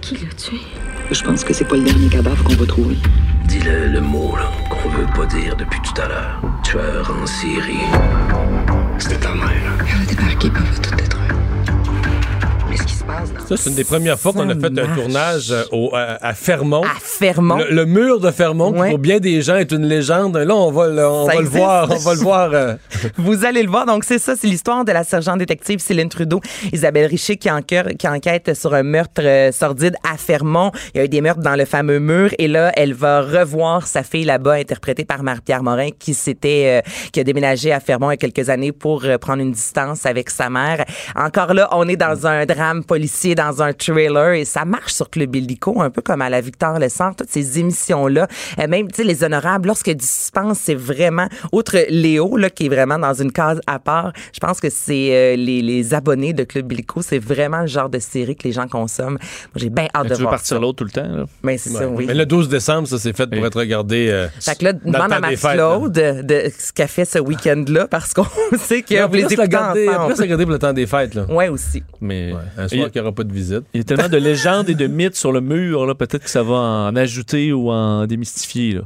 Qui 0.00 0.14
l'a 0.16 0.32
tué? 0.36 0.58
Je 1.10 1.22
pense 1.22 1.44
que 1.44 1.52
c'est 1.52 1.66
pas 1.66 1.76
le 1.76 1.82
dernier 1.82 2.08
cadavre 2.08 2.42
qu'on 2.44 2.54
va 2.54 2.66
trouver. 2.66 2.96
Dis-le 3.46 3.88
le 3.88 4.00
mot 4.00 4.34
là, 4.36 4.50
qu'on 4.70 4.88
veut 4.88 5.06
pas 5.14 5.26
dire 5.26 5.54
depuis 5.56 5.80
tout 5.80 6.00
à 6.00 6.08
l'heure. 6.08 6.40
Tueur 6.62 7.14
en 7.22 7.26
série. 7.26 7.84
C'était 8.98 9.16
ta 9.16 9.34
mère. 9.34 9.48
Elle 9.86 10.02
a 10.02 10.06
débarqué, 10.06 10.50
puis 10.50 10.62
elle 10.64 10.72
va 10.72 10.78
tout 10.78 10.94
détruire. 10.96 11.34
Mais 12.68 12.76
ce 12.76 12.82
qui 12.84 12.94
se 12.94 13.04
passe 13.04 13.32
dans... 13.32 13.43
Ça, 13.46 13.58
c'est 13.58 13.68
une 13.68 13.76
des 13.76 13.84
premières 13.84 14.18
fois 14.18 14.32
qu'on 14.32 14.48
a 14.48 14.54
fait 14.54 14.78
un 14.78 14.94
tournage 14.94 15.50
euh, 15.50 15.64
au- 15.70 15.90
à, 15.94 16.16
à 16.26 16.32
Fermont. 16.32 16.82
À 16.82 16.98
Fermont. 16.98 17.56
Le, 17.58 17.68
le 17.74 17.84
mur 17.84 18.18
de 18.18 18.30
Fermont, 18.30 18.72
qui 18.72 18.78
Ouais. 18.80 18.88
pour 18.88 18.98
bien 18.98 19.20
des 19.20 19.42
gens 19.42 19.56
est 19.56 19.70
une 19.70 19.84
légende. 19.86 20.38
Là, 20.38 20.54
on 20.56 20.70
va 20.72 20.88
le, 20.88 21.06
on 21.06 21.26
va 21.26 21.34
le 21.40 21.46
voir. 21.46 21.88
On 21.90 21.96
va 21.96 22.14
le 22.14 22.20
voir. 22.20 22.50
euh, 22.54 22.74
Vous 23.18 23.44
allez 23.44 23.62
le 23.62 23.68
voir. 23.68 23.84
Donc, 23.84 24.04
c'est 24.04 24.18
ça, 24.18 24.34
c'est 24.34 24.46
l'histoire 24.46 24.86
de 24.86 24.92
la 24.92 25.04
sergente 25.04 25.38
détective 25.40 25.78
Céline 25.78 26.08
Trudeau, 26.08 26.40
Isabelle 26.72 27.04
Richer 27.06 27.36
qui, 27.36 27.50
enquête- 27.50 27.98
qui 27.98 28.08
enquête 28.08 28.54
sur 28.54 28.72
un 28.72 28.82
meurtre 28.82 29.20
euh, 29.22 29.52
sordide 29.52 29.94
à 30.10 30.16
Fermont. 30.16 30.70
Il 30.94 30.98
y 30.98 31.00
a 31.02 31.04
eu 31.04 31.08
des 31.10 31.20
meurtres 31.20 31.42
dans 31.42 31.54
le 31.56 31.66
fameux 31.66 31.98
mur 31.98 32.30
et 32.38 32.48
là, 32.48 32.72
elle 32.76 32.94
va 32.94 33.20
revoir 33.20 33.86
sa 33.86 34.02
fille 34.02 34.24
là-bas, 34.24 34.54
interprétée 34.54 35.04
par 35.04 35.22
Marie-Pierre 35.22 35.62
Morin, 35.62 35.90
qui 35.98 36.14
s'était, 36.14 36.82
euh, 36.82 36.90
qui 37.12 37.20
a 37.20 37.24
déménagé 37.24 37.72
à 37.72 37.80
Fermont 37.80 38.10
il 38.10 38.14
y 38.14 38.24
a 38.24 38.28
quelques 38.30 38.48
années 38.48 38.72
pour 38.72 39.04
euh, 39.04 39.18
prendre 39.18 39.42
une 39.42 39.52
distance 39.52 40.06
avec 40.06 40.30
sa 40.30 40.48
mère. 40.48 40.86
Encore 41.14 41.52
là, 41.52 41.68
on 41.72 41.86
est 41.88 41.96
dans 41.96 42.26
un 42.26 42.46
drame 42.46 42.82
policier, 42.84 43.33
dans 43.34 43.62
un 43.62 43.72
thriller 43.72 44.32
et 44.32 44.44
ça 44.44 44.64
marche 44.64 44.92
sur 44.92 45.10
Club 45.10 45.34
Illico, 45.36 45.80
un 45.80 45.90
peu 45.90 46.02
comme 46.02 46.22
à 46.22 46.30
la 46.30 46.40
Victor 46.40 46.78
Lessard, 46.78 47.14
toutes 47.16 47.30
ces 47.30 47.58
émissions-là. 47.58 48.26
Euh, 48.58 48.68
même, 48.68 48.88
tu 48.90 48.96
sais, 48.96 49.04
les 49.04 49.24
honorables, 49.24 49.66
lorsque 49.68 49.90
du 49.90 50.04
suspense, 50.04 50.58
c'est 50.62 50.74
vraiment, 50.74 51.28
outre 51.52 51.76
Léo, 51.88 52.36
là, 52.36 52.50
qui 52.50 52.66
est 52.66 52.68
vraiment 52.68 52.98
dans 52.98 53.14
une 53.14 53.32
case 53.32 53.60
à 53.66 53.78
part, 53.78 54.12
je 54.32 54.40
pense 54.40 54.60
que 54.60 54.68
c'est 54.70 55.10
euh, 55.12 55.36
les, 55.36 55.62
les 55.62 55.94
abonnés 55.94 56.32
de 56.32 56.44
Club 56.44 56.70
Illico, 56.72 57.02
c'est 57.02 57.18
vraiment 57.18 57.62
le 57.62 57.66
genre 57.66 57.88
de 57.88 57.98
série 57.98 58.36
que 58.36 58.44
les 58.44 58.52
gens 58.52 58.68
consomment. 58.68 59.18
Moi, 59.18 59.18
j'ai 59.56 59.70
bien 59.70 59.88
hâte 59.94 60.04
de 60.04 60.08
tu 60.10 60.14
veux 60.14 60.20
voir 60.22 60.30
partir 60.32 60.56
ça. 60.56 60.60
l'autre 60.60 60.78
tout 60.78 60.84
le 60.84 60.90
temps. 60.90 61.08
Là? 61.08 61.24
Mais 61.42 61.58
c'est 61.58 61.70
ça, 61.70 61.80
ouais. 61.88 61.94
oui. 61.96 62.04
Mais 62.06 62.14
le 62.14 62.26
12 62.26 62.48
décembre, 62.48 62.88
ça, 62.88 62.98
c'est 62.98 63.16
fait 63.16 63.26
pour 63.28 63.44
être 63.44 63.58
regardé. 63.58 64.08
euh, 64.10 64.28
Fait 64.40 64.56
que 64.58 64.64
là, 64.64 64.72
demande 64.72 65.12
à 65.12 65.20
Max. 65.20 65.40
Claude 65.40 65.92
de, 65.92 66.22
de 66.22 66.50
ce 66.58 66.72
qu'elle 66.72 66.88
fait 66.88 67.04
ce 67.04 67.18
week-end-là 67.18 67.86
parce 67.88 68.14
qu'on 68.14 68.24
sait 68.58 68.82
que 68.82 69.00
Non, 69.00 69.08
vous 69.08 69.14
les 69.14 69.24
regarder, 69.36 69.88
ensemble. 69.88 70.12
plus 70.14 70.20
regarder 70.22 70.44
pour 70.44 70.52
le 70.52 70.58
temps 70.58 70.72
des 70.72 70.86
fêtes. 70.86 71.14
Là. 71.14 71.26
Ouais, 71.28 71.48
aussi. 71.48 71.82
Mais 72.00 72.32
Un 72.56 72.66
il, 72.66 72.78
soir 72.78 72.90
qu'il 72.90 73.00
n'y 73.00 73.06
aura 73.06 73.14
pas 73.14 73.23
de 73.24 73.32
visite. 73.32 73.62
il 73.74 73.78
y 73.78 73.80
a 73.80 73.84
tellement 73.84 74.08
de 74.08 74.16
légendes 74.16 74.68
et 74.68 74.74
de 74.74 74.86
mythes 74.86 75.16
sur 75.16 75.32
le 75.32 75.40
mur. 75.40 75.86
là, 75.86 75.94
Peut-être 75.94 76.24
que 76.24 76.30
ça 76.30 76.42
va 76.42 76.54
en 76.54 76.96
ajouter 76.96 77.52
ou 77.52 77.70
en 77.70 78.06
démystifier. 78.06 78.74
Là. 78.74 78.82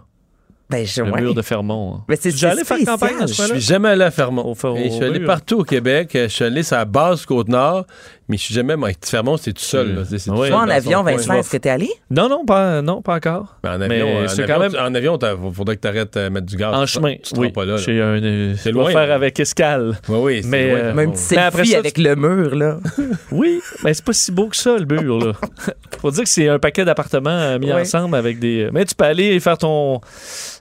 Ben, 0.70 0.86
je, 0.86 1.00
Le 1.02 1.10
ouais. 1.10 1.20
mur 1.22 1.34
de 1.34 1.40
Fermont. 1.40 1.94
hein. 1.96 2.04
Mais 2.08 2.16
c'est 2.20 2.44
allé 2.44 2.62
faire 2.62 2.76
campagne 2.84 3.26
Je 3.26 3.32
suis 3.32 3.60
jamais 3.60 3.88
allé 3.88 4.04
à 4.04 4.10
Fermont. 4.10 4.42
Au 4.44 4.54
je 4.54 4.90
suis 4.90 5.02
allé 5.04 5.18
mur. 5.18 5.26
partout 5.26 5.60
au 5.60 5.64
Québec. 5.64 6.10
Je 6.12 6.26
suis 6.28 6.44
allé 6.44 6.62
sur 6.62 6.76
la 6.76 6.84
base 6.84 7.24
Côte-Nord, 7.24 7.86
mais 8.28 8.36
je 8.36 8.42
suis 8.42 8.54
jamais. 8.54 8.76
Moi, 8.76 8.90
Fermont, 9.04 9.36
c'est 9.36 9.52
tout 9.52 9.62
seul. 9.62 9.94
là. 9.94 10.02
C'est 10.04 10.18
tout 10.24 10.32
Ouais. 10.36 10.48
seul 10.48 10.50
Toi, 10.50 10.60
en 10.62 10.68
avion. 10.68 11.02
Vincent, 11.02 11.34
est-ce 11.34 11.50
que 11.50 11.56
t'es 11.56 11.70
allé? 11.70 11.88
Non, 12.10 12.28
non, 12.28 12.44
pas, 12.44 12.82
non, 12.82 13.00
pas 13.02 13.16
encore. 13.16 13.56
Mais 13.64 13.70
en 13.70 13.78
Mais 13.78 13.84
avion, 14.02 14.24
en 14.24 14.28
c'est 14.28 14.42
avion, 14.42 14.54
quand 14.54 14.60
même- 14.60 14.72
tu- 14.72 14.78
en 14.78 14.94
avion, 14.94 15.18
il 15.20 15.54
faudrait 15.54 15.76
que 15.76 15.80
tu 15.82 15.88
arrêtes 15.88 16.14
de 16.18 16.28
mettre 16.28 16.46
du 16.46 16.56
gaz. 16.56 16.74
En 16.74 16.86
chemin. 16.86 17.14
Tu 17.22 17.32
te 17.34 17.40
oui. 17.40 17.50
pas 17.52 17.64
là. 17.64 17.74
un, 17.74 17.78
euh, 17.88 18.54
C'est 18.58 18.70
loin, 18.72 18.90
faire 18.90 19.10
avec 19.12 19.38
escale. 19.40 19.98
Oui, 20.08 20.18
oui. 20.20 20.40
c'est 20.42 20.48
Mais, 20.48 20.70
loin. 20.70 20.78
euh, 20.78 20.94
Même 20.94 21.06
Bon. 21.10 21.12
petit 21.16 21.26
Mais 21.34 21.36
après 21.38 21.58
selfie 21.58 21.72
ça, 21.72 21.78
avec 21.78 21.98
le 21.98 22.16
mur, 22.16 22.54
là. 22.54 22.78
Oui, 23.32 23.60
mais 23.84 23.94
c'est 23.94 24.04
pas 24.04 24.12
si 24.12 24.30
beau 24.32 24.48
que 24.48 24.56
ça, 24.56 24.76
le 24.78 24.84
mur. 24.86 25.18
Là. 25.18 25.32
Faut 26.00 26.10
dire 26.10 26.24
que 26.24 26.28
c'est 26.28 26.48
un 26.48 26.58
paquet 26.58 26.84
d'appartements 26.84 27.30
euh, 27.30 27.58
mis 27.58 27.72
Ouais. 27.72 27.80
ensemble 27.82 28.14
avec 28.16 28.38
des. 28.38 28.68
Mais 28.72 28.84
tu 28.84 28.94
peux 28.94 29.04
aller 29.04 29.38
faire 29.40 29.58
ton. 29.58 30.00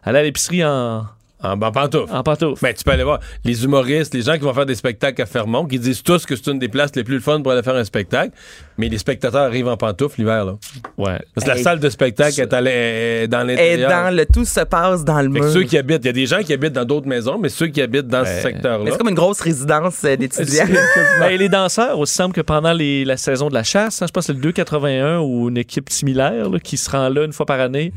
aller 0.04 0.20
à 0.20 0.24
l'épicerie 0.24 0.64
en, 0.66 1.06
En, 1.44 1.52
en 1.62 1.72
pantoufles. 1.72 2.12
en 2.14 2.24
pantoufles. 2.24 2.60
Ben, 2.64 2.74
tu 2.74 2.84
peux 2.84 2.92
aller 2.92 3.04
voir 3.04 3.20
les 3.46 3.64
humoristes, 3.64 4.14
les 4.16 4.24
gens 4.24 4.34
qui 4.34 4.40
vont 4.40 4.54
faire 4.56 4.66
des 4.66 4.74
spectacles 4.74 5.22
à 5.22 5.26
Fermont, 5.28 5.66
qui 5.66 5.78
disent 5.78 6.02
tous 6.02 6.26
que 6.26 6.36
c'est 6.36 6.48
une 6.50 6.58
des 6.58 6.68
places 6.68 6.96
les 6.96 7.04
plus 7.04 7.20
fun 7.22 7.42
pour 7.44 7.52
aller 7.52 7.62
faire 7.62 7.76
un 7.76 7.84
spectacle, 7.84 8.32
mais 8.80 8.90
les 8.90 8.98
spectateurs 8.98 9.44
arrivent 9.44 9.68
en 9.68 9.78
pantoufles 9.78 10.20
l'hiver. 10.22 10.46
là. 10.46 10.56
Ouais. 10.98 11.20
Parce 11.36 11.46
que 11.46 11.52
la 11.52 11.58
salle 11.58 11.80
de 11.80 11.90
spectacle 11.90 12.42
est, 12.42 13.24
est 13.24 13.28
dans 13.28 13.42
Et 13.48 13.52
l'intérieur. 13.78 13.90
dans 13.92 14.16
le 14.16 14.26
tout 14.26 14.46
se 14.46 14.62
passe 14.62 15.06
dans 15.06 15.22
le 15.22 15.32
Fait 15.32 15.40
mur. 15.42 15.52
ceux 15.52 15.64
qui 15.64 15.78
habitent, 15.78 16.02
il 16.04 16.08
y 16.08 16.10
a 16.10 16.14
des 16.14 16.26
gens 16.26 16.42
qui 16.42 16.54
habitent 16.54 16.74
dans 16.74 16.86
d'autres 16.86 17.08
maisons, 17.08 17.38
mais 17.38 17.50
ceux 17.50 17.68
qui 17.68 17.82
habitent 17.82 18.08
dans 18.08 18.26
ce 18.26 18.42
secteur-là. 18.42 18.84
Mais 18.84 18.92
c'est 18.92 18.98
comme 18.98 19.10
une 19.10 19.16
grosse 19.16 19.40
résidence 19.42 20.04
euh, 20.06 20.16
d'étudiants. 20.16 20.66
Ben, 21.20 21.38
les 21.38 21.50
danseurs, 21.50 22.00
aussi 22.00 22.14
semble 22.16 22.34
que 22.34 22.42
pendant 22.42 22.74
les- 22.74 23.06
la 23.06 23.18
saison 23.18 23.50
de 23.50 23.54
la 23.54 23.64
chasse, 23.64 24.02
hein, 24.02 24.06
je 24.08 24.12
pense 24.12 24.24
que 24.26 24.34
c'est 24.34 24.34
le 24.34 24.40
281 24.42 25.20
ou 25.20 25.50
une 25.50 25.58
équipe 25.58 25.90
similaire 25.90 26.50
là, 26.50 26.60
qui 26.60 26.78
se 26.78 26.90
rend 26.90 27.10
là 27.10 27.26
une 27.26 27.34
fois 27.34 27.46
par 27.46 27.60
année. 27.60 27.94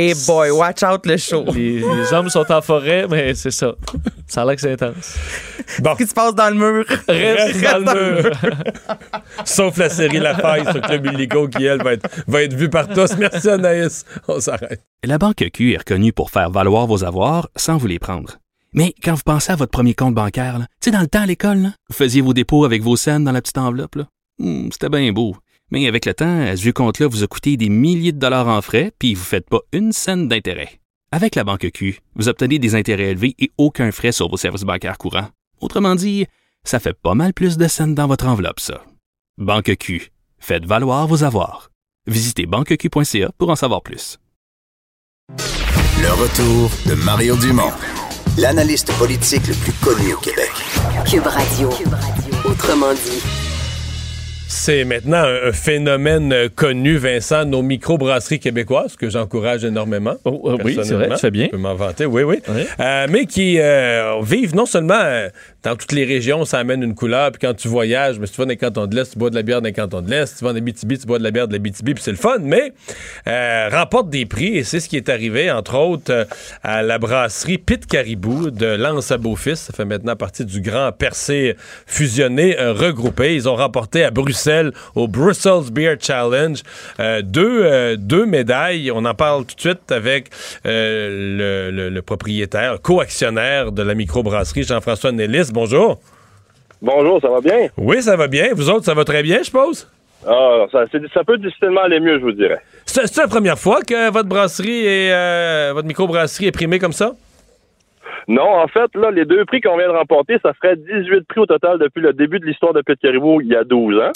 Et 0.00 0.14
boy, 0.26 0.50
watch 0.50 0.82
out 0.84 1.04
le 1.06 1.16
show. 1.16 1.44
Les, 1.54 1.80
les 1.80 2.12
hommes 2.12 2.28
sont 2.28 2.50
en 2.52 2.62
forêt, 2.62 3.06
mais 3.08 3.34
c'est 3.34 3.50
ça. 3.50 3.74
Ça 4.28 4.42
a 4.42 4.44
l'air 4.44 4.54
que 4.54 4.60
c'est 4.60 4.72
intense. 4.72 5.16
Bon, 5.80 5.94
Qu'est-ce 5.96 6.04
qui 6.04 6.08
se 6.10 6.14
passe 6.14 6.34
dans 6.34 6.48
le 6.50 6.54
mur? 6.54 6.84
reste 7.08 7.60
dans 7.84 7.94
le 7.94 8.22
mur. 8.22 8.30
Sauf 9.44 9.76
la 9.76 9.88
série 9.90 10.18
La 10.20 10.34
Faille 10.36 10.64
sur 10.64 10.80
Club 10.82 11.06
Illico 11.06 11.48
qui, 11.48 11.64
elle, 11.64 11.82
va 11.82 11.94
être, 11.94 12.08
va 12.26 12.42
être 12.42 12.54
vue 12.54 12.68
par 12.70 12.88
tous. 12.88 13.16
Merci 13.18 13.48
Anaïs. 13.50 14.04
On 14.28 14.38
s'arrête. 14.40 14.82
La 15.04 15.18
Banque 15.18 15.44
Q 15.52 15.72
est 15.74 15.78
reconnue 15.78 16.12
pour 16.12 16.30
faire 16.30 16.50
valoir 16.50 16.86
vos 16.86 17.04
avoirs 17.04 17.48
sans 17.56 17.76
vous 17.76 17.86
les 17.86 17.98
prendre. 17.98 18.38
Mais 18.74 18.94
quand 19.02 19.14
vous 19.14 19.22
pensez 19.24 19.50
à 19.52 19.56
votre 19.56 19.70
premier 19.72 19.94
compte 19.94 20.14
bancaire, 20.14 20.58
tu 20.80 20.90
sais, 20.90 20.90
dans 20.90 21.00
le 21.00 21.06
temps 21.08 21.22
à 21.22 21.26
l'école, 21.26 21.70
vous 21.88 21.94
faisiez 21.94 22.20
vos 22.20 22.34
dépôts 22.34 22.64
avec 22.64 22.82
vos 22.82 22.96
scènes 22.96 23.24
dans 23.24 23.32
la 23.32 23.40
petite 23.40 23.58
enveloppe. 23.58 23.96
Hmm, 24.38 24.68
C'était 24.70 24.88
bien 24.90 25.10
beau. 25.12 25.34
Mais 25.70 25.86
avec 25.86 26.06
le 26.06 26.14
temps, 26.14 26.40
à 26.40 26.56
ce 26.56 26.70
compte-là 26.70 27.08
vous 27.08 27.22
a 27.22 27.26
coûté 27.26 27.56
des 27.56 27.68
milliers 27.68 28.12
de 28.12 28.18
dollars 28.18 28.48
en 28.48 28.62
frais, 28.62 28.92
puis 28.98 29.14
vous 29.14 29.20
ne 29.20 29.26
faites 29.26 29.48
pas 29.48 29.60
une 29.72 29.92
scène 29.92 30.28
d'intérêt. 30.28 30.80
Avec 31.12 31.34
la 31.34 31.44
Banque 31.44 31.70
Q, 31.72 32.00
vous 32.16 32.28
obtenez 32.28 32.58
des 32.58 32.74
intérêts 32.74 33.10
élevés 33.10 33.34
et 33.38 33.50
aucun 33.58 33.92
frais 33.92 34.12
sur 34.12 34.28
vos 34.28 34.36
services 34.36 34.62
bancaires 34.62 34.98
courants. 34.98 35.28
Autrement 35.60 35.94
dit, 35.94 36.26
ça 36.64 36.80
fait 36.80 36.94
pas 36.94 37.14
mal 37.14 37.32
plus 37.32 37.56
de 37.56 37.66
scènes 37.68 37.94
dans 37.94 38.06
votre 38.06 38.26
enveloppe, 38.26 38.60
ça. 38.60 38.82
Banque 39.38 39.76
Q. 39.76 40.10
Faites 40.38 40.66
valoir 40.66 41.06
vos 41.06 41.24
avoirs. 41.24 41.70
Visitez 42.06 42.46
banqueq.ca 42.46 43.30
pour 43.38 43.50
en 43.50 43.56
savoir 43.56 43.82
plus. 43.82 44.18
Le 46.00 46.12
retour 46.12 46.70
de 46.86 46.94
Mario 47.04 47.36
Dumont, 47.36 47.72
l'analyste 48.38 48.92
politique 48.98 49.46
le 49.48 49.54
plus 49.54 49.72
connu 49.72 50.14
au 50.14 50.18
Québec. 50.18 50.50
Cube 51.06 51.26
Radio. 51.26 51.70
Autrement 52.44 52.94
dit. 52.94 53.37
C'est 54.50 54.86
maintenant 54.86 55.24
un, 55.24 55.52
phénomène 55.52 56.32
euh, 56.32 56.48
connu, 56.48 56.96
Vincent, 56.96 57.44
nos 57.44 57.60
microbrasseries 57.60 58.40
québécoises, 58.40 58.96
que 58.96 59.10
j'encourage 59.10 59.62
énormément. 59.62 60.14
Oh, 60.24 60.40
euh, 60.46 60.56
oui, 60.64 60.78
c'est 60.82 60.94
vrai, 60.94 61.10
tu 61.10 61.18
fais 61.18 61.30
bien. 61.30 61.44
Je 61.46 61.50
peux 61.50 61.58
m'en 61.58 61.74
vanter, 61.74 62.06
oui, 62.06 62.22
oui. 62.22 62.38
Euh, 62.80 63.06
mais 63.10 63.26
qui 63.26 63.60
euh, 63.60 64.22
vivent 64.22 64.56
non 64.56 64.64
seulement 64.64 65.28
dans 65.64 65.74
toutes 65.76 65.92
les 65.92 66.04
régions, 66.04 66.44
ça 66.44 66.58
amène 66.58 66.82
une 66.82 66.94
couleur, 66.94 67.32
puis 67.32 67.40
quand 67.40 67.54
tu 67.54 67.66
voyages, 67.68 68.18
mais 68.18 68.26
si 68.26 68.32
tu 68.34 68.38
vas 68.40 68.44
dans 68.44 68.50
les 68.50 68.56
cantons 68.56 68.86
de 68.86 68.94
l'Est, 68.94 69.12
tu 69.12 69.18
bois 69.18 69.28
de 69.30 69.34
la 69.34 69.42
bière 69.42 69.60
dans 69.60 69.66
les 69.66 69.72
cantons 69.72 70.00
de 70.02 70.08
l'Est, 70.10 70.26
si 70.26 70.38
tu 70.38 70.44
vas 70.44 70.52
en 70.52 70.56
Abitibi, 70.56 70.98
tu 70.98 71.06
bois 71.06 71.18
de 71.18 71.24
la 71.24 71.30
bière 71.32 71.48
de 71.48 71.52
l'Abitibi, 71.52 71.94
puis 71.94 72.02
c'est 72.02 72.12
le 72.12 72.16
fun, 72.16 72.38
mais 72.40 72.72
euh, 73.26 73.68
remporte 73.72 74.08
des 74.08 74.24
prix, 74.24 74.56
et 74.56 74.64
c'est 74.64 74.78
ce 74.80 74.88
qui 74.88 74.96
est 74.96 75.08
arrivé, 75.08 75.50
entre 75.50 75.76
autres, 75.76 76.12
euh, 76.12 76.24
à 76.62 76.82
la 76.82 76.98
brasserie 76.98 77.58
Pit 77.58 77.84
Caribou 77.86 78.50
de 78.50 78.66
Lens 78.66 79.10
à 79.10 79.18
Beaufils. 79.18 79.56
Ça 79.56 79.72
fait 79.72 79.84
maintenant 79.84 80.14
partie 80.16 80.44
du 80.44 80.60
grand 80.60 80.92
percé 80.92 81.56
fusionné, 81.86 82.58
euh, 82.58 82.72
regroupé. 82.72 83.34
Ils 83.34 83.48
ont 83.48 83.56
remporté 83.56 84.04
à 84.04 84.10
Bruxelles, 84.10 84.72
au 84.94 85.08
Brussels 85.08 85.70
Beer 85.72 85.96
Challenge, 86.00 86.62
euh, 87.00 87.22
deux, 87.22 87.96
deux 87.96 88.26
médailles. 88.26 88.90
On 88.92 89.04
en 89.04 89.14
parle 89.14 89.44
tout 89.44 89.56
de 89.56 89.60
suite 89.60 89.90
avec 89.90 90.28
le, 90.64 91.70
le- 91.90 92.02
propriétaire, 92.02 92.80
co-actionnaire 92.80 93.72
de 93.72 93.82
la 93.82 93.94
microbrasserie, 93.94 94.62
Jean-François 94.62 95.12
Bonjour. 95.52 95.98
Bonjour, 96.80 97.20
ça 97.20 97.28
va 97.28 97.40
bien? 97.40 97.68
Oui, 97.76 98.02
ça 98.02 98.16
va 98.16 98.28
bien. 98.28 98.48
Vous 98.54 98.70
autres, 98.70 98.84
ça 98.84 98.94
va 98.94 99.04
très 99.04 99.22
bien, 99.22 99.38
je 99.38 99.44
suppose? 99.44 99.90
Ah, 100.26 100.66
ça, 100.72 100.84
ça 101.14 101.24
peut 101.24 101.38
difficilement 101.38 101.82
aller 101.82 102.00
mieux, 102.00 102.18
je 102.18 102.24
vous 102.24 102.32
dirais. 102.32 102.60
C'est 102.86 103.16
la 103.16 103.28
première 103.28 103.58
fois 103.58 103.80
que 103.82 104.10
votre 104.10 104.28
brasserie 104.28 104.84
et 104.86 105.12
euh, 105.12 105.70
votre 105.74 105.86
microbrasserie 105.86 106.46
est 106.46 106.52
primée 106.52 106.78
comme 106.78 106.92
ça? 106.92 107.12
Non, 108.26 108.42
en 108.60 108.68
fait, 108.68 108.90
là, 108.94 109.10
les 109.10 109.24
deux 109.24 109.44
prix 109.44 109.60
qu'on 109.60 109.76
vient 109.78 109.88
de 109.88 109.96
remporter, 109.96 110.36
ça 110.42 110.52
ferait 110.54 110.76
18 110.76 111.26
prix 111.28 111.40
au 111.40 111.46
total 111.46 111.78
depuis 111.78 112.00
le 112.02 112.12
début 112.12 112.38
de 112.40 112.46
l'histoire 112.46 112.72
de 112.74 112.82
Pit 112.82 112.98
Caribou 113.00 113.40
il 113.40 113.48
y 113.48 113.56
a 113.56 113.64
12 113.64 113.96
ans. 114.00 114.12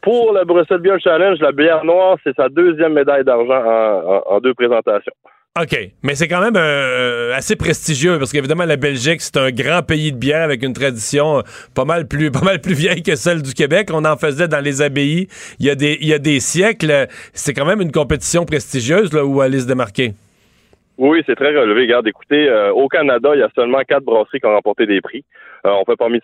Pour 0.00 0.32
le 0.32 0.44
Brussels 0.44 0.78
Beer 0.80 0.98
Challenge, 1.00 1.38
la 1.40 1.52
bière 1.52 1.84
noire, 1.84 2.16
c'est 2.24 2.34
sa 2.34 2.48
deuxième 2.48 2.94
médaille 2.94 3.24
d'argent 3.24 3.62
en, 3.64 4.14
en- 4.16 4.22
en 4.36 4.40
deux 4.40 4.54
présentations. 4.54 5.12
OK. 5.60 5.76
Mais 6.02 6.14
c'est 6.14 6.28
quand 6.28 6.40
même 6.40 6.56
euh, 6.56 7.36
assez 7.36 7.56
prestigieux 7.56 8.18
parce 8.18 8.32
qu'évidemment, 8.32 8.64
la 8.64 8.78
Belgique, 8.78 9.20
c'est 9.20 9.36
un 9.36 9.50
grand 9.50 9.82
pays 9.82 10.10
de 10.10 10.16
bière 10.16 10.42
avec 10.42 10.62
une 10.62 10.72
tradition 10.72 11.40
euh, 11.40 11.42
pas 11.74 11.84
mal 11.84 12.08
plus 12.08 12.30
pas 12.30 12.40
mal 12.40 12.58
plus 12.62 12.72
vieille 12.72 13.02
que 13.02 13.16
celle 13.16 13.42
du 13.42 13.52
Québec. 13.52 13.90
On 13.92 14.06
en 14.06 14.16
faisait 14.16 14.48
dans 14.48 14.60
les 14.60 14.80
abbayes 14.80 15.28
il 15.58 15.66
y 15.66 15.70
a 15.70 15.74
des, 15.74 15.98
il 16.00 16.08
y 16.08 16.14
a 16.14 16.18
des 16.18 16.40
siècles. 16.40 17.06
C'est 17.34 17.52
quand 17.52 17.66
même 17.66 17.82
une 17.82 17.92
compétition 17.92 18.46
prestigieuse 18.46 19.12
là, 19.12 19.26
où 19.26 19.42
aller 19.42 19.60
se. 19.60 20.14
Oui, 21.02 21.20
c'est 21.26 21.34
très 21.34 21.48
relevé. 21.48 21.80
Regarde, 21.80 22.06
écoutez, 22.06 22.48
euh, 22.48 22.70
au 22.72 22.86
Canada, 22.86 23.30
il 23.34 23.40
y 23.40 23.42
a 23.42 23.48
seulement 23.56 23.80
quatre 23.80 24.04
brasseries 24.04 24.38
qui 24.38 24.46
ont 24.46 24.54
remporté 24.54 24.86
des 24.86 25.00
prix. 25.00 25.24
Euh, 25.66 25.70
on, 25.70 25.84
fait 25.84 25.96
parmi, 25.96 26.20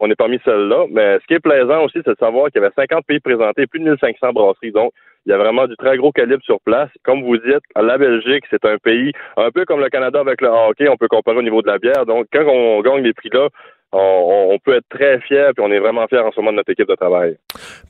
on 0.00 0.10
est 0.10 0.16
parmi 0.16 0.40
celles-là. 0.44 0.86
Mais 0.90 1.20
ce 1.20 1.26
qui 1.28 1.34
est 1.34 1.38
plaisant 1.38 1.84
aussi, 1.84 2.00
c'est 2.04 2.14
de 2.14 2.18
savoir 2.18 2.50
qu'il 2.50 2.60
y 2.60 2.64
avait 2.64 2.74
50 2.74 3.06
pays 3.06 3.20
présentés, 3.20 3.68
plus 3.68 3.78
de 3.78 3.84
1500 3.84 4.32
brasseries. 4.32 4.72
Donc, 4.72 4.90
il 5.24 5.30
y 5.30 5.32
a 5.32 5.38
vraiment 5.38 5.68
du 5.68 5.76
très 5.76 5.96
gros 5.96 6.10
calibre 6.10 6.42
sur 6.42 6.60
place. 6.62 6.90
Comme 7.04 7.22
vous 7.22 7.36
dites, 7.36 7.62
la 7.80 7.96
Belgique, 7.96 8.42
c'est 8.50 8.64
un 8.64 8.78
pays 8.78 9.12
un 9.36 9.52
peu 9.52 9.64
comme 9.64 9.78
le 9.78 9.88
Canada 9.88 10.18
avec 10.18 10.40
le 10.40 10.48
hockey. 10.48 10.88
On 10.88 10.96
peut 10.96 11.06
comparer 11.06 11.36
au 11.36 11.42
niveau 11.42 11.62
de 11.62 11.68
la 11.68 11.78
bière. 11.78 12.04
Donc, 12.04 12.26
quand 12.32 12.44
on 12.44 12.80
gagne 12.80 13.04
les 13.04 13.12
prix-là, 13.12 13.50
on, 13.92 14.58
peut 14.64 14.76
être 14.76 14.88
très 14.90 15.20
fier, 15.20 15.50
puis 15.56 15.64
on 15.66 15.70
est 15.70 15.78
vraiment 15.78 16.06
fiers 16.08 16.18
en 16.18 16.30
ce 16.30 16.40
moment 16.40 16.50
de 16.50 16.56
notre 16.56 16.70
équipe 16.70 16.88
de 16.88 16.94
travail. 16.94 17.36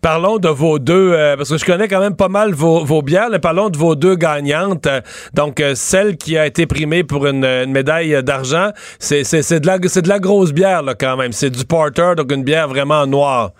Parlons 0.00 0.38
de 0.38 0.48
vos 0.48 0.78
deux, 0.78 1.12
euh, 1.12 1.36
parce 1.36 1.50
que 1.50 1.58
je 1.58 1.64
connais 1.64 1.88
quand 1.88 2.00
même 2.00 2.16
pas 2.16 2.28
mal 2.28 2.52
vos, 2.52 3.02
bières. 3.02 3.28
mais 3.30 3.38
parlons 3.38 3.68
de 3.68 3.76
vos 3.76 3.94
deux 3.94 4.14
gagnantes. 4.14 4.86
Euh, 4.86 5.00
donc, 5.34 5.60
euh, 5.60 5.74
celle 5.74 6.16
qui 6.16 6.38
a 6.38 6.46
été 6.46 6.66
primée 6.66 7.04
pour 7.04 7.26
une, 7.26 7.66
médaille 7.66 8.22
d'argent, 8.22 8.70
c'est 8.98 9.22
de, 9.22 9.66
la- 9.66 9.78
de 9.78 10.08
la 10.08 10.18
grosse 10.18 10.52
bière 10.52 10.82
là, 10.82 10.94
quand 10.94 11.16
même. 11.16 11.32
C'est 11.32 11.50
du 11.50 11.64
porter, 11.64 12.14
donc 12.16 12.30
une 12.32 12.44
bière 12.44 12.68
vraiment 12.68 13.06
noire. 13.06 13.50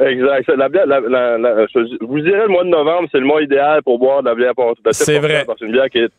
Exact. 0.00 0.48
La 0.56 0.68
bière, 0.68 0.86
la- 0.86 1.00
la- 1.00 1.38
la- 1.38 1.66
je 1.66 2.04
vous 2.04 2.20
dirais 2.20 2.42
le 2.42 2.48
mois 2.48 2.64
de 2.64 2.68
novembre, 2.68 3.08
c'est 3.12 3.18
le 3.20 3.26
mois 3.26 3.42
idéal 3.42 3.82
pour 3.82 3.98
boire 3.98 4.22
de 4.22 4.28
la 4.28 4.34
bière 4.34 4.54
por- 4.54 4.70
de 4.74 4.90
type 4.90 4.92
C'est 4.92 5.18
vrai. 5.18 5.44
C'est 5.58 5.64
une 5.66 5.72
bière 5.72 5.88
qui 5.90 5.98
est 5.98 6.12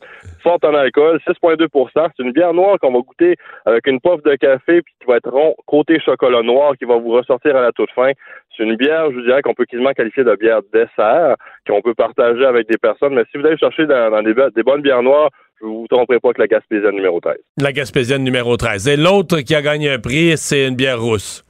forte 0.44 0.64
en 0.66 0.74
alcool, 0.74 1.20
6,2% 1.28 2.08
C'est 2.16 2.24
une 2.24 2.32
bière 2.32 2.54
noire 2.54 2.78
qu'on 2.80 2.92
va 2.94 3.00
goûter 3.00 3.36
avec 3.66 3.86
une 3.88 4.00
puff 4.00 4.22
de 4.24 4.36
café 4.36 4.82
puis 4.82 4.94
qui 5.00 5.08
va 5.08 5.18
être 5.18 5.30
rond 5.30 5.56
côté 5.66 6.00
chocolat 6.00 6.42
noir 6.42 6.74
qui 6.78 6.86
va 6.86 6.98
vous 6.98 7.12
ressortir 7.12 7.56
à 7.56 7.62
la 7.62 7.72
toute 7.72 7.92
fin. 7.92 8.12
C'est 8.56 8.64
une 8.64 8.76
bière, 8.76 9.10
je 9.12 9.16
vous 9.16 9.22
dirais, 9.24 9.42
qu'on 9.42 9.54
peut 9.54 9.66
quasiment 9.66 9.92
qualifier 9.92 10.24
de 10.24 10.36
bière 10.36 10.60
dessert, 10.74 11.36
qu'on 11.68 11.82
peut 11.82 11.94
partager 11.94 12.46
avec 12.46 12.70
des 12.70 12.78
personnes. 12.78 13.14
Mais 13.14 13.24
si 13.32 13.38
vous 13.38 13.46
allez 13.46 13.58
chercher 13.58 13.86
dans, 13.86 14.10
dans 14.12 14.22
des, 14.24 14.34
be- 14.34 14.54
des 14.56 14.64
bonnes 14.64 14.82
bières 14.82 15.04
noires, 15.04 15.30
je 15.62 15.66
vous 15.66 15.88
tromperai 15.90 16.20
pas 16.20 16.32
que 16.34 16.42
la 16.42 16.48
Gaspésienne 16.48 16.96
numéro 16.96 17.20
13. 17.20 17.36
La 17.62 17.72
Gaspésienne 17.72 18.24
numéro 18.24 18.56
13. 18.58 18.88
Et 18.90 18.98
l'autre 18.98 19.40
qui 19.40 19.56
a 19.56 19.62
gagné 19.62 19.90
un 19.92 20.00
prix, 20.00 20.34
c'est 20.38 20.68
une 20.68 20.76
bière 20.76 21.02
rousse. 21.02 21.45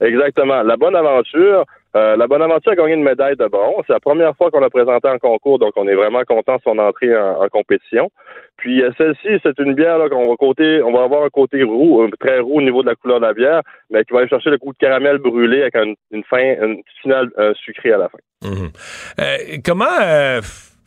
Exactement. 0.00 0.62
La 0.62 0.76
Bonne 0.76 0.96
Aventure, 0.96 1.64
euh, 1.96 2.16
la 2.16 2.26
Bonne 2.26 2.42
Aventure 2.42 2.72
a 2.72 2.76
gagné 2.76 2.94
une 2.94 3.02
médaille 3.02 3.36
de 3.36 3.46
bronze. 3.46 3.84
C'est 3.86 3.92
la 3.92 4.00
première 4.00 4.36
fois 4.36 4.50
qu'on 4.50 4.60
l'a 4.60 4.68
présentée 4.68 5.08
en 5.08 5.18
concours, 5.18 5.58
donc 5.58 5.72
on 5.76 5.88
est 5.88 5.94
vraiment 5.94 6.22
content 6.24 6.56
de 6.56 6.62
son 6.62 6.78
entrée 6.78 7.16
en, 7.16 7.48
compétition. 7.48 8.10
Puis 8.58 8.82
euh, 8.82 8.90
celle-ci, 8.98 9.40
c'est 9.42 9.58
une 9.58 9.74
bière 9.74 9.98
qu'on 10.10 10.28
va 10.28 10.36
côté, 10.36 10.82
on 10.82 10.92
va 10.92 11.04
avoir 11.04 11.24
un 11.24 11.30
côté 11.30 11.62
roux, 11.62 12.02
un 12.02 12.10
très 12.20 12.40
roux 12.40 12.58
au 12.58 12.62
niveau 12.62 12.82
de 12.82 12.88
la 12.88 12.94
couleur 12.96 13.20
de 13.20 13.26
la 13.26 13.32
bière, 13.32 13.62
mais 13.90 14.04
qui 14.04 14.12
va 14.12 14.20
aller 14.20 14.28
chercher 14.28 14.50
le 14.50 14.58
goût 14.58 14.72
de 14.72 14.78
caramel 14.78 15.18
brûlé 15.18 15.62
avec 15.62 15.76
une, 15.76 15.94
une 16.10 16.24
fin, 16.24 16.42
une 16.42 16.82
finale 17.00 17.30
euh, 17.38 17.54
sucrée 17.54 17.92
à 17.92 17.98
la 17.98 18.08
fin. 18.10 18.18
Mhm. 18.44 18.70
Euh, 19.18 19.58
comment, 19.64 19.86
euh, 20.02 20.40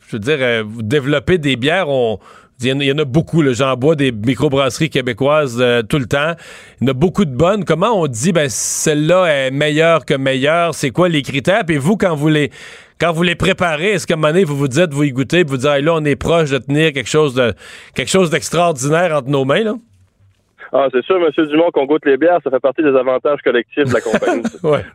je 0.06 0.16
veux 0.16 0.20
dire, 0.20 0.38
euh, 0.40 0.62
vous 0.64 0.82
développez 0.82 1.38
des 1.38 1.56
bières, 1.56 1.88
on... 1.88 2.18
Il 2.62 2.82
y, 2.82 2.92
en 2.92 2.98
a, 2.98 3.04
beaucoup, 3.04 3.40
là. 3.40 3.52
j'en 3.52 3.74
bois 3.74 3.96
des 3.96 4.12
microbrasseries 4.12 4.90
québécoises 4.90 5.56
euh, 5.60 5.82
tout 5.82 5.98
le 5.98 6.04
temps. 6.04 6.34
Il 6.80 6.86
y 6.86 6.90
en 6.90 6.90
a 6.90 6.94
beaucoup 6.94 7.24
de 7.24 7.34
bonnes. 7.34 7.64
Comment 7.64 7.98
on 7.98 8.06
dit, 8.06 8.32
ben, 8.32 8.48
celle-là 8.50 9.24
est 9.26 9.50
meilleure 9.50 10.04
que 10.04 10.14
meilleure? 10.14 10.74
C'est 10.74 10.90
quoi 10.90 11.08
les 11.08 11.22
critères? 11.22 11.64
Puis 11.64 11.78
vous, 11.78 11.96
quand 11.96 12.14
vous 12.14 12.28
les, 12.28 12.50
quand 13.00 13.12
vous 13.12 13.22
les 13.22 13.34
préparez, 13.34 13.92
est-ce 13.92 14.06
qu'à 14.06 14.14
un 14.14 14.16
moment 14.18 14.28
donné, 14.28 14.44
vous 14.44 14.56
vous 14.56 14.68
dites, 14.68 14.92
vous 14.92 15.04
y 15.04 15.12
goûtez, 15.12 15.42
vous 15.42 15.56
dites, 15.56 15.66
là, 15.66 15.94
on 15.94 16.04
est 16.04 16.16
proche 16.16 16.50
de 16.50 16.58
tenir 16.58 16.92
quelque 16.92 17.08
chose 17.08 17.34
de, 17.34 17.54
quelque 17.94 18.10
chose 18.10 18.28
d'extraordinaire 18.28 19.16
entre 19.16 19.28
nos 19.28 19.46
mains, 19.46 19.64
là? 19.64 19.74
Ah, 20.72 20.86
c'est 20.92 21.04
sûr, 21.04 21.16
M. 21.16 21.46
Dumont, 21.46 21.70
qu'on 21.72 21.86
goûte 21.86 22.04
les 22.04 22.16
bières, 22.16 22.38
ça 22.44 22.50
fait 22.50 22.60
partie 22.60 22.82
des 22.82 22.96
avantages 22.96 23.40
collectifs 23.42 23.84
de 23.84 23.92
la 23.92 24.00
compagnie. 24.00 24.42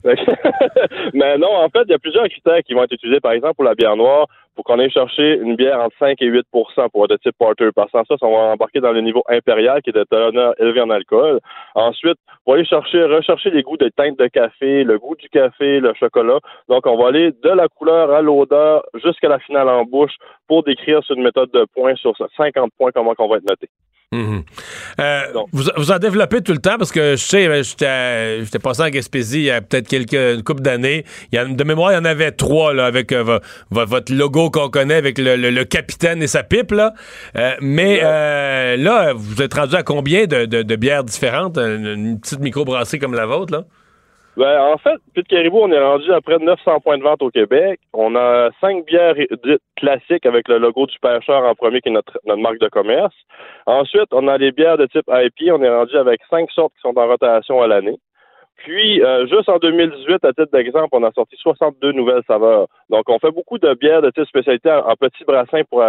Mais 1.14 1.38
non, 1.38 1.54
en 1.54 1.70
fait, 1.70 1.84
il 1.86 1.92
y 1.92 1.94
a 1.94 2.00
plusieurs 2.00 2.28
critères 2.30 2.62
qui 2.64 2.74
vont 2.74 2.84
être 2.84 2.94
utilisés. 2.94 3.20
Par 3.20 3.34
exemple, 3.34 3.56
pour 3.56 3.66
la 3.66 3.76
bière 3.76 3.96
noire, 3.98 4.28
pour 4.56 4.64
qu'on 4.64 4.80
aille 4.80 4.90
chercher 4.90 5.38
une 5.38 5.56
bière 5.56 5.80
entre 5.80 5.96
5 6.00 6.22
et 6.22 6.32
8% 6.32 6.44
pour 6.90 7.04
être 7.04 7.12
de 7.12 7.18
type 7.18 7.38
porter. 7.38 7.72
Par 7.74 7.90
ça, 7.92 8.04
on 8.22 8.32
va 8.32 8.54
embarquer 8.54 8.80
dans 8.80 8.94
le 8.94 9.02
niveau 9.02 9.22
impérial, 9.28 9.82
qui 9.82 9.90
est 9.90 9.94
de 9.94 10.06
teneur 10.10 10.54
élevé 10.60 10.82
en 10.82 10.90
alcool. 10.90 11.40
Ensuite, 11.76 12.18
pour 12.46 12.54
aller 12.54 12.66
chercher, 12.66 13.04
rechercher 13.04 13.50
les 13.50 13.64
goûts 13.64 13.78
de 13.78 13.90
teinte 13.90 14.18
de 14.18 14.28
café, 14.28 14.86
le 14.86 14.98
goût 14.98 15.16
du 15.18 15.28
café, 15.30 15.82
le 15.82 15.94
chocolat. 15.94 16.40
Donc, 16.70 16.88
on 16.88 16.98
va 16.98 17.10
aller 17.10 17.32
de 17.32 17.50
la 17.50 17.68
couleur 17.68 18.12
à 18.12 18.22
l'odeur 18.22 18.84
jusqu'à 19.04 19.28
la 19.28 19.40
finale 19.40 19.68
en 19.68 19.84
bouche 19.84 20.16
pour 20.48 20.64
décrire 20.64 21.04
sur 21.04 21.18
une 21.18 21.24
méthode 21.24 21.52
de 21.52 21.66
points 21.74 21.96
sur 21.96 22.14
50 22.38 22.72
points 22.78 22.92
comment 22.94 23.14
on 23.18 23.28
va 23.28 23.38
être 23.38 23.50
noté. 23.50 23.68
Mhm. 24.12 24.44
Euh, 25.02 25.22
vous, 25.52 25.64
vous 25.76 25.92
en 25.92 25.98
développez 25.98 26.42
tout 26.42 26.54
le 26.54 26.60
temps 26.60 26.78
parce 26.78 26.92
que 26.92 27.12
je 27.18 27.22
sais, 27.22 27.48
euh, 27.48 27.64
j'étais 27.64 28.46
j'étais 28.46 28.60
passé 28.60 28.84
en 28.84 28.90
Gaspésie 28.90 29.40
il 29.40 29.44
y 29.46 29.52
a 29.52 29.62
peut-être 29.62 29.88
quelques 29.88 30.14
une 30.14 30.44
couple 30.44 30.62
d'années. 30.62 31.04
De 31.34 31.64
mémoire, 31.64 31.92
il 31.92 31.96
y 31.96 31.98
en 31.98 32.06
avait 32.06 32.32
trois 32.32 32.74
là, 32.74 32.86
avec 32.86 33.12
euh, 33.12 33.24
vo- 33.24 33.40
vo- 33.72 33.86
votre 33.86 34.14
logo 34.14 34.52
qu'on 34.52 34.70
connaît 34.70 34.94
avec 34.96 35.18
le, 35.18 35.36
le- 35.36 35.50
le 35.50 35.66
capitaine 35.66 36.22
et 36.24 36.28
sa 36.28 36.44
pipe. 36.44 36.72
Là. 36.72 36.94
Euh, 37.36 37.56
mais 37.62 38.00
euh, 38.04 38.78
là, 38.78 39.12
vous 39.14 39.42
êtes 39.42 39.54
rendu 39.56 39.76
à 39.76 39.84
combien 39.84 40.28
de, 40.28 40.46
de- 40.46 40.62
de 40.62 40.76
bières 40.76 41.04
différentes? 41.04 41.58
Une, 41.58 41.86
une 41.86 42.20
petite 42.20 42.40
microbrasserie 42.40 43.00
comme 43.00 43.16
la 43.16 43.26
vôtre? 43.26 43.52
Là? 43.54 43.64
Ben, 44.38 44.60
en 44.60 44.78
fait, 44.78 44.98
Pit 45.14 45.26
Caribou, 45.28 45.60
on 45.62 45.72
est 45.72 45.80
rendu 45.80 46.12
à 46.12 46.20
près 46.20 46.38
de 46.40 46.44
900 46.44 46.82
points 46.82 46.98
de 46.98 47.04
vente 47.04 47.22
au 47.22 47.30
Québec. 47.30 47.80
On 47.94 48.16
a 48.18 48.50
cinq 48.60 48.86
bières 48.86 49.16
dites 49.16 49.62
classiques 49.78 50.26
avec 50.26 50.50
le 50.50 50.58
logo 50.58 50.86
du 50.88 51.00
pêcheur 51.00 51.44
en 51.46 51.56
premier, 51.56 51.80
qui 51.80 51.88
est 51.88 51.94
notre, 51.94 52.20
notre 52.26 52.42
marque 52.42 52.60
de 52.60 52.68
commerce. 52.68 53.16
Ensuite, 53.66 54.10
on 54.12 54.28
a 54.28 54.38
les 54.38 54.52
bières 54.52 54.78
de 54.78 54.88
type 54.88 55.10
IP. 55.10 55.52
On 55.54 55.64
est 55.64 55.70
rendu 55.70 55.96
avec 55.96 56.20
cinq 56.30 56.52
sortes 56.52 56.74
qui 56.74 56.82
sont 56.82 56.98
en 56.98 57.08
rotation 57.08 57.62
à 57.62 57.68
l'année. 57.68 57.98
Puis, 58.58 59.02
euh, 59.02 59.26
juste 59.28 59.48
en 59.48 59.58
2018, 59.58 60.26
à 60.26 60.34
titre 60.34 60.52
d'exemple, 60.52 60.90
on 60.92 61.04
a 61.04 61.12
sorti 61.12 61.36
62 61.38 61.94
nouvelles 61.94 62.24
saveurs. 62.28 62.68
Donc, 62.90 63.04
on 63.08 63.20
fait 63.20 63.32
beaucoup 63.32 63.58
de 63.58 63.74
bières 63.76 64.02
de 64.02 64.10
type 64.10 64.28
spécialité 64.28 64.70
en, 64.70 64.88
en 64.90 64.96
petits 64.96 65.24
brassins 65.26 65.64
pour 65.70 65.82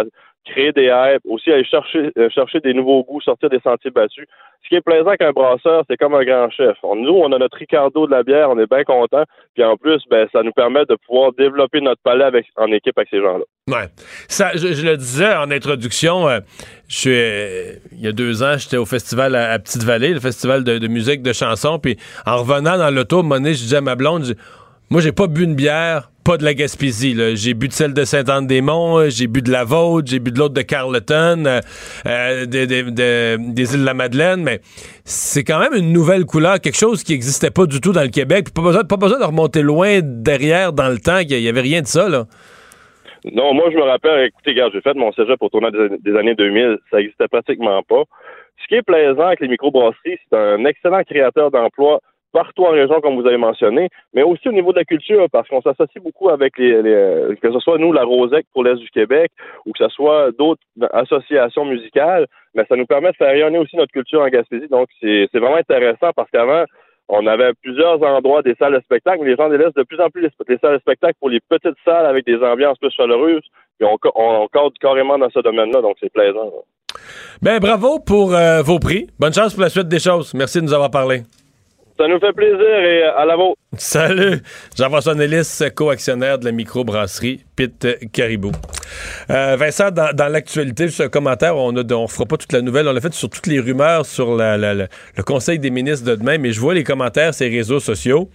créer 0.51 0.71
des 0.71 0.85
hypes, 0.85 1.21
aussi 1.25 1.51
aller 1.51 1.65
chercher, 1.65 2.11
euh, 2.17 2.29
chercher 2.29 2.59
des 2.59 2.73
nouveaux 2.73 3.03
goûts, 3.03 3.21
sortir 3.21 3.49
des 3.49 3.59
sentiers 3.59 3.91
battus. 3.91 4.25
Ce 4.63 4.69
qui 4.69 4.75
est 4.75 4.81
plaisant 4.81 5.15
qu'un 5.15 5.31
brasseur, 5.31 5.83
c'est 5.89 5.97
comme 5.97 6.15
un 6.15 6.23
grand 6.23 6.49
chef. 6.49 6.75
Nous, 6.83 7.13
on 7.13 7.31
a 7.31 7.37
notre 7.37 7.57
Ricardo 7.57 8.05
de 8.05 8.11
la 8.11 8.23
bière, 8.23 8.49
on 8.49 8.59
est 8.59 8.69
bien 8.69 8.83
content. 8.83 9.23
Puis 9.53 9.63
en 9.63 9.77
plus, 9.77 10.01
ben, 10.09 10.27
ça 10.33 10.43
nous 10.43 10.51
permet 10.51 10.85
de 10.85 10.95
pouvoir 11.07 11.31
développer 11.33 11.79
notre 11.79 12.01
palais 12.01 12.25
avec, 12.25 12.47
en 12.57 12.71
équipe 12.71 12.97
avec 12.97 13.09
ces 13.09 13.21
gens-là. 13.21 13.45
Ouais. 13.69 13.87
Ça, 14.27 14.51
je, 14.55 14.85
le 14.85 14.97
disais 14.97 15.33
en 15.35 15.51
introduction, 15.51 16.27
euh, 16.27 16.39
je 16.89 16.95
suis, 16.95 17.09
euh, 17.13 17.73
il 17.93 18.01
y 18.01 18.07
a 18.07 18.11
deux 18.11 18.43
ans, 18.43 18.57
j'étais 18.57 18.77
au 18.77 18.85
festival 18.85 19.35
à, 19.35 19.57
Petite-Vallée, 19.59 20.13
le 20.13 20.19
festival 20.19 20.63
de, 20.63 20.87
musique, 20.87 21.21
de 21.21 21.33
chansons, 21.33 21.79
puis 21.79 21.97
en 22.25 22.37
revenant 22.37 22.77
dans 22.77 22.93
l'auto, 22.93 23.23
donné, 23.23 23.53
je 23.53 23.59
disais 23.59 23.77
à 23.77 23.81
ma 23.81 23.95
blonde, 23.95 24.25
je- 24.25 24.33
Moi, 24.89 25.01
j'ai 25.01 25.11
pas 25.11 25.27
bu 25.27 25.43
une 25.43 25.55
bière, 25.55 26.11
pas 26.23 26.37
de 26.37 26.45
la 26.45 26.53
Gaspésie. 26.53 27.13
J'ai 27.35 27.53
bu 27.53 27.67
de 27.67 27.73
celle 27.73 27.93
de 27.93 28.05
Sainte-Anne-des-Monts, 28.05 28.99
euh, 28.99 29.09
j'ai 29.09 29.27
bu 29.27 29.41
de 29.41 29.51
la 29.51 29.65
Vôtre, 29.65 30.07
j'ai 30.09 30.19
bu 30.19 30.31
de 30.31 30.39
l'autre 30.39 30.53
de 30.53 30.61
Carleton, 30.61 31.45
euh, 31.45 31.59
euh, 32.05 32.45
des- 32.45 32.63
îles 32.69 32.93
de 33.81 33.85
la 33.85 33.93
Madeleine, 33.93 34.43
mais 34.43 34.61
c'est 35.03 35.43
quand 35.43 35.59
même 35.59 35.73
une 35.73 35.91
nouvelle 35.91 36.23
couleur, 36.23 36.61
quelque 36.61 36.77
chose 36.77 37.03
qui 37.03 37.11
n'existait 37.11 37.51
pas 37.51 37.65
du 37.65 37.81
tout 37.81 37.91
dans 37.91 38.01
le 38.03 38.07
Québec. 38.07 38.53
Pas 38.55 38.61
besoin, 38.61 38.83
pas 38.85 38.95
besoin 38.95 39.19
de 39.19 39.25
remonter 39.25 39.61
loin 39.61 39.99
derrière 40.01 40.71
dans 40.71 40.87
le 40.89 40.99
temps, 40.99 41.17
il 41.19 41.37
y 41.37 41.49
avait 41.49 41.61
rien 41.61 41.81
de 41.81 41.87
ça. 41.87 42.07
Là. 42.07 42.23
Non, 43.33 43.53
moi, 43.53 43.65
je 43.69 43.75
me 43.75 43.83
rappelle, 43.83 44.27
écoutez, 44.27 44.51
regarde, 44.51 44.71
j'ai 44.73 44.79
fait 44.81 44.93
mon 44.93 45.11
cégep 45.11 45.35
au 45.41 45.49
tournant 45.49 45.69
des, 45.69 46.15
années 46.15 46.35
2000. 46.35 46.77
Ça 46.91 47.01
existait 47.01 47.27
pratiquement 47.27 47.81
pas. 47.83 48.03
Ce 48.63 48.67
qui 48.69 48.75
est 48.75 48.83
plaisant 48.83 49.25
avec 49.27 49.41
les 49.41 49.49
microbrasseries, 49.49 50.17
c'est 50.29 50.37
un 50.37 50.63
excellent 50.63 51.03
créateur 51.03 51.51
d'emplois 51.51 51.99
partout 52.31 52.65
en 52.65 52.71
région, 52.71 53.01
comme 53.01 53.19
vous 53.19 53.27
avez 53.27 53.37
mentionné, 53.37 53.89
mais 54.13 54.23
aussi 54.23 54.47
au 54.47 54.51
niveau 54.51 54.71
de 54.71 54.79
la 54.79 54.85
culture, 54.85 55.27
parce 55.31 55.47
qu'on 55.47 55.61
s'associe 55.61 56.03
beaucoup 56.03 56.29
avec 56.29 56.57
les, 56.57 57.35
que 57.41 57.51
ce 57.51 57.59
soit 57.59 57.77
nous, 57.77 57.91
la 57.91 58.03
Rosec 58.03 58.45
pour 58.53 58.63
l'Est 58.63 58.75
du 58.75 58.89
Québec, 58.89 59.31
ou 59.65 59.71
que 59.71 59.83
ce 59.83 59.89
soit 59.89 60.31
d'autres 60.37 60.61
associations 60.93 61.65
musicales, 61.65 62.27
mais 62.53 62.65
ça 62.67 62.75
nous 62.75 62.85
permet 62.85 63.11
de 63.11 63.15
faire 63.15 63.29
rayonner 63.31 63.57
aussi 63.57 63.75
notre 63.75 63.91
culture 63.91 64.21
en 64.21 64.27
Gaspésie. 64.27 64.67
Donc, 64.67 64.87
c'est 65.01 65.29
vraiment 65.33 65.57
intéressant 65.57 66.11
parce 66.15 66.29
qu'avant, 66.31 66.65
on 67.09 67.25
avait 67.25 67.53
plusieurs 67.61 68.01
endroits 68.03 68.41
des 68.41 68.55
salles 68.55 68.73
de 68.73 68.81
spectacle, 68.81 69.19
mais 69.21 69.29
les 69.29 69.35
gens 69.35 69.49
délaissent 69.49 69.73
de 69.73 69.83
plus 69.83 69.99
en 70.01 70.09
plus 70.09 70.21
les, 70.21 70.29
les 70.49 70.57
salles 70.57 70.75
de 70.75 70.79
spectacle 70.79 71.15
pour 71.19 71.29
les 71.29 71.39
petites 71.39 71.77
salles 71.85 72.05
avec 72.05 72.25
des 72.25 72.37
ambiances 72.43 72.77
plus 72.79 72.91
chaleureuses. 72.91 73.43
Puis 73.79 73.87
on, 73.87 73.97
on, 74.15 74.47
cadre 74.47 74.73
carrément 74.81 75.17
dans 75.17 75.29
ce 75.29 75.39
domaine-là, 75.39 75.81
donc 75.81 75.95
c'est 75.99 76.11
plaisant. 76.11 76.51
Ben 77.41 77.59
bravo 77.59 77.99
pour 77.99 78.33
euh, 78.33 78.61
vos 78.61 78.79
prix. 78.79 79.07
Bonne 79.19 79.33
chance 79.33 79.53
pour 79.53 79.63
la 79.63 79.69
suite 79.69 79.87
des 79.87 79.99
choses. 79.99 80.33
Merci 80.33 80.59
de 80.59 80.65
nous 80.65 80.73
avoir 80.73 80.91
parlé. 80.91 81.21
Ça 81.97 82.07
nous 82.07 82.19
fait 82.19 82.33
plaisir 82.33 82.59
et 82.61 83.03
à 83.03 83.25
la 83.25 83.35
vôtre. 83.35 83.55
Salut! 83.75 84.39
Jean-François 84.77 85.15
Nellis, 85.15 85.59
co-actionnaire 85.75 86.37
de 86.37 86.45
la 86.45 86.51
microbrasserie 86.51 87.43
Pit 87.55 87.87
Caribou. 88.11 88.51
Euh, 89.31 89.55
Vincent, 89.57 89.89
dans, 89.89 90.13
dans 90.15 90.27
l'actualité, 90.27 90.85
juste 90.87 91.01
un 91.01 91.09
commentaire, 91.09 91.57
on 91.57 91.71
ne 91.71 91.81
on 91.93 92.07
fera 92.07 92.25
pas 92.25 92.37
toute 92.37 92.53
la 92.53 92.61
nouvelle, 92.61 92.87
on 92.87 92.93
l'a 92.93 93.01
fait 93.01 93.13
sur 93.13 93.29
toutes 93.31 93.47
les 93.47 93.59
rumeurs 93.59 94.05
sur 94.05 94.35
la- 94.35 94.57
la- 94.57 94.75
la- 94.75 94.87
le 95.17 95.23
Conseil 95.23 95.57
des 95.57 95.71
ministres 95.71 96.05
de 96.05 96.15
demain, 96.15 96.37
mais 96.37 96.51
je 96.51 96.59
vois 96.59 96.75
les 96.75 96.83
commentaires 96.83 97.33
sur 97.33 97.45
les 97.45 97.57
réseaux 97.57 97.79
sociaux. 97.79 98.29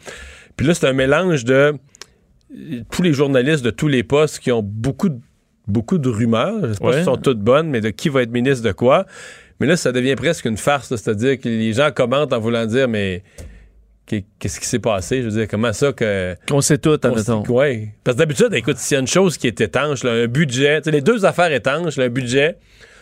Puis 0.56 0.66
là, 0.66 0.74
c'est 0.74 0.86
un 0.88 0.92
mélange 0.92 1.44
de 1.44 1.54
euh, 1.54 2.80
tous 2.90 3.02
les 3.02 3.12
journalistes 3.12 3.64
de 3.64 3.70
tous 3.70 3.88
les 3.88 4.02
postes 4.02 4.40
qui 4.40 4.50
ont 4.50 4.62
beaucoup 4.62 5.08
de, 5.08 5.18
beaucoup 5.68 5.98
de 5.98 6.08
rumeurs. 6.08 6.66
Je 6.66 6.72
sais 6.72 6.78
pas 6.80 6.86
Ouais. 6.86 6.92
si 6.94 6.98
elles 6.98 7.04
sont 7.04 7.16
toutes 7.16 7.38
bonnes, 7.40 7.70
mais 7.70 7.80
de 7.80 7.90
qui 7.90 8.08
va 8.08 8.22
être 8.22 8.32
ministre 8.32 8.66
de 8.66 8.72
quoi. 8.72 9.06
Mais 9.60 9.68
là, 9.68 9.76
ça 9.76 9.92
devient 9.92 10.16
presque 10.16 10.46
une 10.46 10.56
farce, 10.56 10.88
c'est-à-dire 10.88 11.38
que 11.38 11.48
les 11.48 11.72
gens 11.72 11.90
commentent 11.94 12.32
en 12.32 12.40
voulant 12.40 12.66
dire, 12.66 12.88
mais 12.88 13.22
qu'est-ce 14.06 14.60
qui 14.60 14.66
s'est 14.66 14.78
passé? 14.78 15.22
Je 15.22 15.28
veux 15.28 15.38
dire, 15.38 15.48
comment 15.48 15.72
ça 15.72 15.92
que... 15.92 16.36
Qu'on 16.48 16.60
sait 16.60 16.78
tout, 16.78 16.98
admettons. 17.02 17.42
ouais. 17.48 17.94
Parce 18.04 18.16
que 18.16 18.18
d'habitude, 18.18 18.52
écoute, 18.52 18.76
s'il 18.78 18.94
y 18.94 18.98
a 18.98 19.00
une 19.00 19.06
chose 19.06 19.36
qui 19.36 19.46
est 19.46 19.60
étanche, 19.60 20.04
là, 20.04 20.12
un 20.12 20.26
budget, 20.26 20.80
tu 20.80 20.84
sais, 20.86 20.90
les 20.90 21.00
deux 21.00 21.24
affaires 21.24 21.52
étanches, 21.52 21.96
là, 21.96 22.04
un 22.04 22.08
budget, 22.08 22.56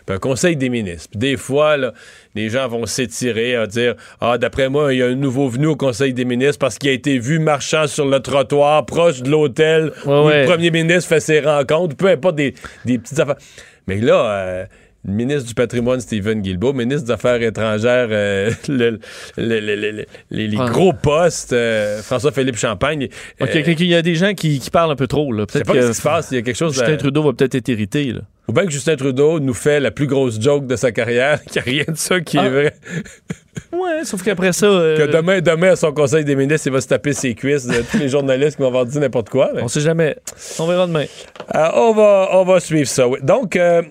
puis 0.07 0.16
un 0.16 0.18
conseil 0.18 0.57
des 0.57 0.68
ministres. 0.68 1.09
Puis 1.11 1.18
des 1.18 1.36
fois, 1.36 1.76
là, 1.76 1.92
les 2.34 2.48
gens 2.48 2.66
vont 2.68 2.86
s'étirer 2.86 3.57
à 3.57 3.66
dire 3.66 3.94
Ah, 4.20 4.38
d'après 4.38 4.68
moi, 4.68 4.94
il 4.94 4.98
y 4.98 5.03
a 5.03 5.07
un 5.07 5.14
nouveau 5.14 5.48
venu 5.48 5.66
au 5.66 5.76
conseil 5.76 6.14
des 6.14 6.24
ministres 6.24 6.59
parce 6.59 6.78
qu'il 6.78 6.88
a 6.88 6.92
été 6.92 7.18
vu 7.18 7.38
marchant 7.38 7.86
sur 7.86 8.07
le 8.07 8.20
trottoir 8.20 8.86
proche 8.86 9.22
de 9.22 9.30
l'hôtel 9.30 9.92
où 10.07 10.09
ouais. 10.09 10.42
le 10.42 10.46
premier 10.46 10.70
ministre 10.70 11.09
fait 11.09 11.20
ses 11.20 11.40
rencontres, 11.40 11.96
peu 11.96 12.09
importe 12.09 12.36
des, 12.36 12.55
des 12.86 12.98
petites 12.98 13.18
affaires. 13.20 13.36
Mais 13.86 13.96
là, 13.98 14.24
euh, 14.30 14.64
ministre 15.05 15.48
du 15.48 15.55
patrimoine, 15.55 16.01
Stephen 16.01 16.42
Guilbeault, 16.42 16.72
ministre 16.74 17.07
des 17.07 17.12
Affaires 17.12 17.40
étrangères, 17.42 18.09
euh, 18.11 18.51
le- 18.68 18.98
le- 19.36 19.61
le- 19.61 19.76
le- 19.76 19.90
le- 19.92 20.07
les, 20.30 20.57
Ah. 20.59 20.68
gros 20.68 20.92
postes, 20.92 21.53
euh, 21.53 22.03
François-Philippe 22.03 22.57
Champagne. 22.57 23.09
Euh, 23.40 23.46
Il 23.78 23.86
y 23.86 23.94
a 23.94 24.03
des 24.03 24.14
gens 24.14 24.34
qui, 24.34 24.59
qui 24.59 24.70
parlent 24.70 24.90
un 24.92 24.96
peu 24.96 25.07
trop. 25.07 25.32
Là. 25.32 25.44
je 25.48 25.53
sais 25.53 25.59
Peut-être 25.61 25.66
pas 25.66 25.72
que 25.74 25.82
ce 25.82 25.88
qui 25.88 25.94
se 25.94 26.03
passe, 26.03 26.28
il 26.30 26.34
y 26.34 26.38
a 26.38 26.42
quelque 26.42 26.57
chose 26.57 26.74
Justin 26.74 26.92
de- 26.92 26.96
Trudeau 26.96 27.22
va 27.22 27.32
peut-être 27.32 27.55
être 27.55 27.68
irrité. 27.68 28.12
Là. 28.12 28.20
Ou 28.51 28.53
bien 28.53 28.64
que 28.66 28.72
Justin 28.72 28.96
Trudeau 28.96 29.38
nous 29.38 29.55
fait 29.55 29.78
la 29.78 29.92
plus 29.92 30.09
grosse 30.09 30.40
joke 30.40 30.66
de 30.66 30.74
sa 30.74 30.90
carrière, 30.90 31.40
qu'il 31.44 31.62
n'y 31.62 31.78
a 31.80 31.82
rien 31.82 31.84
de 31.92 31.96
ça 31.96 32.20
qui 32.20 32.36
Ah. 32.36 32.46
est 32.46 32.51
vrai. 32.51 32.74
Ouais, 33.72 34.05
sauf 34.05 34.24
qu'après 34.24 34.53
ça. 34.53 34.66
euh, 34.66 34.96
Que 35.07 35.12
demain, 35.12 35.40
demain, 35.40 35.70
à 35.72 35.76
son 35.76 35.92
conseil 35.92 36.24
des 36.24 36.34
ministres, 36.34 36.66
il 36.66 36.72
va 36.72 36.80
se 36.80 36.88
taper 36.88 37.12
ses 37.12 37.34
cuisses 37.34 37.64
de 37.66 37.82
tous 37.88 37.98
les 37.98 38.09
journalistes 38.09 38.57
qui 38.57 38.62
vont 38.62 38.68
avoir 38.68 38.86
dit 38.86 38.98
n'importe 38.98 39.28
quoi. 39.28 39.51
mais- 39.55 39.62
On 39.62 39.68
sait 39.68 39.80
jamais. 39.80 40.16
On 40.59 40.66
verra 40.66 40.88
demain. 40.88 41.05
Euh, 41.55 41.68
on, 41.74 41.92
va, 41.92 42.30
on 42.32 42.44
va 42.44 42.59
suivre 42.59 42.88
ça. 42.88 43.07
oui. 43.07 43.20
Donc, 43.22 43.55
euh, 43.55 43.82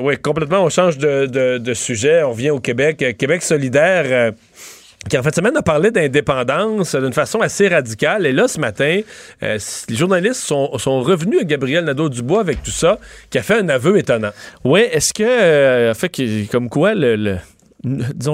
oui, 0.00 0.16
complètement, 0.18 0.64
on 0.64 0.68
change 0.68 0.98
de, 0.98 1.26
de- 1.26 1.58
de 1.58 1.74
sujet. 1.74 2.24
On 2.24 2.30
revient 2.32 2.50
au 2.50 2.58
Québec. 2.58 3.04
Québec 3.16 3.42
solidaire. 3.42 4.32
Qui 5.08 5.16
en 5.16 5.22
fait 5.22 5.34
semaine 5.34 5.56
a 5.56 5.62
parlé 5.62 5.90
d'indépendance 5.90 6.94
d'une 6.94 7.12
façon 7.12 7.40
assez 7.40 7.68
radicale. 7.68 8.26
Et 8.26 8.32
là, 8.32 8.48
ce 8.48 8.58
matin, 8.60 9.00
euh, 9.42 9.58
les 9.88 9.96
journalistes 9.96 10.42
sont, 10.42 10.66
revenus 10.68 11.40
à 11.40 11.44
Gabriel 11.44 11.84
Nadeau-Dubois 11.84 12.40
avec 12.40 12.62
tout 12.62 12.70
ça, 12.70 12.98
qui 13.30 13.38
a 13.38 13.42
fait 13.42 13.54
un 13.58 13.68
aveu 13.68 13.96
étonnant. 13.96 14.30
Oui, 14.64 14.80
est-ce 14.80 15.14
que, 15.14 15.22
euh, 15.22 15.94
fait 15.94 16.08
que, 16.08 16.46
comme 16.50 16.68
quoi, 16.68 16.94
le- 16.94 17.36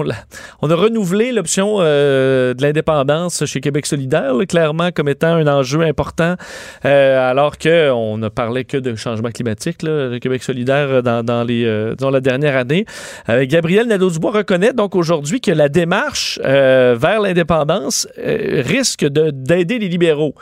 on 0.63 0.71
a 0.71 0.75
renouvelé 0.75 1.33
l'option 1.33 1.77
euh, 1.81 2.55
de 2.55 2.63
l'indépendance 2.63 3.45
chez 3.45 3.61
Québec 3.61 3.85
solidaire, 3.85 4.33
clairement 4.49 4.91
comme 4.91 5.09
étant 5.09 5.35
un 5.35 5.47
enjeu 5.47 5.83
important, 5.83 6.37
euh, 6.85 7.31
alors 7.31 7.59
qu'on 7.59 8.17
ne 8.17 8.29
parlait 8.29 8.65
que 8.65 8.79
de 8.79 8.95
changement 8.95 9.31
climatique, 9.31 9.83
là, 9.83 10.09
le 10.09 10.19
Québec 10.19 10.43
solidaire 10.43 10.89
euh, 10.89 11.03
dans, 11.23 11.45
les, 11.45 11.65
la 12.01 12.21
dernière 12.21 12.57
année. 12.57 12.87
Gabriel 13.29 13.87
Nadeau-Dubois 13.87 14.33
reconnaît 14.33 14.73
donc 14.73 14.95
aujourd'hui 14.95 15.41
que 15.41 15.51
la 15.51 15.69
démarche 15.69 16.39
vers 16.43 17.21
l'indépendance 17.21 18.07
risque 18.17 19.05
de- 19.05 19.31
d'aider 19.31 19.79
les 19.79 19.89
libéraux. 19.89 20.35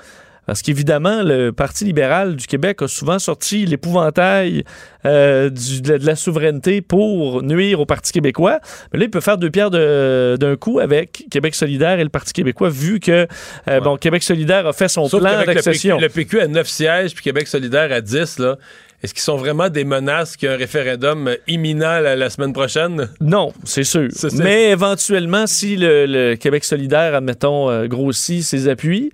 Parce 0.46 0.60
qu'évidemment, 0.62 1.22
le 1.22 1.50
Parti 1.52 1.84
libéral 1.84 2.34
du 2.36 2.46
Québec 2.46 2.82
a 2.82 2.88
souvent 2.88 3.18
sorti 3.20 3.64
l'épouvantail 3.64 4.64
euh, 5.06 5.50
de, 5.50 5.88
la- 5.92 5.98
de 5.98 6.06
la 6.06 6.16
souveraineté 6.16 6.80
pour 6.80 7.42
nuire 7.42 7.78
au 7.80 7.86
Parti 7.86 8.12
québécois. 8.12 8.58
Mais 8.92 8.98
là, 8.98 9.04
il 9.04 9.10
peut 9.10 9.20
faire 9.20 9.38
deux 9.38 9.50
pierres 9.50 9.70
de- 9.70 10.36
d'un 10.38 10.56
coup 10.56 10.80
avec 10.80 11.26
Québec 11.30 11.54
solidaire 11.54 12.00
et 12.00 12.04
le 12.04 12.08
Parti 12.10 12.32
québécois, 12.32 12.70
vu 12.70 12.98
que 12.98 13.26
euh, 13.68 13.80
bon, 13.80 13.96
Québec 13.96 14.22
solidaire 14.22 14.66
a 14.66 14.72
fait 14.72 14.88
son 14.88 15.08
Sauf 15.08 15.20
plan 15.20 15.30
d'accession. 15.54 15.98
Le 16.00 16.08
PQ 16.08 16.40
a 16.40 16.48
9 16.48 16.66
sièges, 16.68 17.14
puis 17.14 17.22
Québec 17.22 17.46
solidaire 17.46 17.92
à 17.92 18.00
10, 18.00 18.38
là. 18.40 18.56
Est-ce 19.02 19.14
qu'ils 19.14 19.22
sont 19.22 19.36
vraiment 19.36 19.68
des 19.68 19.82
menaces 19.82 20.36
qu'il 20.36 20.48
y 20.48 20.52
a 20.52 20.54
un 20.54 20.58
référendum 20.58 21.28
imminent 21.48 21.98
la, 21.98 22.14
la 22.14 22.30
semaine 22.30 22.52
prochaine? 22.52 23.08
Non, 23.20 23.52
c'est 23.64 23.82
sûr. 23.82 24.08
Mais 24.44 24.70
éventuellement, 24.70 25.48
si 25.48 25.74
le, 25.76 26.06
le 26.06 26.36
Québec 26.36 26.64
solidaire, 26.64 27.14
admettons, 27.16 27.68
euh, 27.68 27.88
grossit 27.88 28.44
ses 28.44 28.68
appuis, 28.68 29.10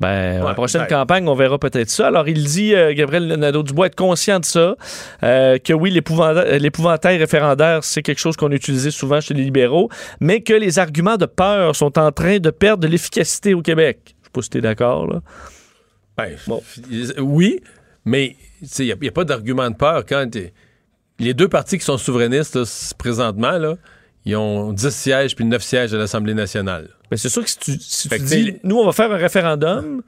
ben, 0.00 0.44
la 0.44 0.54
prochaine 0.54 0.82
ben- 0.82 0.88
campagne, 0.88 1.28
on 1.28 1.34
verra 1.34 1.58
peut-être 1.58 1.88
ça. 1.90 2.08
Alors, 2.08 2.28
il 2.28 2.44
dit, 2.44 2.74
euh, 2.74 2.92
Gabriel 2.94 3.26
Nadeau-Dubois, 3.26 3.86
être 3.86 3.94
conscient 3.94 4.40
de 4.40 4.44
ça, 4.44 4.76
euh, 5.22 5.58
que 5.58 5.72
oui, 5.72 5.90
l'épouvanta- 5.90 6.58
l'épouvantail 6.58 7.16
référendaire, 7.18 7.84
c'est 7.84 8.02
quelque 8.02 8.18
chose 8.18 8.36
qu'on 8.36 8.50
a 8.50 8.54
utilisé 8.54 8.90
souvent 8.90 9.20
chez 9.20 9.34
les 9.34 9.44
libéraux, 9.44 9.88
mais 10.20 10.40
que 10.40 10.52
les 10.52 10.78
arguments 10.78 11.16
de 11.16 11.26
peur 11.26 11.76
sont 11.76 11.98
en 11.98 12.10
train 12.12 12.38
de 12.38 12.50
perdre 12.50 12.82
de 12.82 12.88
l'efficacité 12.88 13.54
au 13.54 13.62
Québec. 13.62 13.98
Je 14.06 14.24
sais 14.24 14.30
pas 14.32 14.42
si 14.42 14.50
t'es 14.50 14.60
d'accord, 14.60 15.06
là. 15.06 15.20
Ben, 16.16 16.30
f- 16.34 17.20
Oui, 17.20 17.60
mais 18.04 18.36
il 18.78 18.84
n'y 18.84 18.92
a, 18.92 18.96
a 19.08 19.10
pas 19.12 19.24
d'argument 19.24 19.70
de 19.70 19.76
peur 19.76 20.04
quand 20.08 20.26
les 21.18 21.34
deux 21.34 21.48
partis 21.48 21.78
qui 21.78 21.84
sont 21.84 21.98
souverainistes 21.98 22.56
là, 22.56 22.64
présentement, 22.98 23.58
là, 23.58 23.74
ils 24.24 24.36
ont 24.36 24.72
10 24.72 24.90
sièges 24.90 25.36
puis 25.36 25.44
9 25.44 25.62
sièges 25.62 25.94
à 25.94 25.98
l'Assemblée 25.98 26.34
nationale. 26.34 26.88
Mais 27.10 27.16
c'est 27.16 27.28
sûr 27.28 27.42
que 27.44 27.50
si 27.50 27.58
tu, 27.58 27.72
si 27.80 28.08
Fait 28.08 28.18
tu 28.18 28.24
que 28.24 28.28
dis, 28.28 28.54
nous, 28.64 28.76
on 28.78 28.86
va 28.86 28.92
faire 28.92 29.10
un 29.12 29.16
référendum, 29.16 30.02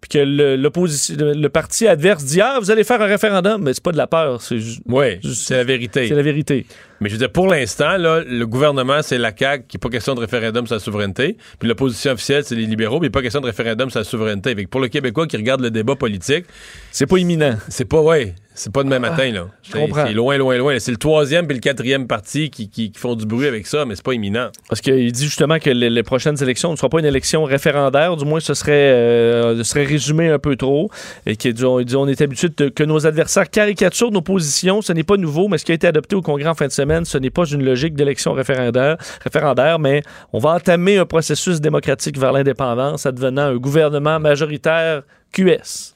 puis 0.00 0.08
que 0.08 0.18
le, 0.18 0.56
l'opposition, 0.56 1.14
le, 1.18 1.32
le 1.32 1.48
parti 1.48 1.86
adverse 1.86 2.24
dit, 2.24 2.40
ah, 2.40 2.58
vous 2.60 2.70
allez 2.70 2.84
faire 2.84 3.00
un 3.00 3.06
référendum, 3.06 3.62
mais 3.62 3.72
c'est 3.72 3.82
pas 3.82 3.92
de 3.92 3.96
la 3.96 4.06
peur, 4.06 4.42
c'est 4.42 4.58
ju- 4.58 4.80
Oui, 4.86 5.20
c'est 5.34 5.56
la 5.56 5.64
vérité. 5.64 6.08
c'est 6.08 6.14
la 6.14 6.22
vérité. 6.22 6.66
Mais 7.02 7.08
je 7.08 7.14
veux 7.14 7.18
dire, 7.18 7.30
pour 7.32 7.48
l'instant, 7.48 7.96
le 7.98 8.44
gouvernement, 8.44 9.02
c'est 9.02 9.18
la 9.18 9.32
CAQ, 9.36 9.64
qui 9.68 9.76
n'est 9.76 9.80
pas 9.80 9.88
question 9.90 10.14
de 10.14 10.20
référendum 10.20 10.66
sur 10.66 10.74
la 10.76 10.80
souveraineté. 10.80 11.36
Puis 11.58 11.68
l'opposition 11.68 12.12
officielle, 12.12 12.44
c'est 12.44 12.54
les 12.54 12.66
libéraux, 12.66 13.00
mais 13.00 13.06
il 13.06 13.08
n'est 13.08 13.10
pas 13.10 13.22
question 13.22 13.40
de 13.40 13.46
référendum 13.46 13.90
sur 13.90 13.98
la 14.00 14.04
souveraineté. 14.04 14.54
Fait 14.54 14.64
que 14.64 14.70
pour 14.70 14.80
le 14.80 14.88
Québécois 14.88 15.26
qui 15.26 15.36
regarde 15.36 15.60
le 15.60 15.70
débat 15.70 15.96
politique, 15.96 16.46
c'est 16.90 17.06
pas 17.06 17.18
imminent. 17.18 17.56
C'est 17.68 17.84
pas, 17.84 18.00
ouais, 18.00 18.34
c'est 18.54 18.72
pas 18.72 18.84
demain 18.84 18.98
matin, 18.98 19.30
là. 19.32 19.46
je 19.62 19.72
comprends. 19.72 20.04
C'est 20.06 20.12
loin, 20.12 20.36
loin, 20.36 20.56
loin. 20.58 20.78
C'est 20.78 20.90
le 20.90 20.98
troisième 20.98 21.46
puis 21.46 21.56
le 21.56 21.60
quatrième 21.60 22.06
parti 22.06 22.50
qui, 22.50 22.68
qui- 22.68 22.92
qui 22.92 22.98
font 23.00 23.14
du 23.14 23.24
bruit 23.24 23.46
avec 23.46 23.66
ça, 23.66 23.84
mais 23.86 23.96
c'est 23.96 24.04
pas 24.04 24.12
imminent. 24.12 24.48
Parce 24.68 24.80
qu'il 24.82 25.10
dit 25.10 25.24
justement 25.24 25.58
que 25.58 25.70
les, 25.70 25.88
les 25.88 26.02
prochaines 26.02 26.40
élections 26.42 26.70
ne 26.70 26.76
seront 26.76 26.90
pas 26.90 26.98
une 27.00 27.06
élection 27.06 27.44
référendaire, 27.44 28.14
du 28.16 28.26
moins 28.26 28.40
ce 28.40 28.52
serait, 28.52 28.72
euh, 28.72 29.56
ce 29.56 29.62
serait 29.64 29.84
résumé 29.84 30.28
un 30.28 30.38
peu 30.38 30.56
trop, 30.56 30.90
et 31.24 31.36
qu'il 31.36 31.54
dit, 31.54 31.64
on, 31.64 31.80
il 31.80 31.86
dit, 31.86 31.96
on 31.96 32.06
est 32.06 32.20
habitué 32.20 32.48
de- 32.54 32.68
que 32.68 32.84
nos 32.84 33.06
adversaires 33.06 33.48
caricaturent 33.48 34.10
nos 34.12 34.20
positions, 34.20 34.82
ce 34.82 34.92
n'est 34.92 35.02
pas 35.02 35.16
nouveau, 35.16 35.48
mais 35.48 35.56
ce 35.56 35.64
qui 35.64 35.72
a 35.72 35.74
été 35.74 35.86
adopté 35.86 36.14
au 36.14 36.20
Congrès 36.20 36.48
en 36.50 36.54
fin 36.54 36.66
de 36.66 36.72
semaine, 36.72 36.91
ce 37.04 37.18
n'est 37.18 37.30
pas 37.30 37.44
une 37.44 37.64
logique 37.64 37.94
d'élection 37.94 38.32
référendaire, 38.32 39.78
mais 39.78 40.02
on 40.32 40.38
va 40.38 40.50
entamer 40.50 40.98
un 40.98 41.06
processus 41.06 41.60
démocratique 41.60 42.18
vers 42.18 42.32
l'indépendance, 42.32 43.06
advenant 43.06 43.42
un 43.42 43.56
gouvernement 43.56 44.20
majoritaire 44.20 45.02
QS. 45.32 45.94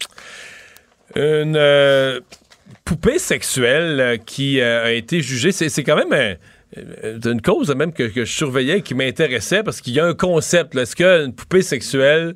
Une 1.15 1.57
euh, 1.57 2.21
poupée 2.85 3.19
sexuelle 3.19 4.01
euh, 4.01 4.17
qui 4.17 4.61
euh, 4.61 4.85
a 4.87 4.91
été 4.93 5.21
jugée, 5.23 5.53
c'est 5.53 5.85
quand 5.85 5.97
même 5.97 6.13
un- 6.13 6.35
euh, 7.05 7.19
une 7.25 7.41
cause 7.41 7.75
même 7.75 7.93
que, 7.93 8.03
que 8.05 8.25
je 8.25 8.33
surveillais 8.33 8.81
qui 8.83 8.95
m'intéressait 8.95 9.63
parce 9.63 9.81
qu'il 9.81 9.95
y 9.95 10.01
a 10.01 10.05
un 10.05 10.15
concept. 10.15 10.75
Est-ce 10.77 10.97
qu'une 10.97 11.33
poupée 11.35 11.63
sexuelle 11.63 12.35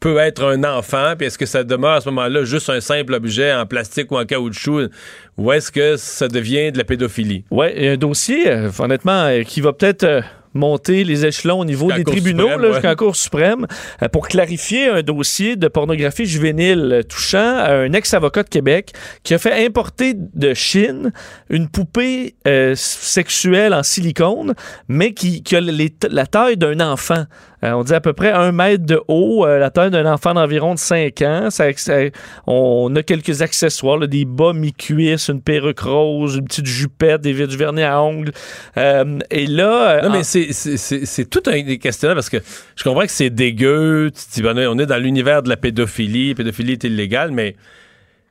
peut 0.00 0.16
être 0.18 0.42
un 0.44 0.64
enfant, 0.64 1.12
puis 1.16 1.26
est-ce 1.26 1.36
que 1.38 1.46
ça 1.46 1.62
demeure 1.62 1.92
à 1.92 2.00
ce 2.00 2.08
moment-là 2.08 2.44
juste 2.44 2.70
un 2.70 2.80
simple 2.80 3.12
objet 3.14 3.52
en 3.52 3.66
plastique 3.66 4.10
ou 4.10 4.16
en 4.18 4.24
caoutchouc, 4.24 4.88
ou 5.36 5.52
est-ce 5.52 5.70
que 5.70 5.96
ça 5.96 6.26
devient 6.26 6.72
de 6.72 6.78
la 6.78 6.84
pédophilie? 6.84 7.44
Oui, 7.50 7.66
un 7.88 7.96
dossier, 7.96 8.48
euh, 8.48 8.70
honnêtement, 8.78 9.24
euh, 9.26 9.42
qui 9.42 9.60
va 9.60 9.72
peut-être 9.74 10.04
euh, 10.04 10.20
monter 10.54 11.04
les 11.04 11.24
échelons 11.26 11.60
au 11.60 11.64
niveau 11.64 11.92
des 11.92 12.02
tribunaux, 12.02 12.48
ouais. 12.48 12.80
la 12.82 12.96
Cour 12.96 13.14
suprême, 13.14 13.66
pour 14.12 14.26
clarifier 14.26 14.88
un 14.88 15.02
dossier 15.02 15.54
de 15.54 15.68
pornographie 15.68 16.26
juvénile 16.26 17.02
touchant 17.08 17.56
à 17.58 17.74
un 17.74 17.92
ex-avocat 17.92 18.42
de 18.42 18.48
Québec 18.48 18.92
qui 19.22 19.34
a 19.34 19.38
fait 19.38 19.64
importer 19.64 20.14
de 20.16 20.52
Chine 20.54 21.12
une 21.50 21.68
poupée 21.68 22.34
euh, 22.48 22.74
sexuelle 22.74 23.74
en 23.74 23.82
silicone, 23.84 24.54
mais 24.88 25.12
qui, 25.14 25.42
qui 25.42 25.54
a 25.56 25.60
les- 25.60 25.94
la 26.10 26.26
taille 26.26 26.56
d'un 26.56 26.80
enfant. 26.80 27.24
Euh, 27.62 27.72
on 27.72 27.82
dit 27.84 27.92
à 27.92 28.00
peu 28.00 28.12
près 28.12 28.32
un 28.32 28.52
mètre 28.52 28.84
de 28.86 29.00
haut, 29.08 29.44
euh, 29.46 29.58
la 29.58 29.70
taille 29.70 29.90
d'un 29.90 30.06
enfant 30.10 30.32
d'environ 30.34 30.74
de 30.74 30.78
5 30.78 31.20
ans. 31.22 31.50
Ça- 31.50 31.70
ça- 31.76 31.98
on 32.46 32.94
a 32.96 33.02
quelques 33.02 33.42
accessoires, 33.42 33.98
là, 33.98 34.06
des 34.06 34.24
bas 34.24 34.52
mi-cuisses, 34.54 35.28
une 35.28 35.42
perruque 35.42 35.80
rose, 35.80 36.36
une 36.36 36.44
petite 36.46 36.66
jupette, 36.66 37.20
des 37.20 37.34
du 37.46 37.56
vernis 37.56 37.82
à 37.82 38.00
ongles. 38.02 38.32
Euh, 38.76 39.18
et 39.30 39.46
là... 39.46 40.00
Non, 40.02 40.10
mais 40.10 40.18
en- 40.18 40.22
c'est- 40.22 41.30
tout 41.30 41.42
un 41.46 41.62
des 41.62 41.78
parce 42.14 42.30
que 42.30 42.38
je 42.76 42.82
comprends 42.84 43.02
que 43.02 43.10
c'est 43.10 43.30
dégueu. 43.30 44.10
Tu 44.14 44.24
te 44.26 44.34
dis, 44.34 44.42
ben, 44.42 44.56
on 44.68 44.78
est 44.78 44.86
dans 44.86 44.96
l'univers 45.02 45.42
de 45.42 45.48
la 45.48 45.56
pédophilie. 45.56 46.30
La 46.30 46.34
pédophilie 46.36 46.72
est 46.72 46.84
illégale, 46.84 47.30
mais 47.30 47.56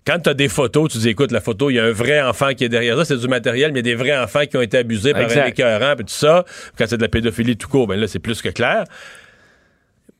quand 0.07 0.17
tu 0.19 0.29
as 0.29 0.33
des 0.33 0.47
photos, 0.47 0.91
tu 0.91 0.97
dis, 0.97 1.09
écoute, 1.09 1.31
la 1.31 1.41
photo, 1.41 1.69
il 1.69 1.75
y 1.75 1.79
a 1.79 1.83
un 1.85 1.91
vrai 1.91 2.21
enfant 2.21 2.53
qui 2.55 2.63
est 2.63 2.69
derrière 2.69 2.97
ça. 2.97 3.05
C'est 3.05 3.17
du 3.17 3.27
matériel, 3.27 3.71
mais 3.73 3.81
il 3.81 3.85
y 3.87 3.91
a 3.91 3.95
des 3.95 4.01
vrais 4.01 4.17
enfants 4.17 4.45
qui 4.49 4.57
ont 4.57 4.61
été 4.61 4.77
abusés 4.77 5.13
par 5.13 5.23
Exact. 5.23 5.41
un 5.43 5.47
écœurant, 5.47 5.95
puis 5.95 6.05
tout 6.05 6.13
ça. 6.13 6.45
Quand 6.77 6.85
c'est 6.87 6.97
de 6.97 7.01
la 7.03 7.09
pédophilie 7.09 7.57
tout 7.57 7.67
court, 7.67 7.85
ben 7.85 7.99
là, 7.99 8.07
c'est 8.07 8.19
plus 8.19 8.41
que 8.41 8.49
clair. 8.49 8.85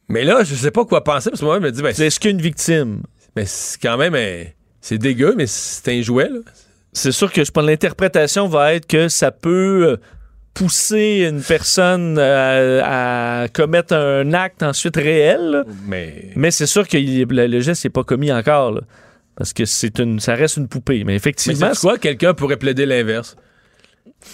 Mais 0.10 0.24
là, 0.24 0.44
je 0.44 0.56
sais 0.56 0.72
pas 0.72 0.86
quoi 0.86 1.04
penser 1.04 1.30
parce 1.30 1.40
que 1.40 1.46
moi, 1.46 1.58
je 1.60 1.64
me 1.64 1.72
dis, 1.72 1.82
ben, 1.82 1.90
Est-ce 1.90 2.20
qu'une 2.20 2.42
victime? 2.42 3.04
Mais 3.36 3.46
c'est 3.46 3.80
quand 3.82 3.98
même, 3.98 4.16
un- 4.16 4.44
c'est 4.82 4.98
dégueu, 4.98 5.36
mais 5.38 5.46
c'est 5.48 5.88
un 5.98 6.02
jouet, 6.02 6.30
là. 6.30 6.40
C'est 6.92 7.12
sûr 7.12 7.32
que 7.32 7.44
je 7.46 7.52
pense 7.52 7.64
l'interprétation 7.64 8.48
va 8.48 8.74
être 8.74 8.88
que 8.88 9.08
ça 9.10 9.30
peut 9.32 9.90
euh, 9.92 9.98
pousser 10.56 11.28
une 11.30 11.42
personne 11.44 12.18
à, 12.18 13.46
commettre 13.54 13.94
un 13.94 14.34
acte 14.34 14.64
ensuite 14.64 14.96
réel. 14.96 15.40
là. 15.52 15.64
Mais. 15.86 16.32
Mais 16.36 16.50
c'est 16.50 16.66
sûr 16.66 16.88
que 16.88 16.98
le, 16.98 17.48
le 17.48 17.60
geste 17.60 17.84
n'est 17.86 17.92
pas 17.92 18.04
commis 18.04 18.32
encore. 18.32 18.72
là. 18.72 18.82
parce 19.36 19.54
que 19.54 19.66
c'est 19.66 20.00
une, 20.00 20.20
ça 20.20 20.34
reste 20.34 20.58
une 20.58 20.68
poupée. 20.68 21.00
Mais 21.00 21.04
Mais 21.06 21.16
effectivement, 21.16 21.70
c'est 21.74 21.80
quoi? 21.82 21.98
Quelqu'un 22.00 22.34
pourrait 22.34 22.58
plaider 22.58 22.88
l'inverse? 22.88 23.36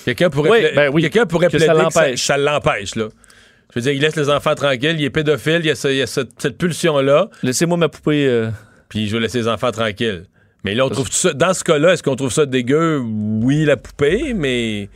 Quelqu'un 0.06 0.30
pourrait, 0.30 0.50
Oui, 0.50 0.62
ben 0.76 0.90
oui, 0.94 1.02
quelqu'un 1.02 1.26
pourrait 1.26 1.48
que 1.48 1.58
plaider 1.58 1.66
ça 1.68 1.74
l'empêche. 1.74 2.26
ça 2.26 2.38
l'empêche, 2.38 2.96
là. 2.96 3.10
Je 3.74 3.80
veux 3.80 3.84
dire, 3.84 3.92
il 3.94 4.02
laisse 4.02 4.16
les 4.16 4.30
enfants 4.30 4.56
tranquilles, 4.56 4.96
il 4.98 5.04
est 5.04 5.10
pédophile, 5.10 5.60
il 5.60 5.66
y 5.68 5.72
a, 5.72 5.76
ce- 5.76 5.88
il 5.90 5.98
y 5.98 6.02
a 6.02 6.08
cette, 6.08 6.30
cette 6.38 6.58
pulsion-là. 6.58 7.30
Laissez-moi 7.44 7.78
ma 7.78 7.90
poupée. 7.90 8.28
euh, 8.28 8.50
Puis 8.90 9.08
je 9.08 9.16
vais 9.16 9.22
laisser 9.22 9.40
les 9.40 9.48
enfants 9.48 9.72
tranquilles. 9.72 10.24
Mais 10.64 10.74
là, 10.76 10.86
on 10.86 10.90
trouve 10.90 11.12
ça. 11.12 11.34
Dans 11.34 11.54
ce 11.54 11.64
cas-là, 11.64 11.94
est-ce 11.94 12.02
qu'on 12.04 12.16
trouve 12.16 12.32
ça 12.32 12.46
dégueu? 12.46 13.00
Oui, 13.00 13.66
la 13.66 13.78
poupée, 13.78 14.34
mais. 14.34 14.90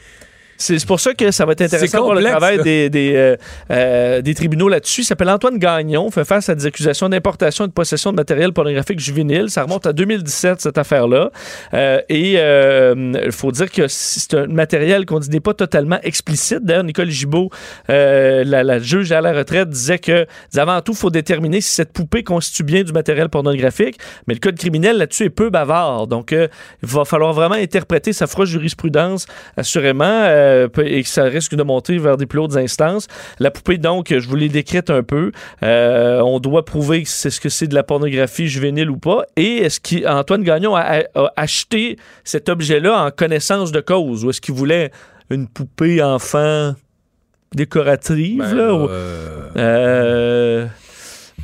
C'est 0.59 0.85
pour 0.85 0.99
ça 0.99 1.13
que 1.13 1.31
ça 1.31 1.45
va 1.45 1.53
être 1.53 1.61
intéressant 1.61 1.99
pour 1.99 2.13
le 2.13 2.23
travail 2.23 2.61
des, 2.61 2.89
des, 2.89 3.13
euh, 3.15 3.35
euh, 3.71 4.21
des 4.21 4.35
tribunaux 4.35 4.67
là-dessus. 4.69 5.01
Il 5.01 5.05
s'appelle 5.05 5.29
Antoine 5.29 5.57
Gagnon, 5.57 6.11
fait 6.11 6.25
face 6.25 6.49
à 6.49 6.55
des 6.55 6.65
accusations 6.65 7.09
d'importation 7.09 7.65
et 7.65 7.67
de 7.67 7.73
possession 7.73 8.11
de 8.11 8.17
matériel 8.17 8.53
pornographique 8.53 8.99
juvénile. 8.99 9.49
Ça 9.49 9.63
remonte 9.63 9.87
à 9.87 9.93
2017, 9.93 10.61
cette 10.61 10.77
affaire-là. 10.77 11.31
Euh, 11.73 12.01
et 12.09 12.33
il 12.33 13.31
faut 13.31 13.51
dire 13.51 13.71
que 13.71 13.87
c'est 13.87 14.33
un 14.33 14.47
matériel 14.47 15.05
qu'on 15.05 15.19
dit 15.19 15.29
n'est 15.29 15.39
pas 15.39 15.53
totalement 15.53 15.99
explicite. 16.03 16.63
D'ailleurs, 16.63 16.83
Nicole 16.83 17.09
Gibault, 17.09 17.49
euh, 17.89 18.43
la, 18.43 18.63
la 18.63 18.79
juge 18.79 19.11
à 19.11 19.21
la 19.21 19.33
retraite, 19.33 19.69
disait 19.69 19.99
que 19.99 20.25
disait, 20.51 20.61
avant 20.61 20.81
tout, 20.81 20.91
il 20.91 20.97
faut 20.97 21.09
déterminer 21.09 21.61
si 21.61 21.71
cette 21.71 21.93
poupée 21.93 22.23
constitue 22.23 22.63
bien 22.63 22.83
du 22.83 22.91
matériel 22.91 23.29
pornographique. 23.29 23.97
Mais 24.27 24.33
le 24.33 24.39
code 24.39 24.57
criminel 24.57 24.97
là-dessus 24.97 25.25
est 25.25 25.29
peu 25.29 25.49
bavard. 25.49 26.07
Donc, 26.07 26.33
euh, 26.33 26.47
il 26.83 26.89
va 26.89 27.05
falloir 27.05 27.33
vraiment 27.33 27.55
interpréter. 27.55 28.13
Ça 28.13 28.27
fera 28.27 28.45
jurisprudence, 28.45 29.27
assurément, 29.57 30.05
euh, 30.49 30.67
et 30.83 31.03
que 31.03 31.09
ça 31.09 31.23
risque 31.23 31.55
de 31.55 31.63
monter 31.63 31.97
vers 31.97 32.17
des 32.17 32.25
plus 32.25 32.39
hautes 32.39 32.57
instances. 32.57 33.07
La 33.39 33.51
poupée, 33.51 33.77
donc, 33.77 34.07
je 34.17 34.27
vous 34.27 34.35
l'ai 34.35 34.49
décrite 34.49 34.89
un 34.89 35.03
peu. 35.03 35.31
Euh, 35.63 36.19
on 36.21 36.39
doit 36.39 36.65
prouver 36.65 37.03
que 37.03 37.09
c'est 37.09 37.29
ce 37.29 37.39
que 37.39 37.49
c'est 37.49 37.67
de 37.67 37.75
la 37.75 37.83
pornographie 37.83 38.47
juvénile 38.47 38.89
ou 38.89 38.97
pas. 38.97 39.23
Et 39.35 39.57
est-ce 39.57 39.79
qu'Antoine 39.79 40.43
Gagnon 40.43 40.75
a, 40.75 40.81
a- 40.81 41.03
a 41.15 41.33
acheté 41.35 41.97
cet 42.23 42.49
objet-là 42.49 43.05
en 43.05 43.11
connaissance 43.11 43.71
de 43.71 43.79
cause? 43.81 44.25
Ou 44.25 44.29
est-ce 44.31 44.41
qu'il 44.41 44.55
voulait 44.55 44.91
une 45.29 45.47
poupée 45.47 46.01
enfant 46.03 46.73
décorative? 47.53 48.39
Ben, 48.39 48.55
là, 48.55 48.65
là, 48.67 48.73
ou- 48.73 48.89
euh, 49.57 50.65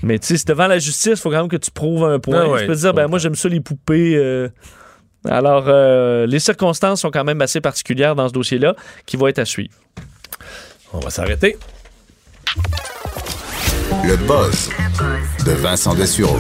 mais 0.03 0.19
tu 0.19 0.27
sais, 0.27 0.37
c'est 0.37 0.47
devant 0.47 0.67
la 0.67 0.77
justice, 0.79 1.13
il 1.13 1.17
faut 1.17 1.29
quand 1.29 1.37
même 1.41 1.47
que 1.47 1.55
tu 1.57 1.71
prouves 1.71 2.03
un 2.05 2.19
point. 2.19 2.45
Ouais, 2.47 2.61
tu 2.61 2.67
peux 2.67 2.73
te 2.73 2.77
je 2.77 2.83
dire, 2.83 2.93
ben 2.93 3.07
moi 3.07 3.17
j'aime 3.19 3.35
ça 3.35 3.49
les 3.49 3.59
poupées. 3.61 4.15
Alors, 5.29 5.65
euh, 5.67 6.25
les 6.25 6.39
circonstances 6.39 7.01
sont 7.01 7.11
quand 7.11 7.23
même 7.23 7.41
assez 7.41 7.61
particulières 7.61 8.15
dans 8.15 8.27
ce 8.27 8.33
dossier-là, 8.33 8.75
qui 9.05 9.17
va 9.17 9.29
être 9.29 9.39
à 9.39 9.45
suivre. 9.45 9.73
On 10.93 10.99
va 10.99 11.09
s'arrêter. 11.09 11.57
Le 14.03 14.15
buzz 14.17 14.69
de 15.45 15.51
Vincent 15.51 15.93
Dessureau. 15.93 16.39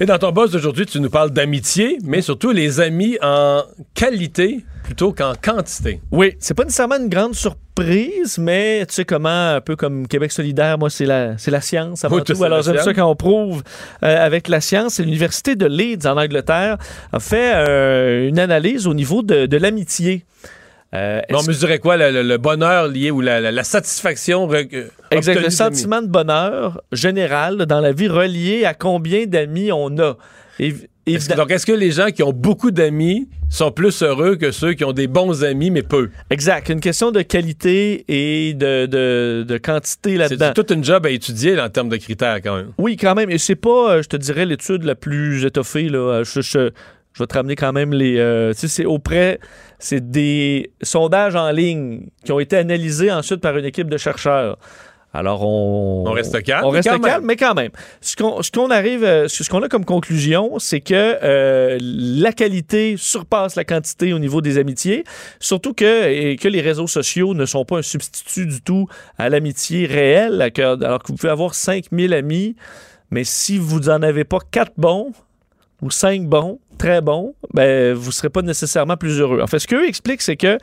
Et 0.00 0.06
dans 0.06 0.18
ton 0.18 0.30
boss 0.30 0.52
d'aujourd'hui, 0.52 0.86
tu 0.86 1.00
nous 1.00 1.10
parles 1.10 1.30
d'amitié, 1.30 1.98
mais 2.04 2.22
surtout 2.22 2.52
les 2.52 2.78
amis 2.78 3.18
en 3.20 3.64
qualité 3.94 4.64
plutôt 4.84 5.12
qu'en 5.12 5.32
quantité. 5.34 6.00
Oui, 6.12 6.36
c'est 6.38 6.54
pas 6.54 6.62
nécessairement 6.62 6.98
une 6.98 7.08
grande 7.08 7.34
surprise, 7.34 8.38
mais 8.38 8.86
tu 8.86 8.94
sais 8.94 9.04
comment, 9.04 9.56
un 9.56 9.60
peu 9.60 9.74
comme 9.74 10.06
Québec 10.06 10.30
solidaire, 10.30 10.78
moi, 10.78 10.88
c'est 10.88 11.04
la, 11.04 11.36
c'est 11.36 11.50
la 11.50 11.60
science 11.60 12.04
avant 12.04 12.14
Oui, 12.14 12.22
tout. 12.22 12.44
Alors, 12.44 12.62
j'aime 12.62 12.78
ça 12.78 12.94
quand 12.94 13.10
on 13.10 13.16
prouve 13.16 13.64
euh, 14.04 14.24
avec 14.24 14.46
la 14.46 14.60
science. 14.60 15.00
L'Université 15.00 15.56
de 15.56 15.66
Leeds, 15.66 16.06
en 16.06 16.16
Angleterre, 16.16 16.78
a 17.12 17.18
fait 17.18 17.54
euh, 17.56 18.28
une 18.28 18.38
analyse 18.38 18.86
au 18.86 18.94
niveau 18.94 19.22
de, 19.22 19.46
de 19.46 19.56
l'amitié. 19.56 20.24
Euh, 20.94 21.20
Mais 21.28 21.36
on 21.36 21.42
mesurait 21.42 21.78
quoi? 21.80 21.96
Le, 21.98 22.10
le- 22.10 22.22
le 22.22 22.38
bonheur 22.38 22.88
lié 22.88 23.10
ou 23.10 23.20
la, 23.20 23.40
la- 23.40 23.52
la 23.52 23.64
satisfaction 23.64 24.50
euh, 24.52 24.64
Exact. 25.10 25.40
Le 25.40 25.50
sentiment 25.50 26.00
de 26.00 26.06
bonheur 26.06 26.80
général 26.92 27.56
dans 27.66 27.80
la 27.80 27.92
vie 27.92 28.08
relié 28.08 28.64
à 28.64 28.72
combien 28.74 29.26
d'amis 29.26 29.70
on 29.70 29.96
a. 29.98 30.16
Et, 30.58 30.72
que- 30.72 31.36
donc, 31.36 31.50
est-ce 31.50 31.64
que 31.66 31.72
les 31.72 31.90
gens 31.90 32.08
qui 32.10 32.22
ont 32.22 32.32
beaucoup 32.32 32.70
d'amis 32.70 33.28
sont 33.50 33.70
plus 33.70 34.02
heureux 34.02 34.36
que 34.36 34.50
ceux 34.50 34.72
qui 34.74 34.84
ont 34.84 34.92
des 34.92 35.06
bons 35.06 35.42
amis, 35.44 35.70
mais 35.70 35.82
peu? 35.82 36.10
Exact. 36.30 36.68
Une 36.70 36.80
question 36.80 37.10
de 37.10 37.22
qualité 37.22 38.04
et 38.08 38.52
de, 38.54 38.86
de, 38.86 39.44
de 39.46 39.58
quantité 39.58 40.16
là-dedans. 40.16 40.46
c'est 40.48 40.54
toute 40.54 40.70
une 40.70 40.84
job 40.84 41.06
à 41.06 41.10
étudier 41.10 41.54
là, 41.54 41.66
en 41.66 41.68
termes 41.70 41.88
de 41.88 41.96
critères, 41.96 42.40
quand 42.42 42.56
même. 42.56 42.72
Oui, 42.78 42.96
quand 42.96 43.14
même. 43.14 43.30
Et 43.30 43.38
c'est 43.38 43.54
pas, 43.56 43.92
euh, 43.92 44.02
je 44.02 44.08
te 44.08 44.16
dirais, 44.16 44.44
l'étude 44.46 44.84
la 44.84 44.94
plus 44.94 45.44
étoffée. 45.46 45.88
Là. 45.88 45.98
Euh, 45.98 46.24
Je, 46.24 46.40
je- 46.42 46.70
je 47.14 47.22
vais 47.22 47.26
te 47.26 47.34
ramener 47.34 47.56
quand 47.56 47.72
même 47.72 47.92
les. 47.92 48.16
euh, 48.18 48.52
tu 48.52 48.60
sais, 48.60 48.68
c'est 48.68 48.84
auprès. 48.84 49.40
C'est 49.78 50.10
des 50.10 50.70
sondages 50.82 51.36
en 51.36 51.50
ligne 51.50 52.08
qui 52.24 52.32
ont 52.32 52.40
été 52.40 52.56
analysés 52.56 53.10
ensuite 53.12 53.40
par 53.40 53.56
une 53.56 53.64
équipe 53.64 53.88
de 53.88 53.96
chercheurs. 53.96 54.58
Alors, 55.14 55.42
on. 55.42 56.04
On 56.06 56.12
reste 56.12 56.42
calme, 56.42 56.64
On 56.66 56.70
mais 56.70 56.78
reste 56.78 56.88
quand 56.90 57.00
calme, 57.00 57.20
même. 57.22 57.26
mais 57.26 57.36
quand 57.36 57.54
même. 57.54 57.70
Ce 58.02 58.14
qu'on 58.14 58.70
arrive. 58.70 59.02
euh, 59.04 59.26
Ce 59.26 59.48
qu'on 59.48 59.62
a 59.62 59.68
comme 59.68 59.86
conclusion, 59.86 60.58
c'est 60.58 60.80
que 60.80 60.94
euh, 60.94 61.78
la 61.80 62.30
qualité 62.32 62.96
surpasse 62.98 63.56
la 63.56 63.64
quantité 63.64 64.12
au 64.12 64.18
niveau 64.18 64.42
des 64.42 64.58
amitiés. 64.58 65.04
Surtout 65.40 65.72
que, 65.72 66.08
et 66.10 66.36
que 66.36 66.46
les 66.46 66.60
réseaux 66.60 66.86
sociaux 66.86 67.32
ne 67.34 67.46
sont 67.46 67.64
pas 67.64 67.78
un 67.78 67.82
substitut 67.82 68.46
du 68.46 68.60
tout 68.60 68.86
à 69.16 69.30
l'amitié 69.30 69.86
réelle. 69.86 70.42
Alors 70.58 71.02
que 71.02 71.08
vous 71.08 71.14
pouvez 71.16 71.32
avoir 71.32 71.54
5000 71.54 72.12
amis, 72.12 72.54
mais 73.10 73.24
si 73.24 73.56
vous 73.58 73.88
en 73.88 74.02
avez 74.02 74.24
pas 74.24 74.38
quatre 74.50 74.74
bons 74.76 75.12
ou 75.80 75.90
cinq 75.90 76.26
bons, 76.26 76.60
très 76.78 77.00
bons, 77.02 77.34
ben, 77.52 77.92
vous 77.94 78.06
ne 78.08 78.12
serez 78.12 78.30
pas 78.30 78.42
nécessairement 78.42 78.96
plus 78.96 79.20
heureux. 79.20 79.42
En 79.42 79.46
fait, 79.46 79.58
ce 79.58 79.66
qu'eux 79.66 79.86
expliquent, 79.86 80.22
c'est 80.22 80.36
que 80.36 80.58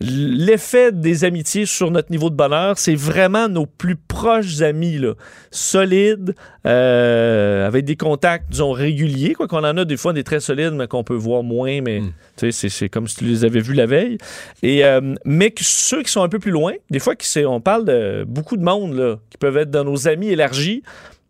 l'effet 0.00 0.90
des 0.92 1.24
amitiés 1.24 1.66
sur 1.66 1.90
notre 1.90 2.10
niveau 2.10 2.28
de 2.28 2.34
bonheur, 2.34 2.78
c'est 2.78 2.96
vraiment 2.96 3.48
nos 3.48 3.64
plus 3.64 3.96
proches 3.96 4.60
amis, 4.60 4.98
là, 4.98 5.14
solides, 5.50 6.34
euh, 6.66 7.66
avec 7.66 7.84
des 7.84 7.96
contacts, 7.96 8.50
disons, 8.50 8.72
réguliers, 8.72 9.34
quoi 9.34 9.46
qu'on 9.46 9.58
en 9.64 9.76
a 9.76 9.84
des 9.84 9.96
fois 9.96 10.12
des 10.12 10.24
très 10.24 10.40
solides, 10.40 10.72
mais 10.72 10.88
qu'on 10.88 11.04
peut 11.04 11.14
voir 11.14 11.42
moins, 11.42 11.80
mais 11.80 12.00
tu 12.36 12.50
sais, 12.50 12.68
c'est- 12.68 12.88
comme 12.88 13.06
si 13.06 13.16
tu 13.16 13.24
les 13.24 13.44
avais 13.44 13.60
vus 13.60 13.74
la 13.74 13.86
veille. 13.86 14.18
Et, 14.62 14.84
euh, 14.84 15.14
mais 15.24 15.50
que 15.50 15.62
ceux 15.62 16.02
qui 16.02 16.10
sont 16.10 16.22
un 16.22 16.28
peu 16.28 16.40
plus 16.40 16.50
loin, 16.50 16.72
des 16.90 16.98
fois, 16.98 17.14
qui 17.14 17.44
on 17.46 17.60
parle 17.60 17.84
de 17.84 18.24
beaucoup 18.26 18.56
de 18.56 18.64
monde, 18.64 18.94
là, 18.94 19.16
qui 19.30 19.38
peuvent 19.38 19.56
être 19.56 19.70
dans 19.70 19.84
nos 19.84 20.08
amis 20.08 20.28
élargis, 20.30 20.82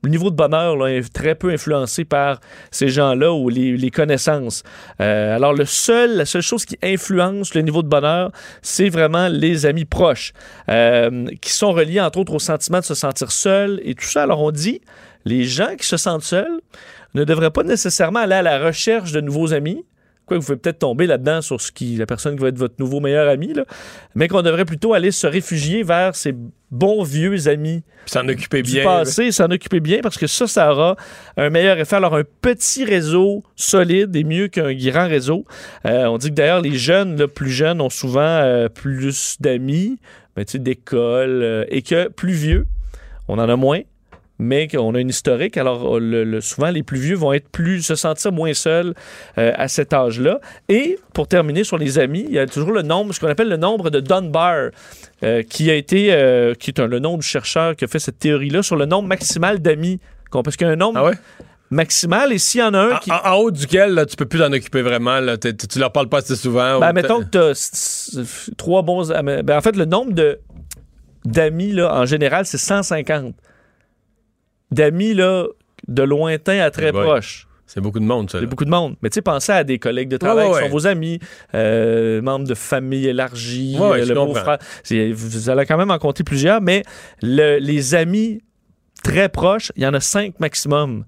le 0.04 0.10
niveau 0.10 0.30
de 0.30 0.36
bonheur 0.36 0.76
là, 0.76 0.86
est 0.86 1.12
très 1.12 1.34
peu 1.34 1.50
influencé 1.50 2.04
par 2.04 2.40
ces 2.70 2.88
gens-là 2.88 3.32
ou 3.32 3.48
les, 3.48 3.90
connaissances. 3.90 4.62
Euh, 5.00 5.34
alors, 5.34 5.52
le 5.52 5.64
seul, 5.64 6.16
la 6.16 6.24
seule 6.24 6.42
chose 6.42 6.64
qui 6.64 6.78
influence 6.82 7.54
le 7.54 7.62
niveau 7.62 7.82
de 7.82 7.88
bonheur, 7.88 8.30
c'est 8.62 8.88
vraiment 8.88 9.28
les 9.28 9.66
amis 9.66 9.84
proches, 9.84 10.32
euh, 10.68 11.26
qui 11.40 11.52
sont 11.52 11.72
reliés 11.72 12.00
entre 12.00 12.18
autres 12.18 12.34
au 12.34 12.38
sentiment 12.38 12.80
de 12.80 12.84
se 12.84 12.94
sentir 12.94 13.30
seul 13.30 13.80
et 13.84 13.94
tout 13.94 14.04
ça. 14.04 14.22
Alors, 14.22 14.40
on 14.40 14.50
dit, 14.50 14.80
les 15.24 15.44
gens 15.44 15.74
qui 15.78 15.86
se 15.86 15.96
sentent 15.96 16.22
seuls 16.22 16.60
ne 17.14 17.24
devraient 17.24 17.50
pas 17.50 17.62
nécessairement 17.62 18.20
aller 18.20 18.34
à 18.34 18.42
la 18.42 18.58
recherche 18.58 19.12
de 19.12 19.20
nouveaux 19.20 19.52
amis 19.52 19.84
quoi 20.26 20.38
vous 20.38 20.44
pouvez 20.44 20.56
peut-être 20.56 20.78
tomber 20.78 21.06
là-dedans 21.06 21.42
sur 21.42 21.60
ce 21.60 21.70
qui, 21.70 21.96
la 21.96 22.06
personne 22.06 22.36
qui 22.36 22.42
va 22.42 22.48
être 22.48 22.58
votre 22.58 22.76
nouveau 22.78 23.00
meilleur 23.00 23.28
ami, 23.28 23.52
là, 23.52 23.64
mais 24.14 24.28
qu'on 24.28 24.42
devrait 24.42 24.64
plutôt 24.64 24.94
aller 24.94 25.10
se 25.10 25.26
réfugier 25.26 25.82
vers 25.82 26.14
ces 26.14 26.34
bons 26.70 27.02
vieux 27.02 27.48
amis. 27.48 27.82
S'en 28.06 28.28
occuper 28.28 28.62
Du 28.62 28.72
bien. 28.72 28.84
passé, 28.84 29.32
s'en 29.32 29.50
occuper 29.50 29.80
bien, 29.80 30.00
parce 30.02 30.18
que 30.18 30.26
ça, 30.26 30.46
ça 30.46 30.72
aura 30.72 30.96
un 31.36 31.50
meilleur 31.50 31.78
effet. 31.78 31.96
Alors, 31.96 32.16
un 32.16 32.24
petit 32.40 32.84
réseau 32.84 33.44
solide 33.54 34.14
est 34.16 34.24
mieux 34.24 34.48
qu'un 34.48 34.72
grand 34.74 35.08
réseau. 35.08 35.44
Euh, 35.86 36.06
on 36.06 36.18
dit 36.18 36.30
que 36.30 36.34
d'ailleurs, 36.34 36.60
les 36.60 36.76
jeunes, 36.76 37.16
là, 37.16 37.28
plus 37.28 37.50
jeunes, 37.50 37.80
ont 37.80 37.90
souvent 37.90 38.20
euh, 38.20 38.68
plus 38.68 39.36
d'amis, 39.40 39.98
ben, 40.36 40.44
tu 40.44 40.52
sais, 40.52 40.58
d'école, 40.58 41.42
euh, 41.42 41.64
et 41.68 41.82
que 41.82 42.08
plus 42.08 42.32
vieux, 42.32 42.66
on 43.28 43.38
en 43.38 43.48
a 43.48 43.56
moins 43.56 43.80
mais 44.38 44.66
qu'on 44.68 44.94
a 44.94 45.00
une 45.00 45.10
historique. 45.10 45.56
Alors, 45.56 46.00
le- 46.00 46.24
le- 46.24 46.40
souvent, 46.40 46.70
les 46.70 46.82
plus 46.82 46.98
vieux 46.98 47.14
vont 47.16 47.32
être 47.32 47.48
plus, 47.48 47.82
se 47.82 47.94
sentir 47.94 48.32
moins 48.32 48.52
seuls 48.54 48.94
euh, 49.38 49.52
à 49.54 49.68
cet 49.68 49.92
âge-là. 49.92 50.40
Et 50.68 50.98
pour 51.12 51.28
terminer 51.28 51.62
sur 51.64 51.78
les 51.78 51.98
amis, 51.98 52.24
il 52.28 52.34
y 52.34 52.38
a 52.38 52.46
toujours 52.46 52.72
le 52.72 52.82
nombre, 52.82 53.14
ce 53.14 53.20
qu'on 53.20 53.28
appelle 53.28 53.48
le 53.48 53.56
nombre 53.56 53.90
de 53.90 54.00
Dunbar, 54.00 54.70
euh, 55.22 55.42
qui 55.42 55.70
a 55.70 55.74
été, 55.74 56.08
euh, 56.12 56.54
qui 56.54 56.70
est 56.70 56.80
un- 56.80 56.86
le 56.88 56.98
nom 56.98 57.16
du 57.16 57.26
chercheur 57.26 57.76
qui 57.76 57.84
a 57.84 57.88
fait 57.88 57.98
cette 58.00 58.18
théorie-là 58.18 58.62
sur 58.62 58.76
le 58.76 58.86
nombre 58.86 59.08
maximal 59.08 59.60
d'amis. 59.60 60.00
Parce 60.32 60.56
qu'il 60.56 60.66
y 60.66 60.70
a 60.70 60.72
un 60.72 60.76
nombre 60.76 60.98
maximal, 61.70 62.32
et 62.32 62.38
s'il 62.38 62.60
y 62.60 62.64
en 62.64 62.74
a 62.74 62.78
un 62.78 62.96
qui. 62.98 63.12
En, 63.12 63.20
en 63.24 63.34
haut 63.36 63.50
duquel, 63.52 63.94
là, 63.94 64.04
tu 64.04 64.16
peux 64.16 64.26
plus 64.26 64.40
t'en 64.40 64.52
occuper 64.52 64.82
vraiment. 64.82 65.20
Là, 65.20 65.36
T'es- 65.36 65.54
tu 65.54 65.78
leur 65.78 65.92
parles 65.92 66.08
pas 66.08 66.18
assez 66.18 66.34
souvent. 66.34 66.80
Ben, 66.80 66.92
mettons 66.92 67.20
que 67.20 67.30
tu 67.30 67.38
as 67.38 68.50
trois 68.56 68.82
bons. 68.82 69.12
amis. 69.12 69.42
Ben, 69.44 69.56
en 69.56 69.60
fait, 69.60 69.76
le 69.76 69.84
nombre 69.84 70.12
de 70.12 70.40
d'amis, 71.24 71.72
là, 71.72 71.94
en 71.94 72.04
général, 72.04 72.44
c'est 72.46 72.58
150. 72.58 73.34
D'amis, 74.74 75.14
là, 75.14 75.46
de 75.88 76.02
lointain 76.02 76.58
à 76.60 76.70
très 76.70 76.90
Ouais. 76.92 77.02
proche. 77.02 77.46
C'est 77.66 77.80
beaucoup 77.80 77.98
de 78.00 78.04
monde, 78.04 78.30
ça. 78.30 78.38
C'est 78.40 78.46
beaucoup 78.46 78.64
de 78.64 78.70
monde. 78.70 78.94
Mais 79.02 79.08
tu 79.10 79.14
sais, 79.14 79.22
pensez 79.22 79.50
à 79.52 79.64
des 79.64 79.78
collègues 79.78 80.08
de 80.08 80.16
travail 80.16 80.46
Ouais, 80.48 80.52
ouais, 80.54 80.60
qui 80.60 80.66
sont 80.66 80.72
vos 80.72 80.86
amis, 80.86 81.18
euh, 81.54 82.20
membres 82.22 82.46
de 82.46 82.54
famille 82.54 83.06
élargie, 83.06 83.76
euh, 83.80 84.04
le 84.04 84.14
beau-frère. 84.14 84.58
Vous 85.14 85.50
allez 85.50 85.64
quand 85.66 85.76
même 85.78 85.90
en 85.90 85.98
compter 85.98 86.22
plusieurs, 86.24 86.60
mais 86.60 86.82
le- 87.22 87.58
les 87.58 87.94
amis 87.94 88.42
très 89.02 89.28
proches, 89.28 89.72
il 89.76 89.82
y 89.82 89.86
en 89.86 89.94
a 89.94 90.00
cinq 90.00 90.38
maximum. 90.40 91.04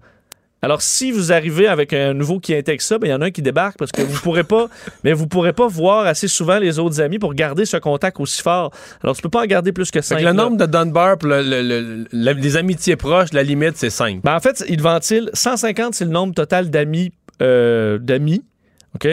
Alors, 0.66 0.82
si 0.82 1.12
vous 1.12 1.32
arrivez 1.32 1.68
avec 1.68 1.92
un 1.92 2.12
nouveau 2.12 2.40
qui 2.40 2.52
intègre 2.52 2.82
ça, 2.82 2.98
ben, 2.98 3.06
il 3.06 3.10
y 3.10 3.14
en 3.14 3.20
a 3.20 3.26
un 3.26 3.30
qui 3.30 3.40
débarque 3.40 3.76
parce 3.78 3.92
que 3.92 4.02
vous 4.02 4.20
pourrez 4.20 4.42
pas, 4.42 4.66
mais 5.04 5.12
vous 5.12 5.28
pourrez 5.28 5.52
pas 5.52 5.68
voir 5.68 6.06
assez 6.06 6.26
souvent 6.26 6.58
les 6.58 6.80
autres 6.80 7.00
amis 7.00 7.20
pour 7.20 7.34
garder 7.34 7.64
ce 7.66 7.76
contact 7.76 8.18
aussi 8.18 8.42
fort. 8.42 8.72
Alors, 9.00 9.14
tu 9.14 9.22
peux 9.22 9.28
pas 9.28 9.42
en 9.42 9.46
garder 9.46 9.70
plus 9.70 9.92
que 9.92 10.00
Fait 10.00 10.06
cinq. 10.06 10.16
que 10.16 10.20
le 10.22 10.26
là. 10.26 10.32
nombre 10.32 10.56
de 10.56 10.66
Dunbar 10.66 11.18
pour 11.18 11.28
le- 11.28 11.40
le- 11.40 11.62
le- 11.62 12.06
la- 12.10 12.32
les 12.32 12.56
amitiés 12.56 12.96
proches, 12.96 13.32
la 13.32 13.44
limite, 13.44 13.76
c'est 13.76 13.90
5. 13.90 14.22
Ben, 14.24 14.34
en 14.34 14.40
fait, 14.40 14.64
il 14.68 14.82
ventile 14.82 15.30
150, 15.34 15.94
c'est 15.94 16.04
le 16.04 16.10
nombre 16.10 16.34
total 16.34 16.68
d'amis. 16.68 17.12
euh, 17.42 17.98
d'amis. 17.98 18.42
OK? 18.96 19.06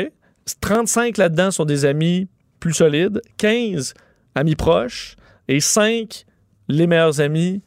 35 0.61 1.17
là-dedans 1.17 1.51
sont 1.51 1.65
des 1.65 1.85
amis 1.85 2.29
plus 2.59 2.73
solides. 2.73 3.21
15 3.37 3.93
amis 4.33 4.55
proches. 4.55 5.17
Et 5.47 5.59
5 5.59 6.25
les 6.67 6.87
meilleurs 6.87 7.21
amis. 7.21 7.61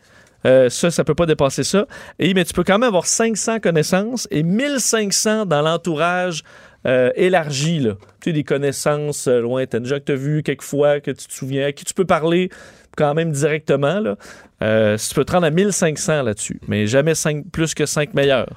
Euh, 0.45 0.69
ça, 0.69 0.91
ça 0.91 1.03
peut 1.05 1.15
pas 1.15 1.27
dépasser 1.27 1.65
ça. 1.65 1.87
Et, 2.19 2.35
mais 2.35 2.45
tu 2.45 2.53
peux 2.53 2.65
quand 2.65 2.79
même 2.79 2.89
avoir 2.89 3.07
500 3.07 3.61
connaissances 3.61 4.29
et 4.31 4.43
1500 4.43 5.47
dans 5.47 5.63
l'entourage 5.63 6.43
euh, 6.87 7.11
élargi. 7.17 7.81
Là. 7.81 7.95
Tu 8.21 8.31
sais, 8.31 8.33
des 8.33 8.45
connaissances 8.45 9.27
euh, 9.27 9.41
lointaines. 9.41 9.85
Gens 9.87 9.99
que 9.99 10.05
tu 10.05 10.13
as 10.13 10.17
vus 10.17 10.43
quelquefois, 10.45 11.01
que 11.01 11.11
tu 11.11 11.27
te 11.27 11.33
souviens, 11.33 11.67
à 11.67 11.73
qui 11.73 11.85
tu 11.85 11.95
peux 11.95 12.05
parler 12.05 12.49
quand 12.97 13.13
même 13.13 13.33
directement. 13.33 13.99
Là. 13.99 14.17
Euh, 14.63 14.97
tu 14.97 15.15
peux 15.15 15.25
te 15.25 15.33
rendre 15.33 15.47
à 15.47 15.51
1500 15.51 16.23
là-dessus, 16.23 16.61
mais 16.69 16.87
jamais 16.87 17.15
plus 17.51 17.75
que 17.75 17.87
5 17.87 18.15
meilleurs. 18.15 18.49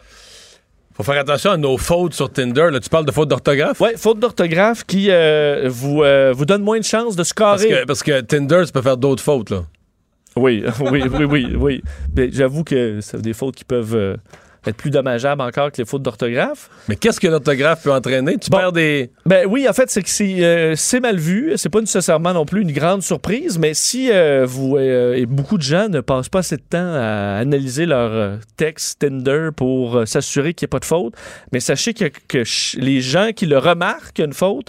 Faut 0.94 1.02
faire 1.02 1.20
attention 1.20 1.52
à 1.52 1.58
nos 1.58 1.78
fautes 1.78 2.14
sur 2.14 2.32
Tinder. 2.32 2.70
Là, 2.72 2.80
tu 2.80 2.90
parles 2.90 3.06
de 3.06 3.12
fautes 3.12 3.30
d'orthographe? 3.30 3.80
Oui, 3.82 3.90
faute 3.96 4.20
d'orthographe 4.20 4.84
qui 4.84 5.10
vous, 5.66 6.04
vous 6.34 6.46
donne 6.46 6.62
moins 6.62 6.80
de 6.80 6.84
chances 6.84 7.16
de 7.16 7.24
Parce 7.24 7.30
scorer. 7.30 7.70
que, 7.70 7.86
parce 7.86 8.04
que 8.04 8.20
Tinder, 8.22 8.64
tu 8.66 8.72
peux 8.74 8.82
faire 8.82 8.98
d'autres 8.98 9.24
fautes. 9.24 9.50
Là. 9.50 9.64
Oui, 10.40 10.64
oui, 10.92 11.04
oui, 11.12 11.26
oui, 11.26 11.48
oui. 11.58 11.82
Mais 12.16 12.30
J'avoue 12.32 12.64
que 12.64 13.00
c'est 13.02 13.22
des 13.22 13.34
fautes 13.34 13.56
qui 13.56 13.66
peuvent 13.66 13.96
euh, 13.96 14.16
être 14.66 14.76
plus 14.76 14.90
dommageables 14.90 15.42
encore 15.42 15.72
que 15.72 15.78
les 15.78 15.86
fautes 15.86 16.02
d'orthographe. 16.04 16.70
Mais 16.90 16.96
qu'est-ce 16.98 17.20
que 17.20 17.28
l'orthographe 17.28 17.84
peut 17.84 17.92
entraîner? 17.94 18.38
Tu 18.38 18.50
perds 18.50 18.72
des. 18.74 19.10
Ben 19.26 19.46
oui, 19.48 19.68
en 19.70 19.74
fait, 19.74 19.90
c'est 19.90 20.04
que 20.04 20.10
c'est 20.10 20.44
euh, 20.44 20.74
c'est 20.76 21.00
mal 21.00 21.18
vu. 21.18 21.54
C'est 21.56 21.70
pas 21.70 21.80
nécessairement 21.80 22.34
non 22.34 22.46
plus 22.46 22.62
une 22.64 22.72
grande 22.74 23.02
surprise, 23.02 23.58
mais 23.58 23.74
si 23.74 24.12
euh, 24.12 24.46
vous 24.46 24.78
et 24.78 25.26
beaucoup 25.26 25.58
de 25.58 25.64
gens 25.64 25.88
ne 25.88 26.02
passent 26.02 26.30
pas 26.30 26.40
assez 26.40 26.58
de 26.58 26.64
temps 26.70 26.94
à 26.94 27.38
analyser 27.40 27.86
leur 27.86 28.40
texte 28.58 29.00
Tinder 29.00 29.50
pour 29.56 30.06
s'assurer 30.06 30.54
qu'il 30.54 30.66
n'y 30.66 30.70
a 30.70 30.74
pas 30.74 30.80
de 30.80 30.86
faute, 30.86 31.14
mais 31.54 31.60
sachez 31.62 31.94
que, 31.94 32.06
que 32.28 32.44
ch- 32.44 32.76
les 32.80 33.00
gens 33.02 33.30
qui 33.36 33.46
le 33.46 33.58
remarquent 33.58 34.12
qu'il 34.14 34.24
y 34.24 34.26
a 34.26 34.28
une 34.28 34.34
faute, 34.34 34.68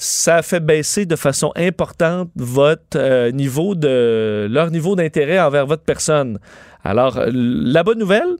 ça 0.00 0.42
fait 0.42 0.60
baisser 0.60 1.06
de 1.06 1.16
façon 1.16 1.52
importante 1.56 2.30
votre 2.36 2.96
euh, 2.96 3.32
niveau 3.32 3.74
de 3.74 4.46
leur 4.48 4.70
niveau 4.70 4.94
d'intérêt 4.94 5.40
envers 5.40 5.66
votre 5.66 5.82
personne. 5.82 6.38
Alors, 6.84 7.18
euh, 7.18 7.30
la 7.32 7.82
bonne 7.82 7.98
nouvelle, 7.98 8.36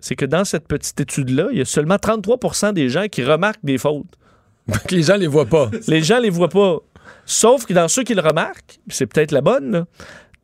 c'est 0.00 0.16
que 0.16 0.24
dans 0.24 0.46
cette 0.46 0.66
petite 0.66 0.98
étude-là, 0.98 1.48
il 1.52 1.58
y 1.58 1.60
a 1.60 1.66
seulement 1.66 1.96
33% 1.96 2.72
des 2.72 2.88
gens 2.88 3.06
qui 3.08 3.22
remarquent 3.22 3.62
des 3.62 3.76
fautes. 3.76 4.06
les 4.90 5.02
gens 5.02 5.16
les 5.16 5.26
voient 5.26 5.44
pas. 5.46 5.70
Les 5.86 6.02
gens 6.02 6.18
les 6.18 6.30
voient 6.30 6.48
pas. 6.48 6.78
Sauf 7.26 7.66
que 7.66 7.74
dans 7.74 7.88
ceux 7.88 8.02
qui 8.02 8.14
le 8.14 8.22
remarquent, 8.22 8.78
c'est 8.88 9.06
peut-être 9.06 9.32
la 9.32 9.42
bonne, 9.42 9.72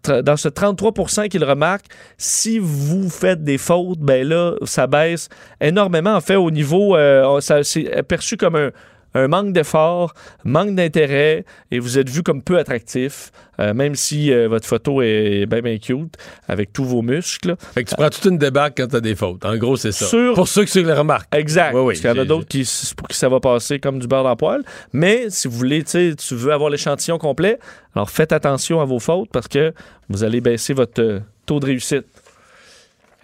là, 0.06 0.22
dans 0.22 0.36
ce 0.36 0.48
33% 0.48 1.28
qui 1.28 1.38
le 1.38 1.46
remarquent, 1.46 1.86
si 2.18 2.58
vous 2.58 3.08
faites 3.08 3.42
des 3.42 3.56
fautes, 3.56 4.00
ben 4.00 4.28
là, 4.28 4.54
ça 4.64 4.86
baisse 4.86 5.28
énormément. 5.60 6.14
En 6.14 6.20
fait, 6.20 6.36
au 6.36 6.50
niveau, 6.50 6.94
euh, 6.96 7.40
ça- 7.40 7.62
c'est 7.62 8.02
perçu 8.02 8.36
comme 8.36 8.56
un, 8.56 8.70
un 9.14 9.28
manque 9.28 9.52
d'effort, 9.52 10.14
manque 10.44 10.74
d'intérêt, 10.74 11.44
et 11.70 11.78
vous 11.78 11.98
êtes 11.98 12.09
vu 12.09 12.22
comme 12.22 12.43
peu 12.43 12.59
attractif, 12.59 13.30
euh, 13.60 13.74
même 13.74 13.94
si 13.94 14.32
euh, 14.32 14.48
votre 14.48 14.66
photo 14.66 15.02
est 15.02 15.47
bien, 15.47 15.60
bien 15.60 15.78
cute, 15.78 16.14
avec 16.48 16.72
tous 16.72 16.84
vos 16.84 17.02
muscles. 17.02 17.56
Fait 17.74 17.84
que 17.84 17.90
tu 17.90 17.97
prends 17.97 18.10
toute 18.10 18.24
une 18.24 18.39
débarque 18.39 18.78
quand 18.78 18.89
t'as 18.89 19.01
des 19.01 19.14
fautes. 19.14 19.44
En 19.44 19.56
gros, 19.56 19.76
c'est 19.76 19.93
ça. 19.93 20.06
Sur- 20.06 20.34
Pour 20.34 20.48
ceux 20.48 20.64
qui 20.64 20.82
le 20.82 20.93
remarquent. 20.94 21.34
Exact. 21.34 21.72
Oui, 21.74 21.80
oui, 21.80 21.86
Parce 21.89 22.01
qu'il 22.01 22.10
y 22.10 22.12
en 22.20 22.22
a 22.22 22.24
d'autres 22.26 22.48
qui, 22.48 22.68
pour 22.97 23.09
qui 23.09 23.16
ça 23.16 23.28
va 23.28 23.40
passer 23.40 23.78
comme 23.78 23.98
du 23.98 24.06
beurre 24.06 24.24
dans 24.24 24.30
le 24.30 24.36
poêle. 24.36 24.62
Mais 24.93 25.26
si 25.28 25.48
vous 25.48 25.56
voulez, 25.56 25.84
tu 25.84 26.14
veux 26.30 26.52
avoir 26.52 26.70
l'échantillon 26.70 27.18
complet, 27.18 27.59
alors 27.94 28.09
faites 28.10 28.32
attention 28.32 28.80
à 28.80 28.84
vos 28.84 28.98
fautes 28.98 29.28
parce 29.32 29.48
que 29.48 29.72
vous 30.09 30.24
allez 30.24 30.40
baisser 30.40 30.72
votre 30.74 31.01
euh, 31.02 31.20
taux 31.47 31.60
de 31.60 31.66
réussite. 31.66 32.05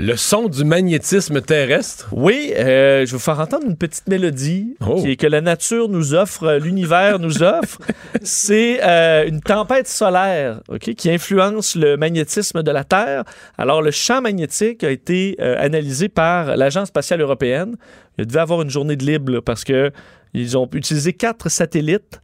Le 0.00 0.14
son 0.14 0.48
du 0.48 0.64
magnétisme 0.64 1.40
terrestre. 1.40 2.08
Oui, 2.12 2.52
euh, 2.56 3.00
je 3.04 3.10
vais 3.10 3.16
vous 3.16 3.18
faire 3.18 3.40
entendre 3.40 3.66
une 3.66 3.76
petite 3.76 4.06
mélodie 4.06 4.76
Oh. 4.86 5.02
qui 5.02 5.10
est 5.10 5.16
que 5.16 5.26
la 5.26 5.40
nature 5.40 5.88
nous 5.88 6.14
offre, 6.14 6.44
euh, 6.44 6.58
l'univers 6.60 7.18
nous 7.18 7.42
offre. 7.42 7.78
C'est 8.22 8.78
euh, 8.84 9.26
une 9.26 9.40
tempête 9.40 9.88
solaire 9.88 10.60
ok, 10.68 10.94
qui 10.94 11.10
influence 11.10 11.74
le 11.74 11.96
magnétisme 11.96 12.62
de 12.62 12.70
la 12.70 12.84
Terre. 12.84 13.24
Alors, 13.56 13.82
le 13.82 13.90
champ 13.90 14.20
magnétique 14.20 14.84
a 14.84 14.90
été 14.90 15.36
euh, 15.40 15.56
analysé 15.58 16.08
par 16.08 16.56
l'Agence 16.56 16.88
spatiale 16.88 17.20
européenne. 17.20 17.74
Il 18.18 18.26
devait 18.26 18.38
avoir 18.40 18.62
une 18.62 18.70
journée 18.70 18.94
de 18.94 19.04
libre 19.04 19.32
là, 19.32 19.42
parce 19.42 19.64
que 19.64 19.90
ils 20.32 20.56
ont 20.56 20.68
utilisé 20.74 21.12
quatre 21.12 21.48
satellites 21.48 22.20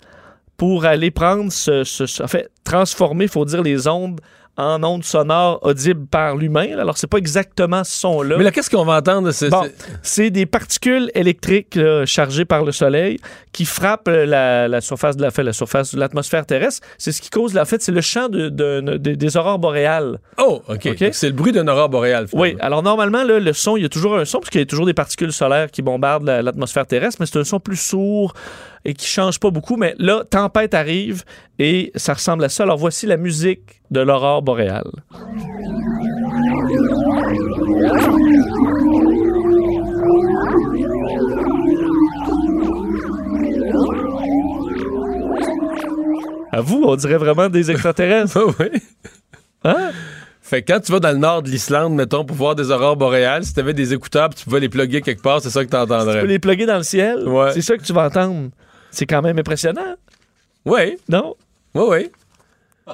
pour 0.57 0.85
aller 0.85 1.11
prendre 1.11 1.51
ce, 1.51 1.83
ce- 1.83 2.07
ce- 2.07 2.23
en 2.23 2.29
fait, 2.29 2.49
transformer, 2.63 3.25
il 3.25 3.31
faut 3.31 3.45
dire, 3.45 3.63
les 3.63 3.89
ondes 3.89 4.21
en 4.57 4.83
ondes 4.85 5.05
sonores 5.05 5.59
audibles 5.63 6.07
par 6.07 6.37
l'humain. 6.37 6.79
Alors, 6.79 6.97
c'est 6.97 7.07
pas 7.09 7.19
exactement 7.19 7.83
ce 7.85 7.93
son-là. 7.99 8.37
Mais 8.39 8.45
là, 8.45 8.51
qu'est-ce 8.53 8.71
qu'on 8.71 8.85
va 8.85 8.99
entendre? 8.99 9.31
C'est, 9.33 9.49
Bon, 9.51 9.63
c'est- 10.03 10.31
des 10.31 10.47
particules 10.47 11.11
électriques 11.15 11.75
là, 11.75 12.07
chargées 12.07 12.45
par 12.45 12.65
le 12.65 12.71
Soleil 12.73 13.19
qui 13.53 13.65
frappent 13.65 14.09
la, 14.09 14.69
la 14.69 14.81
surface 14.81 15.17
de 15.17 15.23
la, 15.23 15.31
la 15.43 15.53
surface 15.53 15.95
de 15.95 16.01
l'atmosphère 16.01 16.47
terrestre. 16.47 16.87
C'est 16.99 17.13
ce 17.13 17.21
qui 17.21 17.31
cause, 17.31 17.57
en 17.59 17.65
fait, 17.65 17.83
c'est 17.83 17.93
le 17.93 18.01
champ 18.01 18.29
de, 18.29 18.49
de- 18.49 18.81
de- 18.81 19.15
des 19.15 19.37
aurores 19.37 19.59
boréales. 19.59 20.19
Oh, 20.39 20.63
OK. 20.69 20.89
C'est 21.13 21.27
le 21.29 21.33
bruit 21.33 21.53
d'un 21.53 21.67
aurore 21.69 21.89
boréal. 21.89 22.27
Oui, 22.33 22.57
alors 22.61 22.83
normalement, 22.83 23.25
là, 23.25 23.39
le 23.41 23.53
son, 23.53 23.77
il 23.77 23.83
y 23.83 23.87
a 23.87 23.89
toujours 23.89 24.17
un 24.17 24.25
son, 24.25 24.39
parce 24.39 24.51
qu'il 24.51 24.61
y 24.61 24.63
a 24.63 24.67
toujours 24.67 24.87
des 24.87 24.95
particules 24.95 25.33
solaires 25.33 25.71
qui 25.71 25.83
bombardent 25.83 26.25
la- 26.27 26.43
l'atmosphère 26.43 26.87
terrestre, 26.87 27.17
mais 27.21 27.27
c'est 27.27 27.39
un 27.39 27.45
son 27.45 27.61
plus 27.61 27.77
sourd 27.77 28.35
et 28.85 28.95
qui 28.95 29.07
change 29.07 29.41
pas 29.41 29.51
beaucoup. 29.51 29.77
Mais 29.77 29.95
là, 29.99 30.25
tempête 30.29 30.75
arrive 30.75 31.25
et 31.59 31.93
ça 31.95 32.15
ressemble 32.15 32.45
à 32.45 32.49
ça. 32.49 32.63
Alors 32.65 32.79
voici 32.79 33.07
la 33.07 33.17
musique 33.17 33.83
de 33.91 34.01
l'aurore 34.01 34.43
boréale. 34.43 34.91
À 46.53 46.61
vous, 46.61 46.83
on 46.87 46.95
dirait 46.97 47.17
vraiment 47.19 47.49
des 47.49 47.71
extraterrestres. 47.71 48.39
oui. 48.61 48.81
Hein? 49.65 49.91
Fait 50.41 50.63
que 50.63 50.73
quand 50.73 50.81
tu 50.81 50.93
vas 50.93 51.01
dans 51.01 51.11
le 51.11 51.19
nord 51.19 51.43
de 51.43 51.49
l'Islande, 51.49 51.95
mettons, 51.95 52.25
pour 52.25 52.37
voir 52.37 52.55
des 52.55 52.71
aurores 52.71 52.97
boréales, 52.97 53.45
si 53.45 53.55
t'avais 53.55 53.73
des 53.73 53.95
écouteurs 53.95 54.29
tu 54.35 54.45
pouvais 54.45 54.61
les 54.61 54.69
plugger 54.69 55.01
quelque 55.01 55.23
part, 55.23 55.41
c'est 55.41 55.51
ça 55.51 55.61
que 55.61 55.71
Tu 55.71 55.71
peux 55.71 55.87
t'entendrais. 55.87 56.27
les 56.27 56.39
plugger 56.39 56.67
dans 56.67 56.77
le 56.77 56.83
ciel? 56.83 57.27
Ouais. 57.27 57.51
C'est 57.53 57.63
ça 57.63 57.77
que 57.77 57.83
tu 57.83 57.93
vas 57.93 58.07
entendre. 58.07 58.51
C'est 58.95 59.07
quand 59.07 59.23
même 59.23 59.39
impressionnant, 59.39 59.95
Oui, 60.65 60.97
non? 61.09 61.35
oui, 61.75 61.83
oui. 61.89 62.11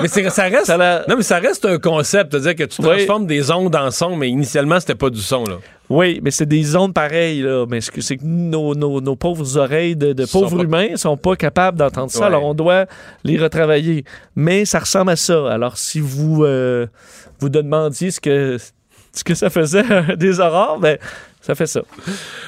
mais 0.00 0.08
ça 0.08 0.44
reste. 0.44 0.68
Non, 1.08 1.16
mais 1.16 1.22
ça 1.22 1.38
reste 1.38 1.64
un 1.64 1.78
concept. 1.78 2.30
C'est-à-dire 2.32 2.54
que 2.54 2.64
tu 2.72 2.80
Oui. 2.82 2.88
transformes 2.88 3.26
des 3.26 3.50
ondes 3.50 3.74
en 3.74 3.90
son, 3.90 4.16
mais 4.16 4.28
initialement, 4.28 4.78
c'était 4.80 4.94
pas 4.94 5.10
du 5.10 5.20
son, 5.20 5.44
là. 5.44 5.56
Oui, 5.90 6.20
mais 6.22 6.30
c'est 6.30 6.46
des 6.46 6.76
ondes 6.76 6.94
pareilles, 6.94 7.42
là. 7.42 7.66
Mais 7.68 7.80
ce 7.80 7.90
que- 7.90 8.00
c'est 8.00 8.16
que 8.16 8.24
nos, 8.24 8.74
nos- 8.74 9.00
nos 9.00 9.16
pauvres 9.16 9.58
oreilles 9.58 9.96
de, 9.96 10.12
de 10.12 10.24
Sont 10.24 10.42
pauvres 10.42 10.58
pas- 10.58 10.62
humains 10.62 10.96
sont 10.96 11.16
pas 11.16 11.36
capables 11.36 11.78
d'entendre 11.78 12.10
ça. 12.10 12.20
Ouais. 12.20 12.26
Alors, 12.26 12.44
on 12.44 12.54
doit 12.54 12.86
les 13.24 13.38
retravailler. 13.38 14.04
Mais 14.36 14.64
ça 14.64 14.78
ressemble 14.78 15.10
à 15.10 15.16
ça. 15.16 15.50
Alors, 15.52 15.76
si 15.76 16.00
vous 16.00 16.44
euh, 16.44 16.86
vous 17.40 17.48
demandiez 17.48 18.10
ce 18.12 18.20
que, 18.20 18.56
ce 19.12 19.24
que 19.24 19.34
ça 19.34 19.50
faisait 19.50 19.82
des 20.16 20.40
aurores, 20.40 20.78
ben, 20.78 20.96
ça 21.44 21.54
fait 21.54 21.66
ça. 21.66 21.82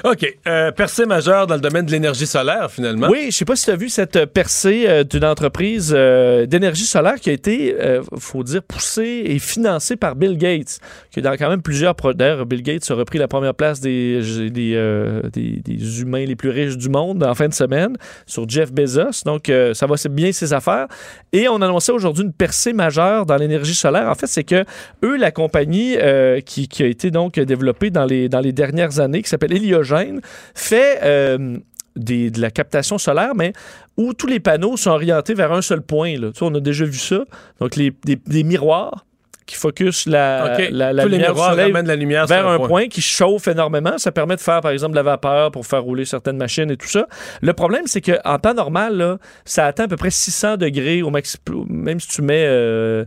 OK. 0.03 0.37
Euh, 0.47 0.71
percée 0.71 1.05
majeure 1.05 1.45
dans 1.45 1.53
le 1.53 1.61
domaine 1.61 1.85
de 1.85 1.91
l'énergie 1.91 2.25
solaire, 2.25 2.71
finalement. 2.71 3.07
Oui, 3.11 3.27
je 3.29 3.37
sais 3.37 3.45
pas 3.45 3.55
si 3.55 3.65
tu 3.65 3.71
as 3.71 3.75
vu 3.75 3.89
cette 3.89 4.25
percée 4.25 4.85
euh, 4.87 5.03
d'une 5.03 5.23
entreprise 5.23 5.93
euh, 5.95 6.47
d'énergie 6.47 6.85
solaire 6.85 7.15
qui 7.15 7.29
a 7.29 7.33
été, 7.33 7.75
euh, 7.79 8.01
faut 8.17 8.41
dire, 8.41 8.63
poussée 8.63 9.21
et 9.25 9.37
financée 9.37 9.97
par 9.97 10.15
Bill 10.15 10.35
Gates, 10.35 10.79
qui 11.11 11.19
est 11.19 11.21
dans 11.21 11.33
quand 11.33 11.49
même 11.49 11.61
plusieurs 11.61 11.93
projets. 11.93 12.15
D'ailleurs, 12.15 12.47
Bill 12.47 12.63
Gates 12.63 12.89
a 12.89 12.95
repris 12.95 13.19
la 13.19 13.27
première 13.27 13.53
place 13.53 13.81
des, 13.81 14.49
des, 14.49 14.73
euh, 14.75 15.21
des, 15.31 15.61
des 15.63 16.01
humains 16.01 16.25
les 16.25 16.35
plus 16.35 16.49
riches 16.49 16.77
du 16.77 16.89
monde 16.89 17.23
en 17.23 17.35
fin 17.35 17.47
de 17.47 17.53
semaine 17.53 17.97
sur 18.25 18.49
Jeff 18.49 18.71
Bezos. 18.71 19.21
Donc, 19.25 19.49
euh, 19.49 19.75
ça 19.75 19.85
va 19.85 19.95
c'est 19.95 20.11
bien 20.11 20.31
ses 20.31 20.53
affaires. 20.53 20.87
Et 21.33 21.47
on 21.47 21.61
annonçait 21.61 21.91
aujourd'hui 21.91 22.23
une 22.23 22.33
percée 22.33 22.73
majeure 22.73 23.27
dans 23.27 23.35
l'énergie 23.37 23.75
solaire. 23.75 24.09
En 24.09 24.15
fait, 24.15 24.27
c'est 24.27 24.43
que 24.43 24.65
eux, 25.03 25.17
la 25.17 25.29
compagnie 25.29 25.97
euh, 25.97 26.41
qui, 26.41 26.67
qui 26.67 26.81
a 26.81 26.87
été 26.87 27.11
donc 27.11 27.39
développée 27.39 27.91
dans 27.91 28.05
les, 28.05 28.27
dans 28.27 28.39
les 28.39 28.53
dernières 28.53 28.86
années, 28.99 29.21
qui 29.21 29.29
s'appelle 29.29 29.53
Heliogène, 29.53 30.21
fait 30.55 30.99
euh, 31.03 31.57
des- 31.95 32.29
de 32.31 32.41
la 32.41 32.51
captation 32.51 32.97
solaire, 32.97 33.33
mais 33.35 33.53
où 33.97 34.13
tous 34.13 34.27
les 34.27 34.39
panneaux 34.39 34.77
sont 34.77 34.91
orientés 34.91 35.33
vers 35.33 35.51
un 35.51 35.61
seul 35.61 35.81
point. 35.81 36.13
Là. 36.19 36.27
Tu 36.31 36.39
sais, 36.39 36.45
on 36.45 36.53
a 36.55 36.59
déjà 36.59 36.85
vu 36.85 36.97
ça. 36.97 37.23
Donc, 37.59 37.75
les, 37.75 37.91
des, 38.05 38.15
des 38.15 38.43
miroirs 38.43 39.03
qui 39.47 39.55
focusent 39.55 40.05
la, 40.07 40.55
OK. 40.59 40.67
la, 40.71 40.91
la 40.91 41.03
Tous 41.03 41.07
les 41.09 41.15
lumière 41.15 41.33
soleil 41.51 41.71
la 41.71 42.25
vers 42.25 42.47
un 42.47 42.57
point. 42.57 42.67
point. 42.67 42.87
qui 42.89 43.01
chauffe 43.01 43.47
énormément. 43.47 43.97
Ça 43.97 44.11
permet 44.11 44.35
de 44.35 44.41
faire, 44.41 44.59
par 44.59 44.71
exemple, 44.71 44.91
de 44.91 44.97
la 44.97 45.03
vapeur 45.03 45.51
pour 45.51 45.65
faire 45.65 45.81
rouler 45.83 46.03
certaines 46.03 46.35
machines 46.37 46.69
et 46.69 46.75
tout 46.75 46.87
ça. 46.89 47.07
Le 47.41 47.53
problème, 47.53 47.83
c'est 47.85 48.01
qu'en 48.01 48.39
temps 48.39 48.53
normal, 48.53 48.97
là, 48.97 49.17
ça 49.45 49.65
atteint 49.65 49.85
à 49.85 49.87
peu 49.87 49.95
près 49.95 50.11
600 50.11 50.57
degrés 50.57 51.01
au 51.01 51.11
maxi- 51.11 51.37
Même 51.69 51.99
si 52.01 52.09
tu 52.09 52.21
mets 52.21 52.43
euh, 52.45 53.05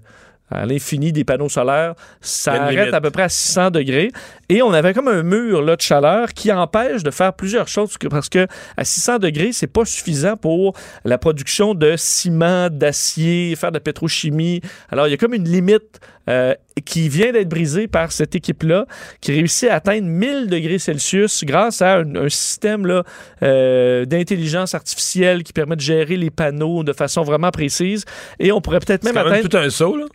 à 0.51 0.67
l'infini 0.67 1.13
des 1.13 1.25
panneaux 1.25 1.49
solaires, 1.49 1.95
ça 2.21 2.53
arrête 2.53 2.79
limite. 2.79 2.95
à 2.95 3.01
peu 3.01 3.11
près 3.11 3.25
à 3.25 3.29
600 3.29 3.71
degrés. 3.71 4.11
Et 4.49 4.63
on 4.63 4.73
avait 4.73 4.95
comme 4.95 5.09
un 5.09 5.23
mur 5.23 5.63
là, 5.63 5.77
de 5.77 5.81
chaleur 5.81 6.33
qui 6.33 6.53
empêche 6.53 7.03
de 7.03 7.11
faire 7.11 7.33
plusieurs 7.33 7.69
choses 7.69 7.97
parce 8.11 8.29
que 8.29 8.47
à 8.77 8.85
600 8.85 9.19
degrés, 9.19 9.53
c'est 9.53 9.67
pas 9.67 9.85
suffisant 9.85 10.37
pour 10.37 10.75
la 11.05 11.19
production 11.19 11.75
de 11.75 11.95
ciment, 11.97 12.69
d'acier, 12.71 13.55
faire 13.57 13.71
de 13.71 13.77
la 13.77 13.81
pétrochimie. 13.81 14.61
Alors, 14.91 15.07
il 15.07 15.11
y 15.11 15.15
a 15.15 15.17
comme 15.17 15.35
une 15.35 15.49
limite 15.49 16.01
euh, 16.29 16.55
qui 16.85 17.09
vient 17.09 17.33
d'être 17.33 17.49
brisée 17.49 17.89
par 17.89 18.13
cette 18.13 18.35
équipe-là, 18.35 18.87
qui 19.21 19.33
réussit 19.33 19.69
à 19.69 19.77
atteindre 19.77 20.07
1000 20.07 20.49
degrés 20.49 20.79
Celsius 20.79 21.45
grâce 21.45 21.83
à 21.83 21.99
un, 21.99 22.15
un 22.17 22.29
système 22.29 22.87
là, 22.87 23.05
euh, 23.43 24.05
d'intelligence 24.05 24.75
artificielle 24.75 25.43
qui 25.43 25.53
permet 25.53 25.77
de 25.77 25.81
gérer 25.81 26.17
les 26.17 26.31
panneaux 26.31 26.85
de 26.85 26.93
façon 26.93 27.23
vraiment 27.23 27.51
précise. 27.51 28.05
Et 28.39 28.53
on 28.53 28.61
pourrait 28.61 28.81
peut-être 28.81 29.05
même 29.05 29.15
même 29.15 29.27
atteindre... 29.27 29.49
tout 29.49 29.57
un 29.57 29.71
saut, 29.71 29.97
là. 29.97 30.07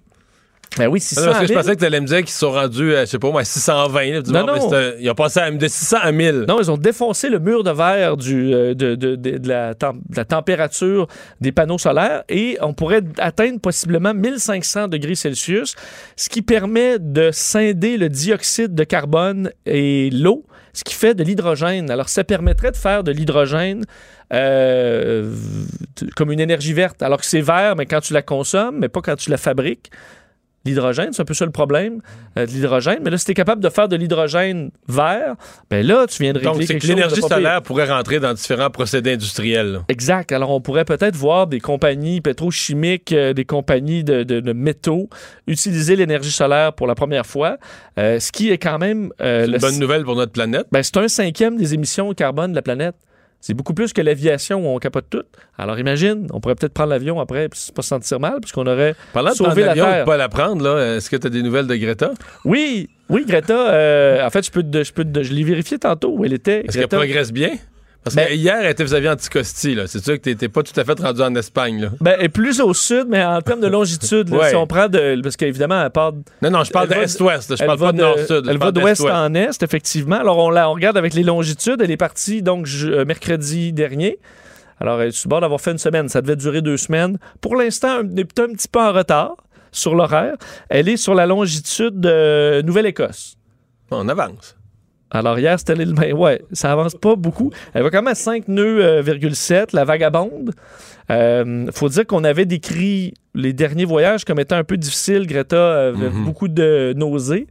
Ben 0.77 0.87
oui, 0.87 0.99
Ah 1.01 1.05
600 1.07 1.21
non, 1.21 1.27
parce 1.27 1.39
que 1.39 1.45
je 1.47 1.51
1000. 1.53 1.57
pensais 1.61 1.75
que 1.75 1.79
tu 1.79 1.85
allais 1.85 2.01
me 2.01 2.05
dire 2.07 2.17
qu'ils 2.19 2.29
sont 2.29 2.51
rendus, 2.51 2.95
à, 2.95 3.05
je 3.05 3.11
sais 3.11 3.19
pas 3.19 3.31
moi, 3.31 3.41
à 3.41 3.45
620. 3.45 4.03
là. 4.11 4.17
Tu 4.17 4.23
dis, 4.23 4.31
Non, 4.33 4.45
bon, 4.45 4.69
non. 4.71 4.81
ils 4.99 5.09
ont 5.09 5.15
passé 5.15 5.39
à- 5.39 5.51
de 5.51 5.67
600 5.67 5.97
à 6.01 6.11
1000. 6.11 6.45
Non, 6.47 6.59
ils 6.59 6.69
ont 6.69 6.77
défoncé 6.77 7.29
le 7.29 7.39
mur 7.39 7.63
de 7.63 7.71
verre 7.71 8.17
du, 8.17 8.53
euh, 8.53 8.73
de, 8.73 8.95
de- 8.95 9.15
de- 9.15 9.47
la, 9.47 9.73
de 9.73 10.15
la 10.15 10.25
température 10.25 11.07
des 11.41 11.51
panneaux 11.51 11.77
solaires 11.77 12.23
et 12.29 12.57
on 12.61 12.73
pourrait 12.73 13.01
atteindre 13.19 13.59
possiblement 13.59 14.13
1500 14.13 14.87
degrés 14.89 15.15
Celsius, 15.15 15.75
ce 16.15 16.29
qui 16.29 16.41
permet 16.41 16.99
de 16.99 17.29
scinder 17.31 17.97
le 17.97 18.09
dioxyde 18.09 18.73
de 18.75 18.83
carbone 18.83 19.51
et 19.65 20.09
l'eau, 20.11 20.45
ce 20.73 20.83
qui 20.83 20.93
fait 20.93 21.13
de 21.13 21.23
l'hydrogène. 21.23 21.89
Alors, 21.89 22.09
ça 22.09 22.23
permettrait 22.25 22.71
de 22.71 22.77
faire 22.77 23.03
de 23.03 23.11
l'hydrogène 23.13 23.85
euh, 24.33 25.31
comme 26.15 26.31
une 26.31 26.39
énergie 26.39 26.73
verte, 26.73 27.01
alors 27.03 27.19
que 27.19 27.25
c'est 27.25 27.41
vert, 27.41 27.75
mais 27.77 27.85
quand 27.85 28.01
tu 28.01 28.13
la 28.13 28.21
consommes, 28.21 28.79
mais 28.79 28.89
pas 28.89 29.01
quand 29.01 29.15
tu 29.15 29.29
la 29.29 29.37
fabriques. 29.37 29.91
L'hydrogène, 30.65 31.13
c'est 31.13 31.21
un 31.21 31.25
peu 31.25 31.33
ça 31.33 31.45
le 31.45 31.51
problème 31.51 32.01
euh, 32.37 32.45
de 32.45 32.51
l'hydrogène. 32.51 32.99
Mais 33.03 33.09
là, 33.11 33.17
si 33.17 33.25
tu 33.25 33.31
es 33.31 33.33
capable 33.35 33.61
de 33.61 33.69
faire 33.69 33.87
de 33.87 33.95
l'hydrogène 33.95 34.71
vert, 34.87 35.35
ben 35.69 35.85
là, 35.85 36.05
tu 36.07 36.23
viens 36.23 36.33
de 36.33 36.39
régler 36.39 36.51
Donc, 36.53 36.61
c'est 36.61 36.67
quelque 36.73 36.81
que 36.83 36.87
l'énergie 36.87 37.21
solaire 37.21 37.61
pourrait 37.61 37.87
rentrer 37.89 38.19
dans 38.19 38.33
différents 38.33 38.69
procédés 38.69 39.13
industriels. 39.13 39.71
là. 39.73 39.79
Exact. 39.89 40.31
Alors, 40.31 40.49
on 40.51 40.61
pourrait 40.61 40.85
peut-être 40.85 41.15
voir 41.15 41.47
des 41.47 41.59
compagnies 41.59 42.21
pétrochimiques, 42.21 43.11
euh, 43.11 43.33
des 43.33 43.45
compagnies 43.45 44.03
de, 44.03 44.23
de- 44.23 44.39
de 44.39 44.53
métaux 44.53 45.09
utiliser 45.47 45.95
l'énergie 45.95 46.31
solaire 46.31 46.73
pour 46.73 46.87
la 46.87 46.95
première 46.95 47.25
fois, 47.25 47.57
euh, 47.99 48.19
ce 48.19 48.31
qui 48.31 48.49
est 48.51 48.57
quand 48.57 48.79
même... 48.79 49.11
C'est 49.19 49.45
une 49.45 49.57
bonne 49.57 49.79
nouvelle 49.79 50.03
pour 50.03 50.15
notre 50.15 50.31
planète. 50.31 50.65
ben, 50.71 50.81
c'est 50.83 50.97
un 50.97 51.07
cinquième 51.07 51.57
des 51.57 51.73
émissions 51.73 52.13
carbone 52.13 52.51
de 52.51 52.55
la 52.55 52.61
planète. 52.61 52.95
C'est 53.47 53.53
beaucoup 53.53 53.75
plus 53.75 53.93
que 53.93 54.01
l'aviation 54.01 54.57
où 54.65 54.75
on 54.75 54.79
capote 54.79 55.05
tout. 55.07 55.21
Alors 55.55 55.77
imagine, 55.77 56.25
on 56.33 56.39
pourrait 56.39 56.55
peut-être 56.55 56.73
prendre 56.73 56.89
l'avion 56.89 57.19
après 57.19 57.47
puis 57.47 57.59
pas 57.75 57.83
se 57.83 57.89
sentir 57.89 58.19
mal 58.19 58.39
puisqu'on 58.41 58.65
aurait 58.65 58.95
Parlant 59.13 59.29
de 59.29 59.35
sauvé 59.35 59.49
prendre 59.49 59.59
la 59.61 59.65
l'avion 59.67 59.85
Terre. 59.85 60.01
ou 60.01 60.05
pas 60.07 60.17
la 60.17 60.29
prendre, 60.29 60.63
là, 60.63 60.95
est-ce 60.95 61.11
que 61.11 61.15
tu 61.15 61.27
as 61.27 61.29
des 61.29 61.43
nouvelles 61.43 61.67
de 61.67 61.75
Greta? 61.75 62.11
Oui, 62.43 62.89
oui, 63.07 63.23
Greta, 63.27 63.69
euh, 63.71 64.25
en 64.25 64.31
fait, 64.31 64.43
je 64.47 64.49
peux, 64.49 64.63
te- 64.63 64.83
je 64.83 64.91
peux, 64.91 65.05
te- 65.05 65.21
je 65.21 65.31
l'ai 65.31 65.43
vérifié 65.43 65.77
tantôt 65.77 66.09
où 66.17 66.25
elle 66.25 66.33
était. 66.33 66.65
Est-ce 66.65 66.79
qu'elle 66.79 66.87
progresse 66.87 67.31
bien? 67.31 67.51
Parce 68.05 68.15
Ben- 68.15 68.27
que 68.27 68.33
hier, 68.33 68.55
elle 68.61 68.69
était 68.69 68.83
vis-à-vis 68.83 69.09
Anticosti. 69.09 69.75
C'est 69.87 70.03
sûr 70.03 70.13
que 70.13 70.19
t'étais 70.21 70.47
pas 70.47 70.61
tout 70.63 70.79
à 70.79 70.85
fait 70.85 70.97
rendu 70.99 71.21
en 71.21 71.33
Espagne, 71.35 71.81
là. 71.81 71.89
Ben, 71.99 72.15
est 72.19 72.29
plus 72.29 72.61
au 72.61 72.71
sud, 72.73 73.07
mais 73.09 73.25
en 73.25 73.41
termes 73.41 73.61
de 73.61 73.67
longitude, 73.67 74.29
là, 74.29 74.37
Ouais. 74.37 74.49
si 74.49 74.55
on 74.55 74.67
prend 74.67 74.87
de. 74.87 75.19
Parce 75.23 75.35
qu'évidemment, 75.35 75.83
elle 75.83 75.89
part. 75.89 76.13
Non, 76.43 76.51
non, 76.51 76.63
je 76.63 76.71
parle 76.71 76.87
d'est-ouest. 76.87 77.57
Je 77.57 77.65
parle 77.65 77.79
pas 77.79 77.91
de 77.91 77.97
nord-sud. 77.97 78.45
Elle 78.47 78.57
va 78.59 78.71
d'ouest 78.71 79.01
en 79.01 79.33
est, 79.33 79.61
effectivement. 79.63 80.17
Alors, 80.17 80.37
on, 80.37 80.51
la, 80.51 80.69
on 80.69 80.73
regarde 80.73 80.97
avec 80.97 81.15
les 81.15 81.23
longitudes. 81.23 81.81
Elle 81.81 81.89
est 81.91 81.97
partie, 81.97 82.41
donc, 82.43 82.67
je- 82.67 82.87
euh, 82.89 83.05
mercredi 83.05 83.73
dernier. 83.73 84.19
Alors, 84.79 85.01
elle 85.01 85.07
est 85.07 85.11
sur 85.11 85.27
bord 85.29 85.41
d'avoir 85.41 85.59
fait 85.59 85.71
une 85.71 85.77
semaine. 85.79 86.07
Ça 86.07 86.21
devait 86.21 86.35
durer 86.35 86.61
deux 86.61 86.77
semaines. 86.77 87.17
Pour 87.41 87.55
l'instant, 87.55 88.01
elle 88.01 88.19
est 88.19 88.39
un 88.39 88.53
petit 88.53 88.67
peu 88.67 88.79
en 88.81 88.93
retard 88.93 89.35
sur 89.71 89.95
l'horaire. 89.95 90.35
Elle 90.69 90.89
est 90.89 90.97
sur 90.97 91.15
la 91.15 91.25
longitude 91.25 91.99
de 91.99 92.61
Nouvelle-Écosse. 92.61 93.35
On 93.89 94.07
avance. 94.09 94.55
Alors 95.11 95.37
hier, 95.39 95.57
c'était 95.59 95.75
l'île 95.75 95.93
mais 95.97 96.11
Ouais, 96.13 96.41
ça 96.51 96.71
avance 96.71 96.95
pas 96.95 97.15
beaucoup. 97.15 97.51
Elle 97.73 97.83
va 97.83 97.89
quand 97.89 97.99
même 97.99 98.07
à 98.11 98.15
5 98.15 98.47
nœuds, 98.47 98.83
euh, 98.83 99.01
virgule 99.01 99.35
7, 99.35 99.71
la 99.73 99.85
vagabonde. 99.85 100.51
Euh, 101.11 101.67
faut 101.73 101.89
dire 101.89 102.05
qu'on 102.07 102.23
avait 102.23 102.45
décrit 102.45 103.13
les 103.35 103.53
derniers 103.53 103.85
voyages 103.85 104.25
comme 104.25 104.39
étant 104.39 104.55
un 104.55 104.63
peu 104.63 104.77
difficiles. 104.77 105.27
Greta 105.27 105.89
avait 105.89 106.09
Mhm. 106.09 106.25
beaucoup 106.25 106.47
de 106.47 106.93
nausées. 106.97 107.47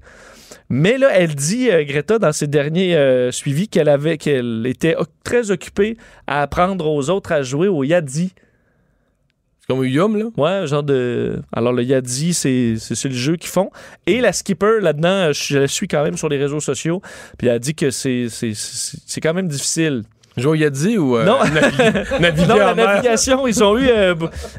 Mais 0.71 0.99
là, 0.99 1.09
elle 1.13 1.35
dit, 1.35 1.71
euh, 1.71 1.85
Greta, 1.85 2.19
dans 2.19 2.33
ses 2.33 2.47
derniers 2.47 2.97
euh, 2.97 3.31
suivis, 3.31 3.69
qu'elle 3.69 3.89
avait, 3.89 4.17
qu'elle 4.19 4.65
était 4.67 4.97
très 5.23 5.51
occupée 5.51 5.97
à 6.27 6.43
apprendre 6.43 6.87
aux 6.91 7.11
autres 7.11 7.33
à 7.33 7.43
jouer 7.43 7.69
au 7.69 7.85
Yadi. 7.85 8.33
C'est 9.65 9.73
comme 9.73 9.83
un 9.83 9.89
Yum, 9.89 10.19
là? 10.19 10.27
Ouais, 10.37 10.67
genre 10.67 10.83
de. 10.83 11.41
Alors, 11.51 11.73
le 11.73 11.83
Yadi, 11.83 12.35
c'est 12.35 12.75
le 13.05 13.11
jeu 13.15 13.37
qu'ils 13.37 13.49
font. 13.49 13.71
Et 14.07 14.21
la 14.21 14.35
skipper, 14.35 14.79
là-dedans, 14.83 15.33
je 15.33 15.61
la 15.61 15.69
suis 15.69 15.89
quand 15.89 16.03
même 16.05 16.19
sur 16.19 16.29
les 16.29 16.37
réseaux 16.37 16.61
sociaux. 16.61 17.01
Puis 17.39 17.49
elle 17.49 17.61
dit 17.61 17.75
que 17.75 17.89
c'est 17.89 18.29
quand 19.23 19.33
même 19.33 19.49
difficile. 19.49 20.03
Jouer 20.37 20.51
au 20.51 20.55
Yadi 20.55 20.99
ou 20.99 21.17
euh, 21.17 21.25
Non. 21.25 21.39
naviguer, 22.21 22.47
non, 22.47 22.57
la 22.57 22.75
navigation, 22.75 23.47
ils 23.47 23.65
ont 23.65 23.79
eu 23.79 23.89
euh, 23.89 24.15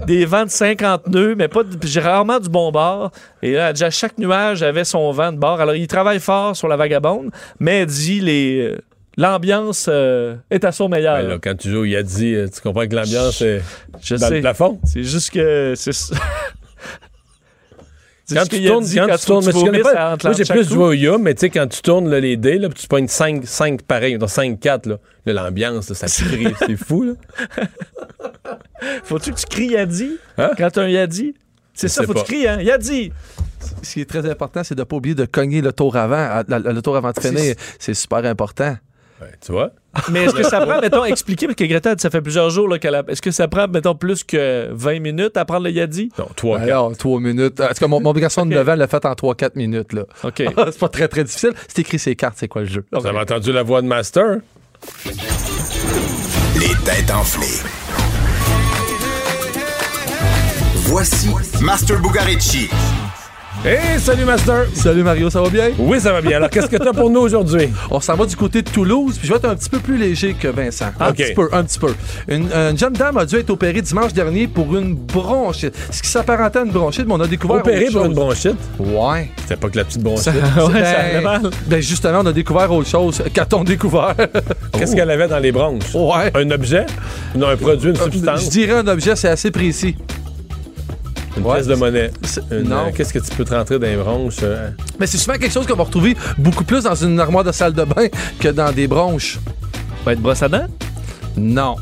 des 0.07 0.25
vents 0.25 0.45
de 0.45 0.49
50 0.49 1.07
nœuds, 1.09 1.35
mais 1.35 1.49
pas 1.49 1.61
j'ai 1.83 1.99
rarement 1.99 2.39
du 2.39 2.49
bon 2.49 2.71
bord. 2.71 3.11
Et 3.43 3.51
là, 3.51 3.73
déjà, 3.73 3.91
chaque 3.91 4.17
nuage 4.17 4.63
avait 4.63 4.85
son 4.85 5.11
vent 5.11 5.31
de 5.31 5.37
bord. 5.37 5.61
Alors, 5.61 5.75
ils 5.75 5.85
travaillent 5.85 6.19
fort 6.19 6.55
sur 6.55 6.67
la 6.67 6.77
vagabonde, 6.77 7.29
mais 7.59 7.81
elle 7.81 7.87
dit 7.87 8.21
les. 8.21 8.75
L'ambiance 9.17 9.87
euh, 9.89 10.35
est 10.49 10.65
à 10.65 10.71
son 10.71 10.89
meilleur. 10.89 11.21
Là, 11.23 11.37
quand 11.41 11.55
tu 11.55 11.69
joues 11.69 11.79
au 11.79 11.85
Yadi, 11.85 12.35
euh, 12.35 12.47
tu 12.53 12.59
comprends 12.61 12.85
que 12.87 12.95
l'ambiance 12.95 13.41
est 13.41 13.61
Je 14.01 14.15
dans 14.15 14.27
sais. 14.27 14.35
le 14.35 14.41
plafond? 14.41 14.79
C'est 14.83 15.03
juste 15.03 15.31
que. 15.31 15.73
Quand 18.33 18.43
tu 18.47 18.55
a 18.55 18.69
tournes, 18.69 18.85
quand 18.85 19.07
quand 19.07 19.17
tu 19.17 19.25
tournes, 19.27 19.45
mais 19.45 19.77
tu 19.77 19.83
pas- 19.83 20.17
Moi, 20.23 20.33
j'ai 20.33 20.45
plus 20.45 20.67
joué 20.67 20.83
au 20.83 20.93
Yum, 20.93 21.21
mais 21.21 21.35
tu 21.35 21.41
sais, 21.41 21.49
quand 21.51 21.67
tu 21.67 21.81
tournes 21.83 22.09
là, 22.09 22.19
les 22.19 22.37
dés, 22.37 22.57
là, 22.57 22.69
puis 22.69 22.81
tu 22.81 22.87
pognes 22.87 23.07
5, 23.07 23.45
5 23.45 23.83
pareils, 23.83 24.17
dans 24.17 24.27
5, 24.27 24.59
4, 24.59 24.87
là, 24.87 24.97
l'ambiance, 25.27 25.93
ça 25.93 26.07
crie, 26.07 26.47
c'est 26.59 26.75
fou, 26.75 27.03
là. 27.03 27.13
Faut-tu 29.03 29.31
que 29.31 29.39
tu 29.39 29.45
cries 29.45 29.67
Yadi? 29.67 30.17
Hein? 30.39 30.51
quand 30.57 30.69
t'as 30.71 30.81
un 30.81 30.89
Yadi? 30.89 31.35
C'est 31.73 31.87
ça, 31.87 32.03
faut 32.03 32.13
que 32.13 32.19
tu 32.19 32.25
cries, 32.25 32.47
hein? 32.47 32.61
Yadi! 32.61 33.11
Ce 33.83 33.93
qui 33.93 34.01
est 34.01 34.09
très 34.09 34.27
important, 34.29 34.63
c'est 34.63 34.75
de 34.75 34.79
ne 34.79 34.85
pas 34.85 34.95
oublier 34.95 35.15
de 35.15 35.25
cogner 35.25 35.61
le 35.61 35.71
tour 35.71 35.95
avant, 35.95 36.41
le 36.47 36.81
tour 36.81 36.97
avant 36.97 37.11
de 37.11 37.19
finir. 37.19 37.55
C'est 37.79 37.93
super 37.93 38.25
important. 38.25 38.75
Ouais, 39.21 39.31
tu 39.43 39.53
vois? 39.53 39.71
Mais 40.11 40.25
est-ce 40.25 40.35
que 40.35 40.43
ça 40.43 40.59
prend, 40.59 40.81
mettons, 40.81 41.05
expliquer, 41.05 41.45
parce 41.47 41.55
que 41.55 41.63
Greta, 41.63 41.95
ça 41.97 42.09
fait 42.09 42.21
plusieurs 42.21 42.49
jours 42.49 42.67
là, 42.67 42.79
qu'elle 42.79 42.95
a. 42.95 43.03
Est-ce 43.07 43.21
que 43.21 43.31
ça 43.31 43.47
prend, 43.47 43.67
mettons, 43.67 43.95
plus 43.95 44.25
que 44.25 44.69
20 44.71 44.99
minutes 44.99 45.37
à 45.37 45.45
prendre 45.45 45.63
le 45.63 45.71
Yadi? 45.71 46.11
Non, 46.19 46.27
3, 46.35 46.59
Alors, 46.59 46.97
3 46.97 47.19
minutes. 47.21 47.61
En 47.61 47.67
tout 47.69 47.73
cas, 47.75 47.87
mon, 47.87 48.01
mon 48.01 48.11
garçon 48.11 48.45
de 48.45 48.53
9 48.53 48.69
ans 48.69 48.75
l'a 48.75 48.87
fait 48.87 49.05
en 49.05 49.13
3-4 49.13 49.51
minutes. 49.55 49.93
Là. 49.93 50.03
OK. 50.23 50.43
c'est 50.65 50.79
pas 50.79 50.89
très, 50.89 51.07
très 51.07 51.23
difficile. 51.23 51.53
C'est 51.67 51.79
écrit 51.79 51.97
ses 51.97 52.15
cartes, 52.15 52.35
c'est 52.37 52.49
quoi 52.49 52.63
le 52.63 52.67
jeu? 52.67 52.85
Vous 52.91 53.05
avez 53.07 53.19
entendu 53.19 53.53
la 53.53 53.63
voix 53.63 53.81
de 53.81 53.87
Master? 53.87 54.39
Les 56.55 56.75
têtes 56.83 57.11
enflées. 57.11 57.63
Voici 60.87 61.29
Master 61.61 61.99
Bugarici. 62.01 62.69
Hey, 63.63 63.99
salut 63.99 64.25
Master! 64.25 64.67
Salut 64.75 65.01
Mario, 65.01 65.27
ça 65.31 65.41
va 65.41 65.49
bien? 65.49 65.69
Oui, 65.79 65.99
ça 65.99 66.11
va 66.11 66.21
bien. 66.21 66.37
Alors, 66.37 66.51
qu'est-ce 66.51 66.67
que 66.67 66.75
tu 66.77 66.87
as 66.87 66.93
pour 66.93 67.09
nous 67.09 67.21
aujourd'hui? 67.21 67.69
On 67.89 67.99
s'en 67.99 68.15
va 68.15 68.27
du 68.27 68.35
côté 68.35 68.61
de 68.61 68.69
Toulouse, 68.69 69.17
puis 69.17 69.27
je 69.27 69.33
vais 69.33 69.37
être 69.39 69.45
un 69.49 69.55
petit 69.55 69.69
peu 69.71 69.79
plus 69.79 69.97
léger 69.97 70.35
que 70.35 70.47
Vincent. 70.49 70.89
Un 70.99 71.11
petit 71.11 71.33
peu, 71.33 71.49
un 71.51 71.63
petit 71.63 71.79
peu. 71.79 71.95
Une, 72.27 72.51
une 72.53 72.77
jeune 72.77 72.93
dame 72.93 73.17
a 73.17 73.25
dû 73.25 73.37
être 73.37 73.49
opérée 73.49 73.81
dimanche 73.81 74.13
dernier 74.13 74.47
pour 74.47 74.75
une 74.77 74.93
bronchite. 74.93 75.73
Ce 75.89 75.99
qui 76.03 76.09
s'apparentait 76.09 76.59
à 76.59 76.61
une 76.61 76.71
bronchite, 76.71 77.07
mais 77.07 77.13
on 77.15 77.21
a 77.21 77.27
découvert. 77.27 77.57
Opéré 77.57 77.85
autre 77.87 77.93
pour 77.93 78.01
chose. 78.01 78.07
une 78.09 78.13
bronchite? 78.13 78.57
Ouais. 78.79 79.29
C'était 79.41 79.55
pas 79.55 79.69
que 79.69 79.77
la 79.77 79.83
petite 79.85 80.01
bronchite. 80.03 80.33
Ben, 80.55 80.83
ça 80.83 80.99
allait 80.99 81.21
mal. 81.21 81.41
ben, 81.67 81.81
justement, 81.81 82.19
on 82.21 82.25
a 82.27 82.33
découvert 82.33 82.71
autre 82.71 82.89
chose. 82.89 83.23
Qu'a-t-on 83.33 83.63
découvert? 83.63 84.15
Qu'est-ce 84.77 84.95
qu'elle 84.95 85.09
avait 85.09 85.27
dans 85.27 85.39
les 85.39 85.51
bronches? 85.51 85.93
Ouais. 85.95 86.31
Un 86.35 86.51
objet? 86.51 86.85
Non, 87.35 87.47
un 87.47 87.57
produit, 87.57 87.89
une 87.89 87.95
substance? 87.95 88.45
Je 88.45 88.49
dirais 88.49 88.73
un 88.73 88.87
objet, 88.87 89.15
c'est 89.15 89.29
assez 89.29 89.49
précis. 89.49 89.95
Une 91.37 91.43
Ouais, 91.43 91.55
pièce 91.55 91.67
de 91.67 91.75
monnaie. 91.75 92.11
c'est- 92.23 92.41
Une, 92.51 92.69
non. 92.69 92.75
euh, 92.87 92.91
Qu'est-ce 92.95 93.13
que 93.13 93.19
tu 93.19 93.35
peux 93.35 93.43
te 93.43 93.53
rentrer 93.53 93.77
dans 93.79 93.87
les 93.87 93.97
bronches? 93.97 94.37
euh? 94.43 94.69
Mais 94.99 95.07
c'est 95.07 95.17
souvent 95.17 95.37
quelque 95.37 95.51
chose 95.53 95.67
qu'on 95.67 95.75
va 95.75 95.83
retrouver 95.83 96.15
beaucoup 96.37 96.63
plus 96.63 96.83
dans 96.83 96.95
une 96.95 97.19
armoire 97.19 97.43
de 97.43 97.51
salle 97.51 97.73
de 97.73 97.83
bain 97.83 98.07
que 98.39 98.47
dans 98.49 98.71
des 98.71 98.87
bronches. 98.87 99.39
Va 100.05 100.13
être 100.13 100.21
brosse 100.21 100.43
à 100.43 100.47
dents? 100.49 100.67
Non. 101.37 101.75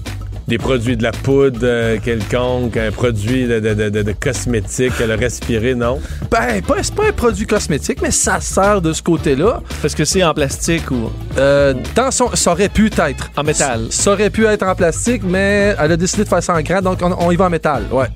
Des 0.48 0.58
produits 0.58 0.98
de 0.98 1.04
la 1.04 1.12
poudre 1.14 1.60
euh, 1.64 1.98
quelconque, 2.04 2.76
un 2.76 2.92
produit 2.92 3.48
de, 3.48 3.60
de, 3.62 3.74
de, 3.76 3.90
de- 3.90 4.02
de 4.02 4.12
cosmétique, 4.12 4.92
qu'elle 4.98 5.12
a 5.12 5.16
respiré, 5.16 5.74
non? 5.74 6.02
Ben, 6.30 6.62
pas, 6.62 6.76
c'est 6.82 6.94
pas 6.94 7.08
un 7.08 7.12
produit 7.14 7.46
cosmétique, 7.46 8.02
mais 8.02 8.12
ça 8.12 8.42
sert 8.42 8.82
de 8.82 8.92
ce 8.92 9.02
côté-là. 9.02 9.62
Parce 9.82 9.96
que 9.96 10.04
c'est 10.04 10.22
en 10.24 10.34
plastique 10.34 10.92
ou? 10.92 11.10
Euh, 11.38 11.74
dans 11.96 12.12
son, 12.12 12.30
ça 12.36 12.52
aurait 12.52 12.68
pu 12.68 12.88
être. 12.88 13.32
en 13.38 13.44
métal. 13.44 13.88
Ça 13.90 14.12
aurait 14.12 14.30
pu 14.30 14.46
être 14.46 14.64
en 14.64 14.76
plastique, 14.76 15.22
mais 15.24 15.76
elle 15.80 15.92
a 15.94 15.98
décidé 15.98 16.24
de 16.26 16.30
faire 16.30 16.44
ça 16.44 16.56
en 16.56 16.62
grand, 16.62 16.82
donc 16.82 17.00
on, 17.02 17.16
on 17.26 17.32
y 17.32 17.36
va 17.38 17.46
en 17.46 17.50
métal. 17.50 17.84
Ouais. 17.90 18.08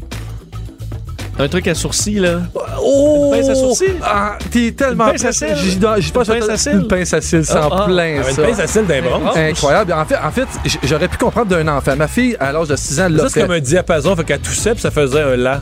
Un 1.39 1.47
truc 1.47 1.67
à 1.67 1.75
sourcils, 1.75 2.19
là. 2.19 2.39
Oh! 2.81 3.31
Une 3.33 3.39
pince 3.41 3.49
à 3.49 3.55
sourcils? 3.55 3.85
Ah, 4.03 4.37
t'es 4.49 4.71
tellement. 4.71 5.05
Une 5.05 5.11
pince 5.11 5.25
à 5.25 5.31
cils? 5.31 5.55
J'y 5.99 6.11
pense 6.11 6.27
Une 6.29 6.39
pince 6.39 6.49
à 6.49 6.57
cils? 6.57 6.71
Une 6.73 6.87
pince 6.87 7.13
à 7.13 7.21
cils, 7.21 7.45
c'est 7.45 7.53
Ah, 7.55 7.67
en 7.67 7.75
ah. 7.77 7.85
plein, 7.85 8.23
ça. 8.23 8.41
une 8.41 8.47
pince 8.47 8.59
à 8.59 8.65
cils 8.67 8.85
bronches? 8.85 9.37
Incroyable. 9.37 9.93
En 9.93 10.05
fait, 10.05 10.17
en 10.17 10.31
fait 10.31 10.47
j- 10.65 10.79
j'aurais 10.83 11.07
pu 11.07 11.17
comprendre 11.17 11.47
d'un 11.47 11.67
enfant. 11.67 11.95
Ma 11.95 12.07
fille, 12.07 12.35
à 12.39 12.51
l'âge 12.51 12.69
de 12.69 12.75
6 12.75 12.99
ans, 13.01 13.09
l'a 13.09 13.23
Ça, 13.23 13.29
c'est 13.29 13.41
comme 13.41 13.51
un 13.51 13.59
diapason, 13.59 14.15
fait 14.15 14.23
qu'elle 14.23 14.39
toussait, 14.39 14.71
puis 14.73 14.81
ça 14.81 14.89
faisait 14.89 15.21
un 15.21 15.35
la. 15.35 15.57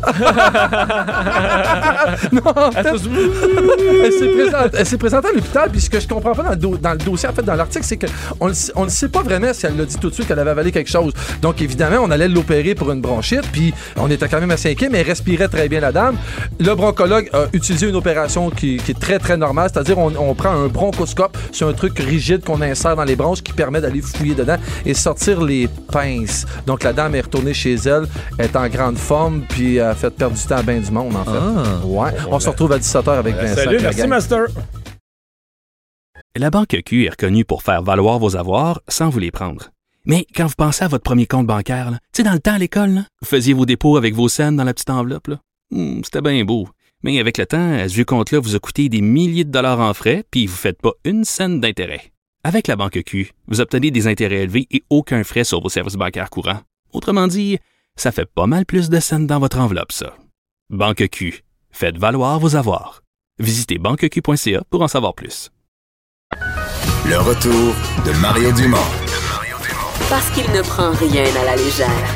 non, 2.31 2.41
en 2.56 2.72
fait, 2.72 2.88
elle 4.77 4.85
s'est 4.85 4.97
présentée, 4.97 5.27
à 5.27 5.31
l'hôpital, 5.34 5.69
puis 5.72 5.81
ce 5.81 5.89
que 5.89 5.99
je 5.99 6.07
comprends 6.07 6.34
pas 6.34 6.43
dans 6.43 6.49
le, 6.52 6.56
do- 6.56 6.77
dans 6.77 6.91
le 6.91 6.97
dossier, 6.99 7.27
en 7.27 7.34
fait, 7.34 7.43
dans 7.43 7.56
l'article, 7.56 7.84
c'est 7.85 7.97
qu'on 7.97 8.52
on 8.76 8.85
ne 8.85 8.89
sait 8.89 9.10
pas 9.10 9.22
vraiment 9.23 9.53
si 9.53 9.65
elle 9.65 9.76
l'a 9.77 9.85
dit 9.85 9.97
tout 9.97 10.10
de 10.10 10.14
suite 10.14 10.27
qu'elle 10.27 10.39
avait 10.39 10.52
avalé 10.52 10.72
quelque 10.72 10.89
chose. 10.89 11.11
Donc, 11.41 11.61
évidemment, 11.61 11.97
on 12.02 12.11
allait 12.11 12.27
l'opérer 12.30 12.76
pour 12.76 12.91
une 12.91 13.02
bronchite, 13.02 13.47
puis 13.52 13.73
on 13.97 14.10
était 14.10 14.27
quand 14.27 14.39
même 14.39 14.52
assez 14.52 14.72
inquiet, 14.72 14.89
mais 14.89 14.99
elle 14.99 15.07
respirait 15.07 15.47
très 15.47 15.64
bien, 15.69 15.79
la 15.79 15.91
dame. 15.91 16.17
Le 16.59 16.73
bronchologue 16.75 17.29
a 17.33 17.45
utilisé 17.53 17.87
une 17.89 17.95
opération 17.95 18.49
qui, 18.49 18.77
qui 18.77 18.91
est 18.91 18.99
très, 18.99 19.19
très 19.19 19.37
normale, 19.37 19.69
c'est-à-dire 19.71 19.97
on, 19.97 20.13
on 20.15 20.33
prend 20.35 20.49
un 20.51 20.67
bronchoscope, 20.67 21.37
c'est 21.51 21.65
un 21.65 21.73
truc 21.73 21.97
rigide 21.99 22.43
qu'on 22.43 22.61
insère 22.61 22.95
dans 22.95 23.03
les 23.03 23.15
bronches 23.15 23.41
qui 23.41 23.53
permet 23.53 23.81
d'aller 23.81 24.01
fouiller 24.01 24.35
dedans 24.35 24.57
et 24.85 24.93
sortir 24.93 25.41
les 25.43 25.67
pinces. 25.91 26.45
Donc, 26.65 26.83
la 26.83 26.93
dame 26.93 27.15
est 27.15 27.21
retournée 27.21 27.53
chez 27.53 27.75
elle, 27.75 28.07
elle 28.37 28.45
est 28.45 28.55
en 28.55 28.67
grande 28.69 28.97
forme, 28.97 29.41
puis 29.49 29.79
a 29.79 29.93
fait 29.95 30.09
perdre 30.09 30.35
du 30.35 30.43
temps 30.43 30.57
à 30.57 30.63
bien 30.63 30.79
du 30.79 30.91
monde, 30.91 31.15
en 31.15 31.23
fait. 31.25 31.85
Ouais. 31.87 32.11
On 32.29 32.39
se 32.39 32.49
retrouve 32.49 32.71
à 32.71 32.77
17h 32.79 33.09
avec 33.09 33.35
Vincent. 33.35 33.55
Salut, 33.55 33.79
merci 33.81 33.99
gang. 33.99 34.09
Master. 34.09 34.45
La 36.37 36.49
Banque 36.49 36.75
Q 36.85 37.05
est 37.05 37.09
reconnue 37.09 37.45
pour 37.45 37.63
faire 37.63 37.81
valoir 37.81 38.19
vos 38.19 38.35
avoirs 38.35 38.81
sans 38.89 39.09
vous 39.09 39.19
les 39.19 39.31
prendre. 39.31 39.69
Mais 40.05 40.27
quand 40.35 40.45
vous 40.45 40.53
pensez 40.57 40.83
à 40.83 40.87
votre 40.87 41.03
premier 41.03 41.25
compte 41.25 41.47
bancaire, 41.47 41.91
là, 41.91 41.97
tu 42.13 42.21
sais, 42.21 42.23
dans 42.23 42.33
le 42.33 42.39
temps 42.39 42.53
à 42.53 42.57
l'école, 42.57 42.89
là, 42.91 43.01
vous 43.21 43.27
faisiez 43.27 43.53
vos 43.53 43.65
dépôts 43.65 43.97
avec 43.97 44.13
vos 44.13 44.27
scènes 44.27 44.55
dans 44.55 44.63
la 44.63 44.73
petite 44.73 44.89
enveloppe. 44.89 45.27
là. 45.27 45.37
Hmm, 45.76 46.02
C'était 46.03 46.22
bien 46.22 46.43
beau. 46.45 46.69
Mais 47.03 47.19
avec 47.19 47.38
le 47.38 47.45
temps, 47.45 47.77
ce 47.88 47.93
vieux 47.93 48.06
compte-là 48.06 48.39
vous 48.39 48.56
a 48.56 48.60
coûté 48.60 48.88
des 48.88 49.02
milliers 49.02 49.43
de 49.43 49.52
dollars 49.52 49.81
en 49.81 49.93
frais, 49.93 50.23
puis 50.31 50.47
vous 50.47 50.53
ne 50.53 50.57
faites 50.57 50.81
pas 50.81 50.93
une 51.03 51.26
scène 51.26 51.60
d'intérêt. 51.60 52.11
Avec 52.45 52.68
la 52.68 52.77
Banque 52.77 53.03
Q, 53.06 53.31
vous 53.47 53.60
obtenez 53.60 53.91
des 53.91 54.07
intérêts 54.07 54.43
élevés 54.43 54.68
et 54.72 54.84
aucun 54.89 55.23
frais 55.26 55.43
sur 55.43 55.61
vos 55.61 55.68
services 55.69 55.95
bancaires 55.95 56.30
courants. 56.30 56.61
Autrement 56.93 57.27
dit, 57.27 57.57
ça 57.97 58.11
fait 58.14 58.26
pas 58.26 58.47
mal 58.47 58.65
plus 58.65 58.89
de 58.89 58.99
scènes 59.02 59.27
dans 59.27 59.39
votre 59.39 59.60
enveloppe, 59.60 59.91
ça. 59.91 60.15
Banque 60.69 61.07
Q. 61.10 61.43
Faites 61.72 61.97
valoir 61.97 62.39
vos 62.39 62.56
avoirs. 62.56 63.02
Visitez 63.39 63.77
banqueq.ca 63.77 64.64
pour 64.69 64.81
en 64.81 64.88
savoir 64.88 65.14
plus. 65.14 65.52
Le 67.06 67.18
retour 67.19 67.76
de 68.06 68.22
Mario 68.22 68.52
Dumont. 68.53 68.77
Parce 70.10 70.30
qu'il 70.31 70.49
ne 70.53 70.61
prend 70.61 70.91
rien 70.91 71.26
à 71.41 71.45
la 71.45 71.56
légère. 71.57 72.15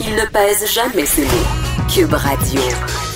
Il 0.00 0.14
ne 0.14 0.26
pèse 0.30 0.72
jamais 0.72 1.04
ses 1.04 1.24
mots. 1.24 1.65
Cube 1.88 2.14
Radio. 2.14 3.15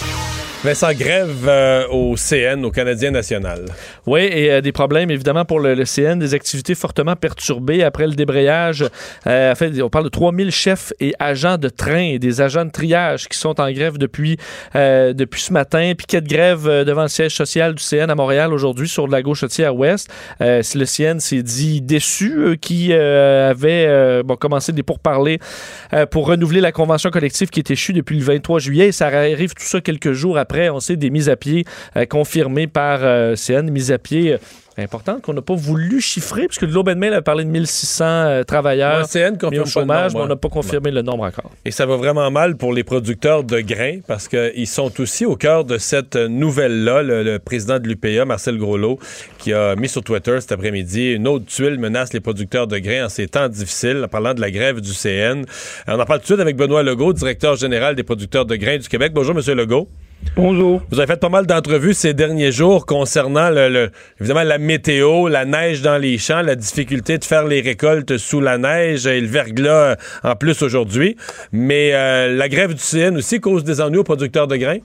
Vincent, 0.62 0.92
grève 0.92 1.46
euh, 1.48 1.88
au 1.88 2.16
CN, 2.16 2.64
au 2.64 2.70
Canadien 2.70 3.10
national. 3.10 3.64
Oui, 4.06 4.20
et 4.20 4.50
euh, 4.50 4.60
des 4.60 4.72
problèmes 4.72 5.10
évidemment 5.10 5.46
pour 5.46 5.58
le, 5.60 5.84
CN, 5.84 6.16
des 6.18 6.34
activités 6.34 6.74
fortement 6.74 7.16
perturbées 7.16 7.82
après 7.82 8.06
le 8.06 8.14
débrayage. 8.14 8.84
Euh, 9.26 9.52
en 9.52 9.54
fait, 9.54 9.80
on 9.80 9.88
parle 9.88 10.04
de 10.04 10.10
3000 10.10 10.50
chefs 10.50 10.92
et 11.00 11.14
agents 11.18 11.58
de 11.58 11.68
train 11.68 12.02
et 12.02 12.18
des 12.18 12.40
agents 12.40 12.64
de 12.64 12.70
triage 12.70 13.28
qui 13.28 13.38
sont 13.38 13.60
en 13.60 13.70
grève 13.70 13.98
depuis, 13.98 14.36
euh, 14.74 15.12
depuis 15.12 15.40
ce 15.40 15.52
matin. 15.52 15.92
Piquet 15.96 16.20
de 16.20 16.28
grève 16.28 16.66
devant 16.84 17.02
le 17.02 17.08
siège 17.08 17.34
social 17.34 17.74
du 17.74 17.82
CN 17.82 18.10
à 18.10 18.14
Montréal 18.14 18.52
aujourd'hui 18.52 18.88
sur 18.88 19.06
de 19.06 19.12
la 19.12 19.22
gauche 19.22 19.44
à 19.44 19.72
ouest. 19.72 20.10
Le 20.40 20.84
CN 20.84 21.20
s'est 21.20 21.42
dit 21.42 21.80
déçu, 21.80 22.34
euh, 22.36 22.56
qui 22.56 22.92
avait 22.92 24.22
commencé 24.40 24.72
des 24.72 24.82
pourparlers 24.82 25.38
pour 26.10 26.26
renouveler 26.26 26.60
la 26.60 26.72
convention 26.72 27.10
collective 27.10 27.48
qui 27.48 27.60
est 27.60 27.70
échue 27.70 27.92
depuis 27.92 28.18
le 28.18 28.24
23 28.24 28.58
juillet. 28.58 28.88
Et 28.88 28.92
ça 28.92 29.06
arrive 29.06 29.54
tout 29.54 29.64
ça 29.64 29.80
quelques 29.80 30.12
jours 30.12 30.36
après, 30.36 30.49
on 30.70 30.80
sait, 30.80 30.96
des 30.96 31.10
mises 31.10 31.28
à 31.28 31.36
pied 31.36 31.64
euh, 31.96 32.06
confirmées 32.06 32.66
par 32.66 33.00
euh, 33.02 33.34
CN, 33.36 33.70
mises 33.70 33.92
à 33.92 33.98
pied 33.98 34.34
euh, 34.34 34.38
importantes 34.78 35.22
qu'on 35.22 35.32
n'a 35.32 35.42
pas 35.42 35.54
voulu 35.54 36.00
chiffrer, 36.00 36.46
puisque 36.46 36.66
Globe 36.66 36.88
and 36.88 36.96
Mail 36.96 37.14
a 37.14 37.22
parlé 37.22 37.44
de 37.44 37.50
1600 37.50 38.04
euh, 38.04 38.42
travailleurs 38.44 39.06
CN 39.06 39.36
mis 39.50 39.58
au 39.58 39.66
chômage, 39.66 40.14
mais 40.14 40.20
on 40.20 40.26
n'a 40.26 40.36
pas 40.36 40.48
confirmé 40.48 40.90
le 40.90 41.02
nombre 41.02 41.24
encore. 41.24 41.50
Et 41.64 41.70
ça 41.70 41.86
va 41.86 41.96
vraiment 41.96 42.30
mal 42.30 42.56
pour 42.56 42.72
les 42.72 42.84
producteurs 42.84 43.44
de 43.44 43.60
grains 43.60 43.98
parce 44.06 44.28
qu'ils 44.28 44.66
sont 44.66 45.00
aussi 45.00 45.26
au 45.26 45.36
cœur 45.36 45.64
de 45.64 45.78
cette 45.78 46.16
nouvelle-là. 46.16 47.02
Le, 47.02 47.22
le 47.22 47.38
président 47.38 47.78
de 47.78 47.86
l'UPA, 47.86 48.24
Marcel 48.24 48.58
Groslot, 48.58 48.98
qui 49.38 49.52
a 49.52 49.76
mis 49.76 49.88
sur 49.88 50.02
Twitter 50.02 50.40
cet 50.40 50.52
après-midi 50.52 51.12
une 51.12 51.28
autre 51.28 51.46
tuile 51.46 51.78
menace 51.78 52.12
les 52.12 52.20
producteurs 52.20 52.66
de 52.66 52.78
grains 52.78 53.06
en 53.06 53.08
ces 53.08 53.28
temps 53.28 53.48
difficiles, 53.48 54.02
en 54.04 54.08
parlant 54.08 54.34
de 54.34 54.40
la 54.40 54.50
grève 54.50 54.80
du 54.80 54.92
CN. 54.92 55.44
On 55.86 55.98
en 55.98 56.04
parle 56.04 56.20
tout 56.20 56.24
de 56.24 56.26
suite 56.26 56.40
avec 56.40 56.56
Benoît 56.56 56.82
Legault, 56.82 57.12
directeur 57.12 57.56
général 57.56 57.94
des 57.94 58.02
producteurs 58.02 58.46
de 58.46 58.56
grains 58.56 58.78
du 58.78 58.88
Québec. 58.88 59.12
Bonjour, 59.14 59.34
Monsieur 59.34 59.54
Legault. 59.54 59.88
Bonjour. 60.36 60.80
Vous 60.90 61.00
avez 61.00 61.12
fait 61.12 61.20
pas 61.20 61.28
mal 61.28 61.46
d'entrevues 61.46 61.92
ces 61.92 62.14
derniers 62.14 62.52
jours 62.52 62.86
concernant 62.86 63.50
le, 63.50 63.68
le- 63.68 63.90
évidemment 64.20 64.44
la 64.44 64.58
météo, 64.58 65.28
la 65.28 65.44
neige 65.44 65.82
dans 65.82 65.98
les 65.98 66.18
champs, 66.18 66.42
la 66.42 66.54
difficulté 66.54 67.18
de 67.18 67.24
faire 67.24 67.44
les 67.46 67.60
récoltes 67.60 68.16
sous 68.16 68.40
la 68.40 68.56
neige 68.56 69.06
et 69.06 69.20
le 69.20 69.26
verglas 69.26 69.92
euh, 69.92 69.94
en 70.22 70.36
plus 70.36 70.62
aujourd'hui. 70.62 71.16
Mais 71.52 71.90
euh, 71.94 72.34
la 72.36 72.48
grève 72.48 72.70
du 72.74 72.80
CN 72.80 73.16
aussi 73.16 73.40
cause 73.40 73.64
des 73.64 73.80
ennuis 73.80 73.98
aux 73.98 74.04
producteurs 74.04 74.46
de 74.46 74.56
grains? 74.56 74.78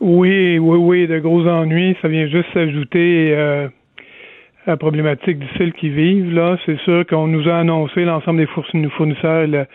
Oui, 0.00 0.58
oui, 0.58 0.78
oui, 0.78 1.06
de 1.06 1.18
gros 1.18 1.46
ennuis. 1.46 1.94
Ça 2.00 2.08
vient 2.08 2.26
juste 2.26 2.48
s'ajouter 2.54 3.34
euh, 3.36 3.68
à 4.66 4.70
la 4.70 4.76
problématique 4.78 5.38
difficile 5.38 5.72
qu'ils 5.74 5.92
vivent. 5.92 6.32
Là, 6.34 6.56
c'est 6.64 6.78
sûr 6.80 7.04
qu'on 7.06 7.26
nous 7.26 7.46
a 7.48 7.58
annoncé 7.58 8.04
l'ensemble 8.06 8.38
des 8.38 8.46
fourni- 8.46 8.88
fournisseurs. 8.96 9.46
Le, 9.46 9.66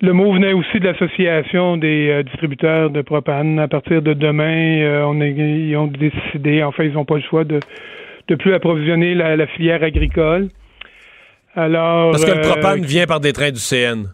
le 0.00 0.12
mot 0.12 0.32
venait 0.32 0.52
aussi 0.52 0.78
de 0.78 0.84
l'association 0.84 1.76
des 1.76 2.08
euh, 2.08 2.22
distributeurs 2.22 2.90
de 2.90 3.02
propane. 3.02 3.58
À 3.58 3.68
partir 3.68 4.00
de 4.00 4.14
demain, 4.14 4.80
euh, 4.80 5.02
on 5.04 5.20
est, 5.20 5.32
ils 5.32 5.76
ont 5.76 5.88
décidé, 5.88 6.62
en 6.62 6.72
fait, 6.72 6.86
ils 6.86 6.92
n'ont 6.92 7.04
pas 7.04 7.16
le 7.16 7.22
choix 7.22 7.44
de 7.44 7.60
de 8.28 8.34
plus 8.34 8.52
approvisionner 8.52 9.14
la, 9.14 9.36
la 9.36 9.46
filière 9.46 9.82
agricole. 9.82 10.48
Alors, 11.56 12.10
Parce 12.10 12.26
que 12.26 12.30
le 12.30 12.44
euh, 12.44 12.50
propane 12.52 12.84
vient 12.84 13.06
par 13.06 13.20
des 13.20 13.32
trains 13.32 13.50
du 13.50 13.58
CN. 13.58 14.04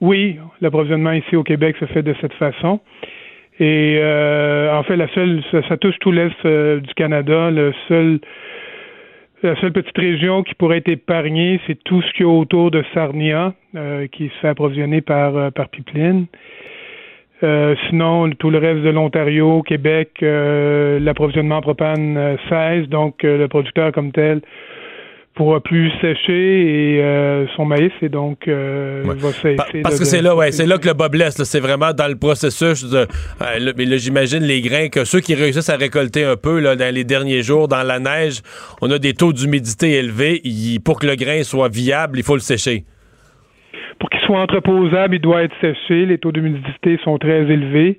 Oui, 0.00 0.36
l'approvisionnement 0.60 1.12
ici 1.12 1.36
au 1.36 1.44
Québec 1.44 1.76
se 1.78 1.84
fait 1.84 2.02
de 2.02 2.12
cette 2.20 2.32
façon. 2.34 2.80
Et 3.60 4.00
en 4.72 4.82
fait, 4.82 4.96
la 4.96 5.08
seule, 5.14 5.44
ça, 5.52 5.62
ça 5.68 5.76
touche 5.76 5.94
tout 6.00 6.10
l'est 6.10 6.44
du 6.44 6.94
Canada. 6.94 7.50
Le 7.50 7.72
seul, 7.86 8.18
la 9.42 9.60
seule 9.60 9.72
petite 9.72 9.96
région 9.96 10.42
qui 10.42 10.54
pourrait 10.54 10.78
être 10.78 10.88
épargnée, 10.88 11.60
c'est 11.66 11.82
tout 11.84 12.02
ce 12.02 12.12
qui 12.12 12.22
est 12.22 12.26
autour 12.26 12.70
de 12.70 12.84
Sarnia, 12.92 13.54
euh, 13.76 14.06
qui 14.08 14.28
se 14.28 14.34
fait 14.40 14.48
approvisionner 14.48 15.00
par 15.00 15.36
euh, 15.36 15.50
par 15.50 15.68
pipeline. 15.68 16.26
Euh, 17.44 17.76
sinon, 17.88 18.30
tout 18.30 18.50
le 18.50 18.58
reste 18.58 18.80
de 18.80 18.90
l'Ontario, 18.90 19.62
Québec, 19.62 20.10
euh, 20.22 20.98
l'approvisionnement 20.98 21.58
en 21.58 21.60
propane 21.60 22.16
euh, 22.16 22.36
cesse, 22.48 22.88
donc 22.88 23.24
euh, 23.24 23.38
le 23.38 23.46
producteur 23.46 23.92
comme 23.92 24.10
tel 24.10 24.40
pourra 25.38 25.60
plus 25.60 25.90
sécher 26.02 26.96
et 26.96 27.02
euh, 27.02 27.46
son 27.56 27.64
maïs 27.64 27.92
et 28.02 28.10
donc 28.10 28.46
euh, 28.48 29.02
va. 29.06 29.30
Pa- 29.56 29.64
Parce 29.82 29.98
que 29.98 30.04
c'est 30.04 30.20
là, 30.20 30.36
ouais, 30.36 30.52
c'est 30.52 30.66
là 30.66 30.76
que 30.76 30.86
le 30.86 30.92
bas 30.92 31.08
blesse. 31.08 31.42
C'est 31.44 31.60
vraiment 31.60 31.92
dans 31.92 32.08
le 32.08 32.16
processus 32.16 32.84
de. 32.84 32.98
euh, 32.98 33.06
là, 33.58 33.72
mais 33.76 33.86
là, 33.86 33.96
j'imagine 33.96 34.40
les 34.42 34.60
grains 34.60 34.88
que 34.88 35.04
ceux 35.04 35.20
qui 35.20 35.34
réussissent 35.34 35.70
à 35.70 35.76
récolter 35.76 36.24
un 36.24 36.36
peu 36.36 36.60
là, 36.60 36.76
dans 36.76 36.94
les 36.94 37.04
derniers 37.04 37.42
jours, 37.42 37.68
dans 37.68 37.82
la 37.82 37.98
neige, 37.98 38.42
on 38.82 38.90
a 38.90 38.98
des 38.98 39.14
taux 39.14 39.32
d'humidité 39.32 39.92
élevés. 39.92 40.42
Pour 40.84 40.98
que 41.00 41.06
le 41.06 41.14
grain 41.14 41.42
soit 41.44 41.68
viable, 41.68 42.18
il 42.18 42.24
faut 42.24 42.34
le 42.34 42.40
sécher. 42.40 42.84
pour 43.98 44.10
qu'il 44.10 44.20
soit 44.26 44.40
entreposable, 44.40 45.14
il 45.16 45.20
doit 45.20 45.42
être 45.44 45.54
séché. 45.60 46.04
Les 46.06 46.18
taux 46.18 46.32
d'humidité 46.32 46.98
sont 47.04 47.16
très 47.18 47.42
élevés. 47.42 47.98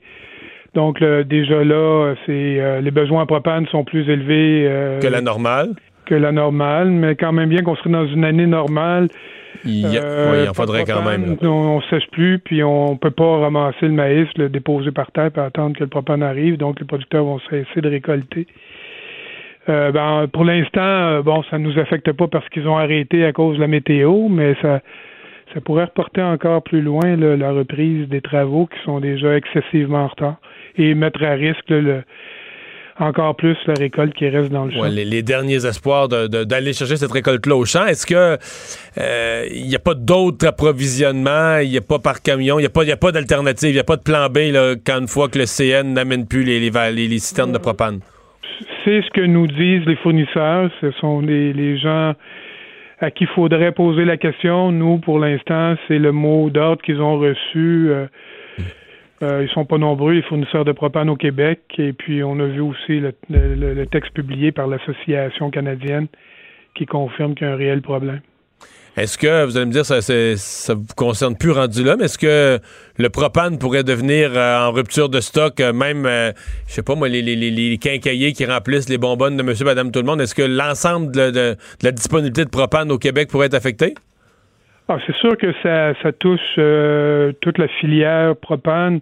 Donc 0.76 1.02
déjà 1.02 1.64
là, 1.64 2.14
c'est 2.26 2.32
euh, 2.60 2.80
les 2.82 2.92
besoins 2.92 3.24
en 3.24 3.26
propane 3.26 3.66
sont 3.68 3.84
plus 3.84 4.08
élevés 4.10 4.70
Que 5.02 5.08
la 5.08 5.22
normale. 5.22 5.70
Que 6.10 6.16
la 6.16 6.32
normale, 6.32 6.90
mais 6.90 7.16
quand 7.16 7.32
même 7.32 7.50
bien 7.50 7.62
qu'on 7.62 7.76
serait 7.76 7.90
dans 7.92 8.08
une 8.08 8.26
année 8.26 8.48
normale. 8.48 9.08
Il, 9.66 9.92
y 9.92 9.98
a- 9.98 10.04
Euh, 10.04 10.32
oui, 10.32 10.38
il 10.46 10.50
en 10.50 10.54
faudrait 10.54 10.84
quand 10.86 10.94
propane, 11.02 11.22
même. 11.22 11.38
là. 11.42 11.50
On, 11.50 11.78
on 11.78 11.82
sèche 11.84 12.08
plus, 12.12 12.40
puis 12.40 12.64
on 12.64 12.96
peut 12.98 13.12
pas 13.12 13.38
ramasser 13.40 13.88
le 13.88 13.92
maïs, 13.94 14.28
le 14.38 14.50
déposer 14.50 14.92
par 14.92 15.12
terre, 15.12 15.32
puis 15.32 15.42
attendre 15.42 15.76
que 15.76 15.82
le 15.84 15.90
propane 15.90 16.24
arrive. 16.24 16.58
Donc 16.58 16.80
les 16.80 16.86
producteurs 16.86 17.24
vont 17.26 17.40
cesser 17.50 17.82
de 17.82 17.90
récolter. 17.90 18.48
Euh, 19.68 19.92
ben, 19.92 20.28
pour 20.32 20.46
l'instant, 20.46 20.82
euh, 20.82 21.22
bon, 21.22 21.44
ça 21.52 21.58
nous 21.60 21.78
affecte 21.78 22.12
pas 22.14 22.28
parce 22.28 22.48
qu'ils 22.50 22.68
ont 22.68 22.78
arrêté 22.78 23.26
à 23.26 23.34
cause 23.34 23.58
de 23.58 23.62
la 23.62 23.68
météo, 23.68 24.28
mais 24.30 24.56
ça, 24.62 24.82
ça 25.54 25.62
pourrait 25.62 25.84
reporter 25.86 26.22
encore 26.24 26.64
plus 26.64 26.82
loin 26.82 27.16
là, 27.18 27.36
la 27.36 27.52
reprise 27.52 28.08
des 28.08 28.22
travaux 28.22 28.66
qui 28.68 28.80
sont 28.86 29.00
déjà 29.00 29.36
excessivement 29.36 30.06
en 30.06 30.08
retard 30.08 30.36
et 30.78 30.96
mettre 30.96 31.24
à 31.24 31.32
risque 31.32 31.70
là, 31.70 31.82
le- 31.82 32.04
encore 33.00 33.36
plus 33.36 33.58
la 33.66 33.74
récolte 33.74 34.14
qui 34.14 34.28
reste 34.28 34.52
dans 34.52 34.66
le 34.66 34.72
champ. 34.72 34.82
Ouais, 34.82 34.90
les, 34.90 35.06
les 35.06 35.24
derniers 35.24 35.66
espoirs 35.66 36.08
d'aller 36.08 36.74
chercher 36.74 36.98
cette 36.98 37.12
récolte-là 37.12 37.56
au 37.56 37.66
champ. 37.66 37.86
Est-ce 37.86 38.06
que 38.06 38.38
euh, 38.98 39.46
il 39.52 39.68
n'y 39.68 39.76
a 39.76 39.80
pas 39.80 39.94
d'autres 39.94 40.46
approvisionnements? 40.46 41.60
Il 41.60 41.70
n'y 41.70 41.78
a 41.78 41.82
pas 41.82 42.00
par 42.00 42.22
camion? 42.22 42.60
Il 42.60 42.64
n'y 42.64 42.68
a 42.68 42.70
pas, 42.70 42.84
il 42.84 42.90
y 42.90 42.94
a 42.94 42.98
pas 42.98 43.12
d'alternative? 43.12 43.70
Il 43.70 43.74
n'y 43.74 43.80
a 43.80 43.84
pas 43.84 43.98
de 43.98 44.04
plan 44.04 44.28
B 44.28 44.52
là, 44.52 44.76
quand 44.86 45.00
une 45.00 45.08
fois 45.08 45.30
que 45.30 45.40
le 45.40 45.46
CN 45.46 45.94
n'amène 45.94 46.28
plus 46.28 46.44
les, 46.44 47.20
citernes 47.20 47.52
de 47.52 47.58
propane? 47.58 48.00
C'est 48.84 49.02
ce 49.02 49.10
que 49.12 49.22
nous 49.22 49.48
disent 49.48 49.86
les 49.86 49.96
fournisseurs. 49.98 50.70
Ce 50.82 50.92
sont 51.00 51.22
les, 51.22 51.54
les 51.54 51.78
gens 51.78 52.14
à 53.02 53.12
qui 53.12 53.24
il 53.24 53.28
faudrait 53.28 53.72
poser 53.72 54.06
la 54.06 54.18
question. 54.18 54.72
Nous, 54.72 54.98
pour 54.98 55.20
l'instant, 55.20 55.76
c'est 55.88 56.00
le 56.00 56.12
mot 56.12 56.50
d'ordre 56.50 56.82
qu'ils 56.82 57.02
ont 57.02 57.18
reçu. 57.18 57.88
Euh, 57.90 58.08
euh, 59.22 59.44
ils 59.44 59.50
sont 59.54 59.66
pas 59.66 59.78
nombreux, 59.78 60.14
les 60.14 60.22
fournisseurs 60.22 60.66
de 60.66 60.72
propane 60.72 61.10
au 61.10 61.16
Québec. 61.16 61.62
Et 61.78 61.94
puis, 61.94 62.24
on 62.24 62.40
a 62.40 62.46
vu 62.46 62.62
aussi 62.62 63.02
le, 63.30 63.86
texte 63.86 64.14
publié 64.14 64.52
par 64.52 64.68
l'Association 64.68 65.50
canadienne 65.52 66.08
qui 66.76 66.86
confirme 66.86 67.36
qu'il 67.36 67.48
y 67.48 67.50
a 67.50 67.54
un 67.54 67.58
réel 67.58 67.82
problème. 67.82 68.22
Est-ce 68.98 69.18
que, 69.18 69.46
vous 69.46 69.56
allez 69.56 69.68
me 69.68 69.72
dire, 69.72 69.86
ça 69.86 69.98
ne 69.98 70.74
vous 70.74 70.96
concerne 70.96 71.38
plus 71.38 71.52
rendu 71.52 71.84
là, 71.84 71.96
mais 71.98 72.06
est-ce 72.06 72.18
que 72.18 72.60
le 72.98 73.10
propane 73.10 73.58
pourrait 73.58 73.84
devenir 73.84 74.32
euh, 74.36 74.68
en 74.68 74.72
rupture 74.72 75.08
de 75.10 75.22
stock, 75.22 75.60
euh, 75.62 75.72
même, 75.72 76.06
euh, 76.06 76.32
je 76.68 76.74
sais 76.74 76.84
pas 76.84 76.96
moi, 76.96 77.08
les, 77.08 77.22
les, 77.22 77.78
quincailliers 77.78 78.34
qui 78.34 78.46
remplissent 78.46 78.90
les 78.90 78.98
bonbonnes 78.98 79.38
de 79.38 79.44
monsieur, 79.44 79.64
madame, 79.64 79.92
tout 79.92 80.00
le 80.00 80.06
monde, 80.06 80.20
est-ce 80.20 80.36
que 80.36 80.42
l'ensemble 80.42 81.14
de, 81.14 81.28
de- 81.30 81.32
de 81.32 81.58
la 81.84 81.92
disponibilité 81.92 82.44
de 82.44 82.50
propane 82.50 82.92
au 82.92 82.98
Québec 82.98 83.30
pourrait 83.30 83.46
être 83.46 83.54
affecté? 83.54 83.94
Ah, 84.92 84.98
c'est 85.06 85.16
sûr 85.18 85.38
que 85.38 85.54
ça, 85.62 85.94
ça 86.02 86.12
touche 86.12 86.56
euh, 86.58 87.32
toute 87.42 87.60
la 87.60 87.68
filière 87.68 88.36
propane. 88.36 89.00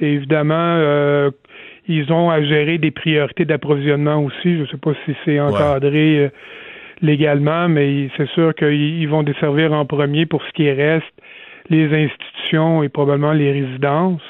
Et 0.00 0.14
évidemment, 0.14 0.54
euh, 0.78 1.30
ils 1.86 2.12
ont 2.12 2.30
à 2.30 2.42
gérer 2.42 2.78
des 2.78 2.90
priorités 2.90 3.44
d'approvisionnement 3.44 4.16
aussi. 4.24 4.56
Je 4.56 4.62
ne 4.62 4.66
sais 4.66 4.76
pas 4.76 4.92
si 5.04 5.14
c'est 5.24 5.38
encadré 5.38 6.18
euh, 6.18 6.28
légalement, 7.00 7.68
mais 7.68 8.08
c'est 8.16 8.28
sûr 8.30 8.54
qu'ils 8.56 9.00
ils 9.02 9.08
vont 9.08 9.22
desservir 9.22 9.72
en 9.72 9.86
premier 9.86 10.26
pour 10.26 10.42
ce 10.44 10.50
qui 10.52 10.70
reste 10.70 11.06
les 11.68 11.86
institutions 11.94 12.82
et 12.82 12.88
probablement 12.88 13.32
les 13.32 13.52
résidences. 13.52 14.22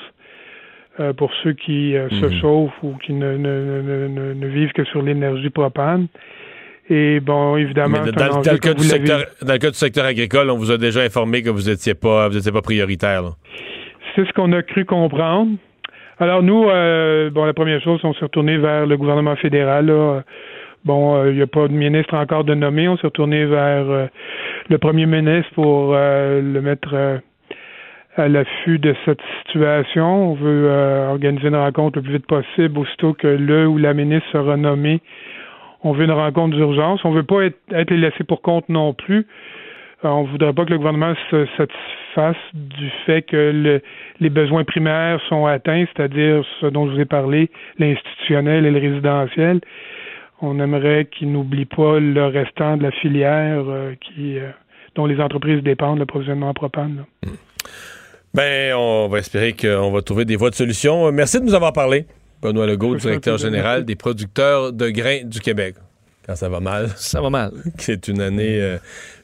euh, 0.99 1.15
pour 1.15 1.33
ceux 1.43 1.53
qui 1.55 1.97
euh, 1.97 2.11
se 2.11 2.27
Mhm. 2.27 2.41
chauffent 2.41 2.83
ou 2.83 2.95
qui 3.03 3.15
ne, 3.15 3.37
ne, 3.37 3.81
ne, 3.81 4.09
ne, 4.09 4.35
ne 4.35 4.47
vivent 4.49 4.73
que 4.73 4.85
sur 4.85 5.01
l'énergie 5.03 5.49
propane. 5.49 6.09
Et 6.91 7.21
bon, 7.21 7.57
évidemment, 7.57 7.99
Mais 8.05 8.12
dans, 8.12 8.41
le 8.41 8.59
cas 8.59 8.75
du 8.75 8.83
secteur, 8.83 9.23
dans 9.43 9.53
le 9.53 9.59
cas 9.59 9.71
du 9.71 9.77
secteur 9.77 10.05
agricole, 10.05 10.51
on 10.51 10.57
vous 10.57 10.73
a 10.73 10.77
déjà 10.77 11.01
informé 11.03 11.43
que 11.43 11.51
vous 11.51 11.71
n'étiez 11.71 11.95
pas, 11.95 12.29
vous 12.29 12.37
étiez 12.37 12.51
pas 12.51 12.62
prioritaire. 12.62 13.23
C'est 14.15 14.27
ce 14.27 14.33
qu'on 14.33 14.53
a 14.53 14.62
cru 14.62 14.85
comprendre. 14.85 15.53
Alors 16.19 16.43
nous, 16.43 16.69
euh, 16.69 17.31
bon, 17.31 17.45
la 17.45 17.55
première 17.55 17.81
chose, 17.81 18.01
on 18.03 18.12
s'est 18.12 18.25
retourné 18.25 18.59
vers 18.59 18.87
le 18.87 18.97
gouvernement 18.97 19.37
fédéral. 19.37 19.87
là. 19.87 20.23
Bon, 20.85 21.15
euh, 21.15 21.31
il 21.31 21.37
n'y 21.37 21.43
a 21.43 21.47
pas 21.47 21.69
de 21.69 21.75
ministre 21.75 22.15
encore 22.15 22.45
de 22.45 22.55
nommé. 22.55 22.89
On 22.89 22.97
s'est 22.97 23.07
retourné 23.07 23.45
vers 23.45 23.91
euh, 23.91 24.07
le 24.69 24.79
premier 24.79 25.07
ministre 25.07 25.51
pour 25.55 25.93
euh, 25.95 26.41
le 26.41 26.61
mettre 26.62 27.21
à 28.17 28.29
l'affût 28.29 28.79
de 28.79 28.95
cette 29.05 29.21
situation. 29.47 30.31
On 30.31 30.35
veut 30.35 30.69
organiser 31.11 31.49
une 31.49 31.57
rencontre 31.57 31.99
le 31.99 32.03
plus 32.03 32.12
vite 32.15 32.27
possible, 32.27 32.79
aussitôt 32.79 33.12
que 33.12 33.27
le 33.27 33.67
ou 33.67 33.79
la 33.79 33.95
ministre 33.95 34.29
sera 34.33 34.57
nommé. 34.57 35.01
On 35.82 35.93
veut 35.93 36.05
une 36.05 36.12
rencontre 36.12 36.57
d'urgence. 36.57 37.05
On 37.05 37.11
veut 37.12 37.23
pas 37.23 37.43
être, 37.44 37.59
être 37.73 37.90
laissé 37.93 38.23
pour 38.24 38.43
compte 38.43 38.69
non 38.69 38.93
plus. 38.94 39.27
Euh, 40.05 40.09
On 40.09 40.24
voudrait 40.24 40.52
pas 40.52 40.65
que 40.65 40.70
le 40.70 40.78
gouvernement 40.78 41.15
se 41.31 41.47
satisfasse 41.57 42.36
du 42.55 42.90
fait 43.07 43.23
que 43.23 43.51
le- 43.55 43.82
les 44.20 44.31
besoins 44.31 44.65
primaires 44.65 45.20
sont 45.28 45.47
atteints, 45.47 45.85
c'est-à-dire 45.94 46.44
ce 46.61 46.66
dont 46.66 46.86
je 46.86 46.93
vous 46.94 47.01
ai 47.01 47.05
parlé, 47.07 47.51
l'institutionnel 47.78 48.66
et 48.66 48.70
le 48.70 48.78
résidentiel. 48.81 49.61
On 50.43 50.59
aimerait 50.59 51.05
qu'ils 51.07 51.31
n'oublient 51.31 51.66
pas 51.66 51.98
le 52.01 52.27
restant 52.27 52.77
de 52.78 52.82
la 52.82 52.90
filière 52.90 53.62
euh, 53.69 53.93
euh, 54.19 54.51
dont 54.94 55.07
les 55.07 55.20
entreprises 55.20 55.62
dépendent, 55.62 55.98
l'approvisionnement 55.98 56.48
en 56.48 56.55
propane. 56.55 57.05
là. 57.24 57.31
Ben, 58.32 58.74
on 58.77 59.09
va 59.09 59.19
espérer 59.19 59.52
qu'on 59.55 59.90
va 59.90 60.02
trouver 60.02 60.24
des 60.24 60.36
voies 60.36 60.51
de 60.51 60.55
solution. 60.55 61.11
Merci 61.12 61.40
de 61.40 61.44
nous 61.44 61.55
avoir 61.55 61.73
parlé. 61.73 62.07
Benoît 62.43 62.67
Legault, 62.67 62.97
directeur 62.97 63.39
général 63.39 63.85
des 63.85 63.97
producteurs 63.97 64.73
de 64.73 64.89
grains 64.91 65.25
du 65.25 65.41
Québec. 65.41 65.75
Quand 66.27 66.37
ça 66.37 66.49
va 66.49 66.61
mal. 66.61 66.91
Ça 66.97 67.21
va 67.21 67.31
mal. 67.31 67.53
C'est 67.79 68.09
une 68.09 68.21
année, 68.21 68.61
euh, 68.61 68.79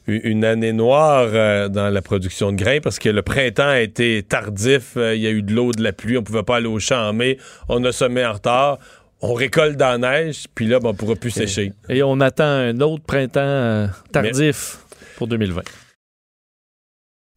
une 0.06 0.44
année 0.44 0.72
noire 0.72 1.28
euh, 1.32 1.68
dans 1.68 1.88
la 1.90 2.02
production 2.02 2.52
de 2.52 2.56
grains 2.56 2.80
parce 2.82 2.98
que 2.98 3.09
le 3.09 3.22
printemps 3.22 3.68
a 3.68 3.80
été 3.80 4.22
tardif. 4.22 4.97
euh, 4.97 5.14
Il 5.14 5.22
y 5.22 5.26
a 5.26 5.30
eu 5.30 5.43
de 5.43 5.52
l'eau, 5.55 5.72
de 5.72 5.82
la 5.82 5.93
pluie. 5.93 6.16
On 6.18 6.22
pouvait 6.22 6.43
pas 6.43 6.56
aller 6.56 6.66
au 6.66 6.78
champ 6.78 7.09
en 7.09 7.12
mai. 7.12 7.38
On 7.68 7.84
a 7.84 7.93
semé 7.93 8.24
en 8.24 8.32
retard. 8.32 8.78
On 9.20 9.34
récolte 9.34 9.76
dans 9.76 10.01
la 10.01 10.24
neige. 10.24 10.47
Puis 10.55 10.66
là, 10.66 10.80
ben, 10.80 10.90
on 10.90 10.94
pourra 10.94 11.14
plus 11.16 11.30
sécher. 11.30 11.72
Et 11.88 12.02
on 12.02 12.20
attend 12.20 12.44
un 12.44 12.80
autre 12.80 13.05
printemps 13.05 13.40
euh, 13.40 13.86
tardif 14.12 14.78
pour 15.16 15.26
2020. 15.28 15.62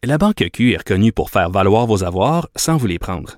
La 0.06 0.18
Banque 0.18 0.46
Q 0.54 0.74
est 0.74 0.78
reconnue 0.78 1.12
pour 1.12 1.30
faire 1.30 1.50
valoir 1.50 1.86
vos 1.86 2.04
avoirs 2.04 2.50
sans 2.56 2.78
vous 2.78 2.88
les 2.88 3.00
prendre. 3.00 3.38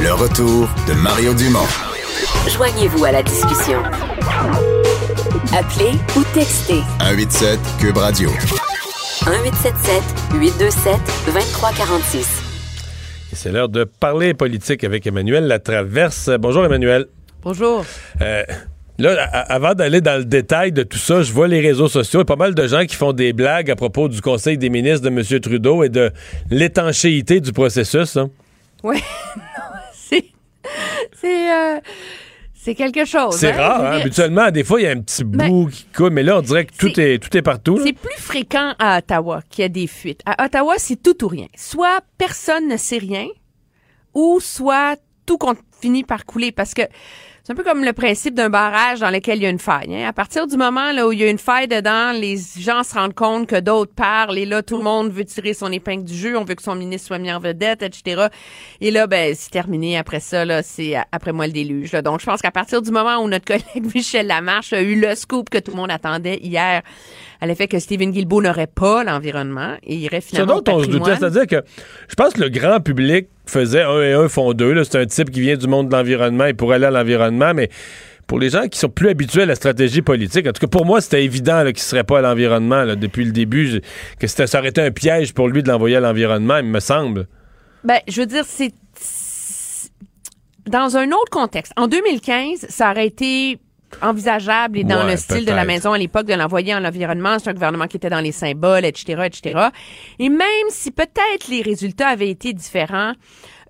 Le 0.00 0.12
retour 0.12 0.68
de 0.86 0.94
Mario 0.94 1.34
Dumont. 1.34 1.66
Joignez-vous 2.48 3.04
à 3.04 3.12
la 3.12 3.22
discussion. 3.22 3.82
Appelez 5.52 5.92
ou 6.16 6.22
textez 6.34 6.80
187 7.00 7.58
Cube 7.80 7.96
Radio. 7.96 8.30
1877 9.26 10.02
827 10.34 10.94
2346. 11.26 12.42
Et 13.32 13.36
C'est 13.36 13.50
l'heure 13.50 13.68
de 13.68 13.84
parler 13.84 14.34
politique 14.34 14.84
avec 14.84 15.06
Emmanuel 15.06 15.46
Latraverse. 15.46 16.30
Bonjour, 16.38 16.64
Emmanuel. 16.64 17.06
Bonjour. 17.42 17.84
Euh, 18.20 18.42
là, 18.98 19.22
avant 19.48 19.74
d'aller 19.74 20.00
dans 20.00 20.18
le 20.18 20.24
détail 20.24 20.72
de 20.72 20.82
tout 20.84 20.98
ça, 20.98 21.22
je 21.22 21.32
vois 21.32 21.48
les 21.48 21.60
réseaux 21.60 21.88
sociaux 21.88 22.20
et 22.22 22.24
pas 22.24 22.36
mal 22.36 22.54
de 22.54 22.66
gens 22.66 22.84
qui 22.86 22.94
font 22.96 23.12
des 23.12 23.32
blagues 23.32 23.70
à 23.70 23.76
propos 23.76 24.08
du 24.08 24.20
Conseil 24.20 24.56
des 24.58 24.70
ministres 24.70 25.08
de 25.08 25.14
M. 25.14 25.40
Trudeau 25.40 25.82
et 25.82 25.88
de 25.88 26.10
l'étanchéité 26.50 27.40
du 27.40 27.52
processus. 27.52 28.16
hein. 28.16 28.30
Oui, 28.84 29.02
c'est. 31.20 31.52
Euh, 31.52 31.80
c'est 32.60 32.74
quelque 32.74 33.04
chose. 33.04 33.36
C'est 33.36 33.52
hein, 33.52 33.56
rare, 33.56 33.80
hein? 33.80 34.00
habituellement, 34.00 34.50
des 34.50 34.64
fois, 34.64 34.80
il 34.80 34.84
y 34.84 34.86
a 34.88 34.90
un 34.90 35.00
petit 35.00 35.24
bout 35.24 35.68
qui 35.72 35.86
coule, 35.94 36.10
mais 36.10 36.22
là, 36.22 36.38
on 36.38 36.42
dirait 36.42 36.66
que 36.66 36.76
tout 36.76 37.00
est, 37.00 37.18
tout 37.18 37.34
est 37.34 37.40
partout. 37.40 37.80
C'est 37.82 37.92
plus 37.92 38.20
fréquent 38.20 38.74
à 38.78 38.98
Ottawa 38.98 39.42
qu'il 39.48 39.62
y 39.62 39.64
a 39.64 39.68
des 39.68 39.86
fuites. 39.86 40.20
À 40.26 40.44
Ottawa, 40.44 40.74
c'est 40.76 41.00
tout 41.00 41.24
ou 41.24 41.28
rien. 41.28 41.46
Soit 41.56 42.00
personne 42.18 42.68
ne 42.68 42.76
sait 42.76 42.98
rien, 42.98 43.28
ou 44.12 44.40
soit 44.40 44.96
tout 45.24 45.38
finit 45.80 46.02
par 46.02 46.26
couler. 46.26 46.52
Parce 46.52 46.74
que 46.74 46.82
c'est 47.48 47.54
un 47.54 47.56
peu 47.56 47.64
comme 47.64 47.82
le 47.82 47.94
principe 47.94 48.34
d'un 48.34 48.50
barrage 48.50 49.00
dans 49.00 49.08
lequel 49.08 49.38
il 49.38 49.44
y 49.44 49.46
a 49.46 49.48
une 49.48 49.58
faille. 49.58 49.96
hein. 49.96 50.06
À 50.06 50.12
partir 50.12 50.46
du 50.46 50.58
moment 50.58 50.92
là, 50.92 51.08
où 51.08 51.12
il 51.12 51.20
y 51.20 51.24
a 51.24 51.30
une 51.30 51.38
faille 51.38 51.66
dedans, 51.66 52.12
les 52.12 52.36
gens 52.58 52.82
se 52.82 52.92
rendent 52.92 53.14
compte 53.14 53.46
que 53.46 53.58
d'autres 53.58 53.94
parlent 53.94 54.36
et 54.36 54.44
là, 54.44 54.62
tout 54.62 54.76
le 54.76 54.82
monde 54.82 55.10
veut 55.10 55.24
tirer 55.24 55.54
son 55.54 55.72
épingle 55.72 56.04
du 56.04 56.14
jeu. 56.14 56.36
On 56.36 56.44
veut 56.44 56.56
que 56.56 56.62
son 56.62 56.74
ministre 56.74 57.06
soit 57.06 57.18
mis 57.18 57.32
en 57.32 57.38
vedette, 57.38 57.82
etc. 57.82 58.26
Et 58.82 58.90
là, 58.90 59.06
ben, 59.06 59.34
c'est 59.34 59.48
terminé. 59.48 59.96
Après 59.96 60.20
ça, 60.20 60.44
là, 60.44 60.62
c'est 60.62 60.94
après 61.10 61.32
moi 61.32 61.46
le 61.46 61.54
déluge. 61.54 61.92
là. 61.92 62.02
Donc, 62.02 62.20
je 62.20 62.26
pense 62.26 62.42
qu'à 62.42 62.50
partir 62.50 62.82
du 62.82 62.90
moment 62.90 63.16
où 63.16 63.28
notre 63.28 63.46
collègue 63.46 63.94
Michel 63.94 64.26
Lamarche 64.26 64.74
a 64.74 64.82
eu 64.82 65.00
le 65.00 65.14
scoop 65.14 65.48
que 65.48 65.56
tout 65.56 65.70
le 65.70 65.78
monde 65.78 65.90
attendait 65.90 66.40
hier 66.42 66.82
à 67.40 67.46
l'effet 67.46 67.68
que 67.68 67.78
Stephen 67.78 68.10
Guilbeault 68.10 68.42
n'aurait 68.42 68.66
pas 68.66 69.04
l'environnement 69.04 69.76
et 69.84 69.94
irait 69.96 70.20
C'est 70.20 70.30
finalement 70.30 70.56
au 70.56 70.60
dont 70.60 70.72
on 70.74 70.80
se 70.80 70.86
doutait. 70.86 70.98
patrimoine. 71.10 71.18
C'est-à-dire 71.32 71.46
que 71.46 71.66
je 72.08 72.14
pense 72.14 72.32
que 72.34 72.40
le 72.40 72.48
grand 72.48 72.80
public 72.80 73.28
faisait 73.46 73.82
un 73.82 74.00
et 74.02 74.12
un 74.12 74.28
font 74.28 74.52
deux. 74.52 74.82
C'est 74.84 74.98
un 74.98 75.06
type 75.06 75.30
qui 75.30 75.40
vient 75.40 75.56
du 75.56 75.66
monde 75.68 75.88
de 75.88 75.96
l'environnement 75.96 76.46
et 76.46 76.54
pour 76.54 76.72
aller 76.72 76.86
à 76.86 76.90
l'environnement, 76.90 77.54
mais 77.54 77.68
pour 78.26 78.38
les 78.38 78.50
gens 78.50 78.66
qui 78.68 78.78
sont 78.78 78.88
plus 78.90 79.08
habitués 79.08 79.42
à 79.42 79.46
la 79.46 79.54
stratégie 79.54 80.02
politique, 80.02 80.46
en 80.46 80.52
tout 80.52 80.60
cas 80.60 80.66
pour 80.66 80.84
moi, 80.84 81.00
c'était 81.00 81.24
évident 81.24 81.64
qu'il 81.66 81.78
serait 81.78 82.04
pas 82.04 82.18
à 82.18 82.22
l'environnement 82.22 82.84
depuis 82.94 83.24
le 83.24 83.32
début, 83.32 83.66
je- 83.68 83.78
que 84.18 84.26
ça 84.26 84.44
aurait 84.58 84.68
été 84.68 84.82
un 84.82 84.90
piège 84.90 85.32
pour 85.32 85.48
lui 85.48 85.62
de 85.62 85.68
l'envoyer 85.68 85.96
à 85.96 86.00
l'environnement, 86.00 86.58
il 86.58 86.66
me 86.66 86.80
semble. 86.80 87.26
Ben, 87.84 88.00
je 88.08 88.20
veux 88.20 88.26
dire, 88.26 88.44
c'est 88.46 88.72
c'est- 89.00 89.90
dans 90.68 90.96
un 90.98 91.06
autre 91.08 91.30
contexte. 91.30 91.72
En 91.76 91.86
2015, 91.88 92.66
ça 92.68 92.90
aurait 92.90 93.06
été 93.06 93.58
envisageable 94.02 94.78
et 94.78 94.84
dans 94.84 95.04
Ouais, 95.04 95.12
le 95.12 95.16
style 95.16 95.44
de 95.44 95.52
la 95.52 95.64
maison 95.64 95.92
à 95.92 95.98
l'époque 95.98 96.26
de 96.26 96.34
l'envoyer 96.34 96.74
en 96.74 96.84
environnement. 96.84 97.38
C'est 97.38 97.50
un 97.50 97.54
gouvernement 97.54 97.86
qui 97.86 97.96
était 97.96 98.10
dans 98.10 98.20
les 98.20 98.32
symboles, 98.32 98.84
etc., 98.84 99.22
etc. 99.26 99.68
Et 100.18 100.28
même 100.28 100.68
si 100.70 100.90
peut-être 100.90 101.48
les 101.48 101.62
résultats 101.62 102.08
avaient 102.08 102.30
été 102.30 102.52
différents, 102.52 103.12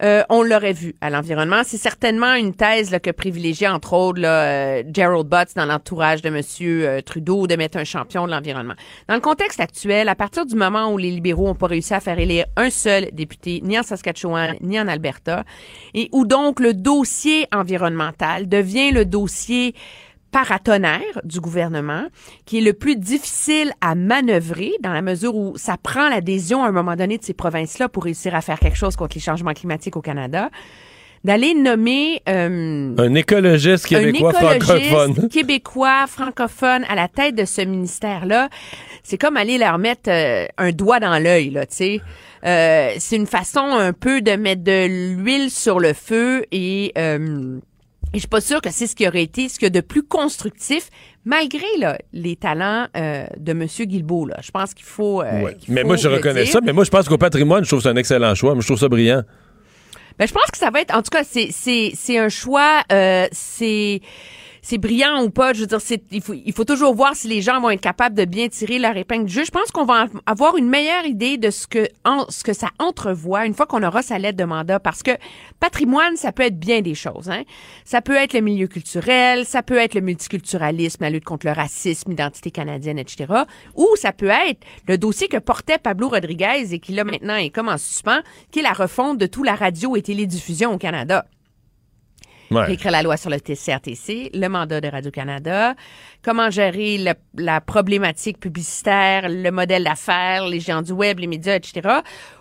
euh, 0.03 0.23
on 0.28 0.43
l'aurait 0.43 0.73
vu 0.73 0.95
à 1.01 1.11
l'environnement. 1.11 1.62
C'est 1.65 1.78
certainement 1.78 2.35
une 2.35 2.55
thèse 2.55 2.90
là, 2.90 3.01
que 3.01 3.11
privilégiait 3.11 3.69
entre 3.69 3.95
autres 3.95 4.20
là, 4.20 4.43
euh, 4.43 4.82
Gerald 4.93 5.27
Butts 5.27 5.57
dans 5.57 5.65
l'entourage 5.65 6.23
de 6.23 6.31
Monsieur 6.31 6.89
euh, 6.89 7.01
Trudeau 7.01 7.47
de 7.47 7.57
mettre 7.57 7.78
un 7.78 7.85
champion 7.85 8.27
de 8.27 8.31
l'environnement. 8.31 8.74
Dans 9.09 9.15
le 9.15 9.20
contexte 9.20 9.61
actuel, 9.61 10.09
à 10.09 10.15
partir 10.15 10.47
du 10.47 10.55
moment 10.55 10.93
où 10.93 10.99
les 10.99 11.11
libéraux 11.11 11.47
n'ont 11.47 11.55
pas 11.55 11.66
réussi 11.66 11.95
à 11.95 12.01
faire 12.01 12.19
élire 12.19 12.47
un 12.57 12.70
seul 12.70 13.09
député, 13.12 13.61
ni 13.65 13.78
en 13.78 13.82
Saskatchewan, 13.82 14.55
ni 14.61 14.78
en 14.78 14.86
Alberta, 14.86 15.45
et 15.95 16.09
où 16.12 16.24
donc 16.24 16.61
le 16.61 16.74
dossier 16.74 17.47
environnemental 17.53 18.49
devient 18.49 18.93
le 18.93 19.05
dossier 19.05 19.74
paratonnerre 20.31 21.21
du 21.25 21.41
gouvernement, 21.41 22.05
qui 22.45 22.59
est 22.59 22.61
le 22.61 22.73
plus 22.73 22.97
difficile 22.97 23.73
à 23.81 23.95
manœuvrer 23.95 24.73
dans 24.83 24.93
la 24.93 25.03
mesure 25.03 25.35
où 25.35 25.57
ça 25.57 25.77
prend 25.83 26.09
l'adhésion 26.09 26.65
à 26.65 26.69
un 26.69 26.73
moment 26.73 26.97
donné 26.97 27.19
de 27.19 27.25
ces 27.25 27.35
provinces-là 27.35 27.89
pour 27.89 28.05
réussir 28.05 28.35
à 28.35 28.41
faire 28.41 28.59
quelque 28.59 28.77
chose 28.77 28.97
contre 28.97 29.17
les 29.17 29.23
changements 29.23 29.55
climatiques 29.55 29.97
au 29.97 30.03
Canada, 30.03 30.51
d'aller 31.25 31.55
nommer 31.55 32.23
euh, 32.29 32.95
Un 32.97 33.15
écologiste 33.15 33.87
québécois 33.87 34.33
un 34.37 34.57
écologiste 34.57 34.87
francophone. 34.87 35.29
québécois 35.33 36.07
francophone 36.07 36.85
à 36.89 36.95
la 36.95 37.09
tête 37.09 37.35
de 37.35 37.45
ce 37.45 37.61
ministère-là, 37.63 38.49
c'est 39.03 39.19
comme 39.19 39.37
aller 39.37 39.59
leur 39.59 39.79
mettre 39.79 40.11
euh, 40.11 40.47
un 40.59 40.71
doigt 40.71 41.01
dans 41.01 41.19
l'œil, 41.19 41.51
là, 41.51 41.67
tu 41.67 41.77
sais. 41.77 42.01
Euh, 42.45 42.93
c'est 42.99 43.17
une 43.17 43.27
façon 43.27 43.61
un 43.61 43.93
peu 43.93 44.21
de 44.23 44.33
mettre 44.33 44.63
de 44.63 45.17
l'huile 45.17 45.51
sur 45.51 45.81
le 45.81 45.93
feu 45.93 46.45
et 46.53 46.93
euh, 46.97 47.59
et 48.12 48.16
je 48.16 48.18
suis 48.20 48.28
pas 48.28 48.40
sûre 48.40 48.60
que 48.60 48.70
c'est 48.70 48.86
ce 48.86 48.94
qui 48.97 49.06
aurait 49.06 49.22
été 49.22 49.48
ce 49.48 49.55
qu'il 49.59 49.66
y 49.66 49.66
a 49.66 49.70
de 49.70 49.80
plus 49.80 50.02
constructif, 50.02 50.89
malgré 51.24 51.66
là, 51.78 51.98
les 52.12 52.36
talents 52.36 52.86
euh, 52.97 53.26
de 53.39 53.52
M. 53.52 53.66
Guilbeault. 53.66 54.26
Là. 54.26 54.36
Je 54.43 54.51
pense 54.51 54.74
qu'il 54.74 54.85
faut. 54.86 55.22
euh, 55.22 55.43
Ouais. 55.43 55.56
Mais 55.68 55.82
faut 55.82 55.86
moi, 55.89 55.97
je 55.97 56.09
reconnais 56.09 56.44
dire. 56.44 56.52
ça. 56.52 56.60
Mais 56.64 56.72
moi, 56.72 56.85
je 56.85 56.90
pense 56.90 57.09
qu'au 57.09 57.18
patrimoine, 57.18 57.64
je 57.64 57.68
trouve 57.68 57.80
que 57.80 57.85
c'est 57.85 57.89
un 57.90 57.97
excellent 57.97 58.35
choix. 58.35 58.55
Moi, 58.55 58.62
je 58.62 58.66
trouve 58.68 58.78
ça 58.78 58.89
brillant. 58.89 59.22
Ben, 60.18 60.26
je 60.26 60.32
pense 60.32 60.51
que 60.51 60.59
ça 60.59 60.70
va 60.70 60.80
être, 60.80 60.94
en 60.94 61.02
tout 61.02 61.10
cas, 61.10 61.22
c'est, 61.22 61.48
c'est, 61.52 61.93
c'est 61.94 62.18
un 62.18 62.28
choix, 62.28 62.82
euh, 62.90 63.28
c'est, 63.30 64.01
c'est 64.62 64.78
brillant 64.78 65.22
ou 65.24 65.30
pas. 65.30 65.52
Je 65.52 65.60
veux 65.60 65.66
dire, 65.66 65.78
il 66.10 66.20
faut, 66.22 66.35
il 66.35 66.52
faut 66.52 66.64
toujours 66.64 66.94
voir 66.94 67.14
si 67.14 67.28
les 67.28 67.43
gens 67.43 67.60
vont 67.60 67.70
être 67.70 67.80
capables 67.80 68.16
de 68.16 68.24
bien 68.24 68.48
tirer 68.48 68.78
leur 68.78 68.97
épingle 68.97 69.26
du 69.26 69.32
jeu. 69.32 69.44
Je 69.44 69.51
pense 69.51 69.70
qu'on 69.70 69.85
va 69.85 70.06
avoir 70.26 70.56
une 70.56 70.68
meilleure 70.68 71.05
idée 71.06 71.36
de 71.39 71.51
ce 71.51 71.66
que, 71.66 71.89
en- 72.05 72.26
ce 72.28 72.43
que 72.44 72.52
ça 72.52 72.68
entrevoit 72.78 73.47
une 73.47 73.55
fois 73.55 73.66
qu'on 73.66 73.82
aura 73.82 74.02
sa 74.02 74.18
lettre 74.18 74.36
de 74.39 74.44
mandat 74.44 74.80
parce 74.80 75.02
que 75.02 75.12
patrimoine, 75.60 76.16
ça 76.16 76.32
peut 76.32 76.43
être 76.44 76.59
bien 76.59 76.80
des 76.82 76.94
choses, 76.94 77.28
hein. 77.30 77.43
Ça 77.85 78.02
peut 78.02 78.14
être 78.16 78.35
le 78.35 78.40
milieu 78.40 78.66
culturel, 78.66 79.44
ça 79.47 79.62
peut 79.62 79.76
être 79.78 79.94
le 79.94 80.01
multiculturalisme, 80.01 81.02
la 81.02 81.10
lutte 81.10 81.24
contre 81.24 81.47
le 81.47 81.52
racisme, 81.52 82.10
l'identité 82.10 82.51
canadienne, 82.51 82.98
etc. 82.98 83.26
Ou 83.74 83.89
ça 83.97 84.12
peut 84.12 84.28
être 84.28 84.60
le 84.86 84.98
dossier 84.98 85.28
que 85.28 85.36
portait 85.39 85.78
Pablo 85.78 86.09
Rodriguez 86.09 86.72
et 86.72 86.78
qui 86.78 86.93
là 86.93 87.05
maintenant 87.05 87.36
est 87.36 87.51
comme 87.51 87.68
en 87.68 87.78
suspens, 87.78 88.20
qui 88.51 88.60
est 88.60 88.62
la 88.62 88.72
refonte 88.72 89.18
de 89.18 89.26
tout 89.26 89.43
la 89.43 89.55
radio 89.55 89.97
et 89.97 90.02
télédiffusion 90.02 90.72
au 90.74 90.78
Canada. 90.78 91.24
Ouais. 92.51 92.65
Réécrire 92.65 92.93
la 92.93 93.03
loi 93.03 93.16
sur 93.16 93.31
le 93.31 93.39
CRTC, 93.39 94.31
le 94.33 94.49
mandat 94.49 94.81
de 94.81 94.89
Radio-Canada, 94.89 95.75
comment 96.23 96.51
gérer 96.51 96.99
la 97.35 97.61
problématique 97.61 98.41
publicitaire, 98.41 99.29
le 99.29 99.51
modèle 99.51 99.85
d'affaires, 99.85 100.47
les 100.47 100.61
géants 100.61 100.83
du 100.83 100.93
web, 100.93 101.19
les 101.19 101.27
médias, 101.27 101.57
etc. 101.57 102.01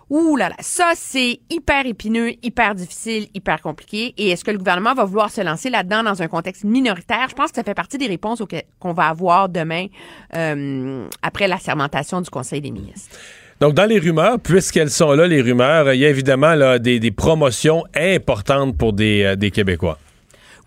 Ouh 0.10 0.38
là 0.38 0.48
là, 0.48 0.56
ça 0.60 0.94
c'est 0.96 1.42
hyper 1.50 1.86
épineux, 1.86 2.32
hyper 2.42 2.76
difficile, 2.76 3.28
hyper 3.34 3.62
compliqué. 3.62 4.14
Et 4.18 4.30
est-ce 4.30 4.46
que 4.46 4.52
le 4.52 4.58
gouvernement 4.58 4.94
va 4.94 5.04
vouloir 5.04 5.30
se 5.30 5.42
lancer 5.42 5.70
là-dedans 5.70 6.02
dans 6.04 6.22
un 6.22 6.28
contexte 6.30 6.64
minoritaire? 6.64 7.28
Je 7.30 7.36
pense 7.36 7.50
que 7.50 7.58
ça 7.58 7.64
fait 7.64 7.74
partie 7.74 7.98
des 7.98 8.08
réponses 8.08 8.42
qu'on 8.80 8.94
va 8.94 9.08
avoir 9.08 9.50
demain 9.50 9.88
euh, 10.34 11.06
après 11.22 11.50
la 11.50 11.58
sermentation 11.58 12.22
du 12.22 12.30
Conseil 12.30 12.62
des 12.62 12.72
ministres. 12.72 13.18
Donc, 13.60 13.74
dans 13.74 13.86
les 13.86 13.98
rumeurs, 14.00 14.40
puisqu'elles 14.40 14.92
sont 14.92 15.14
là, 15.14 15.26
les 15.26 15.42
rumeurs, 15.42 15.92
il 15.94 16.00
y 16.00 16.06
a 16.06 16.10
évidemment 16.10 16.78
des 16.80 17.12
promotions 17.12 17.84
importantes 17.96 18.78
pour 18.78 18.94
des, 18.94 19.24
euh, 19.24 19.36
des 19.36 19.52
Québécois. 19.52 19.98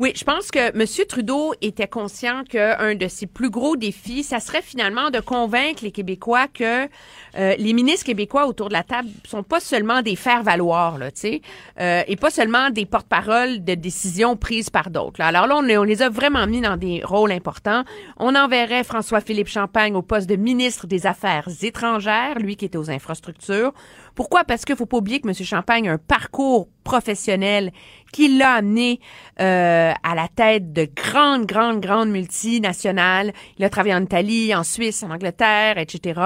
Oui, 0.01 0.15
je 0.17 0.25
pense 0.25 0.51
que 0.51 0.71
M. 0.75 0.87
Trudeau 1.07 1.53
était 1.61 1.87
conscient 1.87 2.43
qu'un 2.45 2.95
de 2.95 3.07
ses 3.07 3.27
plus 3.27 3.51
gros 3.51 3.77
défis, 3.77 4.23
ça 4.23 4.41
serait 4.41 4.63
finalement 4.63 5.11
de 5.11 5.21
convaincre 5.21 5.85
les 5.85 5.91
Québécois 5.91 6.47
que 6.49 6.89
euh, 7.37 7.55
les 7.59 7.73
ministres 7.73 8.07
québécois 8.07 8.47
autour 8.47 8.69
de 8.69 8.73
la 8.73 8.83
table 8.83 9.09
sont 9.27 9.43
pas 9.43 9.61
seulement 9.61 10.03
des 10.03 10.17
faire-valoir, 10.17 10.99
là, 10.99 11.11
tu 11.11 11.21
sais, 11.21 11.43
euh, 11.81 12.03
et 12.07 12.17
pas 12.17 12.31
seulement 12.31 12.71
des 12.71 12.87
porte-paroles 12.87 13.65
de 13.65 13.75
décisions 13.75 14.37
prises 14.37 14.71
par 14.71 14.91
d'autres. 14.91 15.21
Alors 15.21 15.47
là, 15.47 15.57
on 15.59 15.83
les 15.83 16.03
a 16.03 16.09
vraiment 16.09 16.47
mis 16.47 16.61
dans 16.61 16.77
des 16.77 17.03
rôles 17.05 17.33
importants. 17.33 17.85
On 18.19 18.35
enverrait 18.35 18.85
François-Philippe 18.85 19.49
Champagne 19.49 19.95
au 19.95 20.03
poste 20.03 20.29
de 20.29 20.37
ministre 20.37 20.87
des 20.87 21.07
Affaires 21.07 21.49
étrangères, 21.63 22.39
lui 22.39 22.57
qui 22.57 22.65
était 22.65 22.79
aux 22.79 22.91
infrastructures. 22.91 23.73
Pourquoi? 24.15 24.45
Parce 24.45 24.65
qu'il 24.65 24.77
faut 24.77 24.87
pas 24.87 24.99
oublier 24.99 25.21
que 25.21 25.29
M. 25.29 25.35
Champagne 25.35 25.89
a 25.89 25.93
un 25.93 25.99
parcours 25.99 26.69
professionnel 26.85 27.73
qui 28.13 28.37
l'a 28.37 28.55
amené 28.55 29.01
euh, 29.41 29.93
à 30.03 30.15
la 30.15 30.29
tête 30.29 30.73
de 30.73 30.89
grandes, 30.95 31.47
grandes, 31.47 31.81
grandes 31.81 32.11
multinationales. 32.11 33.33
Il 33.59 33.65
a 33.65 33.71
travaillé 33.71 33.95
en 33.95 34.03
Italie, 34.03 34.55
en 34.55 34.65
Suisse, 34.65 35.03
en 35.03 35.11
Angleterre, 35.11 35.79
etc. 35.79 36.21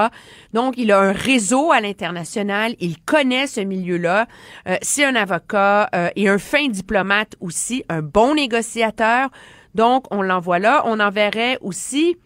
Donc, 0.53 0.75
il 0.79 0.91
a 0.93 0.94
un 0.99 1.13
réseau 1.13 1.73
à 1.73 1.81
l'international. 1.81 2.75
Il 2.81 2.99
connaît 3.01 3.47
ce 3.47 3.61
milieu-là. 3.61 4.27
Euh, 4.69 4.77
C'est 4.83 5.05
un 5.05 5.15
avocat 5.15 5.89
euh, 5.95 6.11
et 6.17 6.29
un 6.29 6.39
fin 6.39 6.69
diplomate 6.69 7.37
aussi, 7.41 7.85
un 7.89 8.03
bon 8.03 8.35
négociateur. 8.35 9.31
Donc, 9.75 10.05
on 10.11 10.23
l'envoie 10.23 10.59
là. 10.59 10.83
On 10.87 11.01
enverrait 11.01 11.59
aussi 11.61 12.17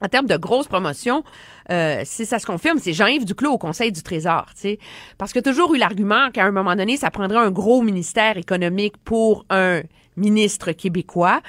en 0.00 0.08
termes 0.08 0.26
de 0.26 0.36
grosses 0.36 0.68
promotions, 0.68 1.24
euh, 1.70 2.02
si 2.04 2.24
ça 2.24 2.38
se 2.38 2.46
confirme, 2.46 2.78
c'est 2.78 2.92
Jean-Yves 2.92 3.24
Duclos 3.24 3.52
au 3.52 3.58
Conseil 3.58 3.92
du 3.92 4.02
Trésor, 4.02 4.46
tu 4.54 4.60
sais. 4.60 4.78
Parce 5.18 5.32
que 5.32 5.40
toujours 5.40 5.74
eu 5.74 5.78
l'argument 5.78 6.30
qu'à 6.32 6.44
un 6.44 6.52
moment 6.52 6.76
donné, 6.76 6.96
ça 6.96 7.10
prendrait 7.10 7.38
un 7.38 7.50
gros 7.50 7.82
ministère 7.82 8.36
économique 8.36 8.96
pour 8.98 9.44
un 9.50 9.82
ministre 10.16 10.72
québécois. 10.72 11.40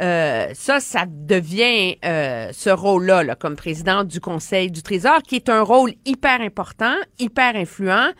Euh, 0.00 0.48
ça, 0.54 0.80
ça 0.80 1.04
devient 1.08 1.96
euh, 2.04 2.50
ce 2.52 2.70
rôle-là, 2.70 3.22
là, 3.22 3.36
comme 3.36 3.54
président 3.54 4.02
du 4.02 4.20
Conseil 4.20 4.70
du 4.70 4.82
Trésor, 4.82 5.22
qui 5.22 5.36
est 5.36 5.48
un 5.48 5.62
rôle 5.62 5.92
hyper 6.04 6.40
important, 6.40 6.94
hyper 7.18 7.54
influent, 7.54 8.10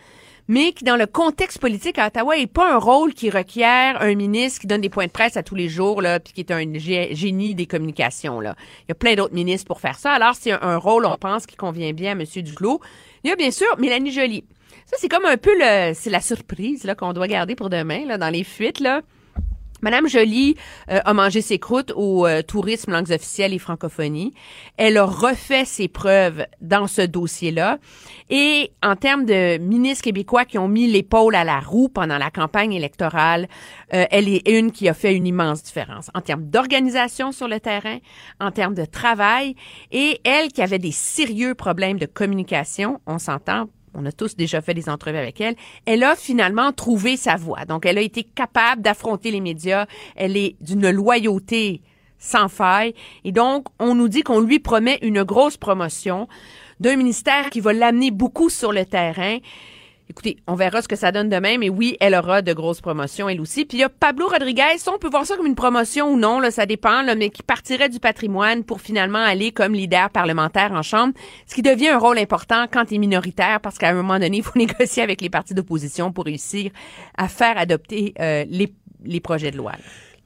mais 0.47 0.73
qui, 0.73 0.85
dans 0.85 0.97
le 0.97 1.07
contexte 1.07 1.59
politique 1.59 1.99
à 1.99 2.07
Ottawa, 2.07 2.37
est 2.37 2.47
pas 2.47 2.75
un 2.75 2.79
rôle 2.79 3.13
qui 3.15 3.29
requiert 3.31 4.01
un 4.01 4.15
ministre 4.15 4.61
qui 4.61 4.67
donne 4.67 4.83
des 4.83 4.89
points 4.91 5.07
de 5.07 5.11
presse 5.11 5.37
à 5.37 5.43
tous 5.43 5.55
les 5.57 5.69
jours, 5.69 6.01
là, 6.01 6.21
puis 6.21 6.33
qui 6.33 6.41
est 6.43 6.51
un 6.53 6.61
gé- 6.61 7.15
génie 7.15 7.55
des 7.55 7.67
communications. 7.67 8.41
Là. 8.41 8.55
Il 8.83 8.91
y 8.91 8.93
a 8.93 8.95
plein 8.95 9.15
d'autres 9.15 9.35
ministres 9.35 9.67
pour 9.67 9.81
faire 9.81 9.99
ça. 9.99 10.13
Alors, 10.13 10.35
c'est 10.35 10.53
un, 10.53 10.61
un 10.63 10.77
rôle, 10.77 11.07
on 11.07 11.17
pense, 11.17 11.47
qui 11.47 11.57
convient 11.57 11.93
bien 11.93 12.11
à 12.11 12.21
M. 12.21 12.25
Duclos. 12.43 12.81
Il 13.25 13.31
y 13.31 13.33
a 13.33 13.37
bien 13.37 13.51
sûr 13.51 13.67
Mélanie 13.79 14.13
Joly. 14.13 14.45
Ça, 14.87 14.97
c'est 15.01 15.09
comme 15.09 15.25
un 15.25 15.39
peu 15.39 15.53
le, 15.59 15.93
c'est 15.95 16.11
la 16.11 16.21
surprise 16.21 16.85
là, 16.85 16.95
qu'on 16.95 17.15
doit 17.15 17.27
garder 17.27 17.57
pour 17.57 17.71
demain, 17.71 18.05
là, 18.05 18.19
dans 18.19 18.29
les 18.29 18.45
fuites. 18.45 18.81
Là. 18.81 19.01
Madame 19.85 20.09
Joly 20.09 20.57
euh, 20.91 21.01
a 21.05 21.13
mangé 21.13 21.43
ses 21.43 21.59
croûtes 21.59 21.93
au 21.95 22.27
euh, 22.27 22.41
tourisme, 22.41 22.91
langues 22.91 23.13
officielles 23.13 23.53
et 23.53 23.59
francophonie. 23.59 24.33
Elle 24.79 24.97
a 24.97 25.05
refait 25.05 25.67
ses 25.67 25.89
preuves 25.89 26.47
dans 26.63 26.87
ce 26.87 27.03
dossier-là. 27.03 27.77
Et 28.31 28.73
en 28.83 28.97
termes 28.97 29.27
de 29.27 29.59
ministres 29.59 30.05
québécois 30.05 30.47
qui 30.47 30.57
ont 30.57 30.69
mis 30.69 30.87
l'épaule 30.87 31.35
à 31.35 31.45
la 31.45 31.61
roue 31.61 31.91
pendant 31.91 32.17
la 32.17 32.31
campagne 32.31 32.73
électorale, 32.73 33.47
euh, 33.93 34.07
elle 34.11 34.31
est 34.31 34.49
une 34.49 34.73
qui 34.73 34.89
a 34.89 34.95
fait 34.95 35.15
une 35.15 35.27
immense 35.27 35.63
différence 35.63 36.11
en 36.15 36.23
termes 36.23 36.45
d'organisation 36.45 37.31
sur 37.31 37.47
le 37.47 37.61
terrain, 37.61 37.99
en 38.41 38.53
termes 38.53 38.75
de 38.75 38.87
travail. 38.87 39.55
Et 39.93 40.19
elle 40.25 40.49
qui 40.49 40.63
avait 40.63 40.79
des 40.79 40.93
sérieux 40.93 41.55
problèmes 41.55 41.99
de 41.99 42.07
communication, 42.07 43.03
on 43.07 43.19
s'entend, 43.19 43.69
on 43.95 44.05
a 44.07 44.13
tous 44.13 44.37
déjà 44.37 44.61
fait 44.61 44.75
des 44.75 44.89
entrevues 44.89 45.19
avec 45.19 45.41
elle, 45.41 45.57
elle 45.87 46.03
a 46.03 46.17
finalement 46.17 46.73
trouvé 46.73 47.17
sa 47.17 47.37
voie. 47.37 47.65
Donc, 47.65 47.87
elle 47.87 47.99
a 47.99 48.03
été 48.03 48.25
capable 48.25 48.83
d'affronter 48.83 49.31
les 49.31 49.41
médias. 49.41 49.87
Elle 50.17 50.37
est 50.37 50.57
d'une 50.61 50.91
loyauté 50.91 51.81
sans 52.19 52.49
faille. 52.49 52.95
Et 53.25 53.33
donc, 53.33 53.67
on 53.79 53.95
nous 53.95 54.09
dit 54.09 54.23
qu'on 54.23 54.41
lui 54.41 54.59
promet 54.59 54.99
une 55.03 55.23
grosse 55.23 55.57
promotion 55.57 56.29
d'un 56.81 56.97
ministère 56.97 57.51
qui 57.51 57.61
va 57.61 57.73
l'amener 57.73 58.11
beaucoup 58.11 58.51
sur 58.51 58.73
le 58.73 58.85
terrain. 58.85 59.39
Écoutez, 60.11 60.37
on 60.47 60.55
verra 60.55 60.83
ce 60.83 60.89
que 60.89 60.97
ça 60.97 61.13
donne 61.13 61.31
demain, 61.31 61.57
mais 61.57 61.71
oui, 61.71 61.97
elle 61.99 62.15
aura 62.15 62.43
de 62.43 62.53
grosses 62.53 62.83
promotions, 62.83 63.27
elle 63.27 63.41
aussi. 63.41 63.65
Puis 63.65 63.79
il 63.79 63.81
y 63.81 63.85
a 63.85 63.89
Pablo 63.89 64.29
Rodriguez, 64.29 64.77
on 64.87 64.99
peut 64.99 65.09
voir 65.09 65.25
ça 65.25 65.35
comme 65.35 65.47
une 65.47 65.55
promotion 65.55 66.13
ou 66.13 66.19
non, 66.19 66.41
là, 66.41 66.51
ça 66.51 66.67
dépend, 66.67 67.01
là, 67.01 67.15
mais 67.15 67.31
qui 67.31 67.43
partirait 67.43 67.89
du 67.89 68.01
patrimoine 68.01 68.65
pour 68.65 68.83
finalement 68.83 69.19
aller 69.19 69.51
comme 69.51 69.73
leader 69.73 70.11
parlementaire 70.11 70.73
en 70.73 70.83
Chambre, 70.83 71.15
ce 71.47 71.55
qui 71.55 71.63
devient 71.63 71.89
un 71.89 71.99
rôle 71.99 72.19
important 72.19 72.67
quand 72.71 72.85
tu 72.85 72.97
es 72.97 72.99
minoritaire, 72.99 73.61
parce 73.63 73.79
qu'à 73.79 73.89
un 73.89 73.95
moment 73.95 74.19
donné, 74.19 74.37
il 74.37 74.43
faut 74.43 74.59
négocier 74.59 75.03
avec 75.03 75.23
les 75.23 75.31
partis 75.31 75.55
d'opposition 75.55 76.13
pour 76.13 76.27
réussir 76.27 76.71
à 77.17 77.27
faire 77.27 77.57
adopter 77.57 78.13
euh, 78.21 78.45
les, 78.47 79.21
projets 79.21 79.53
de 79.53 79.57
loi. 79.57 79.73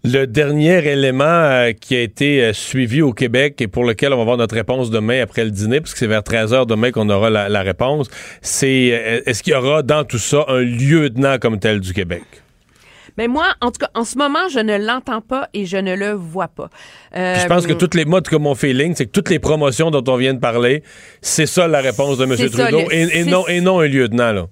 Le 0.05 0.27
dernier 0.27 0.87
élément 0.87 1.25
euh, 1.25 1.73
qui 1.73 1.97
a 1.97 2.01
été 2.01 2.43
euh, 2.45 2.53
suivi 2.53 3.03
au 3.03 3.13
Québec 3.13 3.61
et 3.61 3.67
pour 3.67 3.85
lequel 3.85 4.13
on 4.13 4.17
va 4.17 4.23
avoir 4.23 4.37
notre 4.37 4.55
réponse 4.55 4.91
demain 4.91 5.21
après 5.23 5.45
le 5.45 5.51
dîner, 5.51 5.81
parce 5.81 5.93
que 5.93 5.99
c'est 5.99 6.07
vers 6.07 6.23
13 6.23 6.53
h 6.53 6.67
demain 6.67 6.93
qu'on 6.93 7.11
aura 7.11 7.31
la, 7.31 7.49
la 7.49 7.63
réponse, 7.63 8.09
c'est 8.41 8.91
euh, 8.93 9.21
est-ce 9.27 9.43
qu'il 9.43 9.55
y 9.55 9.57
aura 9.57 9.83
dans 9.83 10.05
tout 10.05 10.19
ça 10.19 10.45
un 10.49 10.61
lieutenant 10.61 11.39
comme 11.39 11.59
tel 11.59 11.81
du 11.81 11.93
Québec? 11.93 12.23
Mais 13.17 13.27
moi, 13.27 13.47
en 13.61 13.73
tout 13.73 13.81
cas, 13.81 13.91
en 13.95 14.05
ce 14.05 14.17
moment, 14.17 14.49
je 14.49 14.61
ne 14.61 14.79
l'entends 14.79 15.21
pas 15.21 15.49
et 15.53 15.67
je 15.67 15.77
ne 15.77 15.97
le 15.97 16.13
vois 16.13 16.47
pas. 16.47 16.71
Puis 17.13 17.21
je 17.43 17.47
pense 17.49 17.67
que 17.67 17.73
toutes 17.73 17.97
les 17.97 18.05
modes 18.05 18.29
comme 18.29 18.43
mon 18.45 18.55
feeling, 18.55 18.95
c'est 18.95 19.07
que 19.07 19.11
toutes 19.11 19.29
les 19.31 19.41
promotions 19.41 19.91
dont 19.91 20.05
on 20.07 20.17
vient 20.17 20.35
de 20.35 20.39
parler, 20.39 20.85
c'est 21.21 21.47
ça 21.47 21.67
la 21.67 21.81
réponse 21.81 22.19
de 22.19 22.25
M. 22.25 22.37
Ça, 22.37 22.49
Trudeau 22.49 22.89
le- 22.89 22.95
et, 22.95 23.25
non, 23.25 23.49
et 23.49 23.61
non 23.61 23.81
un 23.81 23.89
lieutenant. 23.89 24.31
Là. 24.31 24.47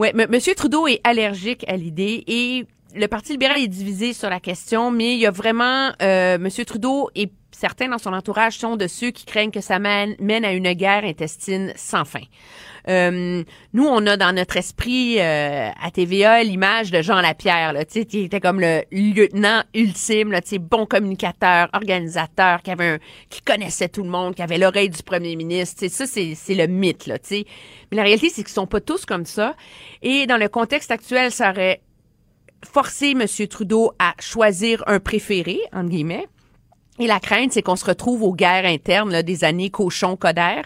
Oui, 0.00 0.08
M. 0.14 0.26
Trudeau 0.56 0.88
est 0.88 1.00
allergique 1.04 1.64
à 1.68 1.76
l'idée 1.76 2.24
et 2.26 2.64
le 2.94 3.06
Parti 3.06 3.32
libéral 3.32 3.58
est 3.58 3.68
divisé 3.68 4.12
sur 4.12 4.30
la 4.30 4.40
question, 4.40 4.90
mais 4.90 5.14
il 5.14 5.20
y 5.20 5.26
a 5.26 5.30
vraiment 5.30 5.90
euh, 6.02 6.36
M. 6.36 6.48
Trudeau 6.66 7.10
et 7.14 7.30
certains 7.50 7.88
dans 7.88 7.98
son 7.98 8.12
entourage 8.12 8.58
sont 8.58 8.76
de 8.76 8.86
ceux 8.86 9.10
qui 9.10 9.24
craignent 9.24 9.50
que 9.50 9.60
ça 9.60 9.78
mène, 9.78 10.44
à 10.44 10.52
une 10.52 10.72
guerre 10.72 11.04
intestine 11.04 11.72
sans 11.76 12.04
fin. 12.04 12.22
Euh, 12.88 13.44
nous, 13.72 13.86
on 13.86 14.04
a 14.08 14.16
dans 14.16 14.34
notre 14.34 14.56
esprit 14.56 15.20
euh, 15.20 15.68
à 15.80 15.90
TVA 15.92 16.42
l'image 16.42 16.90
de 16.90 17.00
Jean 17.00 17.20
Lapierre, 17.20 17.72
là, 17.72 17.84
qui 17.84 18.00
était 18.00 18.40
comme 18.40 18.58
le 18.58 18.82
lieutenant 18.90 19.62
ultime, 19.74 20.32
là, 20.32 20.40
bon 20.60 20.86
communicateur, 20.86 21.68
organisateur, 21.74 22.62
qui 22.62 22.72
avait 22.72 22.88
un, 22.94 22.98
qui 23.30 23.40
connaissait 23.42 23.88
tout 23.88 24.02
le 24.02 24.08
monde, 24.08 24.34
qui 24.34 24.42
avait 24.42 24.58
l'oreille 24.58 24.90
du 24.90 25.02
premier 25.02 25.36
ministre. 25.36 25.80
Tu 25.80 25.88
sais, 25.88 26.06
ça, 26.06 26.34
c'est, 26.34 26.54
le 26.54 26.66
mythe, 26.66 27.06
là. 27.06 27.18
Mais 27.30 27.44
la 27.92 28.02
réalité, 28.02 28.30
c'est 28.30 28.42
qu'ils 28.42 28.52
sont 28.52 28.66
pas 28.66 28.80
tous 28.80 29.06
comme 29.06 29.26
ça. 29.26 29.54
Et 30.02 30.26
dans 30.26 30.36
le 30.36 30.48
contexte 30.48 30.90
actuel, 30.90 31.30
ça 31.30 31.50
aurait 31.50 31.80
forcé 32.70 33.10
M. 33.12 33.24
Trudeau 33.48 33.92
à 33.98 34.14
choisir 34.20 34.82
un 34.86 35.00
préféré, 35.00 35.58
entre 35.72 35.90
guillemets. 35.90 36.26
Et 36.98 37.06
la 37.06 37.20
crainte, 37.20 37.52
c'est 37.52 37.62
qu'on 37.62 37.74
se 37.74 37.86
retrouve 37.86 38.22
aux 38.22 38.34
guerres 38.34 38.66
internes 38.66 39.10
là, 39.10 39.22
des 39.22 39.44
années 39.44 39.70
cochon 39.70 40.14
coder 40.14 40.60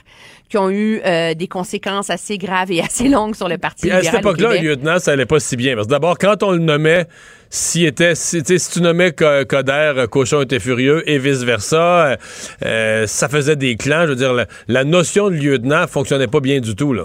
qui 0.48 0.59
ont 0.59 0.68
eu 0.70 1.01
euh, 1.06 1.35
des 1.35 1.47
conséquences 1.47 2.10
assez 2.10 2.36
graves 2.36 2.70
et 2.73 2.81
assez 2.82 3.09
longues 3.09 3.36
sur 3.36 3.48
le 3.48 3.59
Parti 3.59 3.82
Puis 3.82 3.93
à 3.93 4.01
libéral 4.01 4.16
cette 4.16 4.27
au 4.27 4.28
époque-là, 4.31 4.48
un 4.48 4.52
Québec. 4.56 4.64
lieutenant, 4.68 4.98
ça 4.98 5.12
allait 5.12 5.24
pas 5.24 5.39
si 5.39 5.56
bien. 5.56 5.77
Parce 5.77 5.86
que 5.86 5.93
d'abord, 5.93 6.18
quand 6.18 6.43
on 6.43 6.51
le 6.51 6.59
nommait, 6.59 7.06
s'il 7.48 7.86
était, 7.86 8.16
si, 8.16 8.43
tu 8.43 8.59
si 8.59 8.81
nommais 8.82 9.12
Co- 9.12 9.44
Coder, 9.48 9.93
euh, 9.97 10.06
Cochon 10.09 10.43
était 10.43 10.59
furieux 10.59 11.09
et 11.09 11.18
vice-versa, 11.18 12.18
euh, 12.64 13.06
ça 13.06 13.28
faisait 13.28 13.56
des 13.56 13.77
clans. 13.77 14.02
Je 14.02 14.09
veux 14.10 14.16
dire, 14.16 14.35
la, 14.35 14.47
la 14.66 14.82
notion 14.85 15.31
de 15.31 15.36
lieutenant 15.36 15.86
fonctionnait 15.86 16.27
pas 16.27 16.40
bien 16.40 16.59
du 16.60 16.74
tout. 16.74 16.93
Là. 16.93 17.05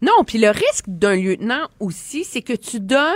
Non, 0.00 0.24
puis 0.26 0.38
le 0.38 0.48
risque 0.48 0.86
d'un 0.88 1.14
lieutenant 1.14 1.68
aussi, 1.78 2.24
c'est 2.24 2.42
que 2.42 2.54
tu 2.54 2.80
donnes 2.80 3.12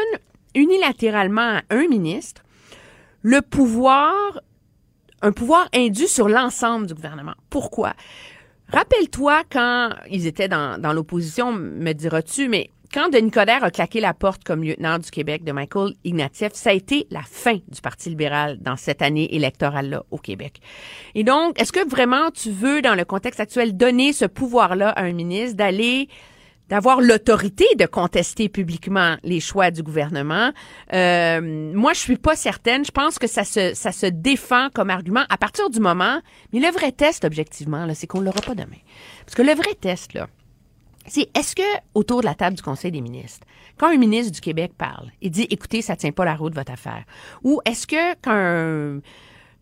unilatéralement 0.57 1.59
à 1.59 1.62
un 1.70 1.87
ministre 1.87 2.43
le 3.23 3.43
pouvoir, 3.43 4.12
un 5.23 5.33
pouvoir 5.33 5.69
indu 5.74 6.09
sur 6.09 6.28
l'ensemble 6.28 6.87
du 6.87 6.95
gouvernement. 6.95 7.35
Pourquoi? 7.51 7.95
Rappelle-toi 8.73 9.43
quand 9.51 9.91
ils 10.11 10.27
étaient 10.27 10.49
dans, 10.49 10.81
dans 10.81 10.93
l'opposition, 10.93 11.53
me 11.53 11.93
diras-tu, 11.93 12.49
mais 12.49 12.70
quand 12.93 13.09
Denis 13.09 13.31
Coderre 13.31 13.65
a 13.65 13.70
claqué 13.70 14.01
la 14.01 14.15
porte 14.15 14.45
comme 14.45 14.62
lieutenant 14.62 14.99
du 14.99 15.11
Québec 15.11 15.45
de 15.45 15.53
Michael 15.53 15.95
Ignatieff, 16.05 16.55
ça 16.55 16.70
a 16.70 16.73
été 16.73 17.07
la 17.11 17.23
fin 17.23 17.59
du 17.69 17.81
Parti 17.83 18.09
libéral 18.09 18.59
dans 18.61 18.77
cette 18.77 19.03
année 19.03 19.35
électorale-là 19.35 20.05
au 20.11 20.19
Québec. 20.19 20.61
Et 21.15 21.24
donc, 21.24 21.61
est-ce 21.61 21.73
que 21.73 21.87
vraiment 21.89 22.31
tu 22.31 22.51
veux, 22.51 22.83
dans 22.83 22.95
le 22.95 23.05
contexte 23.05 23.41
actuel, 23.41 23.77
donner 23.77 24.12
ce 24.12 24.24
pouvoir-là 24.24 24.91
à 24.91 25.03
un 25.03 25.12
ministre 25.12 25.57
d'aller 25.57 26.09
d'avoir 26.69 27.01
l'autorité 27.01 27.67
de 27.79 27.87
contester 27.87 28.49
publiquement 28.49 29.17
les 29.23 29.41
choix 29.41 29.71
du 29.71 29.83
gouvernement. 29.83 30.53
Euh, 30.93 31.73
moi, 31.75 31.93
je 31.93 32.01
suis 32.01 32.17
pas 32.17 32.37
certaine. 32.37 32.85
Je 32.85 32.91
pense 32.91 33.19
que 33.19 33.27
ça 33.27 33.45
se, 33.45 33.75
ça 33.75 33.93
se 33.93 34.07
défend 34.07 34.69
comme 34.75 34.91
argument 34.91 35.25
à 35.29 35.37
partir 35.37 35.71
du 35.71 35.81
moment. 35.81 36.21
Mais 36.53 36.61
le 36.61 36.71
vrai 36.73 36.93
test, 36.93 37.25
objectivement, 37.25 37.87
là, 37.87 37.95
c'est 37.95 38.07
qu'on 38.07 38.21
l'aura 38.21 38.41
pas 38.41 38.55
demain. 38.55 38.81
Parce 39.25 39.35
que 39.35 39.43
le 39.43 39.53
vrai 39.53 39.75
test, 39.81 40.15
là, 40.15 40.29
c'est 41.07 41.29
est-ce 41.37 41.55
que 41.55 41.63
autour 41.95 42.21
de 42.21 42.27
la 42.27 42.35
table 42.35 42.57
du 42.57 42.63
Conseil 42.63 42.91
des 42.91 43.01
ministres, 43.01 43.47
quand 43.79 43.89
un 43.89 43.97
ministre 43.97 44.33
du 44.33 44.41
Québec 44.41 44.73
parle, 44.77 45.11
il 45.21 45.31
dit 45.31 45.47
écoutez, 45.51 45.83
ça 45.83 45.95
tient 45.95 46.11
pas 46.11 46.25
la 46.25 46.35
route 46.35 46.55
votre 46.55 46.73
affaire, 46.73 47.05
ou 47.45 47.61
est-ce 47.65 47.87
que 47.87 48.15
quand 48.23 49.01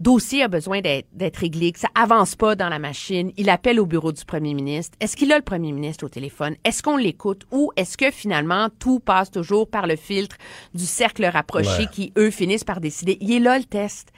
dossier 0.01 0.43
a 0.43 0.49
besoin 0.49 0.81
d'être 0.81 1.37
réglé, 1.37 1.73
que 1.73 1.79
ça 1.79 1.89
avance 1.95 2.35
pas 2.35 2.57
dans 2.57 2.69
la 2.69 2.79
machine, 2.79 3.33
il 3.37 3.49
appelle 3.49 3.81
au 3.81 3.87
bureau 3.87 4.13
du 4.13 4.25
premier 4.25 4.55
ministre. 4.55 4.97
Est-ce 5.01 5.17
qu'il 5.17 5.33
a 5.33 5.37
le 5.37 5.43
premier 5.45 5.73
ministre 5.73 6.05
au 6.05 6.09
téléphone? 6.09 6.57
Est-ce 6.65 6.83
qu'on 6.83 6.97
l'écoute? 6.97 7.45
Ou 7.53 7.71
est-ce 7.77 7.97
que 7.97 8.11
finalement 8.11 8.69
tout 8.79 9.01
passe 9.01 9.31
toujours 9.31 9.69
par 9.69 9.87
le 9.87 9.97
filtre 9.97 10.37
du 10.75 10.85
cercle 10.85 11.25
rapproché 11.25 11.83
Ouais. 11.83 11.87
qui, 11.91 12.13
eux, 12.19 12.31
finissent 12.31 12.65
par 12.65 12.81
décider? 12.81 13.17
Il 13.21 13.33
est 13.33 13.39
là 13.41 13.59
le 13.59 13.65
test. 13.65 14.11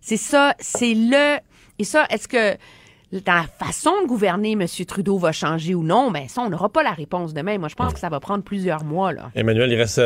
C'est 0.00 0.16
ça, 0.16 0.54
c'est 0.60 0.94
le... 0.94 1.38
Et 1.78 1.84
ça, 1.84 2.06
est-ce 2.10 2.28
que 2.28 2.56
la 3.26 3.44
façon 3.58 3.92
de 4.02 4.06
gouverner, 4.06 4.52
M. 4.52 4.66
Trudeau 4.86 5.18
va 5.18 5.32
changer 5.32 5.74
ou 5.74 5.82
non? 5.82 6.10
Ben 6.10 6.28
ça, 6.28 6.42
on 6.42 6.50
n'aura 6.50 6.68
pas 6.68 6.82
la 6.82 6.92
réponse 6.92 7.34
demain. 7.34 7.58
Moi, 7.58 7.68
je 7.68 7.74
pense 7.74 7.92
que 7.92 7.98
ça 7.98 8.08
va 8.08 8.20
prendre 8.20 8.44
plusieurs 8.44 8.84
mois, 8.84 9.12
là. 9.12 9.30
Emmanuel, 9.34 9.70
il 9.72 9.76
reste 9.76 10.00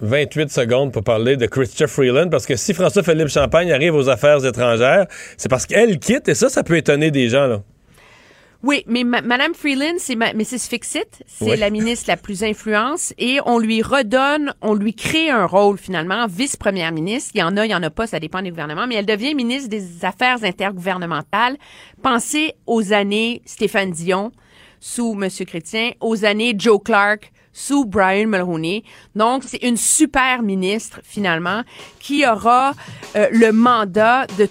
28 0.00 0.50
secondes 0.50 0.92
pour 0.92 1.02
parler 1.02 1.36
de 1.36 1.46
Christopher 1.46 1.88
Freeland, 1.88 2.28
parce 2.30 2.46
que 2.46 2.56
si 2.56 2.74
François-Philippe 2.74 3.28
Champagne 3.28 3.72
arrive 3.72 3.94
aux 3.94 4.08
affaires 4.08 4.44
étrangères, 4.44 5.06
c'est 5.36 5.48
parce 5.48 5.66
qu'elle 5.66 5.98
quitte, 5.98 6.28
et 6.28 6.34
ça, 6.34 6.48
ça 6.48 6.62
peut 6.62 6.76
étonner 6.76 7.10
des 7.10 7.28
gens. 7.28 7.46
Là. 7.46 7.62
Oui, 8.62 8.82
mais 8.88 9.04
ma- 9.04 9.20
Madame 9.22 9.54
Freeland, 9.54 9.94
c'est 9.98 10.16
ma- 10.16 10.32
Mrs. 10.32 10.68
Fixit, 10.68 11.04
c'est 11.26 11.44
Oui. 11.52 11.56
la 11.56 11.70
ministre 11.70 12.06
la 12.08 12.16
plus 12.16 12.42
influence 12.42 13.14
et 13.18 13.38
on 13.46 13.58
lui 13.58 13.80
redonne, 13.82 14.54
on 14.60 14.74
lui 14.74 14.94
crée 14.94 15.30
un 15.30 15.46
rôle 15.46 15.78
finalement, 15.78 16.26
vice-première 16.26 16.90
ministre. 16.90 17.30
Il 17.34 17.40
y 17.40 17.42
en 17.42 17.56
a, 17.56 17.64
il 17.66 17.70
y 17.70 17.74
en 17.74 17.82
a 17.82 17.90
pas, 17.90 18.06
ça 18.06 18.18
dépend 18.18 18.42
des 18.42 18.50
gouvernements, 18.50 18.86
mais 18.86 18.96
elle 18.96 19.06
devient 19.06 19.34
ministre 19.34 19.68
des 19.68 20.04
Affaires 20.04 20.42
intergouvernementales. 20.42 21.56
Pensez 22.02 22.54
aux 22.66 22.92
années 22.92 23.42
Stéphane 23.44 23.90
Dion 23.92 24.32
sous 24.80 25.14
Monsieur 25.14 25.44
Chrétien, 25.44 25.92
aux 26.00 26.24
années 26.24 26.54
Joe 26.56 26.80
Clark 26.84 27.32
sous 27.58 27.86
Brian 27.86 28.26
Mulroney. 28.28 28.84
Donc, 29.14 29.42
c'est 29.46 29.62
une 29.62 29.78
super 29.78 30.42
ministre, 30.42 31.00
finalement, 31.02 31.62
qui 31.98 32.26
aura 32.26 32.72
euh, 33.16 33.26
le 33.32 33.50
mandat 33.50 34.26
de 34.38 34.46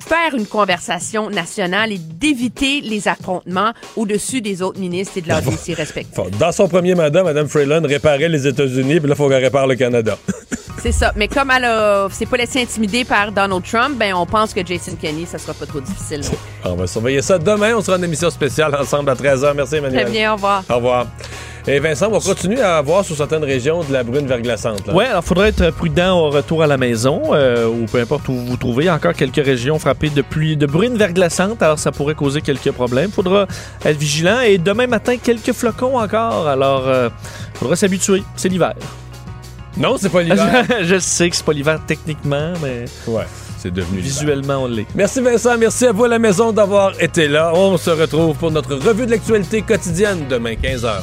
faire 0.00 0.34
une 0.36 0.46
conversation 0.46 1.30
nationale 1.30 1.92
et 1.92 1.98
d'éviter 1.98 2.80
les 2.80 3.06
affrontements 3.06 3.72
au-dessus 3.96 4.40
des 4.42 4.60
autres 4.60 4.80
ministres 4.80 5.16
et 5.18 5.20
de 5.20 5.28
leurs 5.28 5.40
dossiers 5.40 5.72
respectifs. 5.74 6.18
Dans 6.38 6.52
son 6.52 6.68
premier 6.68 6.94
mandat, 6.96 7.22
Mme 7.22 7.46
Freeland 7.48 7.82
réparait 7.86 8.28
les 8.28 8.46
États-Unis, 8.46 8.98
puis 9.00 9.08
là, 9.08 9.14
il 9.14 9.16
faut 9.16 9.28
qu'elle 9.28 9.42
répare 9.44 9.66
le 9.68 9.76
Canada. 9.76 10.18
C'est 10.82 10.92
ça. 10.92 11.12
Mais 11.14 11.28
comme 11.28 11.50
elle 11.50 11.64
a- 11.64 12.08
s'est 12.10 12.26
pas 12.26 12.38
laissée 12.38 12.60
intimider 12.62 13.04
par 13.04 13.30
Donald 13.32 13.62
Trump, 13.62 13.96
ben 13.98 14.14
on 14.14 14.26
pense 14.26 14.52
que 14.52 14.66
Jason 14.66 14.96
Kenney, 15.00 15.26
ça 15.26 15.38
sera 15.38 15.54
pas 15.54 15.66
trop 15.66 15.80
difficile. 15.80 16.22
on 16.64 16.74
va 16.74 16.86
surveiller 16.86 17.22
ça 17.22 17.38
demain. 17.38 17.74
On 17.76 17.82
sera 17.82 17.98
en 17.98 18.02
émission 18.02 18.30
spéciale 18.30 18.74
ensemble 18.74 19.10
à 19.10 19.14
13h. 19.14 19.52
Merci, 19.54 19.76
Emmanuel. 19.76 20.02
Très 20.04 20.10
bien, 20.10 20.32
au 20.32 20.34
revoir. 20.36 20.64
Au 20.70 20.76
revoir. 20.76 21.06
Et 21.66 21.78
Vincent, 21.78 22.08
on 22.08 22.18
va 22.18 22.20
continuer 22.20 22.60
à 22.60 22.78
avoir 22.78 23.04
sur 23.04 23.16
certaines 23.16 23.44
régions 23.44 23.84
de 23.84 23.92
la 23.92 24.02
brune 24.02 24.26
verglaçante. 24.26 24.82
Oui, 24.92 25.04
alors 25.04 25.22
il 25.24 25.26
faudrait 25.26 25.48
être 25.48 25.70
prudent 25.70 26.18
au 26.18 26.30
retour 26.30 26.62
à 26.62 26.66
la 26.66 26.76
maison 26.76 27.22
euh, 27.32 27.66
ou 27.66 27.86
peu 27.86 28.00
importe 28.00 28.28
où 28.28 28.32
vous 28.32 28.46
vous 28.46 28.56
trouvez. 28.56 28.84
Il 28.84 28.86
y 28.86 28.90
a 28.90 28.94
encore 28.94 29.14
quelques 29.14 29.44
régions 29.44 29.78
frappées 29.78 30.10
de 30.10 30.22
pluie, 30.22 30.56
de 30.56 30.66
bruine 30.66 30.96
verglaçante, 30.96 31.62
alors 31.62 31.78
ça 31.78 31.92
pourrait 31.92 32.14
causer 32.14 32.40
quelques 32.40 32.72
problèmes. 32.72 33.10
Il 33.10 33.14
faudra 33.14 33.46
être 33.84 33.96
vigilant 33.98 34.40
et 34.40 34.58
demain 34.58 34.86
matin, 34.86 35.16
quelques 35.22 35.52
flocons 35.52 35.98
encore. 35.98 36.48
Alors, 36.48 36.84
il 36.88 37.58
faudra 37.58 37.76
s'habituer. 37.76 38.22
C'est 38.36 38.48
l'hiver. 38.48 38.74
Non, 39.76 39.96
c'est 39.98 40.08
pas 40.08 40.22
l'hiver. 40.22 40.64
Je 40.82 40.98
sais 40.98 41.30
que 41.30 41.36
c'est 41.36 41.44
pas 41.44 41.52
l'hiver 41.52 41.80
techniquement, 41.86 42.52
mais. 42.62 42.84
Ouais, 43.06 43.26
c'est 43.58 43.72
devenu 43.72 44.00
Visuellement, 44.00 44.64
on 44.64 44.66
l'est. 44.66 44.86
Merci 44.94 45.20
Vincent, 45.20 45.56
merci 45.58 45.86
à 45.86 45.92
vous 45.92 46.04
à 46.04 46.08
la 46.08 46.18
maison 46.18 46.52
d'avoir 46.52 47.00
été 47.00 47.28
là. 47.28 47.52
On 47.54 47.76
se 47.76 47.90
retrouve 47.90 48.36
pour 48.36 48.50
notre 48.50 48.74
revue 48.74 49.06
de 49.06 49.12
l'actualité 49.12 49.62
quotidienne 49.62 50.26
demain 50.28 50.54
15h. 50.54 51.02